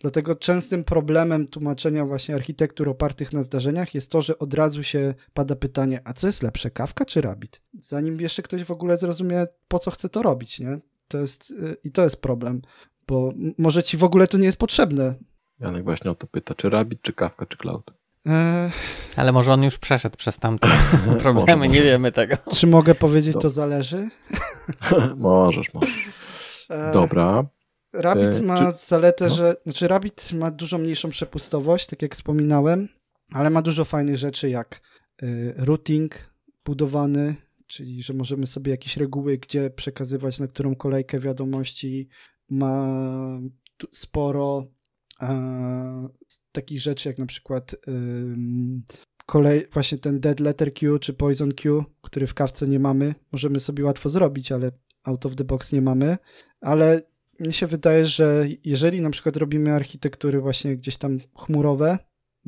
[0.00, 5.14] Dlatego częstym problemem tłumaczenia właśnie architektur opartych na zdarzeniach jest to, że od razu się
[5.34, 7.60] pada pytanie, a co jest lepsze, kawka czy Rabbit?
[7.78, 10.78] Zanim jeszcze ktoś w ogóle zrozumie, po co chce to robić, nie?
[11.08, 12.62] To jest, y, I to jest problem,
[13.06, 15.14] bo może ci w ogóle to nie jest potrzebne.
[15.60, 17.90] Janek właśnie o to pyta, czy Rabbit, czy Kafka, czy Cloud?
[18.26, 18.70] Eee,
[19.16, 20.68] Ale może on już przeszedł przez tamte
[21.18, 22.36] problemy, nie wiemy tego.
[22.54, 24.08] czy mogę powiedzieć, to zależy?
[25.16, 26.08] możesz, możesz.
[26.92, 27.44] Dobra.
[27.92, 29.34] Rabbit E, ma czy- zaletę, no.
[29.34, 29.56] że.
[29.62, 32.88] Znaczy, Rabbit ma dużo mniejszą przepustowość, tak jak wspominałem,
[33.32, 34.80] ale ma dużo fajnych rzeczy jak
[35.22, 36.30] y, routing
[36.64, 37.34] budowany,
[37.66, 42.08] czyli że możemy sobie jakieś reguły, gdzie przekazywać na którą kolejkę wiadomości.
[42.50, 42.98] Ma
[43.92, 44.66] sporo
[45.22, 46.08] e,
[46.52, 48.82] takich rzeczy, jak na przykład ym,
[49.26, 53.14] kolej, właśnie ten dead letter queue czy poison queue, który w kawce nie mamy.
[53.32, 54.70] Możemy sobie łatwo zrobić, ale
[55.04, 56.16] out of the box nie mamy.
[56.60, 57.02] Ale
[57.40, 61.98] mnie się wydaje, że jeżeli na przykład robimy architektury właśnie gdzieś tam chmurowe,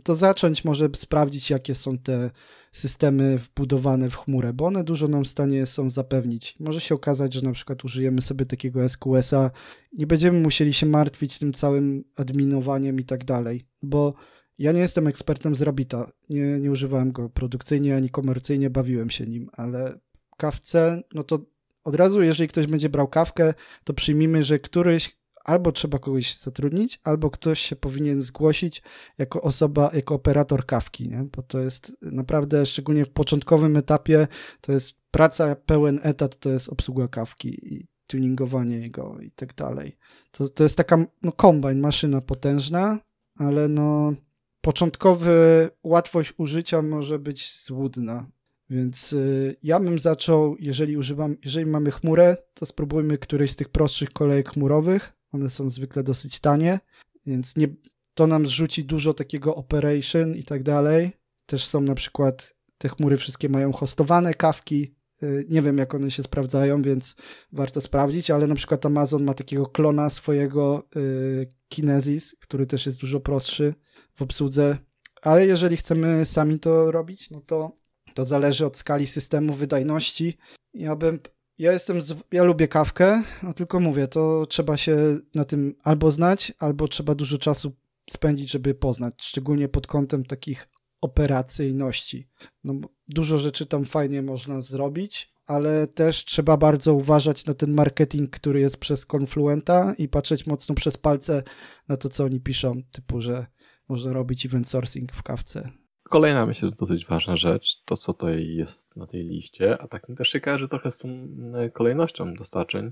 [0.05, 2.31] to zacząć może sprawdzić, jakie są te
[2.73, 6.55] systemy wbudowane w chmurę, bo one dużo nam w stanie są zapewnić.
[6.61, 9.51] Może się okazać, że na przykład użyjemy sobie takiego SQS-a,
[9.93, 14.15] nie będziemy musieli się martwić tym całym adminowaniem i tak dalej, bo
[14.59, 19.27] ja nie jestem ekspertem z Rabbita, nie, nie używałem go produkcyjnie ani komercyjnie, bawiłem się
[19.27, 19.99] nim, ale
[20.37, 21.39] kawce, no to
[21.85, 27.01] od razu, jeżeli ktoś będzie brał kawkę, to przyjmijmy, że któryś albo trzeba kogoś zatrudnić,
[27.05, 28.83] albo ktoś się powinien zgłosić
[29.19, 31.25] jako osoba, jako operator kawki, nie?
[31.37, 34.29] bo to jest naprawdę, szczególnie w początkowym etapie,
[34.61, 39.97] to jest praca, pełen etat, to jest obsługa kawki i tuningowanie jego i tak dalej.
[40.31, 42.99] To, to jest taka no, kombajn, maszyna potężna,
[43.37, 44.15] ale no
[44.61, 48.27] początkowy łatwość użycia może być złudna.
[48.71, 53.69] Więc y, ja bym zaczął, jeżeli używam, jeżeli mamy chmurę, to spróbujmy którejś z tych
[53.69, 55.13] prostszych kolejek chmurowych.
[55.33, 56.81] One są zwykle dosyć tanie,
[57.27, 57.69] więc nie,
[58.15, 61.13] to nam zrzuci dużo takiego operation i tak dalej.
[61.47, 64.95] Też są na przykład, te chmury wszystkie mają hostowane kawki.
[65.23, 67.17] Y, Nie wiem, jak one się sprawdzają, więc
[67.53, 73.01] warto sprawdzić, ale na przykład Amazon ma takiego klona swojego y, Kinesis, który też jest
[73.01, 73.75] dużo prostszy
[74.15, 74.79] w obsłudze.
[75.23, 77.80] Ale jeżeli chcemy sami to robić, no to
[78.15, 80.39] to zależy od skali systemu, wydajności.
[80.75, 81.19] Ja bym.
[81.59, 82.03] Ja jestem.
[82.03, 86.89] Z, ja lubię kawkę, no tylko mówię, to trzeba się na tym albo znać, albo
[86.89, 87.73] trzeba dużo czasu
[88.11, 90.69] spędzić, żeby poznać, szczególnie pod kątem takich
[91.01, 92.29] operacyjności.
[92.65, 92.75] No,
[93.09, 98.61] dużo rzeczy tam fajnie można zrobić, ale też trzeba bardzo uważać na ten marketing, który
[98.61, 101.43] jest przez Confluenta i patrzeć mocno przez palce
[101.89, 103.47] na to, co oni piszą, typu, że
[103.89, 105.80] można robić event sourcing w kawce.
[106.11, 110.09] Kolejna, myślę, że dosyć ważna rzecz, to co tutaj jest na tej liście, a tak
[110.09, 111.09] mi też się kojarzy trochę z tą
[111.55, 112.87] e, kolejnością dostarczeń.
[112.87, 112.91] E,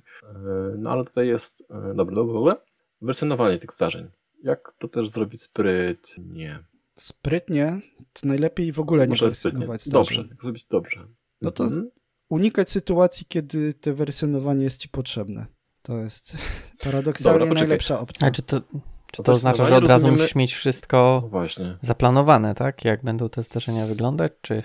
[0.79, 2.57] No ale tutaj jest, e, dobra, dobra, dobra,
[3.03, 4.09] wersjonowanie tych zdarzeń.
[4.43, 6.59] Jak to też zrobić sprytnie?
[6.95, 7.81] Sprytnie,
[8.13, 9.51] to najlepiej w ogóle nie Może sprytnie.
[9.51, 10.17] wersjonować zdarzeń.
[10.17, 11.07] Dobrze, jak zrobić dobrze.
[11.43, 11.91] No to Mhm.
[12.29, 15.47] unikać sytuacji, kiedy te wersjonowanie jest ci potrzebne.
[15.83, 16.37] To jest
[16.85, 18.29] paradoksalnie Dobra, najlepsza opcja.
[18.29, 18.61] A czy to,
[19.23, 21.79] To to oznacza, że od razu rozumiemy- musisz mieć wszystko No właśnie.
[21.83, 22.85] zaplanowane, tak?
[22.85, 24.63] Jak będą te zdarzenia wyglądać, czy...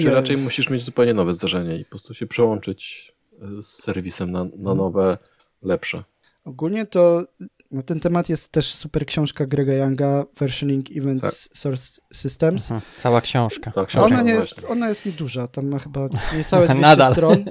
[0.00, 3.12] Czy raczej musisz mieć zupełnie nowe zdarzenie i po prostu się przełączyć
[3.42, 4.76] e, z serwisem na, na Mhm.
[4.78, 5.18] nowe,
[5.62, 6.04] lepsze.
[6.44, 7.22] Ogólnie to
[7.70, 11.32] na ten temat jest też super książka Grega Younga Versioning Events Tak.
[11.58, 12.70] Source Systems.
[12.70, 13.70] Mhm, cała książka.
[13.70, 17.12] Cała książka, ona, nie no jest, ona jest nieduża, tam ma chyba niecałe 200 Nadal.
[17.12, 17.44] stron.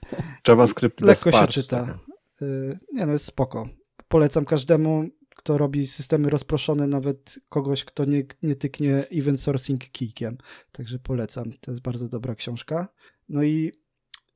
[0.48, 1.80] JavaScript Lekko się parts, czyta.
[1.80, 1.98] taka.
[2.42, 3.68] Y, Nie no, jest spoko.
[4.08, 5.04] Polecam każdemu,
[5.42, 10.38] kto robi systemy rozproszone, nawet kogoś, kto nie, nie tyknie event sourcing kijkiem.
[10.72, 11.44] Także polecam.
[11.60, 12.88] To jest bardzo dobra książka.
[13.28, 13.72] No i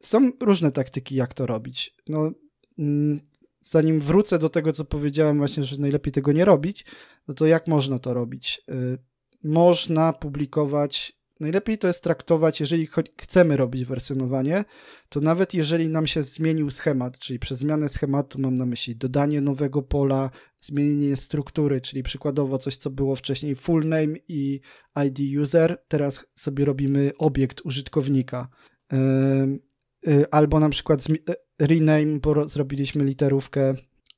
[0.03, 1.95] są różne taktyki, jak to robić.
[2.09, 2.31] No,
[2.79, 3.21] mm,
[3.61, 6.85] zanim wrócę do tego, co powiedziałem właśnie, że najlepiej tego nie robić,
[7.29, 8.63] no to jak można to robić?
[8.71, 8.99] Y,
[9.43, 12.89] Można publikować Najlepiej to jest traktować, jeżeli
[13.23, 14.65] chcemy robić wersjonowanie,
[15.09, 19.41] to nawet jeżeli nam się zmienił schemat, czyli przez zmianę schematu mam na myśli dodanie
[19.41, 24.61] nowego pola, zmienienie struktury, czyli przykładowo coś, co było wcześniej full name i
[25.07, 28.49] ID user, teraz sobie robimy obiekt użytkownika.
[28.93, 33.75] Y, Albo na przykład e, rename, bo ro- zrobiliśmy literówkę.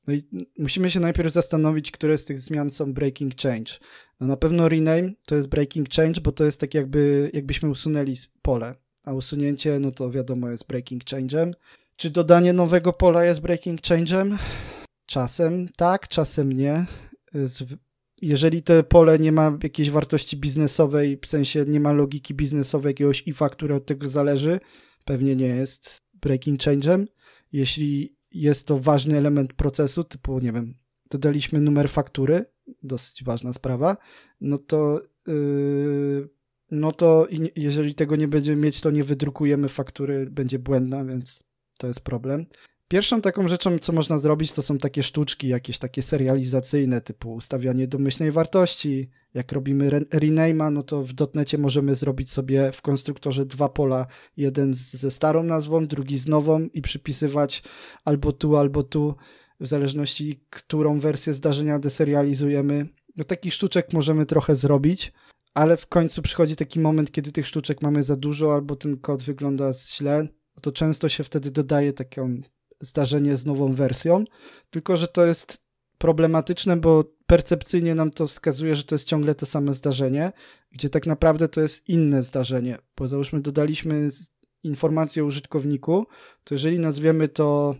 [0.07, 0.21] No i
[0.57, 3.73] musimy się najpierw zastanowić, które z tych zmian są breaking change.
[4.19, 8.15] No na pewno rename to jest breaking change, bo to jest tak jakby, jakbyśmy usunęli
[8.41, 11.51] pole, a usunięcie, no to wiadomo, jest breaking change'em.
[11.95, 14.37] Czy dodanie nowego pola jest breaking change'em?
[15.05, 16.85] Czasem tak, czasem nie.
[18.21, 23.27] Jeżeli to pole nie ma jakiejś wartości biznesowej, w sensie nie ma logiki biznesowej, jakiegoś
[23.27, 24.59] ifa, które od tego zależy,
[25.05, 27.05] pewnie nie jest breaking change'em.
[27.51, 30.73] Jeśli jest to ważny element procesu, typu, nie wiem,
[31.09, 32.45] dodaliśmy numer faktury,
[32.83, 33.97] dosyć ważna sprawa,
[34.41, 36.29] no to yy,
[36.71, 41.43] no to jeżeli tego nie będziemy mieć, to nie wydrukujemy faktury, będzie błędna, więc
[41.77, 42.45] to jest problem.
[42.87, 47.87] Pierwszą taką rzeczą, co można zrobić, to są takie sztuczki, jakieś takie serializacyjne, typu ustawianie
[47.87, 49.09] domyślnej wartości.
[49.33, 54.07] Jak robimy re rename'a, no to w dotnecie możemy zrobić sobie w konstruktorze dwa pola,
[54.37, 57.63] jeden ze starą nazwą, drugi z nową i przypisywać
[58.05, 59.15] albo tu, albo tu,
[59.59, 62.87] w zależności którą wersję zdarzenia deserializujemy.
[63.15, 65.13] No takich sztuczek możemy trochę zrobić,
[65.53, 69.23] ale w końcu przychodzi taki moment, kiedy tych sztuczek mamy za dużo albo ten kod
[69.23, 70.27] wygląda źle,
[70.61, 72.41] to często się wtedy dodaje taką
[72.79, 74.23] zdarzenie z nową wersją,
[74.69, 75.61] tylko że to jest
[75.97, 80.31] problematyczne, bo percepcyjnie nam to wskazuje, że to jest ciągle to same zdarzenie,
[80.71, 84.09] gdzie tak naprawdę to jest inne zdarzenie, bo załóżmy dodaliśmy
[84.63, 86.07] informację o użytkowniku,
[86.43, 87.75] to jeżeli nazwiemy to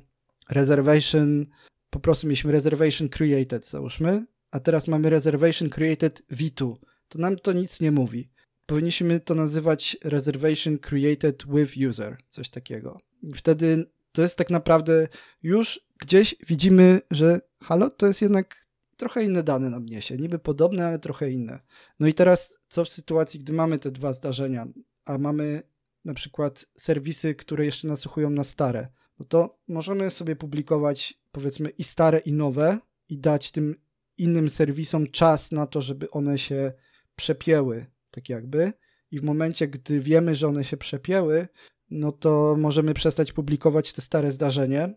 [0.50, 1.46] reservation,
[1.90, 6.76] po prostu mieliśmy reservation created, załóżmy, a teraz mamy reservation created v2,
[7.08, 8.30] to nam to nic nie mówi.
[8.66, 12.98] Powinniśmy to nazywać reservation created with user, coś takiego.
[13.36, 15.08] Wtedy to jest tak naprawdę
[15.44, 18.66] już gdzieś widzimy, że halo, to jest jednak
[18.98, 20.18] trochę inne dane nam niesie.
[20.18, 21.60] Niby podobne, ale trochę inne.
[22.00, 24.68] No i teraz co w sytuacji, gdy mamy te dwa zdarzenia,
[25.06, 25.62] a mamy
[26.06, 28.88] na przykład serwisy, które jeszcze nasłuchują na stare,
[29.20, 32.78] no to możemy sobie publikować powiedzmy i stare i nowe
[33.10, 33.76] i dać tym
[34.18, 36.74] innym serwisom czas na to, żeby one się
[37.16, 38.74] przepięły, tak jakby.
[39.12, 41.48] I w momencie, gdy wiemy, że one się przepięły,
[41.90, 44.94] no to możemy przestać publikować te stare zdarzenie.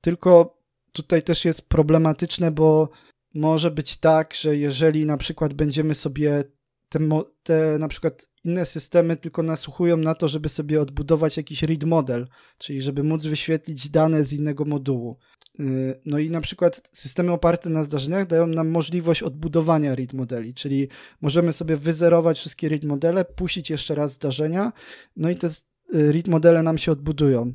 [0.00, 0.58] Tylko
[0.92, 2.88] tutaj też jest problematyczne, bo
[3.34, 6.44] może być tak, że jeżeli na przykład będziemy sobie
[6.88, 6.98] te,
[7.42, 12.28] te na przykład inne systemy tylko nasłuchują na to, żeby sobie odbudować jakiś read model,
[12.58, 15.16] czyli żeby móc wyświetlić dane z innego modułu.
[15.60, 20.54] Y, no i na przykład systemy oparte na zdarzeniach dają nam możliwość odbudowania read modeli,
[20.54, 20.88] czyli
[21.20, 24.72] możemy sobie wyzerować wszystkie read modele, puścić jeszcze raz zdarzenia,
[25.16, 27.52] no i te y, read modele nam się odbudują.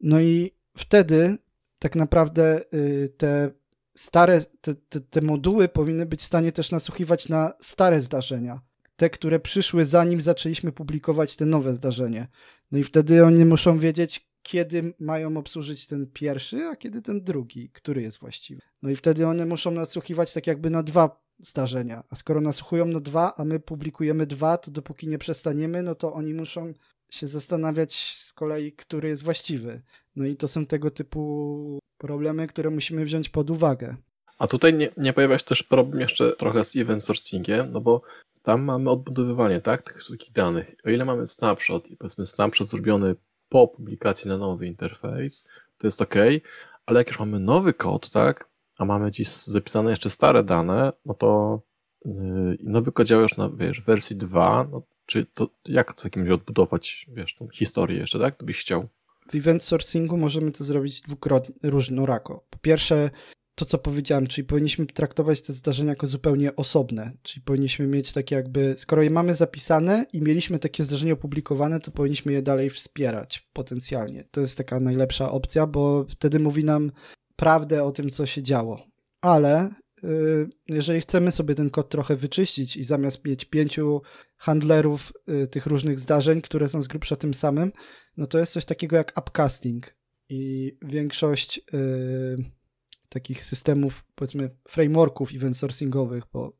[0.00, 1.36] No i wtedy
[1.78, 3.50] tak naprawdę y, te
[3.96, 8.60] stare, te, te, te moduły powinny być w stanie też nasłuchiwać na stare zdarzenia,
[8.96, 12.28] te, które przyszły zanim zaczęliśmy publikować te nowe zdarzenie.
[12.72, 17.70] No i wtedy oni muszą wiedzieć, kiedy mają obsłużyć ten pierwszy, a kiedy ten drugi,
[17.70, 18.60] który jest właściwy.
[18.82, 22.04] No i wtedy one muszą nasłuchiwać tak jakby na dwa zdarzenia.
[22.10, 26.12] A skoro nasłuchują na dwa, a my publikujemy dwa, to dopóki nie przestaniemy, no to
[26.12, 26.72] oni muszą
[27.10, 29.82] się zastanawiać z kolei, który jest właściwy.
[30.16, 33.96] No i to są tego typu problemy, które musimy wziąć pod uwagę.
[34.38, 38.02] A tutaj nie, nie pojawia się też problem jeszcze trochę z event sourcingiem, no bo
[38.42, 40.74] tam mamy odbudowywanie, tak, tych wszystkich danych.
[40.84, 43.16] O ile mamy snapshot i powiedzmy snapshot zrobiony
[43.48, 45.44] po publikacji na nowy interfejs,
[45.78, 46.14] to jest ok,
[46.86, 51.14] ale jak już mamy nowy kod, tak, a mamy dziś zapisane jeszcze stare dane, no
[51.14, 51.60] to
[52.04, 56.22] yy, nowy kod działa już na, wiesz, wersji 2, no, czy to jak w takim
[56.22, 58.88] razie odbudować, wiesz, tą historię jeszcze, tak, to byś chciał?
[59.28, 62.46] W event sourcingu możemy to zrobić dwukrotnie, różnorako.
[62.50, 63.10] Po pierwsze,
[63.54, 68.34] to, co powiedziałem, czyli powinniśmy traktować te zdarzenia jako zupełnie osobne, czyli powinniśmy mieć takie
[68.34, 73.48] jakby, skoro je mamy zapisane i mieliśmy takie zdarzenia opublikowane, to powinniśmy je dalej wspierać
[73.52, 74.24] potencjalnie.
[74.30, 76.92] To jest taka najlepsza opcja, bo wtedy mówi nam
[77.36, 78.86] prawdę o tym, co się działo.
[79.20, 79.70] Ale
[80.68, 84.02] jeżeli chcemy sobie ten kod trochę wyczyścić i zamiast mieć pięciu
[84.36, 87.72] handlerów y, tych różnych zdarzeń, które są z grubsza tym samym,
[88.16, 89.94] no to jest coś takiego jak upcasting
[90.28, 92.44] i większość y,
[93.08, 96.52] takich systemów, powiedzmy, frameworków event sourcingowych, bo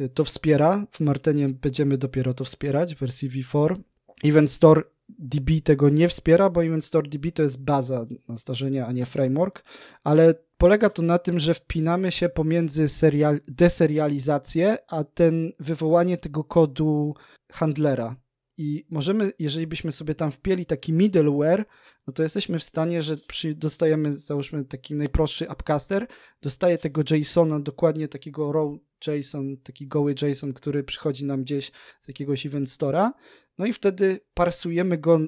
[0.00, 0.86] y, to wspiera.
[0.92, 3.76] W Martenie będziemy dopiero to wspierać w wersji V4.
[4.24, 8.86] Event Store DB tego nie wspiera, bo Event Store DB to jest baza na zdarzenia,
[8.86, 9.64] a nie framework,
[10.04, 16.44] ale polega to na tym, że wpinamy się pomiędzy serial, deserializację, a ten wywołanie tego
[16.44, 17.14] kodu
[17.52, 18.16] handlera.
[18.56, 21.64] I możemy, jeżeli byśmy sobie tam wpieli taki middleware,
[22.06, 26.06] no to jesteśmy w stanie, że przy, dostajemy, załóżmy taki najprostszy upcaster,
[26.42, 28.68] dostaje tego JSONa, dokładnie takiego raw
[29.06, 33.10] JSON, taki goły JSON, który przychodzi nam gdzieś z jakiegoś event store'a,
[33.58, 35.20] no i wtedy parsujemy go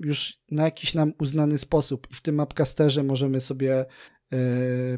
[0.00, 3.86] już na jakiś nam uznany sposób i w tym upcasterze możemy sobie
[4.30, 4.38] yy,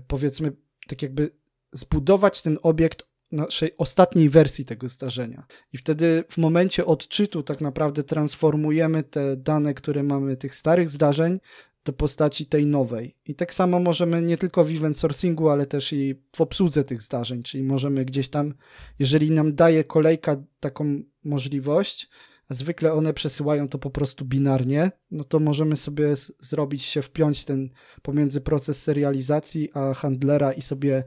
[0.06, 0.52] powiedzmy
[0.88, 1.30] tak jakby
[1.72, 5.46] zbudować ten obiekt naszej ostatniej wersji tego zdarzenia.
[5.72, 11.40] I wtedy w momencie odczytu tak naprawdę transformujemy te dane, które mamy tych starych zdarzeń
[11.84, 13.16] do postaci tej nowej.
[13.26, 17.02] I tak samo możemy nie tylko w event sourcingu, ale też i w obsłudze tych
[17.02, 18.54] zdarzeń, czyli możemy gdzieś tam,
[18.98, 22.08] jeżeli nam daje kolejka taką możliwość,
[22.50, 27.70] zwykle one przesyłają to po prostu binarnie, no to możemy sobie zrobić się, wpiąć ten
[28.02, 31.04] pomiędzy proces serializacji a handlera i sobie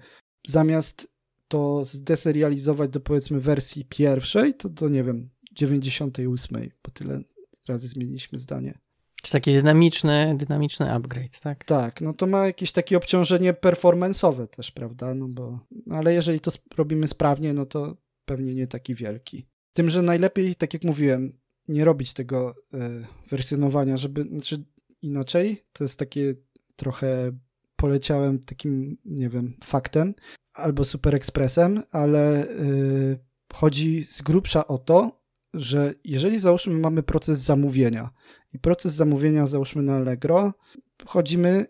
[0.47, 1.11] zamiast
[1.47, 7.21] to zdeserializować do powiedzmy wersji pierwszej, to do nie wiem, 98, bo tyle
[7.67, 8.79] razy zmieniliśmy zdanie.
[9.21, 11.65] Czy taki dynamiczny, dynamiczny upgrade, tak?
[11.65, 15.15] Tak, no to ma jakieś takie obciążenie performance'owe też, prawda?
[15.15, 19.47] No bo, no ale jeżeli to robimy sprawnie, no to pewnie nie taki wielki.
[19.73, 22.77] Tym, że najlepiej, tak jak mówiłem, nie robić tego y,
[23.29, 24.63] wersjonowania, żeby, znaczy
[25.01, 26.33] inaczej, to jest takie
[26.75, 27.31] trochę
[27.75, 30.13] poleciałem takim, nie wiem, faktem
[30.53, 33.19] albo super ekspresem, ale y,
[33.53, 35.21] chodzi z grubsza o to,
[35.53, 38.09] że jeżeli załóżmy mamy proces zamówienia
[38.53, 40.53] i proces zamówienia załóżmy na Allegro,
[41.05, 41.65] wchodzimy,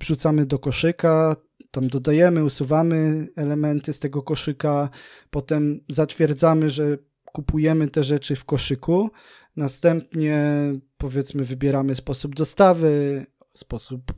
[0.00, 1.36] wrzucamy do koszyka,
[1.70, 4.88] tam dodajemy, usuwamy elementy z tego koszyka,
[5.30, 9.10] potem zatwierdzamy, że kupujemy te rzeczy w koszyku,
[9.56, 10.38] następnie
[10.96, 14.12] powiedzmy wybieramy sposób dostawy, sposób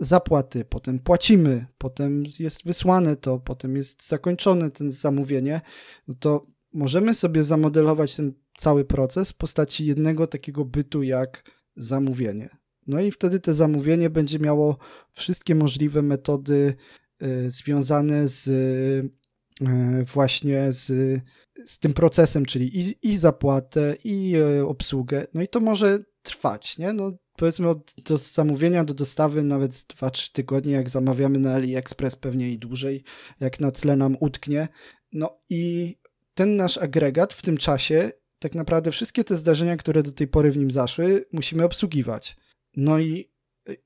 [0.00, 5.60] zapłaty, potem płacimy, potem jest wysłane to, potem jest zakończone ten zamówienie,
[6.08, 11.42] no to możemy sobie zamodelować ten cały proces w postaci jednego takiego bytu jak
[11.76, 12.60] zamówienie.
[12.86, 14.78] No i wtedy to zamówienie będzie miało
[15.12, 16.74] wszystkie możliwe metody
[17.22, 19.10] y, związane z y,
[20.14, 20.86] właśnie z,
[21.66, 25.26] z tym procesem, czyli i, i zapłatę, i y, obsługę.
[25.34, 26.92] No i to może trwać, nie?
[26.92, 32.50] No powiedzmy od do zamówienia do dostawy nawet 2-3 tygodnie, jak zamawiamy na AliExpress pewnie
[32.50, 33.04] i dłużej,
[33.40, 34.68] jak na tle nam utknie.
[35.12, 35.96] No i
[36.34, 40.50] ten nasz agregat w tym czasie, tak naprawdę wszystkie te zdarzenia, które do tej pory
[40.50, 42.36] w nim zaszły, musimy obsługiwać.
[42.76, 43.30] No i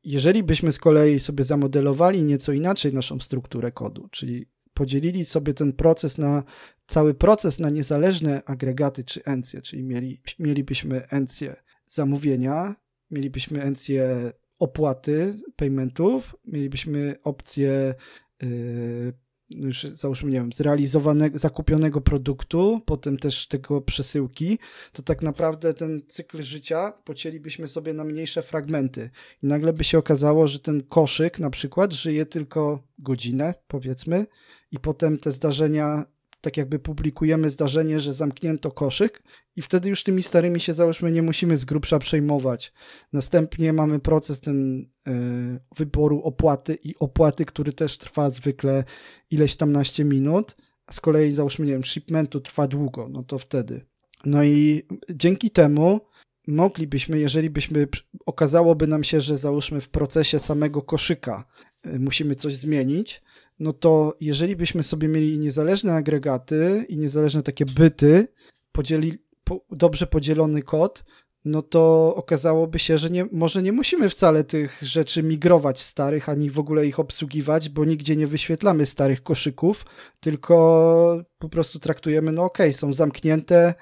[0.05, 5.73] jeżeli byśmy z kolei sobie zamodelowali nieco inaczej naszą strukturę kodu, czyli podzielili sobie ten
[5.73, 6.42] proces na
[6.86, 12.76] cały proces na niezależne agregaty czy encje, czyli mieli, mielibyśmy encję zamówienia,
[13.10, 17.94] mielibyśmy encję opłaty, paymentów, mielibyśmy opcję
[18.42, 19.12] yy,
[19.57, 24.58] już załóżmy, nie wiem, zrealizowanego, zakupionego produktu, potem też tego przesyłki,
[24.92, 29.10] to tak naprawdę ten cykl życia pocięlibyśmy sobie na mniejsze fragmenty.
[29.42, 34.26] I nagle by się okazało, że ten koszyk na przykład żyje tylko godzinę, powiedzmy,
[34.70, 36.05] i potem te zdarzenia
[36.44, 39.23] tak jakby publikujemy zdarzenie, że zamknięto koszyk
[39.56, 42.73] i wtedy już tymi starymi się załóżmy nie musimy z grubsza przejmować.
[43.12, 48.84] Następnie mamy proces ten y, wyboru opłaty i opłaty, który też trwa zwykle
[49.31, 50.56] ileś tam naście minut,
[50.86, 53.86] a z kolei załóżmy, nie wiem, shipmentu trwa długo, no to wtedy.
[54.24, 56.00] No i dzięki temu
[56.47, 57.89] moglibyśmy, jeżeli byśmy,
[58.26, 61.44] okazałoby nam się, że załóżmy w procesie samego koszyka
[61.86, 63.23] y, musimy coś zmienić,
[63.58, 68.28] no to jeżeli byśmy sobie mieli niezależne agregaty i niezależne takie byty,
[68.73, 71.05] podzieli, po, dobrze podzielony kod,
[71.44, 76.50] no to okazałoby się, że nie, może nie musimy wcale tych rzeczy migrować starych, ani
[76.50, 79.86] w ogóle ich obsługiwać, bo nigdzie nie wyświetlamy starych koszyków,
[80.20, 83.74] tylko po prostu traktujemy, no okej, okay, są zamknięte,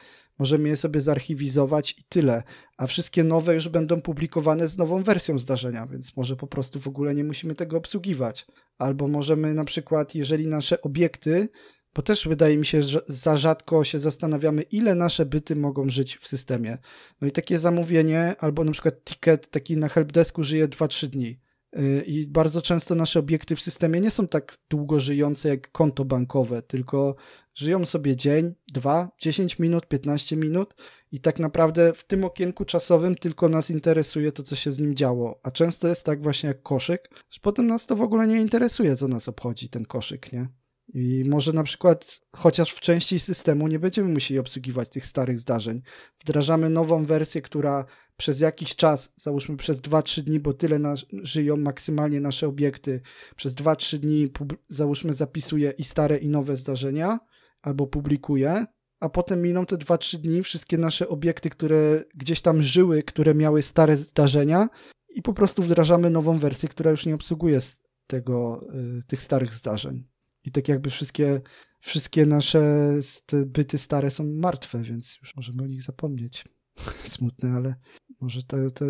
[0.43, 2.43] możemy je sobie zarchiwizować i tyle.
[2.79, 6.89] A wszystkie nowe już będą publikowane z nową wersją zdarzenia, więc może po prostu w
[6.89, 8.47] ogóle nie musimy tego obsługiwać.
[8.79, 11.49] Albo możemy na przykład, jeżeli nasze obiekty,
[11.95, 16.17] bo też wydaje mi się, że za rzadko się zastanawiamy, ile nasze byty mogą żyć
[16.17, 16.79] w systemie.
[17.21, 21.41] No i takie zamówienie, albo na przykład ticket taki na helpdesku żyje 2-3 dni.
[21.79, 26.05] Y, I bardzo często nasze obiekty w systemie nie są tak długo żyjące jak konto
[26.05, 27.17] bankowe, tylko
[27.55, 30.75] żyją sobie dzień, dwa, 10 minut, 15 minut
[31.13, 34.95] i tak naprawdę w tym okienku czasowym tylko nas interesuje to, co się z nim
[34.95, 35.41] działo.
[35.43, 38.97] A często jest tak właśnie jak koszyk, że potem nas to w ogóle nie interesuje,
[38.97, 40.49] co nas obchodzi ten koszyk, nie?
[40.95, 45.83] I może na przykład, chociaż w części systemu nie będziemy musieli obsługiwać tych starych zdarzeń.
[46.21, 47.85] Wdrażamy nową wersję, która
[48.17, 53.01] przez jakiś czas, załóżmy przez 2-3 dni, bo tyle nas, żyją maksymalnie nasze obiekty,
[53.37, 54.29] przez 2-3 dni
[54.69, 57.19] załóżmy zapisuje i stare i nowe zdarzenia,
[57.63, 58.67] albo publikuje,
[59.01, 63.63] a potem miną te 2-3 dni, wszystkie nasze obiekty, które gdzieś tam żyły, które miały
[63.63, 64.69] stare zdarzenia
[65.15, 67.59] i po prostu wdrażamy nową wersję, która już nie obsługuje
[68.07, 68.67] tego,
[68.99, 70.05] y, tych starych zdarzeń.
[70.45, 71.41] I tak jakby wszystkie,
[71.81, 72.93] wszystkie nasze
[73.47, 76.45] byty stare są martwe, więc już możemy o nich zapomnieć.
[77.05, 77.75] Smutne, ale
[78.21, 78.85] może to, to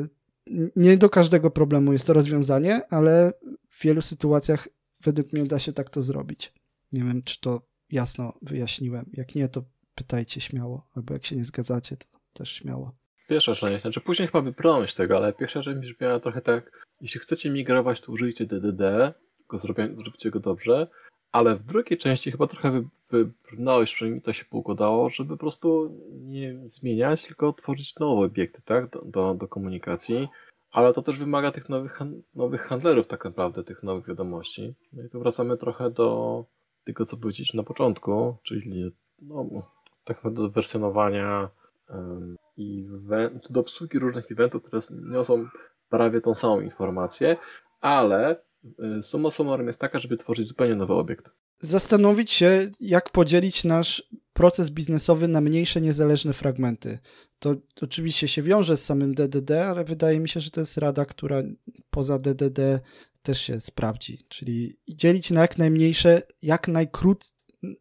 [0.77, 3.33] nie do każdego problemu jest to rozwiązanie, ale
[3.69, 4.69] w wielu sytuacjach
[5.05, 6.53] według mnie da się tak to zrobić.
[6.93, 9.05] Nie wiem, czy to jasno wyjaśniłem.
[9.13, 9.63] Jak nie, to
[9.95, 12.93] pytajcie śmiało, albo jak się nie zgadzacie, to też śmiało.
[13.29, 17.51] Pierwsza część, znaczy później chyba wybrnąć tego, ale pierwsza część brzmiała trochę tak, jeśli chcecie
[17.51, 20.89] migrować, to użyjcie DDD, tylko zrobicie go dobrze,
[21.33, 26.61] ale w drugiej części chyba trochę wybrnąłeś, przynajmniej to się poukładało, żeby po prostu nie
[26.67, 30.29] zmieniać, tylko tworzyć nowe obiekty, tak, do, do, do komunikacji,
[30.71, 31.99] ale to też wymaga tych nowych,
[32.35, 34.75] nowych handlerów tak naprawdę, tych nowych wiadomości.
[34.93, 36.45] No i tu wracamy trochę do
[36.85, 39.47] tego, co powiedzieć na początku, czyli no,
[40.05, 41.49] tak do wersjonowania
[42.59, 45.49] event, do obsługi różnych eventów, które niosą
[45.89, 47.37] prawie tą samą informację,
[47.81, 48.37] ale
[48.99, 51.31] y, summa summarum jest taka, żeby tworzyć zupełnie nowy obiekt.
[51.59, 56.99] Zastanowić się, jak podzielić nasz proces biznesowy na mniejsze, niezależne fragmenty.
[57.39, 61.05] To oczywiście się wiąże z samym DDD, ale wydaje mi się, że to jest rada,
[61.05, 61.43] która
[61.91, 62.81] poza DDD
[63.23, 64.19] też się sprawdzi.
[64.29, 67.33] Czyli dzielić na jak najmniejsze, jak najkrót,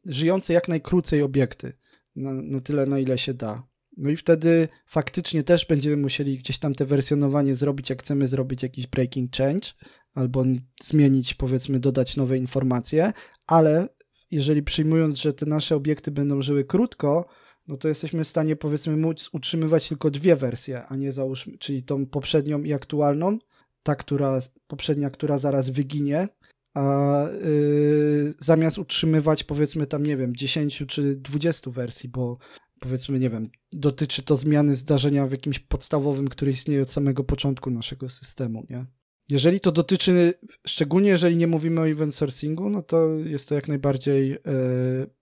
[0.06, 1.74] żyjące jak najkrócej obiekty.
[2.16, 3.68] Na, na tyle, na ile się da.
[3.98, 8.64] No i wtedy faktycznie też będziemy musieli gdzieś tam te wersjonowanie zrobić, jak chcemy zrobić
[8.64, 9.70] jakiś breaking change,
[10.14, 10.44] albo
[10.84, 13.14] zmienić, powiedzmy, dodać nowe informacje,
[13.48, 13.88] ale
[14.32, 17.26] jeżeli przyjmując, że te nasze obiekty będą żyły krótko,
[17.68, 21.84] no to jesteśmy w stanie, powiedzmy, móc utrzymywać tylko dwie wersje, a nie załóżmy, czyli
[21.84, 23.38] tą poprzednią i aktualną,
[23.84, 26.28] ta, która, poprzednia, która zaraz wyginie,
[26.74, 32.38] a yy, zamiast utrzymywać, powiedzmy, tam, nie wiem, 10 czy 20 wersji, bo
[32.80, 37.72] powiedzmy, nie wiem, dotyczy to zmiany zdarzenia w jakimś podstawowym, który istnieje od samego początku
[37.72, 38.86] naszego systemu, nie?
[39.32, 40.34] Jeżeli to dotyczy,
[40.68, 44.40] szczególnie jeżeli nie mówimy o event sourcingu, no to jest to jak najbardziej e,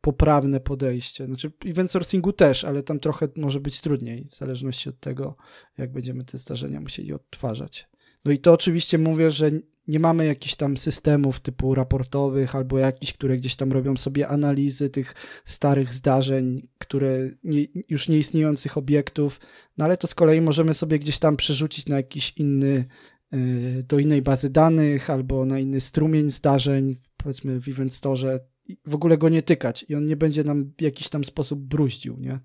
[0.01, 1.25] poprawne podejście.
[1.25, 5.35] Znaczy event sourcingu też, ale tam trochę może być trudniej, w zależności od tego,
[5.77, 7.89] jak będziemy te zdarzenia musieli odtwarzać.
[8.25, 9.51] No i to oczywiście mówię, że
[9.87, 14.89] nie mamy jakichś tam systemów typu raportowych albo jakichś, które gdzieś tam robią sobie analizy
[14.89, 15.15] tych
[15.45, 19.39] starych zdarzeń, które nie, już nieistniejących obiektów,
[19.77, 22.85] no ale to z kolei możemy sobie gdzieś tam przerzucić na jakiś inny
[23.83, 28.39] do innej bazy danych albo na inny strumień zdarzeń, powiedzmy w Event Store,
[28.85, 32.17] w ogóle go nie tykać i on nie będzie nam w jakiś tam sposób bruździł,
[32.19, 32.39] nie?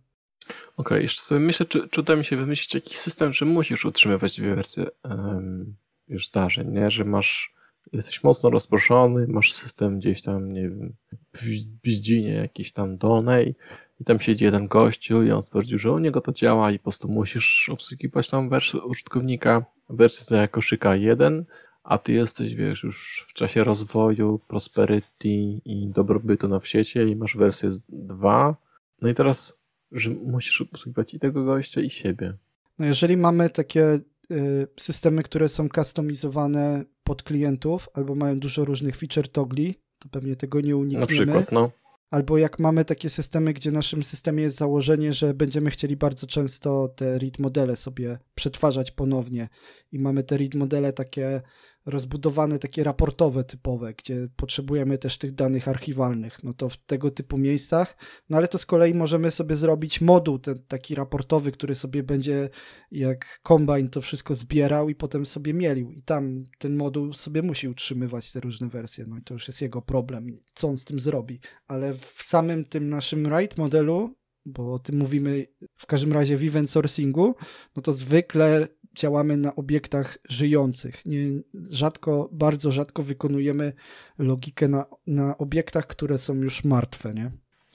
[0.46, 3.84] Okej, okay, jeszcze sobie myślę, czy, czy uda mi się wymyślić jakiś system, że musisz
[3.84, 5.76] utrzymywać dwie wersje um,
[6.08, 6.90] już zdarzeń, nie?
[6.90, 7.54] Że masz,
[7.92, 10.94] jesteś mocno rozproszony, masz system gdzieś tam, nie wiem,
[11.36, 11.46] w
[11.82, 13.54] bździnie jakiejś tam dolnej
[14.00, 16.82] i tam siedzi jeden gościu i on stwierdził, że u niego to działa i po
[16.82, 21.44] prostu musisz obsługiwać tam wersję użytkownika wersja jako koszyka 1,
[21.82, 25.28] a ty jesteś, wiesz, już w czasie rozwoju, prosperity
[25.64, 28.56] i dobrobytu na świecie i masz wersję 2.
[29.02, 29.58] No i teraz,
[29.92, 32.34] że musisz obsługiwać i tego gościa, i siebie.
[32.78, 34.00] No jeżeli mamy takie
[34.32, 40.36] y, systemy, które są customizowane pod klientów albo mają dużo różnych feature togli, to pewnie
[40.36, 41.00] tego nie unikniemy.
[41.00, 41.70] Na przykład, no.
[42.10, 46.89] Albo jak mamy takie systemy, gdzie naszym systemie jest założenie, że będziemy chcieli bardzo często
[46.89, 49.49] te read modele sobie przetwarzać ponownie
[49.92, 51.42] i mamy te read modele takie
[51.86, 57.38] rozbudowane, takie raportowe typowe, gdzie potrzebujemy też tych danych archiwalnych, no to w tego typu
[57.38, 57.96] miejscach,
[58.30, 62.48] no ale to z kolei możemy sobie zrobić moduł ten, taki raportowy, który sobie będzie
[62.90, 65.90] jak Combine to wszystko zbierał i potem sobie mielił.
[65.90, 69.62] I tam ten moduł sobie musi utrzymywać te różne wersje, no i to już jest
[69.62, 74.14] jego problem, co on z tym zrobi, ale w samym tym naszym write modelu
[74.47, 77.34] bo o tym mówimy w każdym razie w event sourcingu,
[77.76, 81.06] no to zwykle działamy na obiektach żyjących.
[81.06, 81.26] Nie,
[81.70, 83.73] rzadko, bardzo rzadko wykonujemy
[84.18, 87.26] logikę na, na obiektach, które są już martwe, nie?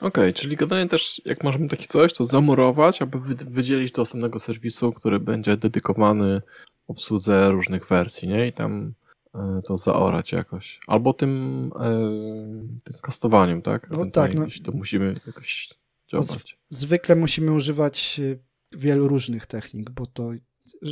[0.02, 4.40] Okej, okay, czyli generalnie też jak możemy takie coś, to zamurować, aby wydzielić do osobnego
[4.40, 6.42] serwisu, który będzie dedykowany
[6.88, 8.48] obsłudze różnych wersji, nie?
[8.48, 8.94] I tam
[9.36, 10.80] e, to zaorać jakoś.
[10.88, 11.90] Albo tym, e,
[12.84, 13.90] tym kastowaniem, tak?
[13.92, 14.36] No tak.
[14.36, 15.70] No, to musimy jakoś.
[16.70, 18.38] Zwykle musimy używać e,
[18.78, 20.32] wielu różnych technik, bo to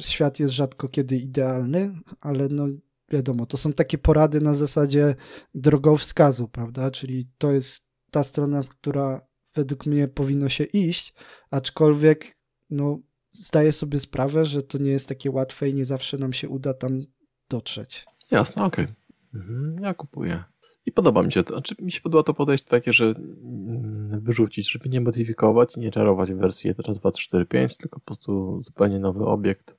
[0.02, 2.68] świat jest rzadko kiedy idealny, ale no
[3.10, 5.16] wiadomo, to są takie porady na zasadzie
[5.56, 6.92] drogowskazu, prawda?
[6.92, 7.82] Czyli to jest
[8.12, 11.14] ta strona, która według mnie powinno się iść,
[11.52, 12.36] aczkolwiek
[12.70, 13.00] no,
[13.32, 16.74] zdaję sobie sprawę, że to nie jest takie łatwe i nie zawsze nam się uda
[16.74, 17.06] tam
[17.50, 18.06] dotrzeć.
[18.32, 18.86] Jasne, okej.
[18.86, 18.97] Okay.
[19.38, 20.44] Mhm, ja kupuję.
[20.86, 21.54] I podoba mi się to.
[21.54, 25.92] Znaczy, mi się podoba to podejście takie, że mm, wyrzucić, żeby nie modyfikować i nie
[25.92, 29.76] czarować wersji 1, 2, 3, 4, 5, tylko po prostu zupełnie nowy obiekt,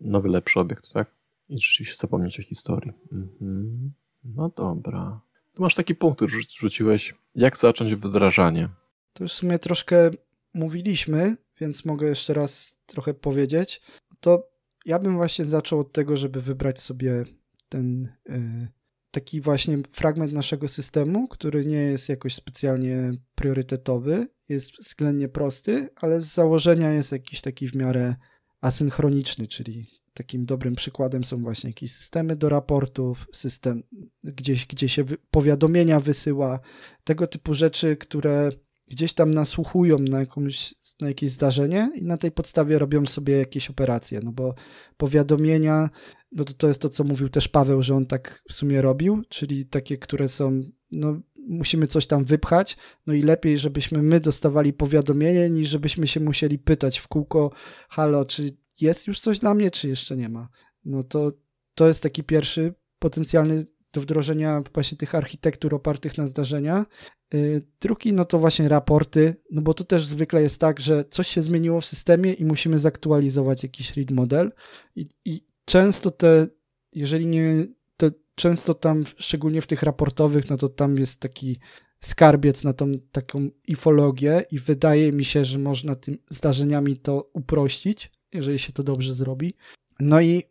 [0.00, 1.10] nowy, lepszy obiekt, tak?
[1.48, 2.92] I rzeczywiście zapomnieć o historii.
[3.12, 3.92] Mhm.
[4.24, 5.20] No dobra.
[5.54, 7.14] Tu masz taki punkt, który rzuciłeś.
[7.34, 8.68] Jak zacząć wdrażanie?
[9.12, 10.10] To już w sumie troszkę
[10.54, 13.82] mówiliśmy, więc mogę jeszcze raz trochę powiedzieć.
[14.20, 14.48] To
[14.86, 17.24] ja bym właśnie zaczął od tego, żeby wybrać sobie
[17.68, 18.68] ten y,
[19.10, 26.20] taki właśnie fragment naszego systemu, który nie jest jakoś specjalnie priorytetowy, jest względnie prosty, ale
[26.20, 28.16] z założenia jest jakiś taki w miarę
[28.60, 33.82] asynchroniczny, czyli takim dobrym przykładem są właśnie jakieś systemy do raportów, system
[34.24, 36.60] gdzieś, gdzie się powiadomienia wysyła,
[37.04, 38.50] tego typu rzeczy, które
[38.88, 43.70] gdzieś tam nasłuchują na, jakąś, na jakieś zdarzenie i na tej podstawie robią sobie jakieś
[43.70, 44.54] operacje, no bo
[44.96, 45.90] powiadomienia,
[46.32, 49.22] no to, to jest to, co mówił też Paweł, że on tak w sumie robił,
[49.28, 54.72] czyli takie, które są no, musimy coś tam wypchać, no i lepiej, żebyśmy my dostawali
[54.72, 57.50] powiadomienie, niż żebyśmy się musieli pytać w kółko,
[57.88, 60.48] halo, czy jest już coś dla mnie, czy jeszcze nie ma.
[60.84, 61.32] No to,
[61.74, 63.64] to jest taki pierwszy potencjalny
[63.96, 66.86] do wdrożenia właśnie tych architektur opartych na zdarzenia.
[67.34, 71.28] Y, drugi, no to właśnie raporty, no bo to też zwykle jest tak, że coś
[71.28, 74.52] się zmieniło w systemie i musimy zaktualizować jakiś read model
[74.96, 76.46] i, i często te,
[76.92, 77.66] jeżeli nie,
[77.96, 81.58] to często tam, szczególnie w tych raportowych, no to tam jest taki
[82.00, 88.10] skarbiec na tą taką ifologię i wydaje mi się, że można tym zdarzeniami to uprościć,
[88.32, 89.54] jeżeli się to dobrze zrobi.
[90.00, 90.42] No i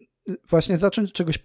[0.49, 1.39] właśnie zacząć od czegoś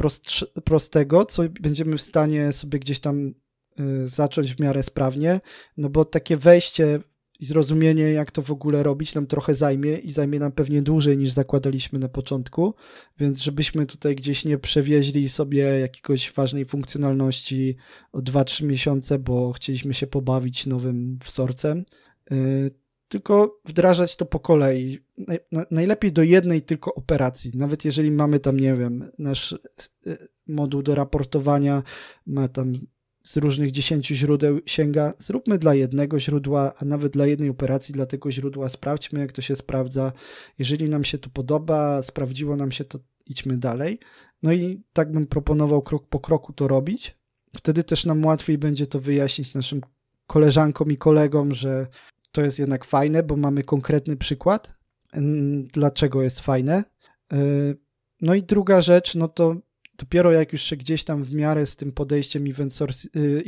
[0.64, 3.34] prostego, co będziemy w stanie sobie gdzieś tam
[3.80, 5.40] y, zacząć w miarę sprawnie,
[5.76, 7.00] no bo takie wejście
[7.40, 11.18] i zrozumienie, jak to w ogóle robić, nam trochę zajmie i zajmie nam pewnie dłużej
[11.18, 12.74] niż zakładaliśmy na początku,
[13.18, 17.76] więc żebyśmy tutaj gdzieś nie przewieźli sobie jakiegoś ważnej funkcjonalności
[18.12, 21.84] o 2-3 miesiące, bo chcieliśmy się pobawić nowym wzorcem,
[22.32, 22.70] y,
[23.10, 24.98] tylko wdrażać to po kolei.
[25.70, 27.50] Najlepiej do jednej tylko operacji.
[27.54, 29.58] Nawet jeżeli mamy tam, nie wiem, nasz y,
[30.46, 31.82] moduł do raportowania
[32.26, 32.72] ma tam
[33.22, 38.06] z różnych dziesięciu źródeł sięga, zróbmy dla jednego źródła, a nawet dla jednej operacji, dla
[38.06, 40.12] tego źródła, sprawdźmy, jak to się sprawdza.
[40.58, 43.98] Jeżeli nam się to podoba, sprawdziło nam się, to idźmy dalej.
[44.42, 47.16] No i tak bym proponował krok po kroku to robić.
[47.56, 49.80] Wtedy też nam łatwiej będzie to wyjaśnić naszym
[50.26, 51.86] koleżankom i kolegom, że
[52.32, 54.78] to jest jednak fajne, bo mamy konkretny przykład,
[55.72, 56.84] dlaczego jest fajne.
[57.32, 57.36] E,
[58.20, 59.56] no i druga rzecz, no to
[60.00, 63.44] dopiero jak już się gdzieś tam w miarę z tym podejściem event, source, y,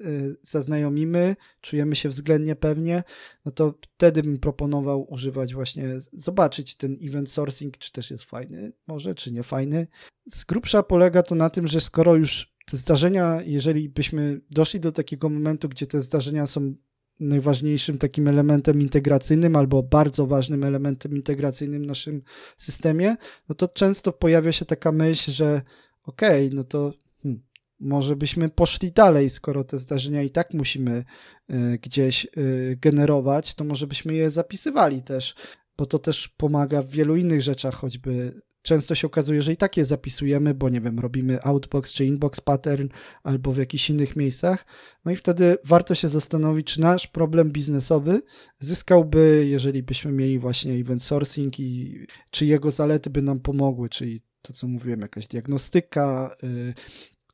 [0.00, 3.02] y, zaznajomimy, czujemy się względnie pewnie,
[3.44, 8.72] no to wtedy bym proponował używać właśnie, zobaczyć ten event sourcing, czy też jest fajny
[8.86, 9.86] może, czy nie fajny.
[10.30, 14.92] Z grubsza polega to na tym, że skoro już te zdarzenia, jeżeli byśmy doszli do
[14.92, 16.74] takiego momentu, gdzie te zdarzenia są
[17.20, 22.22] najważniejszym takim elementem integracyjnym albo bardzo ważnym elementem integracyjnym w naszym
[22.56, 23.16] systemie,
[23.48, 25.62] no to często pojawia się taka myśl, że
[26.02, 27.42] okej, okay, no to hmm,
[27.80, 31.04] może byśmy poszli dalej, skoro te zdarzenia i tak musimy
[31.50, 35.34] y, gdzieś y, generować, to może byśmy je zapisywali też,
[35.78, 39.76] bo to też pomaga w wielu innych rzeczach, choćby często się okazuje, że i tak
[39.76, 42.88] je zapisujemy, bo nie wiem, robimy outbox czy inbox pattern
[43.22, 44.66] albo w jakichś innych miejscach.
[45.04, 48.22] No i wtedy warto się zastanowić, czy nasz problem biznesowy
[48.58, 51.98] zyskałby, jeżeli byśmy mieli właśnie event sourcing i
[52.30, 56.74] czy jego zalety by nam pomogły, czyli to, co mówiłem, jakaś diagnostyka, yy,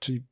[0.00, 0.24] czyli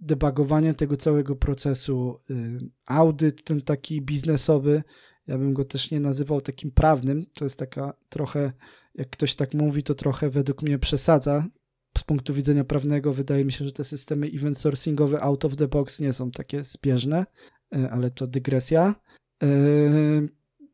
[0.00, 4.82] debugowanie tego całego procesu, yy, audyt ten taki biznesowy.
[5.26, 7.26] Ja bym go też nie nazywał takim prawnym.
[7.34, 8.52] To jest taka trochę
[8.94, 11.46] jak ktoś tak mówi, to trochę według mnie przesadza.
[11.98, 15.68] Z punktu widzenia prawnego wydaje mi się, że te systemy event sourcingowe out of the
[15.68, 17.26] box nie są takie zbieżne,
[17.74, 18.94] e, ale to dygresja.
[19.42, 19.48] E,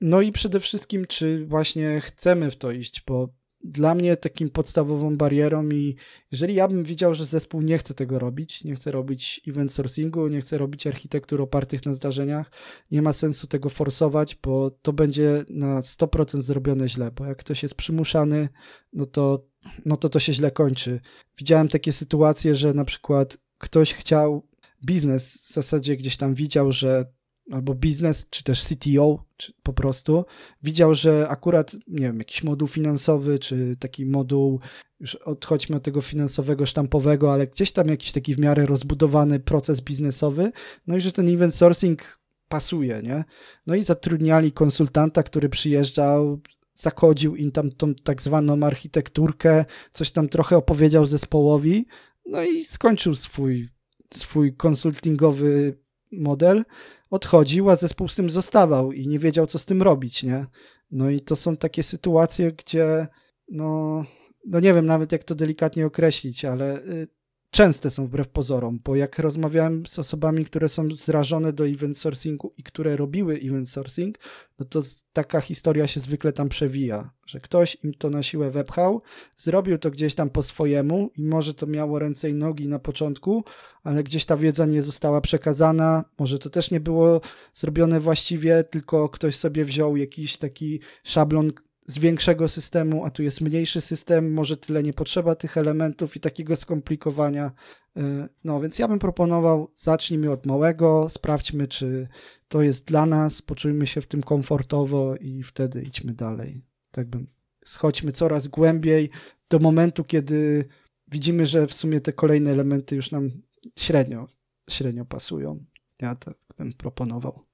[0.01, 3.29] no i przede wszystkim, czy właśnie chcemy w to iść, bo
[3.65, 5.97] dla mnie takim podstawową barierą i
[6.33, 10.28] jeżeli ja bym widział, że zespół nie chce tego robić, nie chce robić event sourcingu,
[10.28, 12.51] nie chce robić architektur opartych na zdarzeniach,
[12.91, 17.62] nie ma sensu tego forsować, bo to będzie na 100% zrobione źle, bo jak ktoś
[17.62, 18.49] jest przymuszany,
[18.93, 19.47] no to,
[19.87, 21.01] no to to się źle kończy.
[21.39, 24.49] Widziałem takie sytuacje, że na przykład ktoś chciał,
[24.85, 27.12] biznes w zasadzie gdzieś tam widział, że
[27.52, 30.25] albo biznes, czy też CTO, czy po prostu
[30.62, 34.60] widział, że akurat, nie wiem, jakiś moduł finansowy, czy taki moduł,
[35.01, 39.81] już odchodźmy od tego finansowego, sztampowego, ale gdzieś tam jakiś taki w miarę rozbudowany proces
[39.81, 40.52] biznesowy,
[40.86, 42.18] no i że ten event sourcing
[42.49, 43.25] pasuje, nie?
[43.67, 46.41] No i zatrudniali konsultanta, który przyjeżdżał,
[46.75, 51.86] zakodził im tam tą tak zwaną architekturkę, coś tam trochę opowiedział zespołowi,
[52.27, 53.68] no i skończył swój,
[54.15, 55.78] swój konsultingowy
[56.12, 56.65] model,
[57.11, 60.47] odchodził, a zespół z tym zostawał i nie wiedział, co z tym robić, nie?
[60.91, 63.07] No i to są takie sytuacje, gdzie
[63.49, 64.05] no,
[64.47, 67.09] no nie wiem nawet, jak to delikatnie określić, ale y,
[67.51, 72.55] częste są wbrew pozorom, bo jak rozmawiałem z osobami, które są zrażone do event sourcingu
[72.57, 74.18] i które robiły event sourcing,
[74.59, 74.81] no to
[75.12, 79.02] taka historia się zwykle tam przewija, że ktoś im to na siłę wepchał,
[79.36, 83.44] zrobił to gdzieś tam po swojemu i może to miało ręce i nogi na początku,
[83.83, 87.20] ale gdzieś ta wiedza nie została przekazana, może to też nie było
[87.55, 91.52] zrobione właściwie, tylko ktoś sobie wziął jakiś taki szablon,
[91.89, 96.20] z większego systemu, a tu jest mniejszy system, może tyle nie potrzeba tych elementów i
[96.20, 97.52] takiego skomplikowania.
[97.97, 98.00] Y,
[98.44, 102.08] no więc ja bym proponował, zacznijmy od małego, sprawdźmy, czy
[102.49, 106.62] to jest dla nas, poczujmy się w tym komfortowo i wtedy idźmy dalej.
[106.91, 107.26] Tak bym,
[107.65, 109.10] schodźmy coraz głębiej
[109.50, 110.68] do momentu, kiedy
[111.08, 113.31] widzimy, że w sumie te kolejne elementy już nam
[113.78, 114.28] średnio
[114.70, 115.65] średnio pasują.
[116.00, 117.48] Ja tak bym proponował.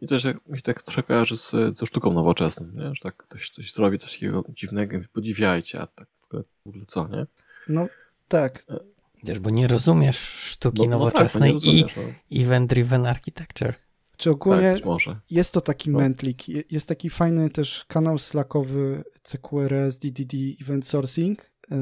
[0.00, 2.94] I też jak, mi się tak trochę kojarzy z, ze sztuką nowoczesną, nie?
[2.94, 6.84] że tak ktoś coś zrobi, coś takiego dziwnego, podziwiajcie, a tak w ogóle, w ogóle
[6.86, 7.26] co, nie?
[7.68, 7.88] No
[8.28, 8.64] tak.
[8.70, 8.80] E,
[9.24, 12.42] Wiesz, bo nie rozumiesz sztuki no, nowoczesnej no tak, i no.
[12.44, 13.74] event-driven architecture.
[14.16, 15.98] Czy ogólnie tak, jest to taki no.
[15.98, 21.76] mentlik, jest taki fajny też kanał slackowy CQRS, DDD, Event Sourcing, e,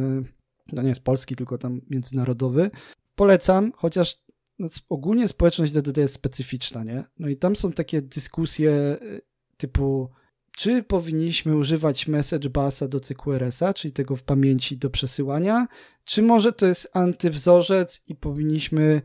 [0.72, 2.70] no nie jest polski, tylko tam międzynarodowy.
[3.14, 4.22] Polecam, chociaż
[4.62, 7.04] no, ogólnie społeczność DDD jest specyficzna, nie?
[7.18, 9.20] No i tam są takie dyskusje y,
[9.56, 10.08] typu
[10.56, 15.66] czy powinniśmy używać message busa do CQRS-a, czyli tego w pamięci do przesyłania,
[16.04, 19.02] czy może to jest antywzorzec i powinniśmy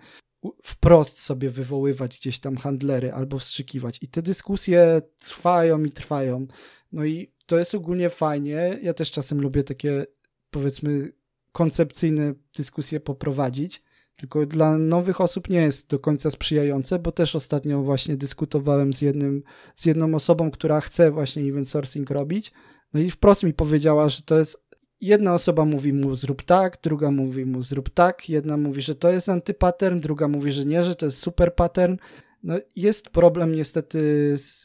[0.63, 3.99] wprost sobie wywoływać gdzieś tam handlery albo wstrzykiwać.
[4.01, 6.47] I te dyskusje trwają i trwają.
[6.91, 8.79] No i to jest ogólnie fajnie.
[8.81, 10.05] Ja też czasem lubię takie,
[10.51, 11.13] powiedzmy,
[11.51, 13.83] koncepcyjne dyskusje poprowadzić
[14.17, 19.01] tylko dla nowych osób nie jest do końca sprzyjające, bo też ostatnio właśnie dyskutowałem z,
[19.01, 19.43] jednym,
[19.75, 22.51] z jedną osobą, która chce właśnie event sourcing robić,
[22.93, 24.67] no i wprost mi powiedziała, że to jest
[25.01, 29.11] jedna osoba mówi mu zrób tak, druga mówi mu zrób tak, jedna mówi, że to
[29.11, 31.97] jest antypattern, druga mówi, że nie, że to jest super pattern.
[32.43, 33.99] No jest problem niestety
[34.37, 34.63] z,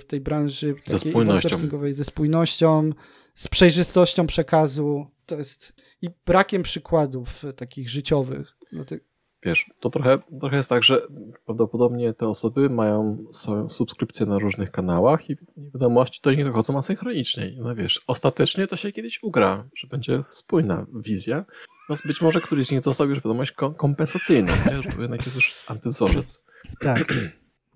[0.00, 1.56] w tej branży ze spójnością.
[1.92, 2.90] ze spójnością,
[3.34, 5.06] z przejrzystością przekazu.
[5.26, 5.72] To jest
[6.02, 8.56] i brakiem przykładów takich życiowych.
[8.74, 9.00] No ty...
[9.44, 11.06] Wiesz, to trochę, trochę jest tak, że
[11.46, 15.36] prawdopodobnie te osoby mają swoją subskrypcję na różnych kanałach i
[15.74, 17.52] wiadomości do nich dochodzą asynchronicznie.
[17.58, 21.44] No wiesz, ostatecznie to się kiedyś ugra, że będzie spójna wizja.
[21.88, 24.82] No być może któryś z nich dostał już wiadomość kompensacyjną, nie?
[24.82, 26.42] że to jednak jest już antywzorzec.
[26.80, 27.14] Tak,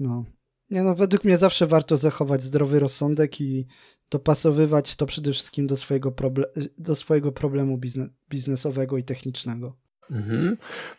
[0.00, 0.24] no.
[0.70, 3.66] Nie no, według mnie zawsze warto zachować zdrowy rozsądek i
[4.10, 6.44] dopasowywać to przede wszystkim do swojego, proble
[6.78, 9.76] do swojego problemu biznes biznesowego i technicznego.
[10.10, 10.56] Mhm.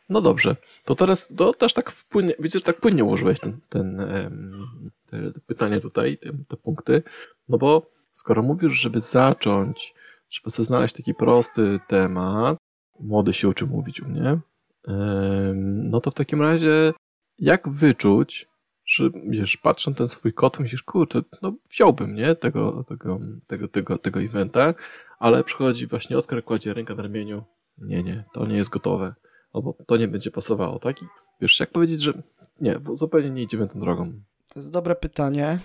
[0.09, 0.55] No dobrze,
[0.85, 4.01] to teraz to też tak płynnie, widzę, że tak płynnie ułożyłeś ten, ten,
[5.05, 7.03] te, pytanie tutaj, te, te punkty,
[7.49, 9.93] no bo skoro mówisz, żeby zacząć,
[10.29, 12.57] żeby sobie znaleźć taki prosty temat,
[12.99, 14.39] młody się uczy mówić u mnie,
[15.55, 16.93] no to w takim razie
[17.39, 18.49] jak wyczuć,
[18.85, 23.97] że wiesz, patrząc ten swój kod, myślisz, kurczę, no wziąłbym, nie, tego, tego, tego, tego,
[23.97, 24.73] tego eventa,
[25.19, 27.43] ale przychodzi właśnie Oskar, kładzie rękę na ramieniu,
[27.81, 29.15] nie, nie, to nie jest gotowe,
[29.53, 31.01] albo to nie będzie pasowało, tak?
[31.01, 31.05] I
[31.41, 32.13] wiesz, jak powiedzieć, że
[32.61, 34.13] nie, zupełnie nie idziemy tą drogą.
[34.47, 35.59] To jest dobre pytanie.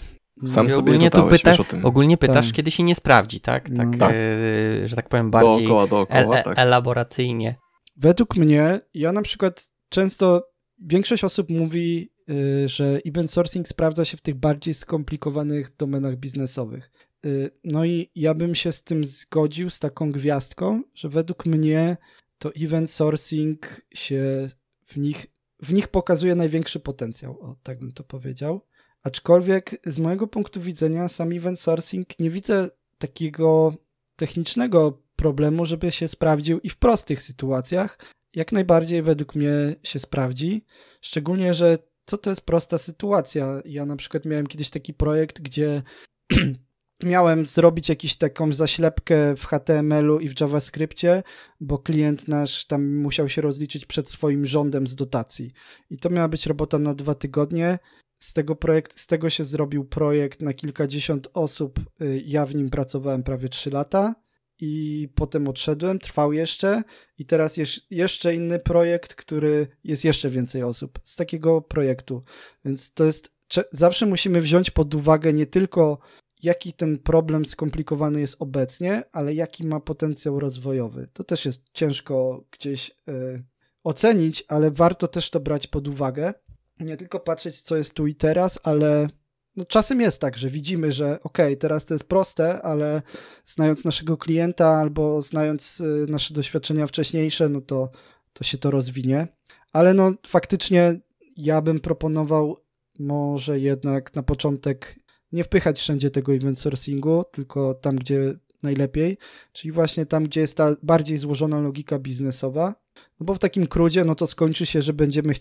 [0.47, 1.85] Sam sobie ogólnie zadałeś, pyta, o tym.
[1.85, 2.55] Ogólnie pytasz, tak.
[2.55, 3.71] kiedy się nie sprawdzi, tak?
[3.77, 3.99] tak, no.
[3.99, 4.13] tak.
[4.15, 6.59] E, że tak powiem, bardziej dookoła, dookoła, tak.
[6.59, 7.55] elaboracyjnie.
[7.97, 10.47] Według mnie, ja na przykład często,
[10.79, 16.91] większość osób mówi, y, że event sourcing sprawdza się w tych bardziej skomplikowanych domenach biznesowych.
[17.25, 21.97] Y, no i ja bym się z tym zgodził, z taką gwiazdką, że według mnie
[22.39, 24.49] to event sourcing się
[24.87, 25.27] w nich,
[25.63, 28.67] w nich pokazuje największy potencjał, o, tak bym to powiedział.
[29.03, 33.75] Aczkolwiek z mojego punktu widzenia sam event sourcing nie widzę takiego
[34.17, 37.99] technicznego problemu, żeby się sprawdził i w prostych sytuacjach.
[38.35, 40.65] Jak najbardziej według mnie się sprawdzi,
[41.01, 43.63] szczególnie, że co to jest prosta sytuacja.
[43.65, 45.83] Ja na przykład miałem kiedyś taki projekt, gdzie
[47.05, 51.23] miałem zrobić jakąś taką zaślepkę w HTML-u i w JavaScriptie,
[51.61, 55.51] bo klient nasz tam musiał się rozliczyć przed swoim rządem z dotacji.
[55.91, 57.79] I to miała być robota na dwa tygodnie.
[58.19, 61.81] Z tego, projekt, z tego się zrobił projekt na kilkadziesiąt osób.
[62.01, 64.15] Y, ja w nim pracowałem prawie trzy lata
[64.61, 66.83] i potem odszedłem, trwał jeszcze
[67.19, 72.23] i teraz jest jeszcze inny projekt, który jest jeszcze więcej osób z takiego projektu.
[72.65, 73.35] Więc to jest
[73.73, 75.99] zawsze musimy wziąć pod uwagę nie tylko
[76.45, 81.09] jaki ten problem skomplikowany jest obecnie, ale jaki ma potencjał rozwojowy.
[81.13, 83.45] To też jest ciężko gdzieś y,
[83.85, 86.35] ocenić, ale warto też to brać pod uwagę.
[86.81, 89.09] Nie tylko patrzeć, co jest tu i teraz, ale
[89.57, 93.03] no czasem jest tak, że widzimy, że ok, teraz to jest proste, ale
[93.47, 97.91] znając naszego klienta albo znając y, nasze doświadczenia wcześniejsze, no to,
[98.33, 99.29] to się to rozwinie.
[99.73, 101.01] Ale no faktycznie
[101.37, 102.65] ja bym proponował
[102.99, 105.04] może jednak na początek
[105.35, 109.19] nie wpychać wszędzie tego event sourcingu, tylko tam, gdzie najlepiej,
[109.53, 112.75] czyli właśnie tam, gdzie jest ta bardziej złożona logika biznesowa,
[113.21, 115.35] no bo w takim crudzie, no to skończy się, że będziemy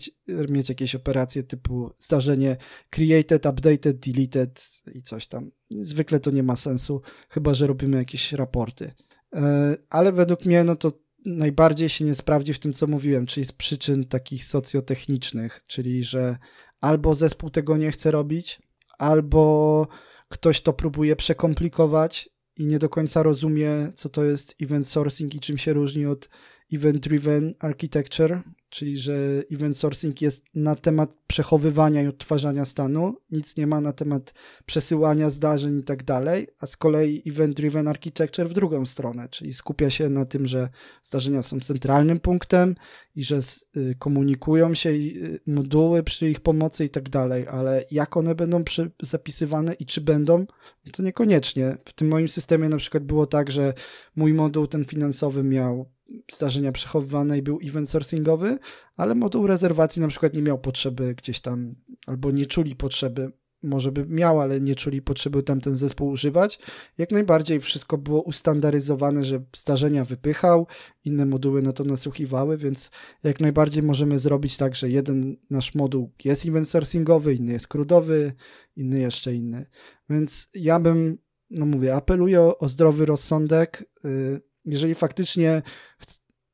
[0.48, 2.56] mieć jakieś operacje typu zdarzenie
[2.90, 5.50] created, updated, deleted i coś tam.
[5.70, 8.92] Zwykle to nie ma sensu, chyba, że robimy jakieś raporty.
[9.34, 10.92] E, ale według mnie, no to
[11.26, 16.36] najbardziej się nie sprawdzi w tym, co mówiłem, czyli z przyczyn takich socjotechnicznych, czyli że
[16.80, 18.58] albo zespół tego nie chce robić,
[18.98, 19.86] albo
[20.28, 25.40] ktoś to próbuje przekomplikować i nie do końca rozumie, co to jest event sourcing i
[25.40, 26.28] czym się różni od
[26.76, 33.66] event-driven architecture, czyli że event sourcing jest na temat przechowywania i odtwarzania stanu, nic nie
[33.66, 34.34] ma na temat
[34.66, 39.90] przesyłania zdarzeń i tak dalej, a z kolei event-driven architecture w drugą stronę, czyli skupia
[39.90, 40.68] się na tym, że
[41.02, 42.74] zdarzenia są centralnym punktem
[43.16, 43.40] i że
[43.76, 48.64] y, komunikują się y, moduły przy ich pomocy i tak dalej, ale jak one będą
[49.02, 50.46] zapisywane i czy będą,
[50.92, 51.76] to niekoniecznie.
[51.84, 53.74] W tym moim systemie na przykład było tak, że
[54.16, 55.93] mój moduł ten finansowy miał
[56.32, 58.58] zdarzenia przechowywane i był event sourcingowy,
[58.96, 61.74] ale moduł rezerwacji na przykład nie miał potrzeby gdzieś tam,
[62.06, 63.32] albo nie czuli potrzeby,
[63.64, 66.58] może by miał, ale nie czuli potrzeby tam ten zespół używać.
[66.98, 70.66] Jak najbardziej wszystko było ustandaryzowane, że zdarzenia wypychał,
[71.04, 72.90] inne moduły na to nasłuchiwały, więc
[73.22, 78.32] jak najbardziej możemy zrobić tak, że jeden nasz moduł jest event sourcingowy, inny jest crudowy,
[78.76, 79.66] inny jeszcze inny.
[80.10, 81.18] Więc ja bym,
[81.50, 83.90] no mówię, apeluję o, o zdrowy rozsądek.
[84.04, 85.62] Y, jeżeli faktycznie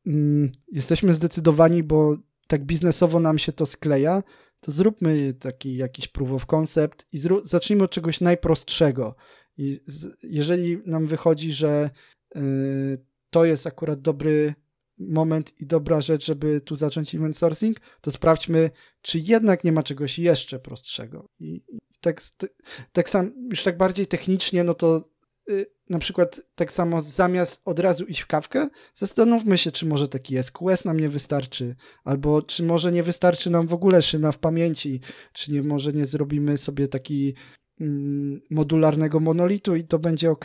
[0.06, 2.16] mm, jesteśmy zdecydowani, bo
[2.46, 4.22] tak biznesowo nam się to skleja,
[4.60, 9.14] to zróbmy taki jakiś proof of concept i zacznijmy od czegoś najprostszego.
[9.56, 9.80] I
[10.22, 11.90] jeżeli nam wychodzi, że
[12.36, 12.40] y,
[13.30, 14.54] to jest akurat dobry
[14.98, 18.70] moment i dobra rzecz, żeby tu zacząć event sourcing, to sprawdźmy,
[19.02, 21.28] czy jednak nie ma czegoś jeszcze prostszego.
[21.38, 22.22] I, i tak,
[22.92, 25.04] tak sam, już tak bardziej technicznie, no to
[25.90, 30.42] na przykład tak samo zamiast od razu iść w kawkę, zastanówmy się, czy może taki
[30.42, 35.00] SQS nam nie wystarczy, albo czy może nie wystarczy nam w ogóle szyna w pamięci,
[35.32, 37.34] czy nie może nie zrobimy sobie taki
[37.80, 40.44] mm, modularnego monolitu i to będzie ok.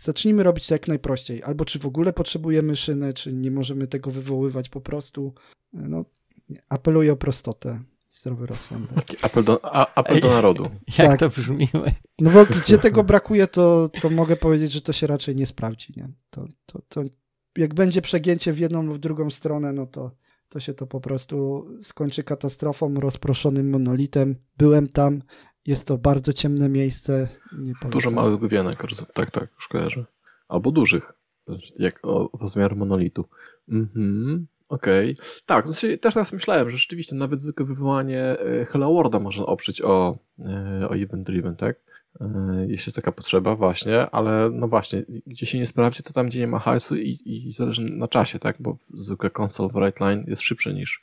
[0.00, 1.42] Zacznijmy robić to jak najprościej.
[1.42, 5.34] Albo czy w ogóle potrzebujemy szynę, czy nie możemy tego wywoływać po prostu.
[5.72, 6.04] No,
[6.68, 7.80] apeluję o prostotę
[8.24, 9.04] zdrowy rozsądek.
[9.22, 10.64] Apel do, a, apel do narodu.
[10.98, 11.20] Jak tak.
[11.20, 11.68] to brzmi?
[12.18, 15.92] No bo gdzie tego brakuje, to, to mogę powiedzieć, że to się raczej nie sprawdzi.
[15.96, 16.08] Nie?
[16.30, 17.02] To, to, to
[17.56, 20.10] jak będzie przegięcie w jedną lub w drugą stronę, no to,
[20.48, 24.36] to się to po prostu skończy katastrofą, rozproszonym monolitem.
[24.56, 25.22] Byłem tam,
[25.66, 27.28] jest to bardzo ciemne miejsce.
[27.90, 28.82] Dużo małych główienek,
[29.14, 30.04] tak, tak, już kojarzę.
[30.48, 31.12] Albo dużych,
[31.78, 33.24] jak o, o rozmiar monolitu.
[33.68, 34.46] Mhm.
[34.74, 35.12] Okej.
[35.12, 35.26] Okay.
[35.46, 39.82] Tak, znaczy, też teraz myślałem, że rzeczywiście nawet zwykłe wywołanie e, Hello Worlda można oprzeć
[39.82, 41.76] o, e, o event driven, tak?
[42.20, 42.26] E,
[42.68, 46.40] jeśli jest taka potrzeba, właśnie, ale no właśnie, gdzie się nie sprawdzi, to tam, gdzie
[46.40, 48.56] nie ma hajsu i, i zależy na czasie, tak?
[48.60, 51.00] Bo zwykle console w write line jest szybsze niż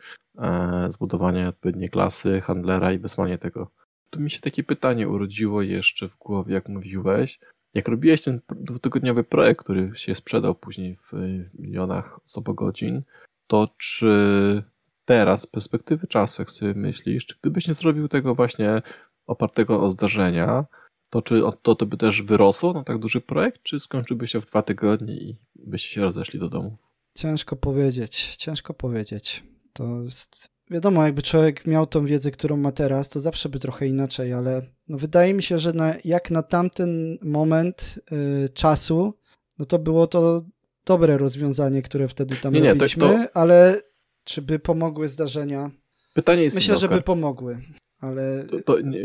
[0.90, 3.72] zbudowanie odpowiedniej klasy, handlera i wysłanie tego.
[4.10, 7.40] Tu mi się takie pytanie urodziło jeszcze w głowie, jak mówiłeś.
[7.74, 11.14] Jak robiłeś ten dwutygodniowy projekt, który się sprzedał później w
[11.60, 13.04] milionach osobogodzin,
[13.52, 14.64] to czy
[15.06, 18.82] teraz, z perspektywy czasu, jak sobie myślisz, czy gdybyś nie zrobił tego właśnie
[19.28, 20.66] opartego o zdarzenia,
[21.10, 24.46] to czy to, to by też wyrosło na tak duży projekt, czy skończyłby się w
[24.46, 26.78] dwa tygodnie i byście się rozeszli do domu?
[27.16, 29.44] Ciężko powiedzieć, ciężko powiedzieć.
[29.74, 33.88] To jest, wiadomo, jakby człowiek miał tą wiedzę, którą ma teraz, to zawsze by trochę
[33.88, 38.00] inaczej, ale no wydaje mi się, że na, jak na tamten moment
[38.46, 39.14] y, czasu,
[39.60, 40.42] no to było to
[40.86, 43.38] dobre rozwiązanie, które wtedy tam nie, nie, robiliśmy, to, to...
[43.38, 43.82] ale
[44.24, 45.72] czy by pomogły zdarzenia?
[46.14, 47.62] Pytanie jest Myślę, że by pomogły,
[48.00, 48.46] ale...
[48.46, 49.00] To, to nie,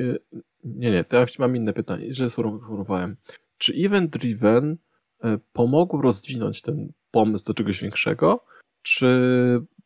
[0.65, 3.17] nie, nie, to ja mam inne pytanie, że sformułowałem.
[3.59, 4.77] Czy Event Driven
[5.25, 8.45] e, pomógł rozwinąć ten pomysł do czegoś większego,
[8.83, 9.09] czy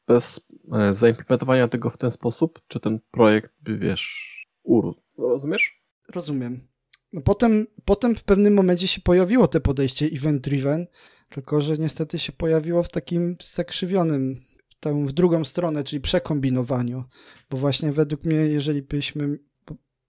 [0.07, 0.41] bez
[0.73, 5.01] e, zaimplementowania tego w ten sposób, czy ten projekt by, wiesz, urósł?
[5.19, 5.83] Rozumiesz?
[6.09, 6.69] Rozumiem.
[7.13, 10.87] No potem, potem w pewnym momencie się pojawiło te podejście event driven,
[11.31, 14.41] tylko że niestety się pojawiło w takim zakrzywionym,
[14.81, 17.05] tam w drugą stronę, czyli przekombinowaniu,
[17.51, 19.39] bo właśnie według mnie, jeżeli byśmy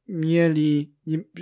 [0.07, 0.95] mieli,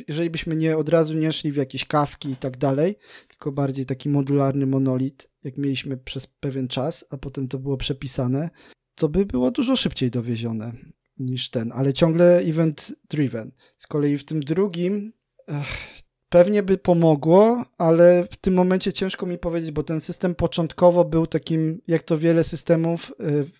[0.07, 2.95] jeżeli byśmy nie od razu nie szli w jakieś kawki i tak dalej,
[3.27, 8.49] tylko bardziej taki modularny monolit, jak mieliśmy przez pewien czas, a potem to było przepisane,
[8.95, 10.73] to by było dużo szybciej dowiezione
[11.17, 13.51] niż ten, ale ciągle event driven.
[13.77, 15.13] Z kolei w tym drugim
[16.29, 21.27] pewnie by pomogło, ale w tym momencie ciężko mi powiedzieć, bo ten system początkowo był
[21.27, 23.13] takim, jak to wiele systemów,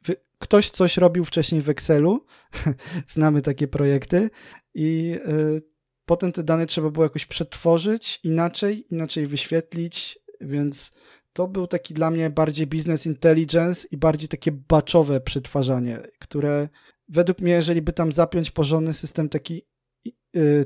[0.10, 2.26] y, ktoś coś robił wcześniej w Excelu,
[3.08, 4.30] znamy takie projekty.
[4.74, 5.20] I
[5.58, 5.62] y,
[6.06, 10.92] potem te dane trzeba było jakoś przetworzyć inaczej, inaczej wyświetlić, więc
[11.34, 16.70] to był taki dla mnie bardziej business intelligence i bardziej takie baczowe przetwarzanie, które
[17.08, 19.69] według mnie, jeżeli by tam zapiąć porządny system taki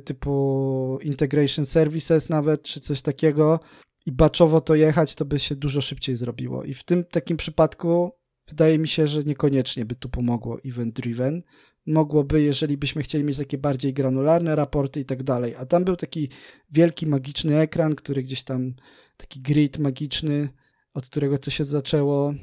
[0.06, 3.60] typu integration services nawet, czy coś takiego
[4.06, 6.64] i baczowo to jechać, to by się dużo szybciej zrobiło.
[6.64, 8.12] I w tym takim przypadku
[8.48, 11.44] wydaje mi się, że niekoniecznie by tu pomogło event driven.
[11.86, 15.56] Mogłoby, jeżeli byśmy chcieli mieć takie bardziej granularne raporty i tak dalej.
[15.56, 16.30] A tam był taki
[16.72, 18.74] wielki, magiczny ekran, który gdzieś tam,
[19.18, 20.50] taki grid magiczny,
[20.94, 22.34] od którego to się zaczęło.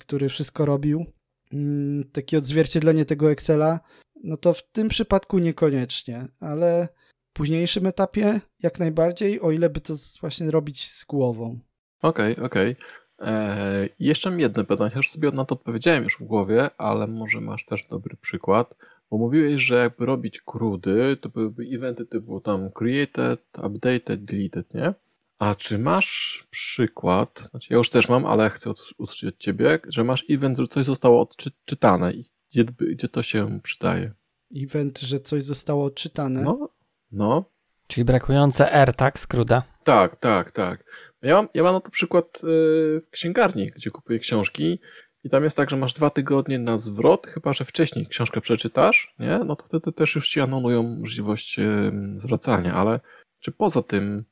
[0.00, 1.06] który wszystko robił,
[1.52, 3.80] mm, takie odzwierciedlenie tego Excela,
[4.24, 6.88] no to w tym przypadku niekoniecznie, ale
[7.30, 11.58] w późniejszym etapie jak najbardziej, o ile by to właśnie robić z głową.
[12.02, 12.72] Okej, okay, okej.
[12.72, 13.00] Okay.
[13.20, 17.40] Eee, jeszcze mam jedno pytanie, już sobie na to odpowiedziałem już w głowie, ale może
[17.40, 18.76] masz też dobry przykład.
[19.10, 24.94] Bo mówiłeś, że jakby robić krudy, to byłyby eventy typu tam created, updated, deleted, nie?
[25.38, 30.04] A czy masz przykład, znaczy ja już też mam, ale chcę usłyszeć od ciebie, że
[30.04, 34.12] masz event, że coś zostało odczytane i gdzie, gdzie to się przydaje?
[34.56, 36.42] Event, że coś zostało odczytane?
[36.42, 36.68] No,
[37.12, 37.44] no.
[37.86, 39.62] Czyli brakujące R, tak, skruda?
[39.84, 40.84] Tak, tak, tak.
[41.22, 44.78] Ja mam, ja mam na to przykład y, w księgarni, gdzie kupuję książki
[45.24, 49.14] i tam jest tak, że masz dwa tygodnie na zwrot, chyba że wcześniej książkę przeczytasz,
[49.18, 49.38] nie?
[49.38, 53.00] No to wtedy też już ci anulują możliwość y, zwracania, ale
[53.38, 54.24] czy poza tym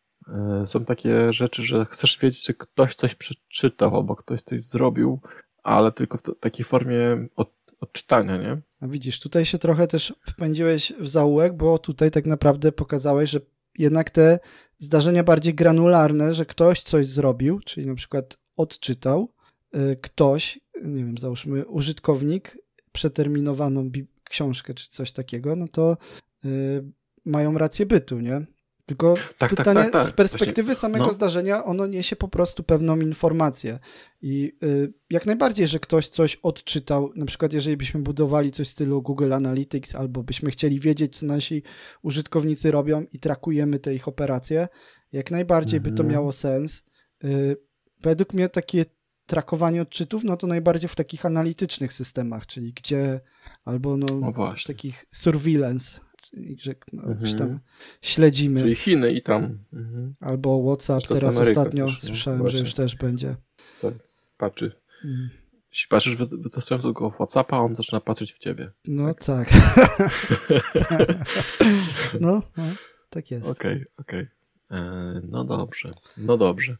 [0.62, 5.20] y, są takie rzeczy, że chcesz wiedzieć, czy ktoś coś przeczytał albo ktoś coś zrobił,
[5.62, 8.62] ale tylko w takiej formie od, odczytania, nie?
[8.80, 13.40] A widzisz, tutaj się trochę też wpędziłeś w zaułek, bo tutaj tak naprawdę pokazałeś, że
[13.78, 14.38] jednak te
[14.78, 19.32] zdarzenia bardziej granularne, że ktoś coś zrobił, czyli na przykład odczytał,
[19.76, 22.58] y, ktoś, nie wiem, załóżmy użytkownik,
[22.92, 23.90] przeterminowaną
[24.24, 25.96] książkę czy coś takiego, no to
[26.44, 26.84] y,
[27.24, 28.46] mają rację bytu, nie?
[28.88, 31.12] Tylko tak, tak pytanie tak, tak, z perspektywy Właśnie, samego no.
[31.12, 33.78] zdarzenia, ono niesie po prostu pewną informację.
[34.22, 38.70] I y, jak najbardziej, że ktoś coś odczytał, na przykład jeżeli byśmy budowali coś w
[38.70, 41.62] stylu Google Analytics, albo byśmy chcieli wiedzieć, co nasi
[42.02, 44.68] użytkownicy robią i trakujemy te ich operacje,
[45.12, 45.92] jak najbardziej mhm.
[45.94, 46.12] by to mhm.
[46.12, 46.82] miało sens.
[47.24, 47.56] Y,
[48.02, 48.84] według mnie takie
[49.26, 53.20] trakowanie odczytów, no to najbardziej w takich analitycznych systemach, czyli gdzie
[53.64, 56.07] albo no, w takich surveillance
[56.58, 57.36] że no, mhm.
[57.36, 57.60] tam
[58.02, 58.60] śledzimy.
[58.60, 59.58] Czyli Chiny i tam.
[59.72, 60.14] Mhm.
[60.20, 62.58] Albo WhatsApp, teraz Ameryka ostatnio też, słyszałem, Właśnie.
[62.58, 63.36] że już też będzie.
[63.82, 63.94] Tak,
[64.36, 64.72] patrzy.
[65.04, 65.30] Mhm.
[65.70, 68.70] Jeśli patrzysz wystarczająco go w WhatsAppa, on zaczyna patrzeć w ciebie.
[68.84, 69.24] No tak.
[69.26, 69.48] tak.
[72.20, 72.64] no, no,
[73.10, 73.46] tak jest.
[73.46, 74.20] Okej, okay, okej.
[74.20, 74.38] Okay.
[74.70, 76.76] E, no dobrze, no dobrze.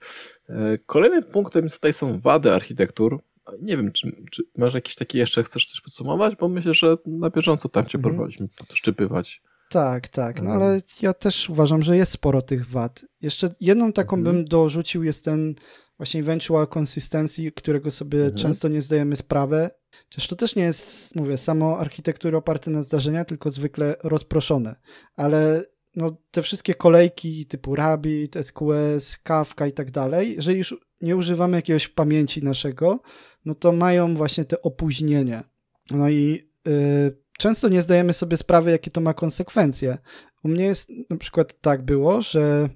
[0.49, 3.21] E, kolejnym punktem tutaj są wady architektur.
[3.63, 6.37] Nie wiem, czy, czy, masz jakiś taki jeszcze, chcesz coś podsumować?
[6.37, 8.15] Bo myślę, że na bieżąco tam cię mhm.
[8.15, 9.43] porwaliśmy podszczypywać.
[9.71, 13.05] Tak, tak, no ale ja też uważam, że jest sporo tych wad.
[13.21, 14.37] Jeszcze jedną taką mhm.
[14.37, 15.55] bym dorzucił jest ten
[15.97, 18.37] właśnie eventual consistency, którego sobie mhm.
[18.37, 19.71] często nie zdajemy sprawy.
[20.05, 24.77] Chociaż to też nie jest, mówię, samo architektury oparte na zdarzenia, tylko zwykle rozproszone.
[25.17, 25.65] Ale
[25.97, 31.57] no, te wszystkie kolejki typu Rabbit, SQS, Kafka i tak dalej, jeżeli już nie używamy
[31.57, 33.01] jakiegoś pamięci naszego,
[33.49, 35.43] no to mają właśnie te opóźnienie.
[35.91, 39.99] No i yy, często nie zdajemy sobie sprawy, jakie to ma konsekwencje.
[40.45, 42.69] U mnie jest na przykład tak było, że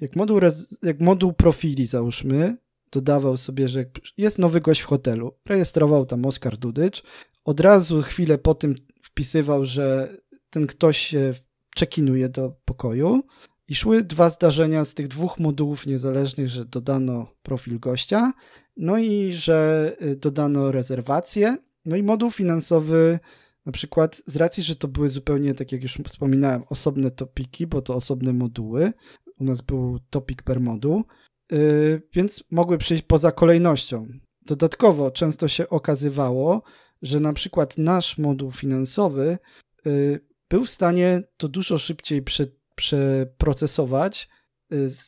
[0.00, 0.40] jak moduł,
[0.82, 2.56] jak moduł profili załóżmy,
[2.92, 3.84] dodawał sobie, że
[4.16, 7.02] jest nowy gość w hotelu, rejestrował tam Oskar Dudycz,
[7.44, 10.16] od razu chwilę po tym wpisywał, że
[10.50, 11.34] ten ktoś się
[11.74, 13.22] czekinuje do pokoju
[13.68, 18.32] i szły dwa zdarzenia z tych dwóch modułów niezależnych, że dodano profil gościa
[18.76, 21.56] no i że y, dodano rezerwację.
[21.84, 23.18] No i moduł finansowy,
[23.66, 27.82] na przykład z racji, że to były zupełnie, tak jak już wspominałem, osobne topiki, bo
[27.82, 28.92] to osobne moduły.
[29.38, 31.04] U nas był topik per moduł,
[31.52, 34.06] yy, więc mogły przyjść poza kolejnością.
[34.42, 36.62] Dodatkowo często się okazywało,
[37.02, 39.38] że na przykład nasz moduł finansowy
[39.84, 44.28] yy, był w stanie to dużo szybciej prze, przeprocesować,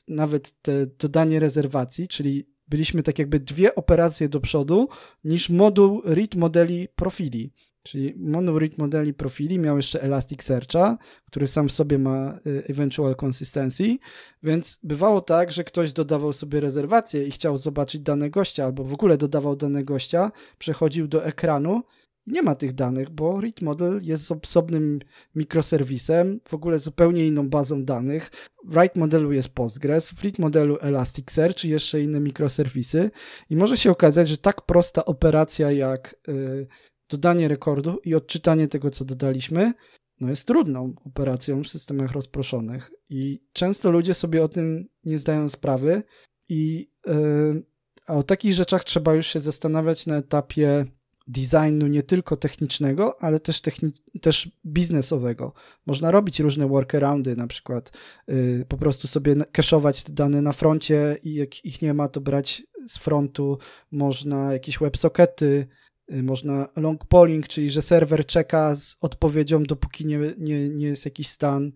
[0.08, 4.88] nawet te dodanie rezerwacji, czyli byliśmy tak jakby dwie operacje do przodu
[5.24, 7.52] niż moduł read modeli profili.
[7.82, 13.16] Czyli moduł read modeli profili miał jeszcze Elasticsearcha, który sam w sobie ma y, eventual
[13.24, 13.98] consistency,
[14.42, 18.94] więc bywało tak, że ktoś dodawał sobie rezerwację i chciał zobaczyć dane gościa, albo w
[18.94, 21.82] ogóle dodawał dane gościa, przechodził do ekranu
[22.26, 25.00] nie ma tych danych, bo Read Model jest osobnym
[25.34, 28.30] mikroserwisem, w ogóle zupełnie inną bazą danych.
[28.64, 33.10] W Write modelu jest Postgres, w Read modelu Elasticsearch i jeszcze inne mikroserwisy.
[33.50, 36.66] I może się okazać, że tak prosta operacja jak y,
[37.08, 39.72] dodanie rekordu i odczytanie tego, co dodaliśmy,
[40.20, 42.90] no jest trudną operacją w systemach rozproszonych.
[43.08, 46.02] I często ludzie sobie o tym nie zdają sprawy.
[46.48, 47.64] I y,
[48.06, 50.86] a o takich rzeczach trzeba już się zastanawiać na etapie
[51.26, 55.52] designu nie tylko technicznego, ale też, techni- też biznesowego.
[55.86, 57.92] Można robić różne workaroundy, na przykład
[58.28, 62.20] yy, po prostu sobie cache'ować te dane na froncie i jak ich nie ma, to
[62.20, 63.58] brać z frontu.
[63.90, 65.66] Można jakieś WebSockety
[66.12, 71.04] Y, można long polling, czyli że serwer czeka z odpowiedzią, dopóki nie, nie, nie jest
[71.04, 71.72] jakiś stan.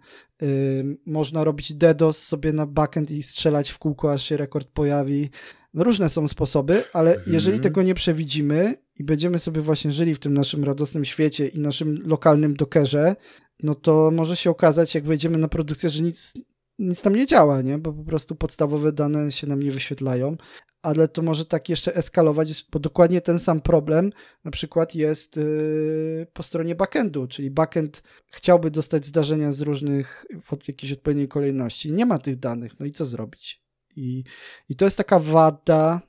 [1.06, 5.30] Można robić DDoS sobie na backend i strzelać w kółko, aż się rekord pojawi.
[5.74, 7.34] No różne są sposoby, ale mhm.
[7.34, 11.60] jeżeli tego nie przewidzimy i będziemy sobie właśnie żyli w tym naszym radosnym świecie i
[11.60, 13.16] naszym lokalnym dokerze,
[13.62, 16.34] no to może się okazać, jak wejdziemy na produkcję, że nic,
[16.78, 17.78] nic tam nie działa, nie?
[17.78, 20.36] bo po prostu podstawowe dane się nam nie wyświetlają,
[20.82, 24.10] ale to może tak jeszcze eskalować, bo dokładnie ten sam problem
[24.44, 30.68] na przykład jest yy, po stronie backendu, czyli backend chciałby dostać zdarzenia z różnych, w
[30.68, 31.92] jakiejś odpowiedniej kolejności.
[31.92, 33.62] Nie ma tych danych, no i co zrobić?
[33.96, 34.24] I,
[34.68, 36.00] i to jest taka wada,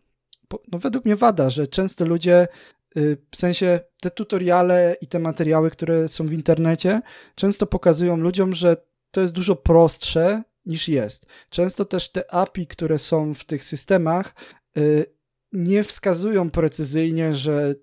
[0.72, 2.48] no według mnie wada, że często ludzie
[3.32, 7.02] w sensie te tutoriale i te materiały, które są w internecie,
[7.36, 8.78] często pokazują ludziom, że
[9.12, 11.26] to jest dużo prostsze niż jest.
[11.50, 14.36] Często też te API, które są w tych systemach,
[14.78, 15.06] y,
[15.52, 17.76] nie wskazują precyzyjnie, że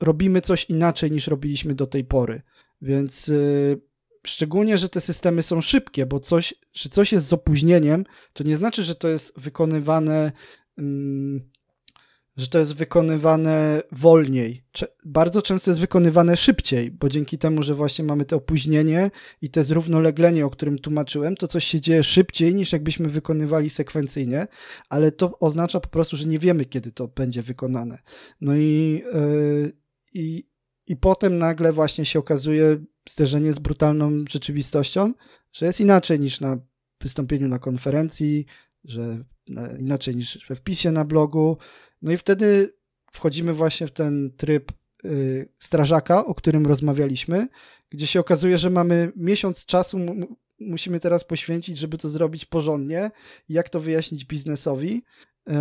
[0.00, 2.42] robimy coś inaczej niż robiliśmy do tej pory.
[2.82, 3.80] Więc y,
[4.26, 8.56] szczególnie, że te systemy są szybkie, bo coś, że coś jest z opóźnieniem, to nie
[8.56, 10.32] znaczy, że to jest wykonywane
[10.78, 11.50] mm,
[12.36, 14.64] że to jest wykonywane wolniej.
[15.04, 19.10] Bardzo często jest wykonywane szybciej, bo dzięki temu, że właśnie mamy to opóźnienie
[19.42, 24.46] i te zrównoleglenie, o którym tłumaczyłem, to coś się dzieje szybciej niż jakbyśmy wykonywali sekwencyjnie,
[24.88, 27.98] ale to oznacza po prostu, że nie wiemy, kiedy to będzie wykonane.
[28.40, 29.72] No i, yy,
[30.14, 30.48] i,
[30.86, 35.12] i potem nagle właśnie się okazuje zderzenie z brutalną rzeczywistością,
[35.52, 36.58] że jest inaczej niż na
[37.00, 38.46] wystąpieniu na konferencji,
[38.84, 39.24] że
[39.78, 41.58] inaczej niż we wpisie na blogu,
[42.04, 42.74] no i wtedy
[43.12, 44.72] wchodzimy właśnie w ten tryb
[45.04, 47.48] y, strażaka, o którym rozmawialiśmy,
[47.90, 49.98] gdzie się okazuje, że mamy miesiąc czasu,
[50.60, 53.10] musimy teraz poświęcić, żeby to zrobić porządnie,
[53.48, 55.04] jak to wyjaśnić biznesowi.
[55.48, 55.52] Y,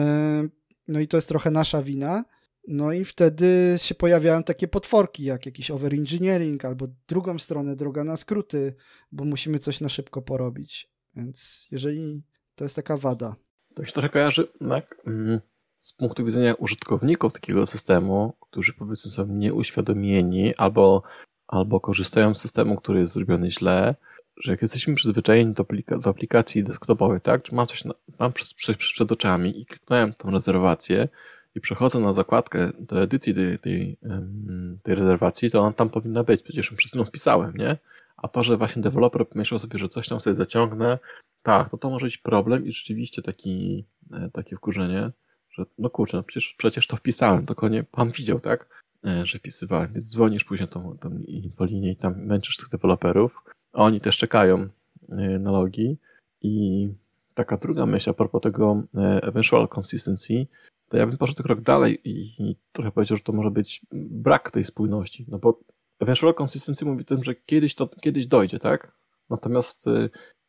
[0.88, 2.25] no i to jest trochę nasza wina.
[2.67, 8.17] No i wtedy się pojawiają takie potworki, jak jakiś overengineering, albo drugą stronę, droga na
[8.17, 8.75] skróty,
[9.11, 10.91] bo musimy coś na szybko porobić.
[11.15, 12.23] Więc jeżeli
[12.55, 13.35] to jest taka wada.
[13.75, 14.95] To się trochę kojarzy, tak?
[15.07, 15.41] Mm
[15.84, 21.03] z punktu widzenia użytkowników takiego systemu, którzy powiedzmy są nieuświadomieni albo,
[21.48, 23.95] albo korzystają z systemu, który jest zrobiony źle,
[24.38, 25.66] że jak jesteśmy przyzwyczajeni do,
[26.00, 30.14] do aplikacji desktopowej, tak, czy mam coś, na, mam przed, przed, przed oczami i kliknąłem
[30.14, 31.08] tą rezerwację
[31.56, 33.98] i przechodzę na zakładkę do edycji tej, tej,
[34.84, 37.78] tej rezerwacji, to ona tam powinna być, przecież ją przed chwilą wpisałem, nie?
[38.18, 41.00] A to, że właśnie deweloper pomyślał sobie, że coś tam sobie zaciągnę,
[41.42, 45.12] tak, to to może być problem i rzeczywiście taki, e, takie wkurzenie
[45.53, 49.40] że no kurczę, no przecież, przecież to wpisałem, tylko nie pan widział, tak, e, że
[49.40, 54.17] wpisywałem, więc dzwonisz później tą, tą infolinię i tam męczysz tych deweloperów, a oni też
[54.17, 54.69] czekają
[55.09, 55.98] e, na logi
[56.41, 56.88] i
[57.33, 60.48] taka druga myśl a propos tego e, eventual consistency,
[60.90, 64.51] to ja bym poszedł krok dalej i, i trochę powiedział, że to może być brak
[64.51, 65.59] tej spójności, no bo
[65.99, 68.91] eventual consistency mówi o tym, że kiedyś to kiedyś dojdzie, tak?
[69.30, 69.85] Natomiast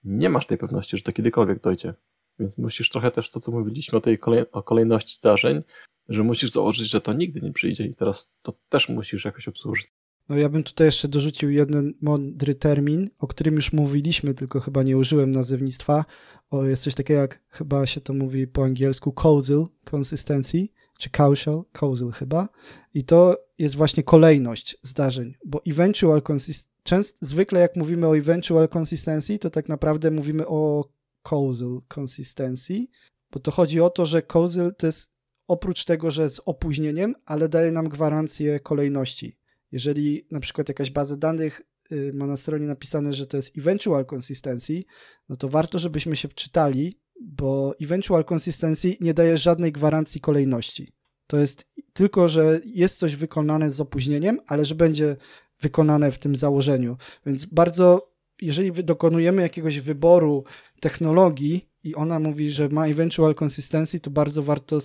[0.05, 1.95] nie masz tej pewności, że to kiedykolwiek dojdzie.
[2.39, 5.63] Więc musisz trochę też to, co mówiliśmy o tej kolej, o kolejności zdarzeń,
[6.09, 9.87] że musisz założyć, że to nigdy nie przyjdzie i teraz to też musisz jakoś obsłużyć.
[10.29, 14.83] No ja bym tutaj jeszcze dorzucił jeden mądry termin, o którym już mówiliśmy, tylko chyba
[14.83, 16.05] nie użyłem nazewnictwa.
[16.51, 21.63] O, jest coś takiego jak, chyba się to mówi po angielsku, causal consistency, czy causal,
[21.73, 22.49] causal chyba.
[22.95, 29.39] I to jest właśnie kolejność zdarzeń, bo eventual consistency, zwykle jak mówimy o eventual consistency,
[29.39, 30.89] to tak naprawdę mówimy o
[31.29, 32.87] causal consistency,
[33.31, 35.15] bo to chodzi o to, że causal to jest
[35.49, 39.37] oprócz tego, że z opóźnieniem, ale daje nam gwarancję kolejności.
[39.73, 41.63] Jeżeli na przykład jakaś baza danych
[41.93, 44.85] y, ma na stronie napisane, że to jest eventual consistency,
[45.29, 50.93] no to warto, żebyśmy się wczytali, bo eventual consistency nie daje żadnej gwarancji kolejności.
[51.27, 55.17] To jest tylko, że jest coś wykonane z opóźnieniem, ale że będzie
[55.61, 56.97] wykonane w tym założeniu.
[57.27, 60.45] Więc bardzo jeżeli dokonujemy jakiegoś wyboru
[60.85, 64.79] technologii i ona mówi, że ma eventual consistency, to bardzo warto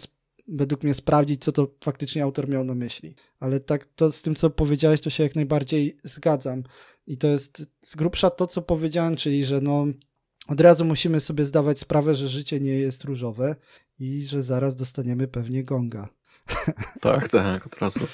[0.48, 3.16] według mnie sprawdzić, co to faktycznie autor miał na myśli.
[3.40, 6.64] Ale tak to z tym, co powiedziałeś, to się jak najbardziej zgadzam.
[7.08, 9.88] I to jest z grubsza to, co powiedziałem, czyli że no,
[10.48, 13.56] od razu musimy sobie zdawać sprawę, że życie nie jest różowe
[14.00, 16.08] i że zaraz dostaniemy pewnie gonga.
[17.02, 18.08] Tak, tak, od razu.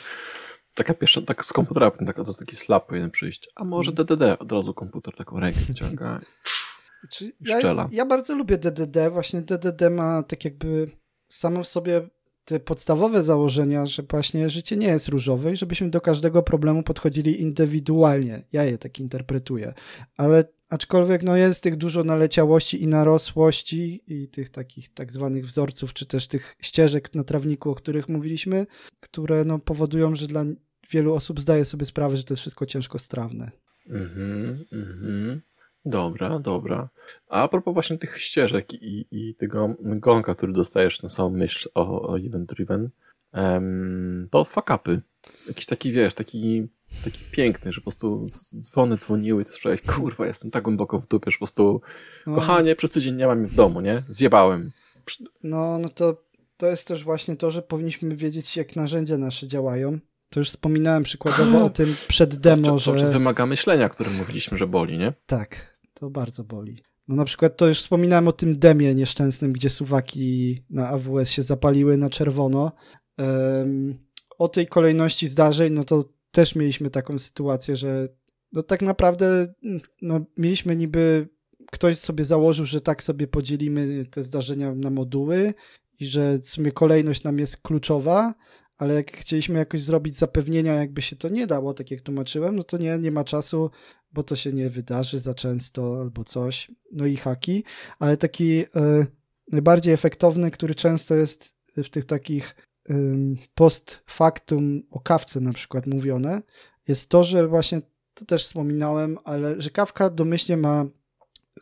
[0.73, 3.49] Taka pierwsza, tak z komputera, tak, to taki slap powinien przyjść.
[3.55, 6.19] A może DDD, od razu komputer taką rękę wyciąga
[7.21, 10.89] i ja, jest, ja bardzo lubię DDD, właśnie DDD ma tak jakby
[11.27, 12.09] samo w sobie
[12.45, 17.41] te podstawowe założenia, że właśnie życie nie jest różowe i żebyśmy do każdego problemu podchodzili
[17.41, 18.43] indywidualnie.
[18.51, 19.73] Ja je tak interpretuję.
[20.17, 25.93] Ale aczkolwiek no jest tych dużo naleciałości i narosłości i tych takich tak zwanych wzorców,
[25.93, 28.67] czy też tych ścieżek na trawniku, o których mówiliśmy,
[28.99, 30.45] które no powodują, że dla
[30.91, 33.51] wielu osób zdaje sobie sprawę, że to jest wszystko ciężko strawne.
[33.89, 35.41] Mhm, mhm.
[35.85, 36.89] Dobra, dobra.
[37.29, 42.09] A, propos właśnie tych ścieżek i, i tego gonka, który dostajesz na samą myśl o,
[42.09, 42.89] o Event Driven,
[43.33, 45.01] um, to fuck upy.
[45.47, 46.67] Jakiś taki, wiesz, taki,
[47.03, 48.25] taki piękny, że po prostu
[48.61, 51.81] dzwony dzwoniły i słyszałeś, kurwa, jestem tak głęboko w dupie, że po prostu,
[52.27, 52.35] no.
[52.35, 54.03] kochanie, przez tydzień nie mam mnie w domu, nie?
[54.09, 54.71] Zjebałem.
[55.43, 56.23] No, no to,
[56.57, 59.99] to jest też właśnie to, że powinniśmy wiedzieć, jak narzędzia nasze działają.
[60.29, 63.05] To już wspominałem przykładowo o tym przed demo, to, to, to, że...
[63.05, 65.13] wymaga myślenia, o którym mówiliśmy, że boli, nie?
[65.25, 66.77] Tak, to bardzo boli.
[67.07, 71.43] No na przykład to już wspominałem o tym demie nieszczęsnym, gdzie suwaki na AWS się
[71.43, 72.71] zapaliły na czerwono.
[73.17, 73.97] Um,
[74.37, 78.07] o tej kolejności zdarzeń, no to też mieliśmy taką sytuację, że
[78.53, 79.53] no tak naprawdę
[80.01, 81.27] no, mieliśmy niby,
[81.71, 85.53] ktoś sobie założył, że tak sobie podzielimy te zdarzenia na moduły
[85.99, 88.33] i że w sumie kolejność nam jest kluczowa,
[88.77, 92.63] ale jak chcieliśmy jakoś zrobić zapewnienia, jakby się to nie dało, tak jak tłumaczyłem, no
[92.63, 93.71] to nie, nie ma czasu,
[94.11, 96.67] bo to się nie wydarzy za często albo coś.
[96.91, 97.63] No i haki,
[97.99, 98.67] ale taki y,
[99.51, 102.55] najbardziej efektowny, który często jest w tych takich
[102.89, 102.93] y,
[103.55, 106.41] post factum o kawce na przykład mówione,
[106.87, 107.81] jest to, że właśnie
[108.13, 110.85] to też wspominałem, ale że kawka domyślnie ma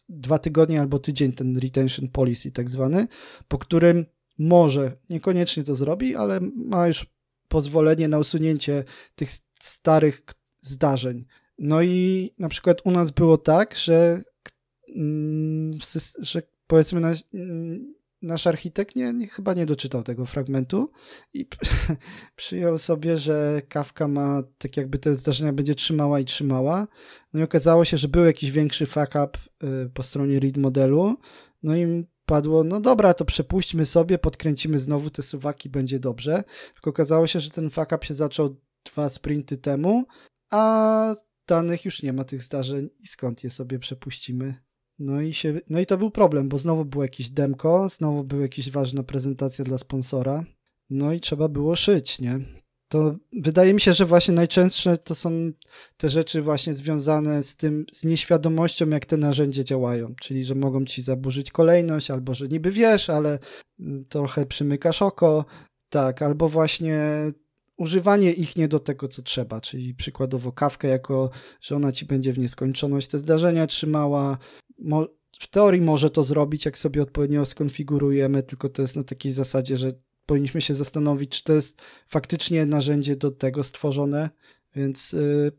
[0.10, 3.08] dwa tygodnie albo tydzień ten retention policy tak zwany,
[3.48, 4.06] po którym
[4.40, 7.06] może, niekoniecznie to zrobi, ale ma już
[7.48, 8.84] pozwolenie na usunięcie
[9.16, 9.30] tych
[9.60, 10.22] starych
[10.62, 11.26] zdarzeń.
[11.60, 14.22] No i na przykład u nas było tak, że,
[14.96, 15.78] mm,
[16.20, 20.92] że powiedzmy nasz, mm, nasz architekt nie, nie, chyba nie doczytał tego fragmentu
[21.34, 21.48] i
[22.36, 26.88] przyjął sobie, że Kafka ma tak jakby te zdarzenia będzie trzymała i trzymała.
[27.34, 31.18] No i okazało się, że był jakiś większy fuck up y, po stronie read modelu.
[31.64, 36.44] No i padło, no dobra, to przepuśćmy sobie, podkręcimy znowu te suwaki, będzie dobrze.
[36.74, 40.06] Tylko okazało się, że ten fuck up się zaczął dwa sprinty temu,
[40.52, 41.16] a
[41.48, 44.56] danych już nie ma tych zdarzeń i skąd je sobie przepuścimy.
[45.00, 48.42] No i, się, no i to był problem, bo znowu było jakieś demko, znowu była
[48.42, 50.44] jakaś ważna prezentacja dla sponsora,
[50.90, 52.40] no i trzeba było szyć, nie?
[52.94, 55.52] To wydaje mi się, że właśnie najczęstsze to są
[55.98, 60.86] te rzeczy właśnie związane z tym, z nieświadomością, jak te narzędzia działają, czyli że mogą
[60.86, 63.40] ci zaburzyć kolejność, albo że niby wiesz, ale
[63.80, 65.46] mm, trochę przymykasz oko,
[65.90, 67.02] tak, albo właśnie
[67.78, 71.30] używanie ich nie do tego, co trzeba, czyli przykładowo kawkę jako,
[71.62, 74.38] że ona ci będzie w nieskończoność te zdarzenia trzymała,
[75.40, 79.78] w teorii może to zrobić, jak sobie odpowiednio skonfigurujemy, tylko to jest na takiej zasadzie,
[79.78, 79.92] że
[80.26, 84.30] powinniśmy się zastanowić, czy to jest faktycznie narzędzie do tego stworzone,
[84.76, 85.52] więc yy,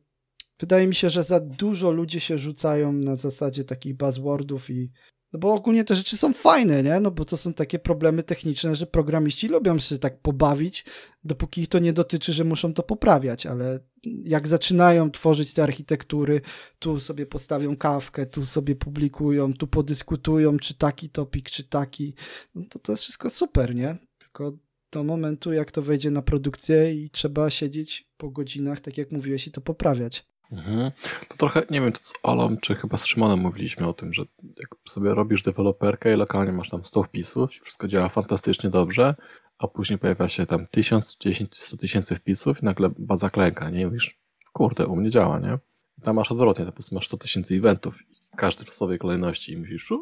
[0.59, 4.91] wydaje mi się, że za dużo ludzie się rzucają na zasadzie takich buzzwordów i
[5.34, 7.01] no bo ogólnie te rzeczy są fajne, nie?
[7.01, 10.84] No bo to są takie problemy techniczne, że programiści lubią się tak pobawić,
[11.25, 16.41] dopóki ich to nie dotyczy, że muszą to poprawiać, ale jak zaczynają tworzyć te architektury,
[16.78, 22.15] tu sobie postawią kawkę, tu sobie publikują, tu podyskutują, czy taki topik, czy taki,
[22.55, 23.97] no to to jest wszystko super, nie?
[24.34, 24.52] Tylko
[24.92, 29.46] do momentu, jak to wejdzie na produkcję i trzeba siedzieć po godzinach, tak jak mówiłeś,
[29.46, 30.26] i to poprawiać.
[30.52, 30.90] Mhm.
[31.28, 34.24] To trochę, nie wiem, czy z Olą, czy chyba z Szymonem mówiliśmy o tym, że
[34.42, 39.14] jak sobie robisz deweloperkę i lokalnie masz tam 100 wpisów, wszystko działa fantastycznie dobrze,
[39.58, 43.80] a później pojawia się tam 1000, 10, 100 tysięcy wpisów i nagle baza klęka, nie?
[43.80, 44.18] I mówisz,
[44.52, 45.58] kurde, u mnie działa, nie?
[45.98, 49.52] I tam masz odwrotnie, po prostu masz 100 tysięcy eventów i każdy w sobie kolejności
[49.52, 49.92] i myślisz,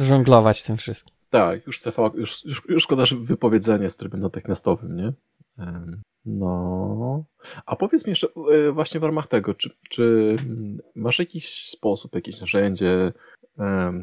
[0.00, 1.13] żonglować tym wszystkim.
[1.34, 5.12] Tak, już, CV, już, już, już szkoda, wypowiedzenie z trybem natychmiastowym, nie?
[6.26, 7.24] No.
[7.66, 10.36] A powiedz mi jeszcze e, właśnie w ramach tego, czy, czy
[10.94, 13.12] masz jakiś sposób, jakieś narzędzie,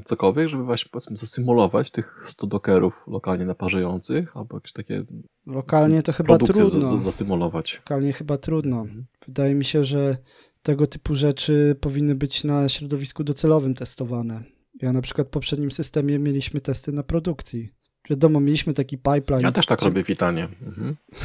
[0.05, 5.03] cokolwiek, żeby właśnie powiedzmy zasymulować tych 100 dokerów lokalnie naparzających, albo jakieś takie
[5.45, 7.01] lokalnie to chyba trudno.
[7.01, 7.75] zasymulować.
[7.75, 8.81] Lokalnie chyba trudno.
[8.81, 9.05] Mhm.
[9.27, 10.17] Wydaje mi się, że
[10.63, 14.43] tego typu rzeczy powinny być na środowisku docelowym testowane.
[14.73, 17.69] Ja na przykład w poprzednim systemie mieliśmy testy na produkcji.
[18.09, 19.41] Wiadomo, mieliśmy taki pipeline.
[19.41, 20.47] Ja też tak robię witanie.
[20.61, 20.95] Mhm.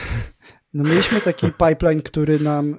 [0.74, 2.76] No mieliśmy taki pipeline, który nam y,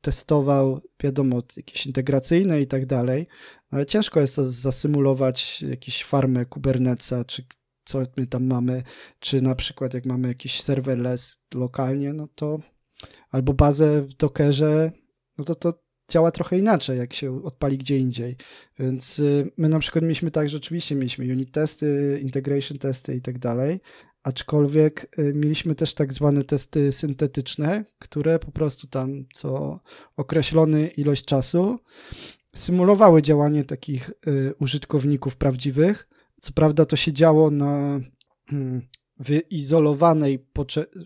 [0.00, 3.26] testował, wiadomo, jakieś integracyjne i tak dalej,
[3.70, 7.44] ale ciężko jest to zasymulować jakieś farmę Kubernetesa, czy
[7.84, 8.82] co my tam mamy,
[9.20, 12.58] czy na przykład jak mamy jakiś serverless lokalnie, no to
[13.30, 14.92] albo bazę w Dockerze,
[15.38, 18.36] no to to działa trochę inaczej, jak się odpali gdzie indziej.
[18.78, 23.20] Więc y, my na przykład mieliśmy tak, że oczywiście mieliśmy unit testy, integration testy i
[23.20, 23.80] tak dalej,
[24.22, 29.80] aczkolwiek y, mieliśmy też tak zwane testy syntetyczne, które po prostu tam co
[30.16, 31.78] określony ilość czasu
[32.56, 36.08] symulowały działanie takich y, użytkowników prawdziwych.
[36.40, 38.00] Co prawda to się działo na
[38.52, 38.82] mm,
[39.18, 40.46] wyizolowanej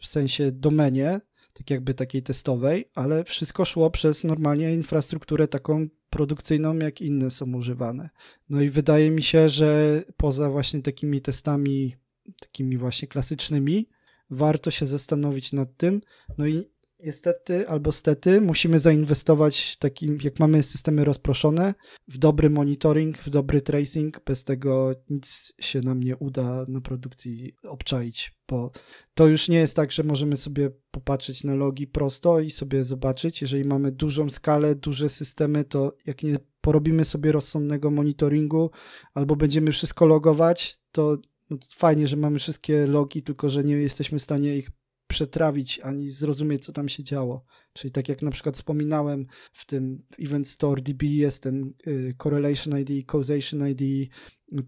[0.02, 1.20] w sensie domenie,
[1.60, 7.55] tak jakby takiej testowej, ale wszystko szło przez normalnie infrastrukturę taką produkcyjną, jak inne są
[7.55, 8.10] używane.
[8.48, 11.97] No i wydaje mi się, że poza właśnie takimi testami,
[12.40, 13.89] takimi właśnie klasycznymi,
[14.30, 16.00] warto się zastanowić nad tym.
[16.39, 16.64] No i
[17.04, 21.74] niestety albo stety musimy zainwestować takim, jak mamy systemy rozproszone,
[22.08, 24.20] w dobry monitoring, w dobry tracing.
[24.24, 28.70] Bez tego nic się nam nie uda na produkcji obczaić, bo
[29.14, 33.42] to już nie jest tak, że możemy sobie popatrzeć na logi prosto i sobie zobaczyć.
[33.42, 38.70] Jeżeli mamy dużą skalę, duże systemy, to jak nie porobimy sobie rozsądnego monitoringu
[39.14, 41.18] albo będziemy wszystko logować, to
[41.50, 44.70] no fajnie, że mamy wszystkie logi, tylko że nie jesteśmy w stanie ich
[45.10, 47.44] przetrawić ani zrozumieć, co tam się działo.
[47.72, 52.78] Czyli tak jak na przykład wspominałem, w tym Event Store DB jest ten y, Correlation
[52.78, 54.10] ID, Causation ID,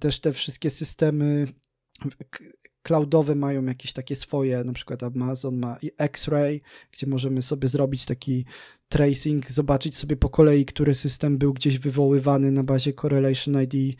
[0.00, 1.46] też te wszystkie systemy
[2.82, 6.62] cloudowe mają jakieś takie swoje, na przykład Amazon ma X-Ray,
[6.92, 8.44] gdzie możemy sobie zrobić taki
[8.88, 13.98] tracing, zobaczyć sobie po kolei, który system był gdzieś wywoływany na bazie Correlation ID.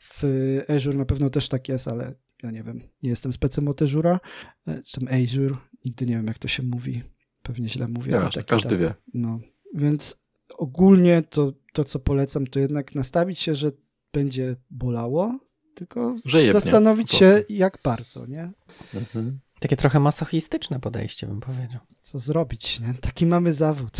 [0.00, 0.22] W
[0.68, 2.14] Azure na pewno też tak jest, ale
[2.44, 4.18] ja nie wiem, nie jestem specem od Azure'a,
[4.66, 7.02] e, czy tam Azure, nigdy nie wiem jak to się mówi,
[7.42, 8.12] pewnie źle mówię.
[8.12, 8.94] Ja, tak, każdy tak, wie.
[9.14, 9.40] No,
[9.74, 10.24] więc
[10.58, 13.70] ogólnie to, to, co polecam, to jednak nastawić się, że
[14.12, 15.38] będzie bolało,
[15.74, 16.16] tylko
[16.52, 18.52] zastanowić się jak bardzo, nie?
[18.94, 19.38] Mhm.
[19.60, 21.80] Takie trochę masochistyczne podejście, bym powiedział.
[22.00, 22.94] Co zrobić, nie?
[23.00, 23.98] Taki mamy zawód.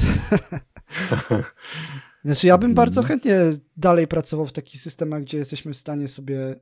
[2.24, 3.36] znaczy, ja bym bardzo chętnie
[3.76, 6.60] dalej pracował w takich systemach, gdzie jesteśmy w stanie sobie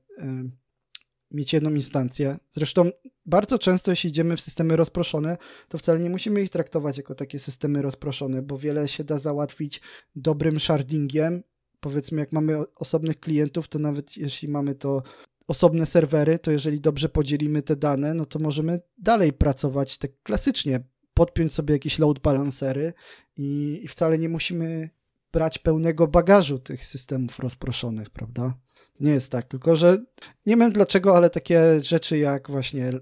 [1.33, 2.37] mieć jedną instancję.
[2.51, 2.91] Zresztą
[3.27, 5.37] bardzo często, jeśli idziemy w systemy rozproszone,
[5.69, 9.81] to wcale nie musimy ich traktować jako takie systemy rozproszone, bo wiele się da załatwić
[10.17, 11.43] dobrym shardingiem.
[11.81, 15.03] Powiedzmy, jak mamy osobnych klientów, to nawet jeśli mamy to
[15.49, 20.81] osobne serwery, to jeżeli dobrze podzielimy te dane, no to możemy dalej pracować tak klasycznie,
[21.15, 22.93] podpiąć sobie jakieś load balancery
[23.37, 24.91] i, i wcale nie musimy
[25.33, 28.55] brać pełnego bagażu tych systemów rozproszonych, prawda?
[29.03, 29.99] Nie jest tak, tylko że
[30.47, 32.93] nie wiem dlaczego, ale takie rzeczy jak właśnie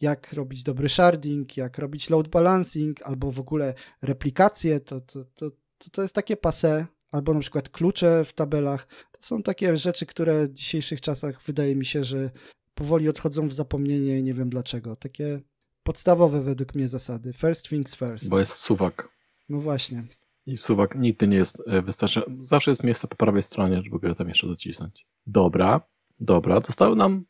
[0.00, 5.50] jak robić dobry sharding, jak robić load balancing, albo w ogóle replikacje, to, to, to,
[5.92, 8.86] to jest takie pase, albo na przykład klucze w tabelach.
[9.12, 12.30] To są takie rzeczy, które w dzisiejszych czasach wydaje mi się, że
[12.74, 14.96] powoli odchodzą w zapomnienie i nie wiem dlaczego.
[14.96, 15.40] Takie
[15.82, 17.32] podstawowe według mnie zasady.
[17.32, 18.28] First things first.
[18.28, 19.08] Bo jest suwak.
[19.48, 20.04] No właśnie.
[20.48, 22.36] I suwak nigdy nie jest e, wystarczający.
[22.42, 25.06] Zawsze jest miejsce po prawej stronie, żeby go tam jeszcze docisnąć.
[25.26, 25.80] Dobra,
[26.20, 26.60] dobra.
[26.60, 27.24] Dostały nam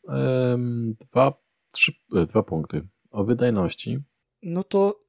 [0.99, 1.33] dwa,
[1.71, 3.99] trzy, e, dwa punkty o wydajności.
[4.43, 4.99] No to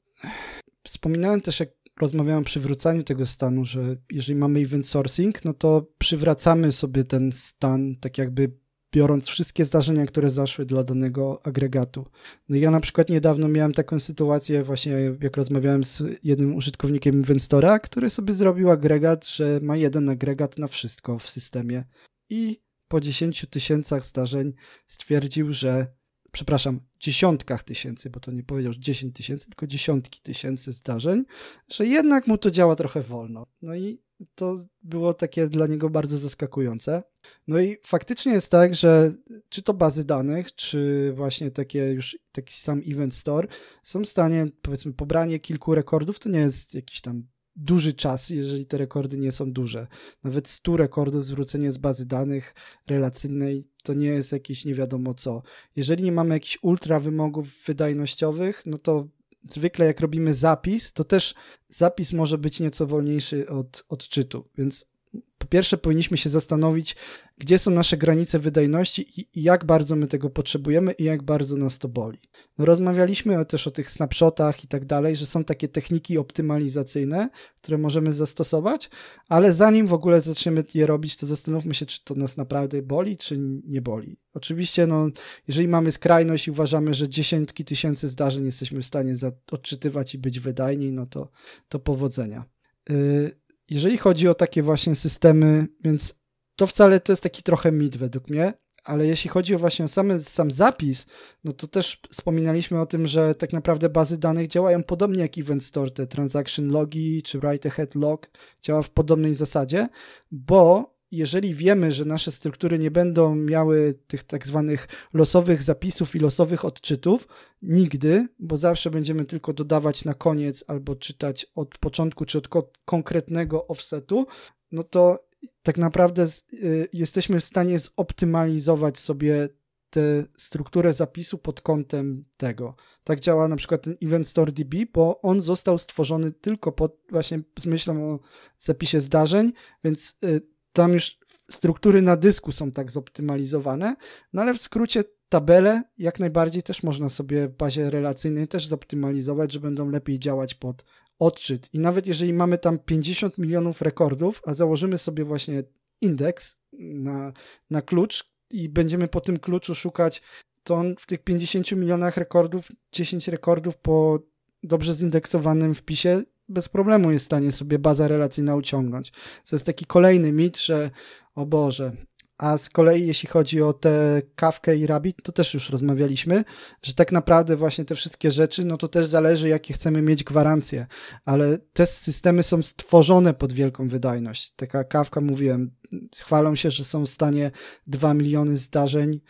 [0.84, 1.68] wspominałem też, jak
[2.00, 7.32] rozmawiałem przy wrzucaniu tego stanu, że jeżeli mamy event sourcing, no to przywracamy sobie ten
[7.32, 8.52] stan tak jakby
[8.92, 12.06] biorąc wszystkie zdarzenia, które zaszły dla danego agregatu.
[12.48, 17.78] No ja na przykład niedawno miałem taką sytuację, właśnie jak rozmawiałem z jednym użytkownikiem Invenstora,
[17.78, 21.84] który sobie zrobił agregat, że ma jeden agregat na wszystko w systemie
[22.30, 24.52] i po 10 tysiącach zdarzeń
[24.86, 25.86] stwierdził, że
[26.32, 31.24] przepraszam, dziesiątkach tysięcy, bo to nie powiedział, że 10 tysięcy, tylko dziesiątki tysięcy zdarzeń,
[31.68, 33.46] że jednak mu to działa trochę wolno.
[33.62, 34.02] No i
[34.34, 37.02] to było takie dla niego bardzo zaskakujące.
[37.48, 39.12] No i faktycznie jest tak, że
[39.48, 43.48] czy to bazy danych, czy właśnie takie już taki sam event store
[43.82, 47.26] są w stanie, powiedzmy, pobranie kilku rekordów, to nie jest jakiś tam
[47.56, 49.86] duży czas, jeżeli te rekordy nie są duże.
[50.24, 52.54] Nawet 100 rekordów zwrócenie z bazy danych
[52.86, 55.42] relacyjnej to nie jest jakieś nie wiadomo co.
[55.76, 59.08] Jeżeli nie mamy jakichś ultra wymogów wydajnościowych, no to
[59.48, 61.34] zwykle jak robimy zapis, to też
[61.68, 64.89] zapis może być nieco wolniejszy od odczytu, więc
[65.38, 66.96] po pierwsze powinniśmy się zastanowić,
[67.38, 71.78] gdzie są nasze granice wydajności i, jak bardzo my tego potrzebujemy i jak bardzo nas
[71.78, 72.18] to boli.
[72.58, 77.78] No rozmawialiśmy też o tych snapshotach i tak dalej, że są takie techniki optymalizacyjne, które
[77.78, 78.90] możemy zastosować,
[79.28, 83.16] ale zanim w ogóle zaczniemy je robić, to zastanówmy się, czy to nas naprawdę boli,
[83.16, 84.16] czy nie boli.
[84.34, 85.08] Oczywiście, no,
[85.48, 89.14] jeżeli mamy skrajność i uważamy, że dziesiątki tysięcy zdarzeń jesteśmy w stanie
[89.50, 91.30] odczytywać i być wydajni, no to,
[91.68, 92.44] to powodzenia.
[92.88, 93.40] Yy,
[93.70, 96.14] jeżeli chodzi o takie właśnie systemy, więc
[96.56, 98.52] to wcale to jest taki trochę mit według mnie,
[98.84, 101.06] ale jeśli chodzi o właśnie samy, sam zapis,
[101.44, 105.64] no to też wspominaliśmy o tym, że tak naprawdę bazy danych działają podobnie jak Event
[105.64, 108.30] Store, te transaction logi czy write ahead log
[108.62, 109.88] działa w podobnej zasadzie,
[110.30, 116.18] bo jeżeli wiemy, że nasze struktury nie będą miały tych tak zwanych losowych zapisów i
[116.18, 117.28] losowych odczytów,
[117.62, 122.72] nigdy, bo zawsze będziemy tylko dodawać na koniec albo czytać od początku czy od ko
[122.84, 124.26] konkretnego offsetu,
[124.72, 125.30] no to
[125.62, 129.48] tak naprawdę z, y, jesteśmy w stanie zoptymalizować sobie
[129.90, 132.74] tę strukturę zapisu pod kątem tego.
[133.04, 137.40] Tak działa na przykład ten Event Store DB, bo on został stworzony tylko pod właśnie
[137.58, 138.18] z myślą o
[138.58, 139.52] zapisie zdarzeń,
[139.84, 140.40] więc y,
[140.72, 141.18] tam już
[141.50, 143.96] struktury na dysku są tak zoptymalizowane,
[144.32, 149.52] no ale w skrócie tabele jak najbardziej też można sobie w bazie relacyjnej też zoptymalizować,
[149.52, 150.84] że będą lepiej działać pod
[151.18, 151.68] odczyt.
[151.72, 155.62] I nawet jeżeli mamy tam 50 milionów rekordów, a założymy sobie właśnie
[156.00, 157.32] indeks na,
[157.70, 160.22] na klucz i będziemy po tym kluczu szukać,
[160.62, 164.18] to on w tych 50 milionach rekordów, 10 rekordów po
[164.62, 169.10] dobrze zindeksowanym wpisie bez problemu jest w stanie sobie baza relacyjna uciągnąć.
[169.50, 170.90] To jest taki kolejny mit, że
[171.34, 171.92] o Boże,
[172.38, 176.44] a z kolei jeśli chodzi o tę kawkę i rabbit, to też już rozmawialiśmy,
[176.82, 180.86] że tak naprawdę właśnie te wszystkie rzeczy, no to też zależy jakie chcemy mieć gwarancje,
[181.24, 184.52] ale te systemy są stworzone pod wielką wydajność.
[184.56, 185.70] Taka kawka, mówiłem,
[186.16, 187.50] chwalą się, że są w stanie
[187.86, 189.20] 2 miliony zdarzeń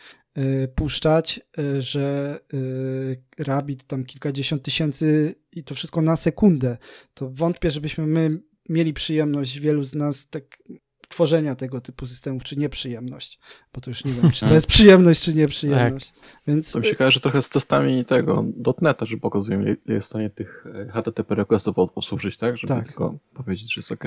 [0.75, 6.77] puszczać, y, że y, Rabbit tam kilkadziesiąt tysięcy i to wszystko na sekundę.
[7.13, 10.43] To wątpię, żebyśmy my mieli przyjemność, wielu z nas tak
[11.11, 13.39] tworzenia tego typu systemów, czy nieprzyjemność,
[13.73, 16.11] bo to już nie wiem, czy to jest przyjemność, czy nieprzyjemność.
[16.11, 16.23] Tak.
[16.47, 16.71] Więc...
[16.71, 18.45] To mi się kojarzy trochę z testami tego
[18.81, 22.57] .NETA, że pokazują, ile jest w stanie tych e, HTTP requestów obsłużyć, tak?
[22.57, 22.87] Żeby tak.
[22.87, 24.03] tylko powiedzieć, że jest OK.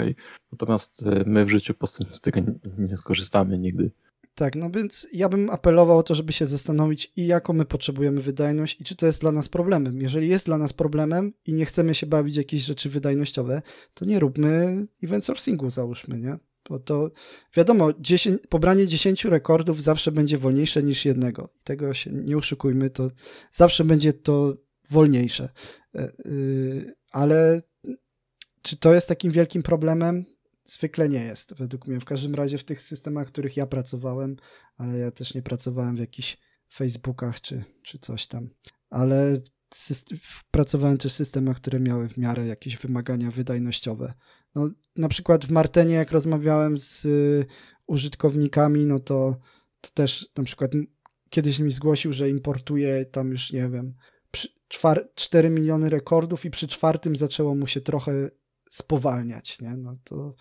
[0.52, 2.40] Natomiast e, my w życiu po prostu z tego
[2.78, 3.90] nie skorzystamy nigdy.
[4.34, 8.20] Tak, no więc ja bym apelował o to, żeby się zastanowić i jaką my potrzebujemy
[8.20, 10.00] wydajność i czy to jest dla nas problemem.
[10.00, 13.62] Jeżeli jest dla nas problemem i nie chcemy się bawić jakieś rzeczy wydajnościowe,
[13.94, 16.38] to nie róbmy event sourcingu, załóżmy, nie?
[16.68, 17.10] Bo to
[17.56, 21.48] wiadomo, 10, pobranie 10 rekordów zawsze będzie wolniejsze niż jednego.
[21.60, 23.10] I tego się nie oszukujmy, to
[23.52, 24.56] zawsze będzie to
[24.90, 25.48] wolniejsze.
[25.94, 27.62] E, y, ale
[28.62, 30.24] czy to jest takim wielkim problemem?
[30.64, 32.00] Zwykle nie jest, według mnie.
[32.00, 34.36] W każdym razie w tych systemach, w których ja pracowałem,
[34.76, 36.38] ale ja też nie pracowałem w jakichś
[36.72, 38.48] Facebookach czy, czy coś tam.
[38.90, 39.40] Ale
[40.50, 44.14] pracowałem też w systemach, które miały w miarę jakieś wymagania wydajnościowe.
[44.54, 47.46] No, na przykład w Martenie, jak rozmawiałem z y,
[47.86, 49.36] użytkownikami, no to,
[49.80, 50.72] to też na przykład
[51.30, 53.94] kiedyś mi zgłosił, że importuje tam już, nie wiem,
[55.14, 58.30] 4 miliony rekordów i przy czwartym zaczęło mu się trochę
[58.70, 59.76] spowalniać, nie?
[59.76, 60.34] No to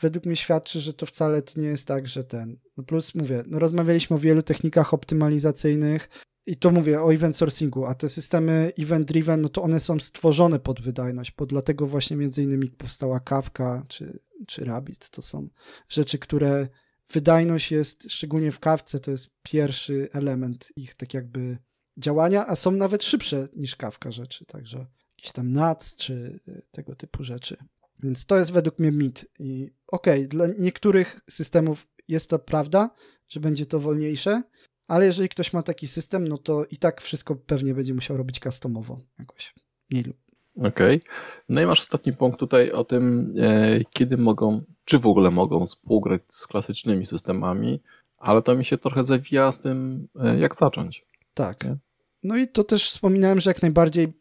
[0.00, 2.58] według mnie świadczy, że to wcale to nie jest tak, że ten.
[2.76, 6.08] No plus mówię, no rozmawialiśmy o wielu technikach optymalizacyjnych,
[6.46, 9.98] i to mówię o event sourcingu, a te systemy event driven, no to one są
[9.98, 15.10] stworzone pod wydajność, bo dlatego właśnie między innymi powstała Kawka czy, czy Rabbit.
[15.10, 15.48] To są
[15.88, 16.68] rzeczy, które
[17.12, 21.58] wydajność jest, szczególnie w Kawce, to jest pierwszy element ich tak jakby
[21.96, 24.86] działania, a są nawet szybsze niż Kawka rzeczy, także
[25.16, 27.56] jakiś tam NAC czy tego typu rzeczy.
[28.02, 29.26] Więc to jest według mnie mit.
[29.38, 32.90] I okej, okay, dla niektórych systemów jest to prawda,
[33.28, 34.42] że będzie to wolniejsze,
[34.88, 38.38] ale jeżeli ktoś ma taki system, no to i tak wszystko pewnie będzie musiał robić
[38.38, 39.54] customowo jakoś.
[39.90, 40.16] Mniej lub.
[40.56, 40.96] Okej.
[40.96, 41.00] Okay.
[41.48, 45.66] No i masz ostatni punkt tutaj o tym, e, kiedy mogą, czy w ogóle mogą
[45.66, 47.82] współgrać z klasycznymi systemami,
[48.18, 51.04] ale to mi się trochę zawija z tym, e, jak zacząć.
[51.34, 51.64] Tak.
[51.64, 51.76] Nie?
[52.22, 54.12] No i to też wspominałem, że jak najbardziej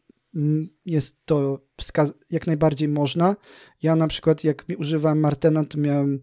[0.85, 1.59] jest to
[2.31, 3.35] jak najbardziej można.
[3.81, 6.19] Ja na przykład jak używałem Martena, to miałem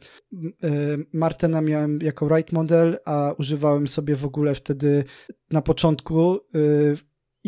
[0.62, 0.68] e,
[1.12, 5.04] Martena miałem jako write model, a używałem sobie w ogóle wtedy
[5.50, 6.38] na początku e,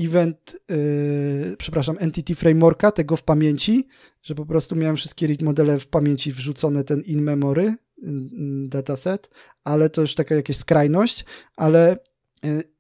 [0.05, 0.77] event, e,
[1.57, 3.89] przepraszam, entity frameworka, tego w pamięci,
[4.23, 7.75] że po prostu miałem wszystkie read modele w pamięci wrzucone ten in memory
[8.69, 9.31] dataset,
[9.65, 11.25] ale to już taka jakaś skrajność,
[11.57, 11.97] ale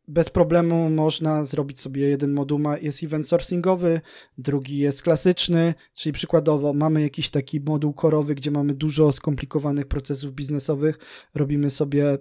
[0.08, 4.00] bez problemu można zrobić sobie jeden moduł, ma, jest event sourcingowy,
[4.38, 10.32] drugi jest klasyczny, czyli przykładowo mamy jakiś taki moduł korowy, gdzie mamy dużo skomplikowanych procesów
[10.32, 10.98] biznesowych,
[11.34, 12.18] robimy sobie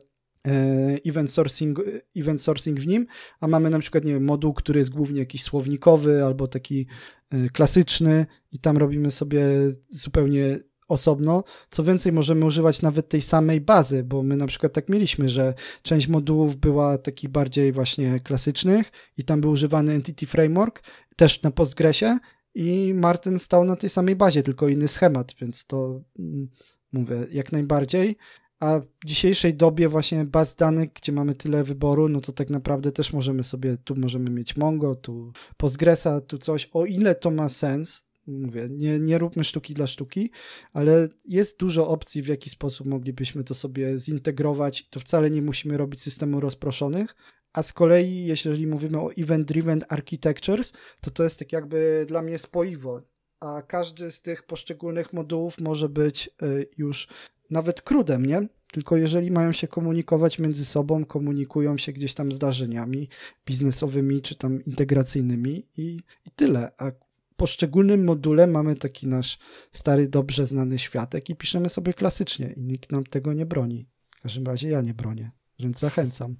[0.47, 1.81] e, event sourcing,
[2.15, 3.05] event sourcing w nim,
[3.39, 6.87] a mamy na przykład, nie wiem, moduł, który jest głównie jakiś słownikowy albo taki
[7.29, 9.45] e, klasyczny i tam robimy sobie
[9.89, 11.43] zupełnie osobno.
[11.69, 15.53] Co więcej, możemy używać nawet tej samej bazy, bo my na przykład tak mieliśmy, że
[15.81, 20.83] część modułów była takich bardziej właśnie klasycznych i tam był używany Entity Framework,
[21.15, 22.17] też na Postgresie
[22.55, 26.49] i Martin stał na tej samej bazie, tylko inny schemat, więc to mm,
[26.93, 28.17] mówię, jak najbardziej.
[28.59, 32.91] A w dzisiejszej dobie właśnie baz danych, gdzie mamy tyle wyboru, no to tak naprawdę
[32.91, 37.49] też możemy sobie, tu możemy mieć Mongo, tu Postgresa, tu coś, o ile to ma
[37.49, 40.31] sens, mówię, nie, nie róbmy sztuki dla sztuki,
[40.73, 44.89] ale jest dużo opcji, w jaki sposób moglibyśmy to sobie zintegrować.
[44.89, 47.15] To wcale nie musimy robić systemu rozproszonych.
[47.53, 52.39] A z kolei, jeśli mówimy o event-driven architectures, to to jest tak jakby dla mnie
[52.39, 53.01] spoiwo.
[53.39, 57.07] a każdy z tych poszczególnych modułów może być y, już
[57.49, 58.47] nawet krudem, nie?
[58.71, 63.09] Tylko jeżeli mają się komunikować między sobą, komunikują się gdzieś tam zdarzeniami
[63.45, 66.71] biznesowymi czy tam integracyjnymi i, i tyle.
[66.77, 66.91] A
[67.43, 69.39] poszczególnym module mamy taki nasz
[69.71, 73.87] stary, dobrze znany światek i piszemy sobie klasycznie i nikt nam tego nie broni.
[74.09, 76.35] W każdym razie ja nie bronię, więc zachęcam.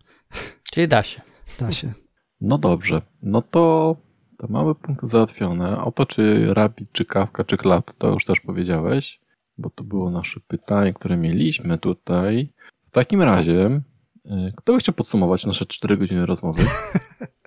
[0.72, 1.22] Czyli da się.
[1.60, 1.94] Da się.
[2.42, 3.96] No dobrze, no to,
[4.38, 5.84] to mamy punkty załatwione.
[5.84, 9.22] O to, czy Rabbit, czy Kawka, czy Klat, to już też powiedziałeś,
[9.58, 12.54] bo to było nasze pytanie, które mieliśmy tutaj.
[12.86, 13.82] W takim razie,
[14.26, 16.64] y, kto by chciał podsumować nasze 4 godziny rozmowy?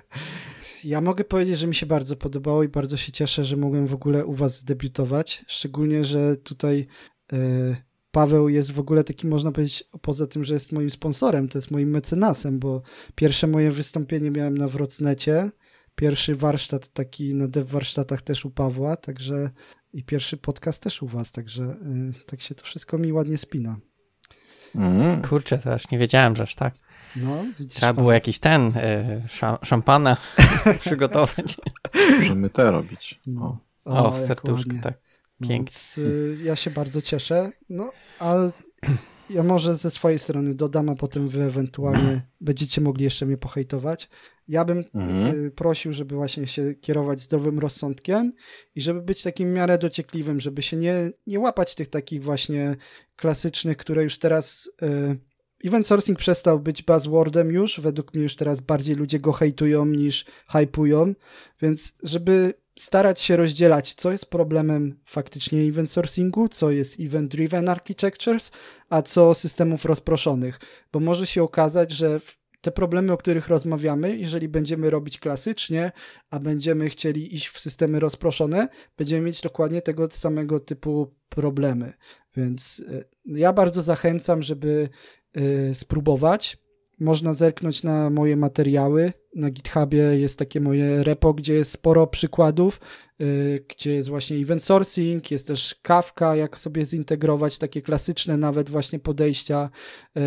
[0.85, 3.95] Ja mogę powiedzieć, że mi się bardzo podobało i bardzo się cieszę, że mogłem w
[3.95, 5.45] ogóle u Was debiutować.
[5.49, 6.87] Szczególnie, że tutaj
[7.33, 7.77] y,
[8.11, 11.71] Paweł jest w ogóle taki, można powiedzieć, poza tym, że jest moim sponsorem, to jest
[11.71, 12.83] moim mecenasem, bo
[13.15, 15.51] pierwsze moje wystąpienie miałem na Wrocnecie,
[15.95, 19.51] pierwszy warsztat taki na dev warsztatach też u Pawła, także
[19.93, 23.77] i pierwszy podcast też u Was, także y, tak się to wszystko mi ładnie spina.
[24.75, 25.23] Mm.
[25.23, 26.75] Kurczę, to aż nie wiedziałem, że aż tak.
[27.17, 29.23] No, Trzeba było jakiś ten, y,
[29.63, 30.17] szampana
[30.81, 31.57] przygotować.
[32.19, 33.21] Możemy te robić.
[33.41, 34.95] O, o, w serduszku, tak.
[35.41, 35.57] No, Pięknie.
[35.57, 37.51] Więc, y, ja się bardzo cieszę.
[37.69, 38.51] No, ale
[39.31, 44.09] ja może ze swojej strony dodam, a potem wy ewentualnie będziecie mogli jeszcze mnie pohejtować.
[44.49, 45.47] Ja bym mhm.
[45.47, 48.33] Y, prosił, żeby właśnie się kierować zdrowym rozsądkiem
[48.75, 52.77] i żeby być takim w miarę dociekliwym, żeby się nie, nie łapać tych takich właśnie
[53.17, 54.71] klasycznych, które już teraz...
[54.83, 55.19] Y,
[55.67, 60.25] event sourcing przestał być buzzwordem już, według mnie już teraz bardziej ludzie go hejtują niż
[60.49, 61.15] hypują,
[61.63, 67.69] więc żeby starać się rozdzielać, co jest problemem faktycznie event sourcingu, co jest event driven
[67.69, 68.51] architectures,
[68.91, 70.61] a co systemów rozproszonych,
[70.93, 72.21] bo może się okazać, że
[72.61, 75.93] te problemy, o których rozmawiamy, jeżeli będziemy robić klasycznie,
[76.31, 81.93] a będziemy chcieli iść w systemy rozproszone, będziemy mieć dokładnie tego samego typu problemy.
[82.37, 84.89] Więc e, ja bardzo zachęcam, żeby
[85.75, 86.59] spróbować.
[87.01, 89.13] Można zerknąć na moje materiały.
[89.35, 92.81] Na GitHubie jest takie moje repo, gdzie jest sporo przykładów,
[93.19, 98.71] yy, gdzie jest właśnie event sourcing, jest też Kafka, jak sobie zintegrować takie klasyczne nawet
[98.71, 99.71] właśnie podejścia,
[100.15, 100.23] yy,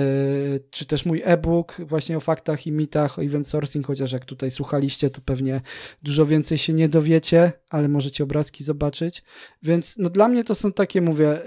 [0.70, 4.52] czy też mój e-book właśnie o faktach i mitach o event sourcing, chociaż jak tutaj
[4.52, 5.62] słuchaliście, to pewnie
[6.04, 9.24] dużo więcej się nie dowiecie, ale możecie obrazki zobaczyć.
[9.64, 11.40] Więc no dla mnie to są takie, mówię,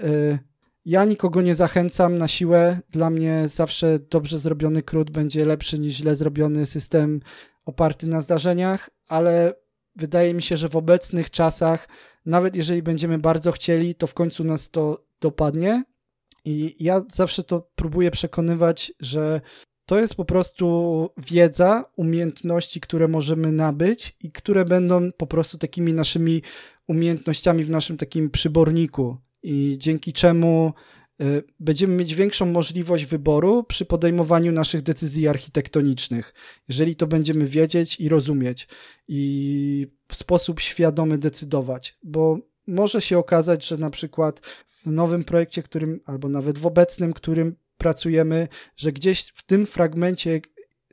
[0.85, 2.79] ja nikogo nie zachęcam na siłę.
[2.89, 7.19] Dla mnie zawsze dobrze zrobiony krót będzie lepszy niż źle zrobiony system
[7.65, 9.53] oparty na zdarzeniach, ale
[9.95, 11.87] wydaje mi się, że w obecnych czasach,
[12.25, 15.83] nawet jeżeli będziemy bardzo chcieli, to w końcu nas to dopadnie.
[16.45, 19.41] I ja zawsze to próbuję przekonywać, że
[19.85, 25.93] to jest po prostu wiedza, umiejętności, które możemy nabyć i które będą po prostu takimi
[25.93, 26.41] naszymi
[26.87, 30.73] umiejętnościami w naszym takim przyborniku i dzięki czemu
[31.21, 36.33] y, będziemy mieć większą możliwość wyboru przy podejmowaniu naszych decyzji architektonicznych,
[36.67, 38.67] jeżeli to będziemy wiedzieć i rozumieć
[39.07, 44.41] i w sposób świadomy decydować, bo może się okazać, że na przykład
[44.83, 48.47] w nowym projekcie, którym albo nawet w obecnym, którym pracujemy,
[48.77, 50.41] że gdzieś w tym fragmencie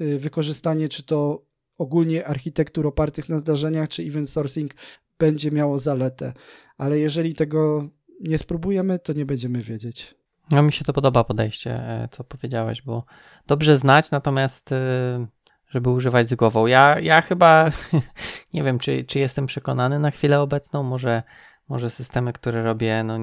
[0.00, 1.44] y, wykorzystanie czy to
[1.78, 4.70] ogólnie architektur opartych na zdarzeniach, czy event sourcing
[5.18, 6.32] będzie miało zaletę.
[6.78, 7.88] Ale jeżeli tego
[8.20, 10.14] nie spróbujemy, to nie będziemy wiedzieć.
[10.50, 13.04] No mi się to podoba podejście, e, co powiedziałeś, bo
[13.46, 15.26] dobrze znać, natomiast e,
[15.68, 16.66] żeby używać z głową.
[16.66, 17.70] Ja, ja chyba
[18.54, 21.22] nie wiem, czy, czy jestem przekonany na chwilę obecną, może,
[21.68, 23.18] może systemy, które robię, no,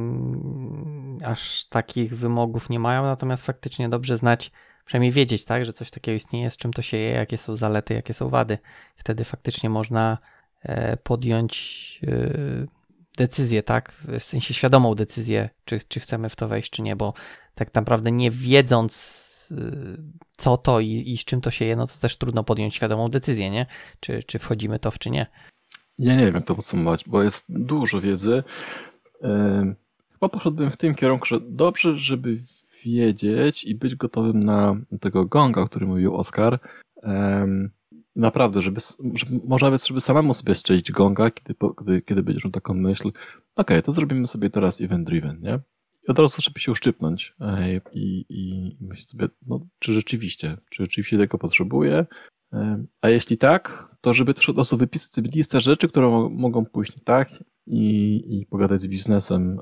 [1.26, 4.52] aż takich wymogów nie mają, natomiast faktycznie dobrze znać,
[4.86, 7.94] przynajmniej wiedzieć, tak, że coś takiego istnieje, z czym to się je, jakie są zalety,
[7.94, 8.58] jakie są wady.
[8.96, 10.18] Wtedy faktycznie można
[10.62, 12.02] e, podjąć
[13.18, 13.92] decyzję, tak?
[13.92, 17.14] W sensie świadomą decyzję, czy, czy chcemy w to wejść, czy nie, bo
[17.56, 18.94] tak naprawdę nie wiedząc,
[19.52, 19.98] y,
[20.38, 23.10] co to i, i z czym to się je, no to też trudno podjąć świadomą
[23.10, 23.66] decyzję, nie?
[24.00, 25.28] Czy, czy wchodzimy to, w czy nie.
[25.98, 28.44] Ja nie wiem, jak to podsumować, bo jest dużo wiedzy.
[30.14, 32.38] Chyba poszedłbym w tym kierunku, że dobrze, żeby
[32.84, 36.60] wiedzieć i być gotowym na tego gonga, o którym mówił Oskar.
[38.18, 38.82] Naprawdę, żeby,
[39.14, 43.12] żeby, może nawet żeby samemu sobie strzelić gonga, kiedy, kiedy, kiedy będziesz miał taką myśl,
[43.56, 45.60] ok, to zrobimy sobie teraz event driven, nie?
[46.08, 47.36] I od razu żeby się uszczypnąć
[47.94, 52.06] i, i myśleć sobie, no, czy rzeczywiście, czy rzeczywiście tego potrzebuję,
[53.02, 56.94] a jeśli tak, to żeby też od razu wypisać sobie listę rzeczy, które mogą pójść
[57.04, 59.60] tak i, i pogadać z biznesem,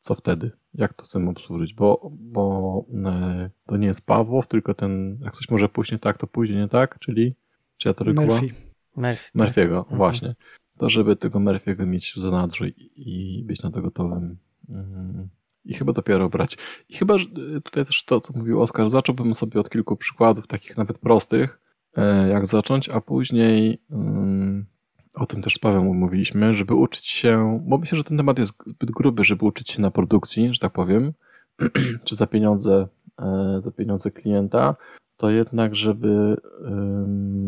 [0.00, 5.18] co wtedy, jak to chcemy obsłużyć, bo, bo e, to nie jest Pawłow, tylko ten,
[5.24, 7.34] jak coś może pójść nie tak, to pójdzie nie tak, czyli
[7.78, 8.54] czy ja to Murphy.
[8.96, 9.92] Murphy, Murphy'ego, tak.
[9.92, 9.96] Mhm.
[9.96, 10.34] właśnie.
[10.78, 14.38] to żeby tego Murphy'ego mieć w zanadrzu i, i być na to gotowym.
[14.68, 15.28] Mm.
[15.64, 16.58] I chyba dopiero brać.
[16.88, 17.26] I chyba że
[17.64, 21.60] tutaj też to, co mówił Oskar, zacząłbym sobie od kilku przykładów, takich nawet prostych,
[21.96, 24.66] e, jak zacząć, a później mm,
[25.14, 28.52] o tym też z Pawem mówiliśmy, żeby uczyć się, bo myślę, że ten temat jest
[28.66, 31.12] zbyt gruby, żeby uczyć się na produkcji, że tak powiem,
[32.04, 34.76] czy za pieniądze, e, za pieniądze klienta,
[35.18, 36.36] to jednak, żeby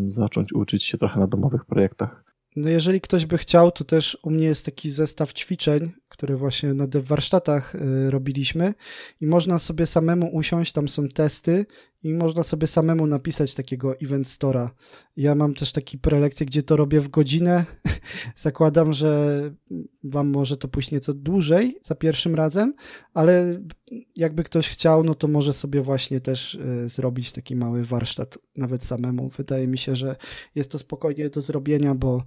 [0.07, 2.25] zacząć uczyć się trochę na domowych projektach.
[2.57, 6.75] No jeżeli ktoś by chciał, to też u mnie jest taki zestaw ćwiczeń, które właśnie
[6.75, 8.75] na warsztatach y, robiliśmy
[9.21, 11.67] i można sobie samemu usiąść, tam są testy
[12.03, 14.71] i można sobie samemu napisać takiego event stora.
[15.17, 17.65] Ja mam też taki prelekcję, gdzie to robię w godzinę.
[18.37, 19.41] Zakładam, że
[20.05, 22.75] wam może to pójść nieco dłużej za pierwszym razem,
[23.15, 23.61] ale
[24.17, 28.85] jakby ktoś chciał, no to może sobie właśnie też y, zrobić taki mały warsztat nawet
[28.85, 29.29] samemu.
[29.29, 30.17] Wydaje mi się, że
[30.55, 32.23] jest to spokojnie do zrobienia, bo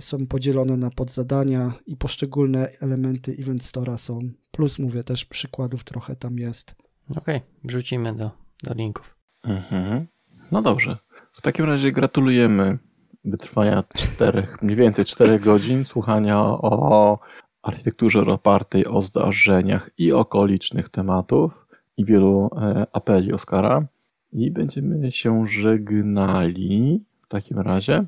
[0.00, 4.18] są podzielone na podzadania i poszczególne elementy event stora są.
[4.50, 6.74] Plus mówię też przykładów trochę tam jest.
[7.10, 8.30] Okej, okay, wrzucimy do,
[8.62, 9.16] do linków.
[9.42, 10.06] Mhm.
[10.50, 10.96] No dobrze.
[11.32, 12.78] W takim razie gratulujemy
[13.24, 17.18] wytrwania czterech, mniej więcej czterech godzin słuchania o
[17.62, 21.66] architekturze opartej o zdarzeniach i okolicznych tematów
[21.96, 23.86] i wielu e, apeli Oskara.
[24.32, 28.04] I będziemy się żegnali w takim razie.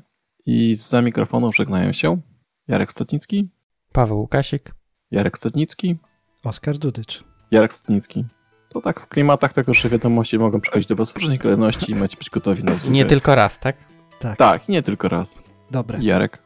[0.51, 2.21] I za mikrofonu żegnają się
[2.67, 3.49] Jarek Stotnicki,
[3.91, 4.75] Paweł Łukasik,
[5.11, 5.97] Jarek Stotnicki,
[6.43, 8.25] Oskar Dudycz, Jarek Stotnicki.
[8.69, 11.95] To tak w klimatach tego, że wiadomości mogą przychodzić do Was w różnej kolejności i
[11.95, 12.91] macie być gotowi na zwykłe.
[12.91, 13.77] Nie tylko raz, tak?
[14.19, 14.37] Tak.
[14.37, 15.43] Tak, nie tylko raz.
[15.71, 15.99] Dobre.
[16.01, 16.43] Jarek.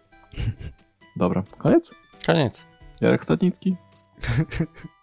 [1.17, 1.91] Dobra, koniec?
[2.25, 2.65] Koniec.
[3.01, 3.75] Jarek Stadnicki.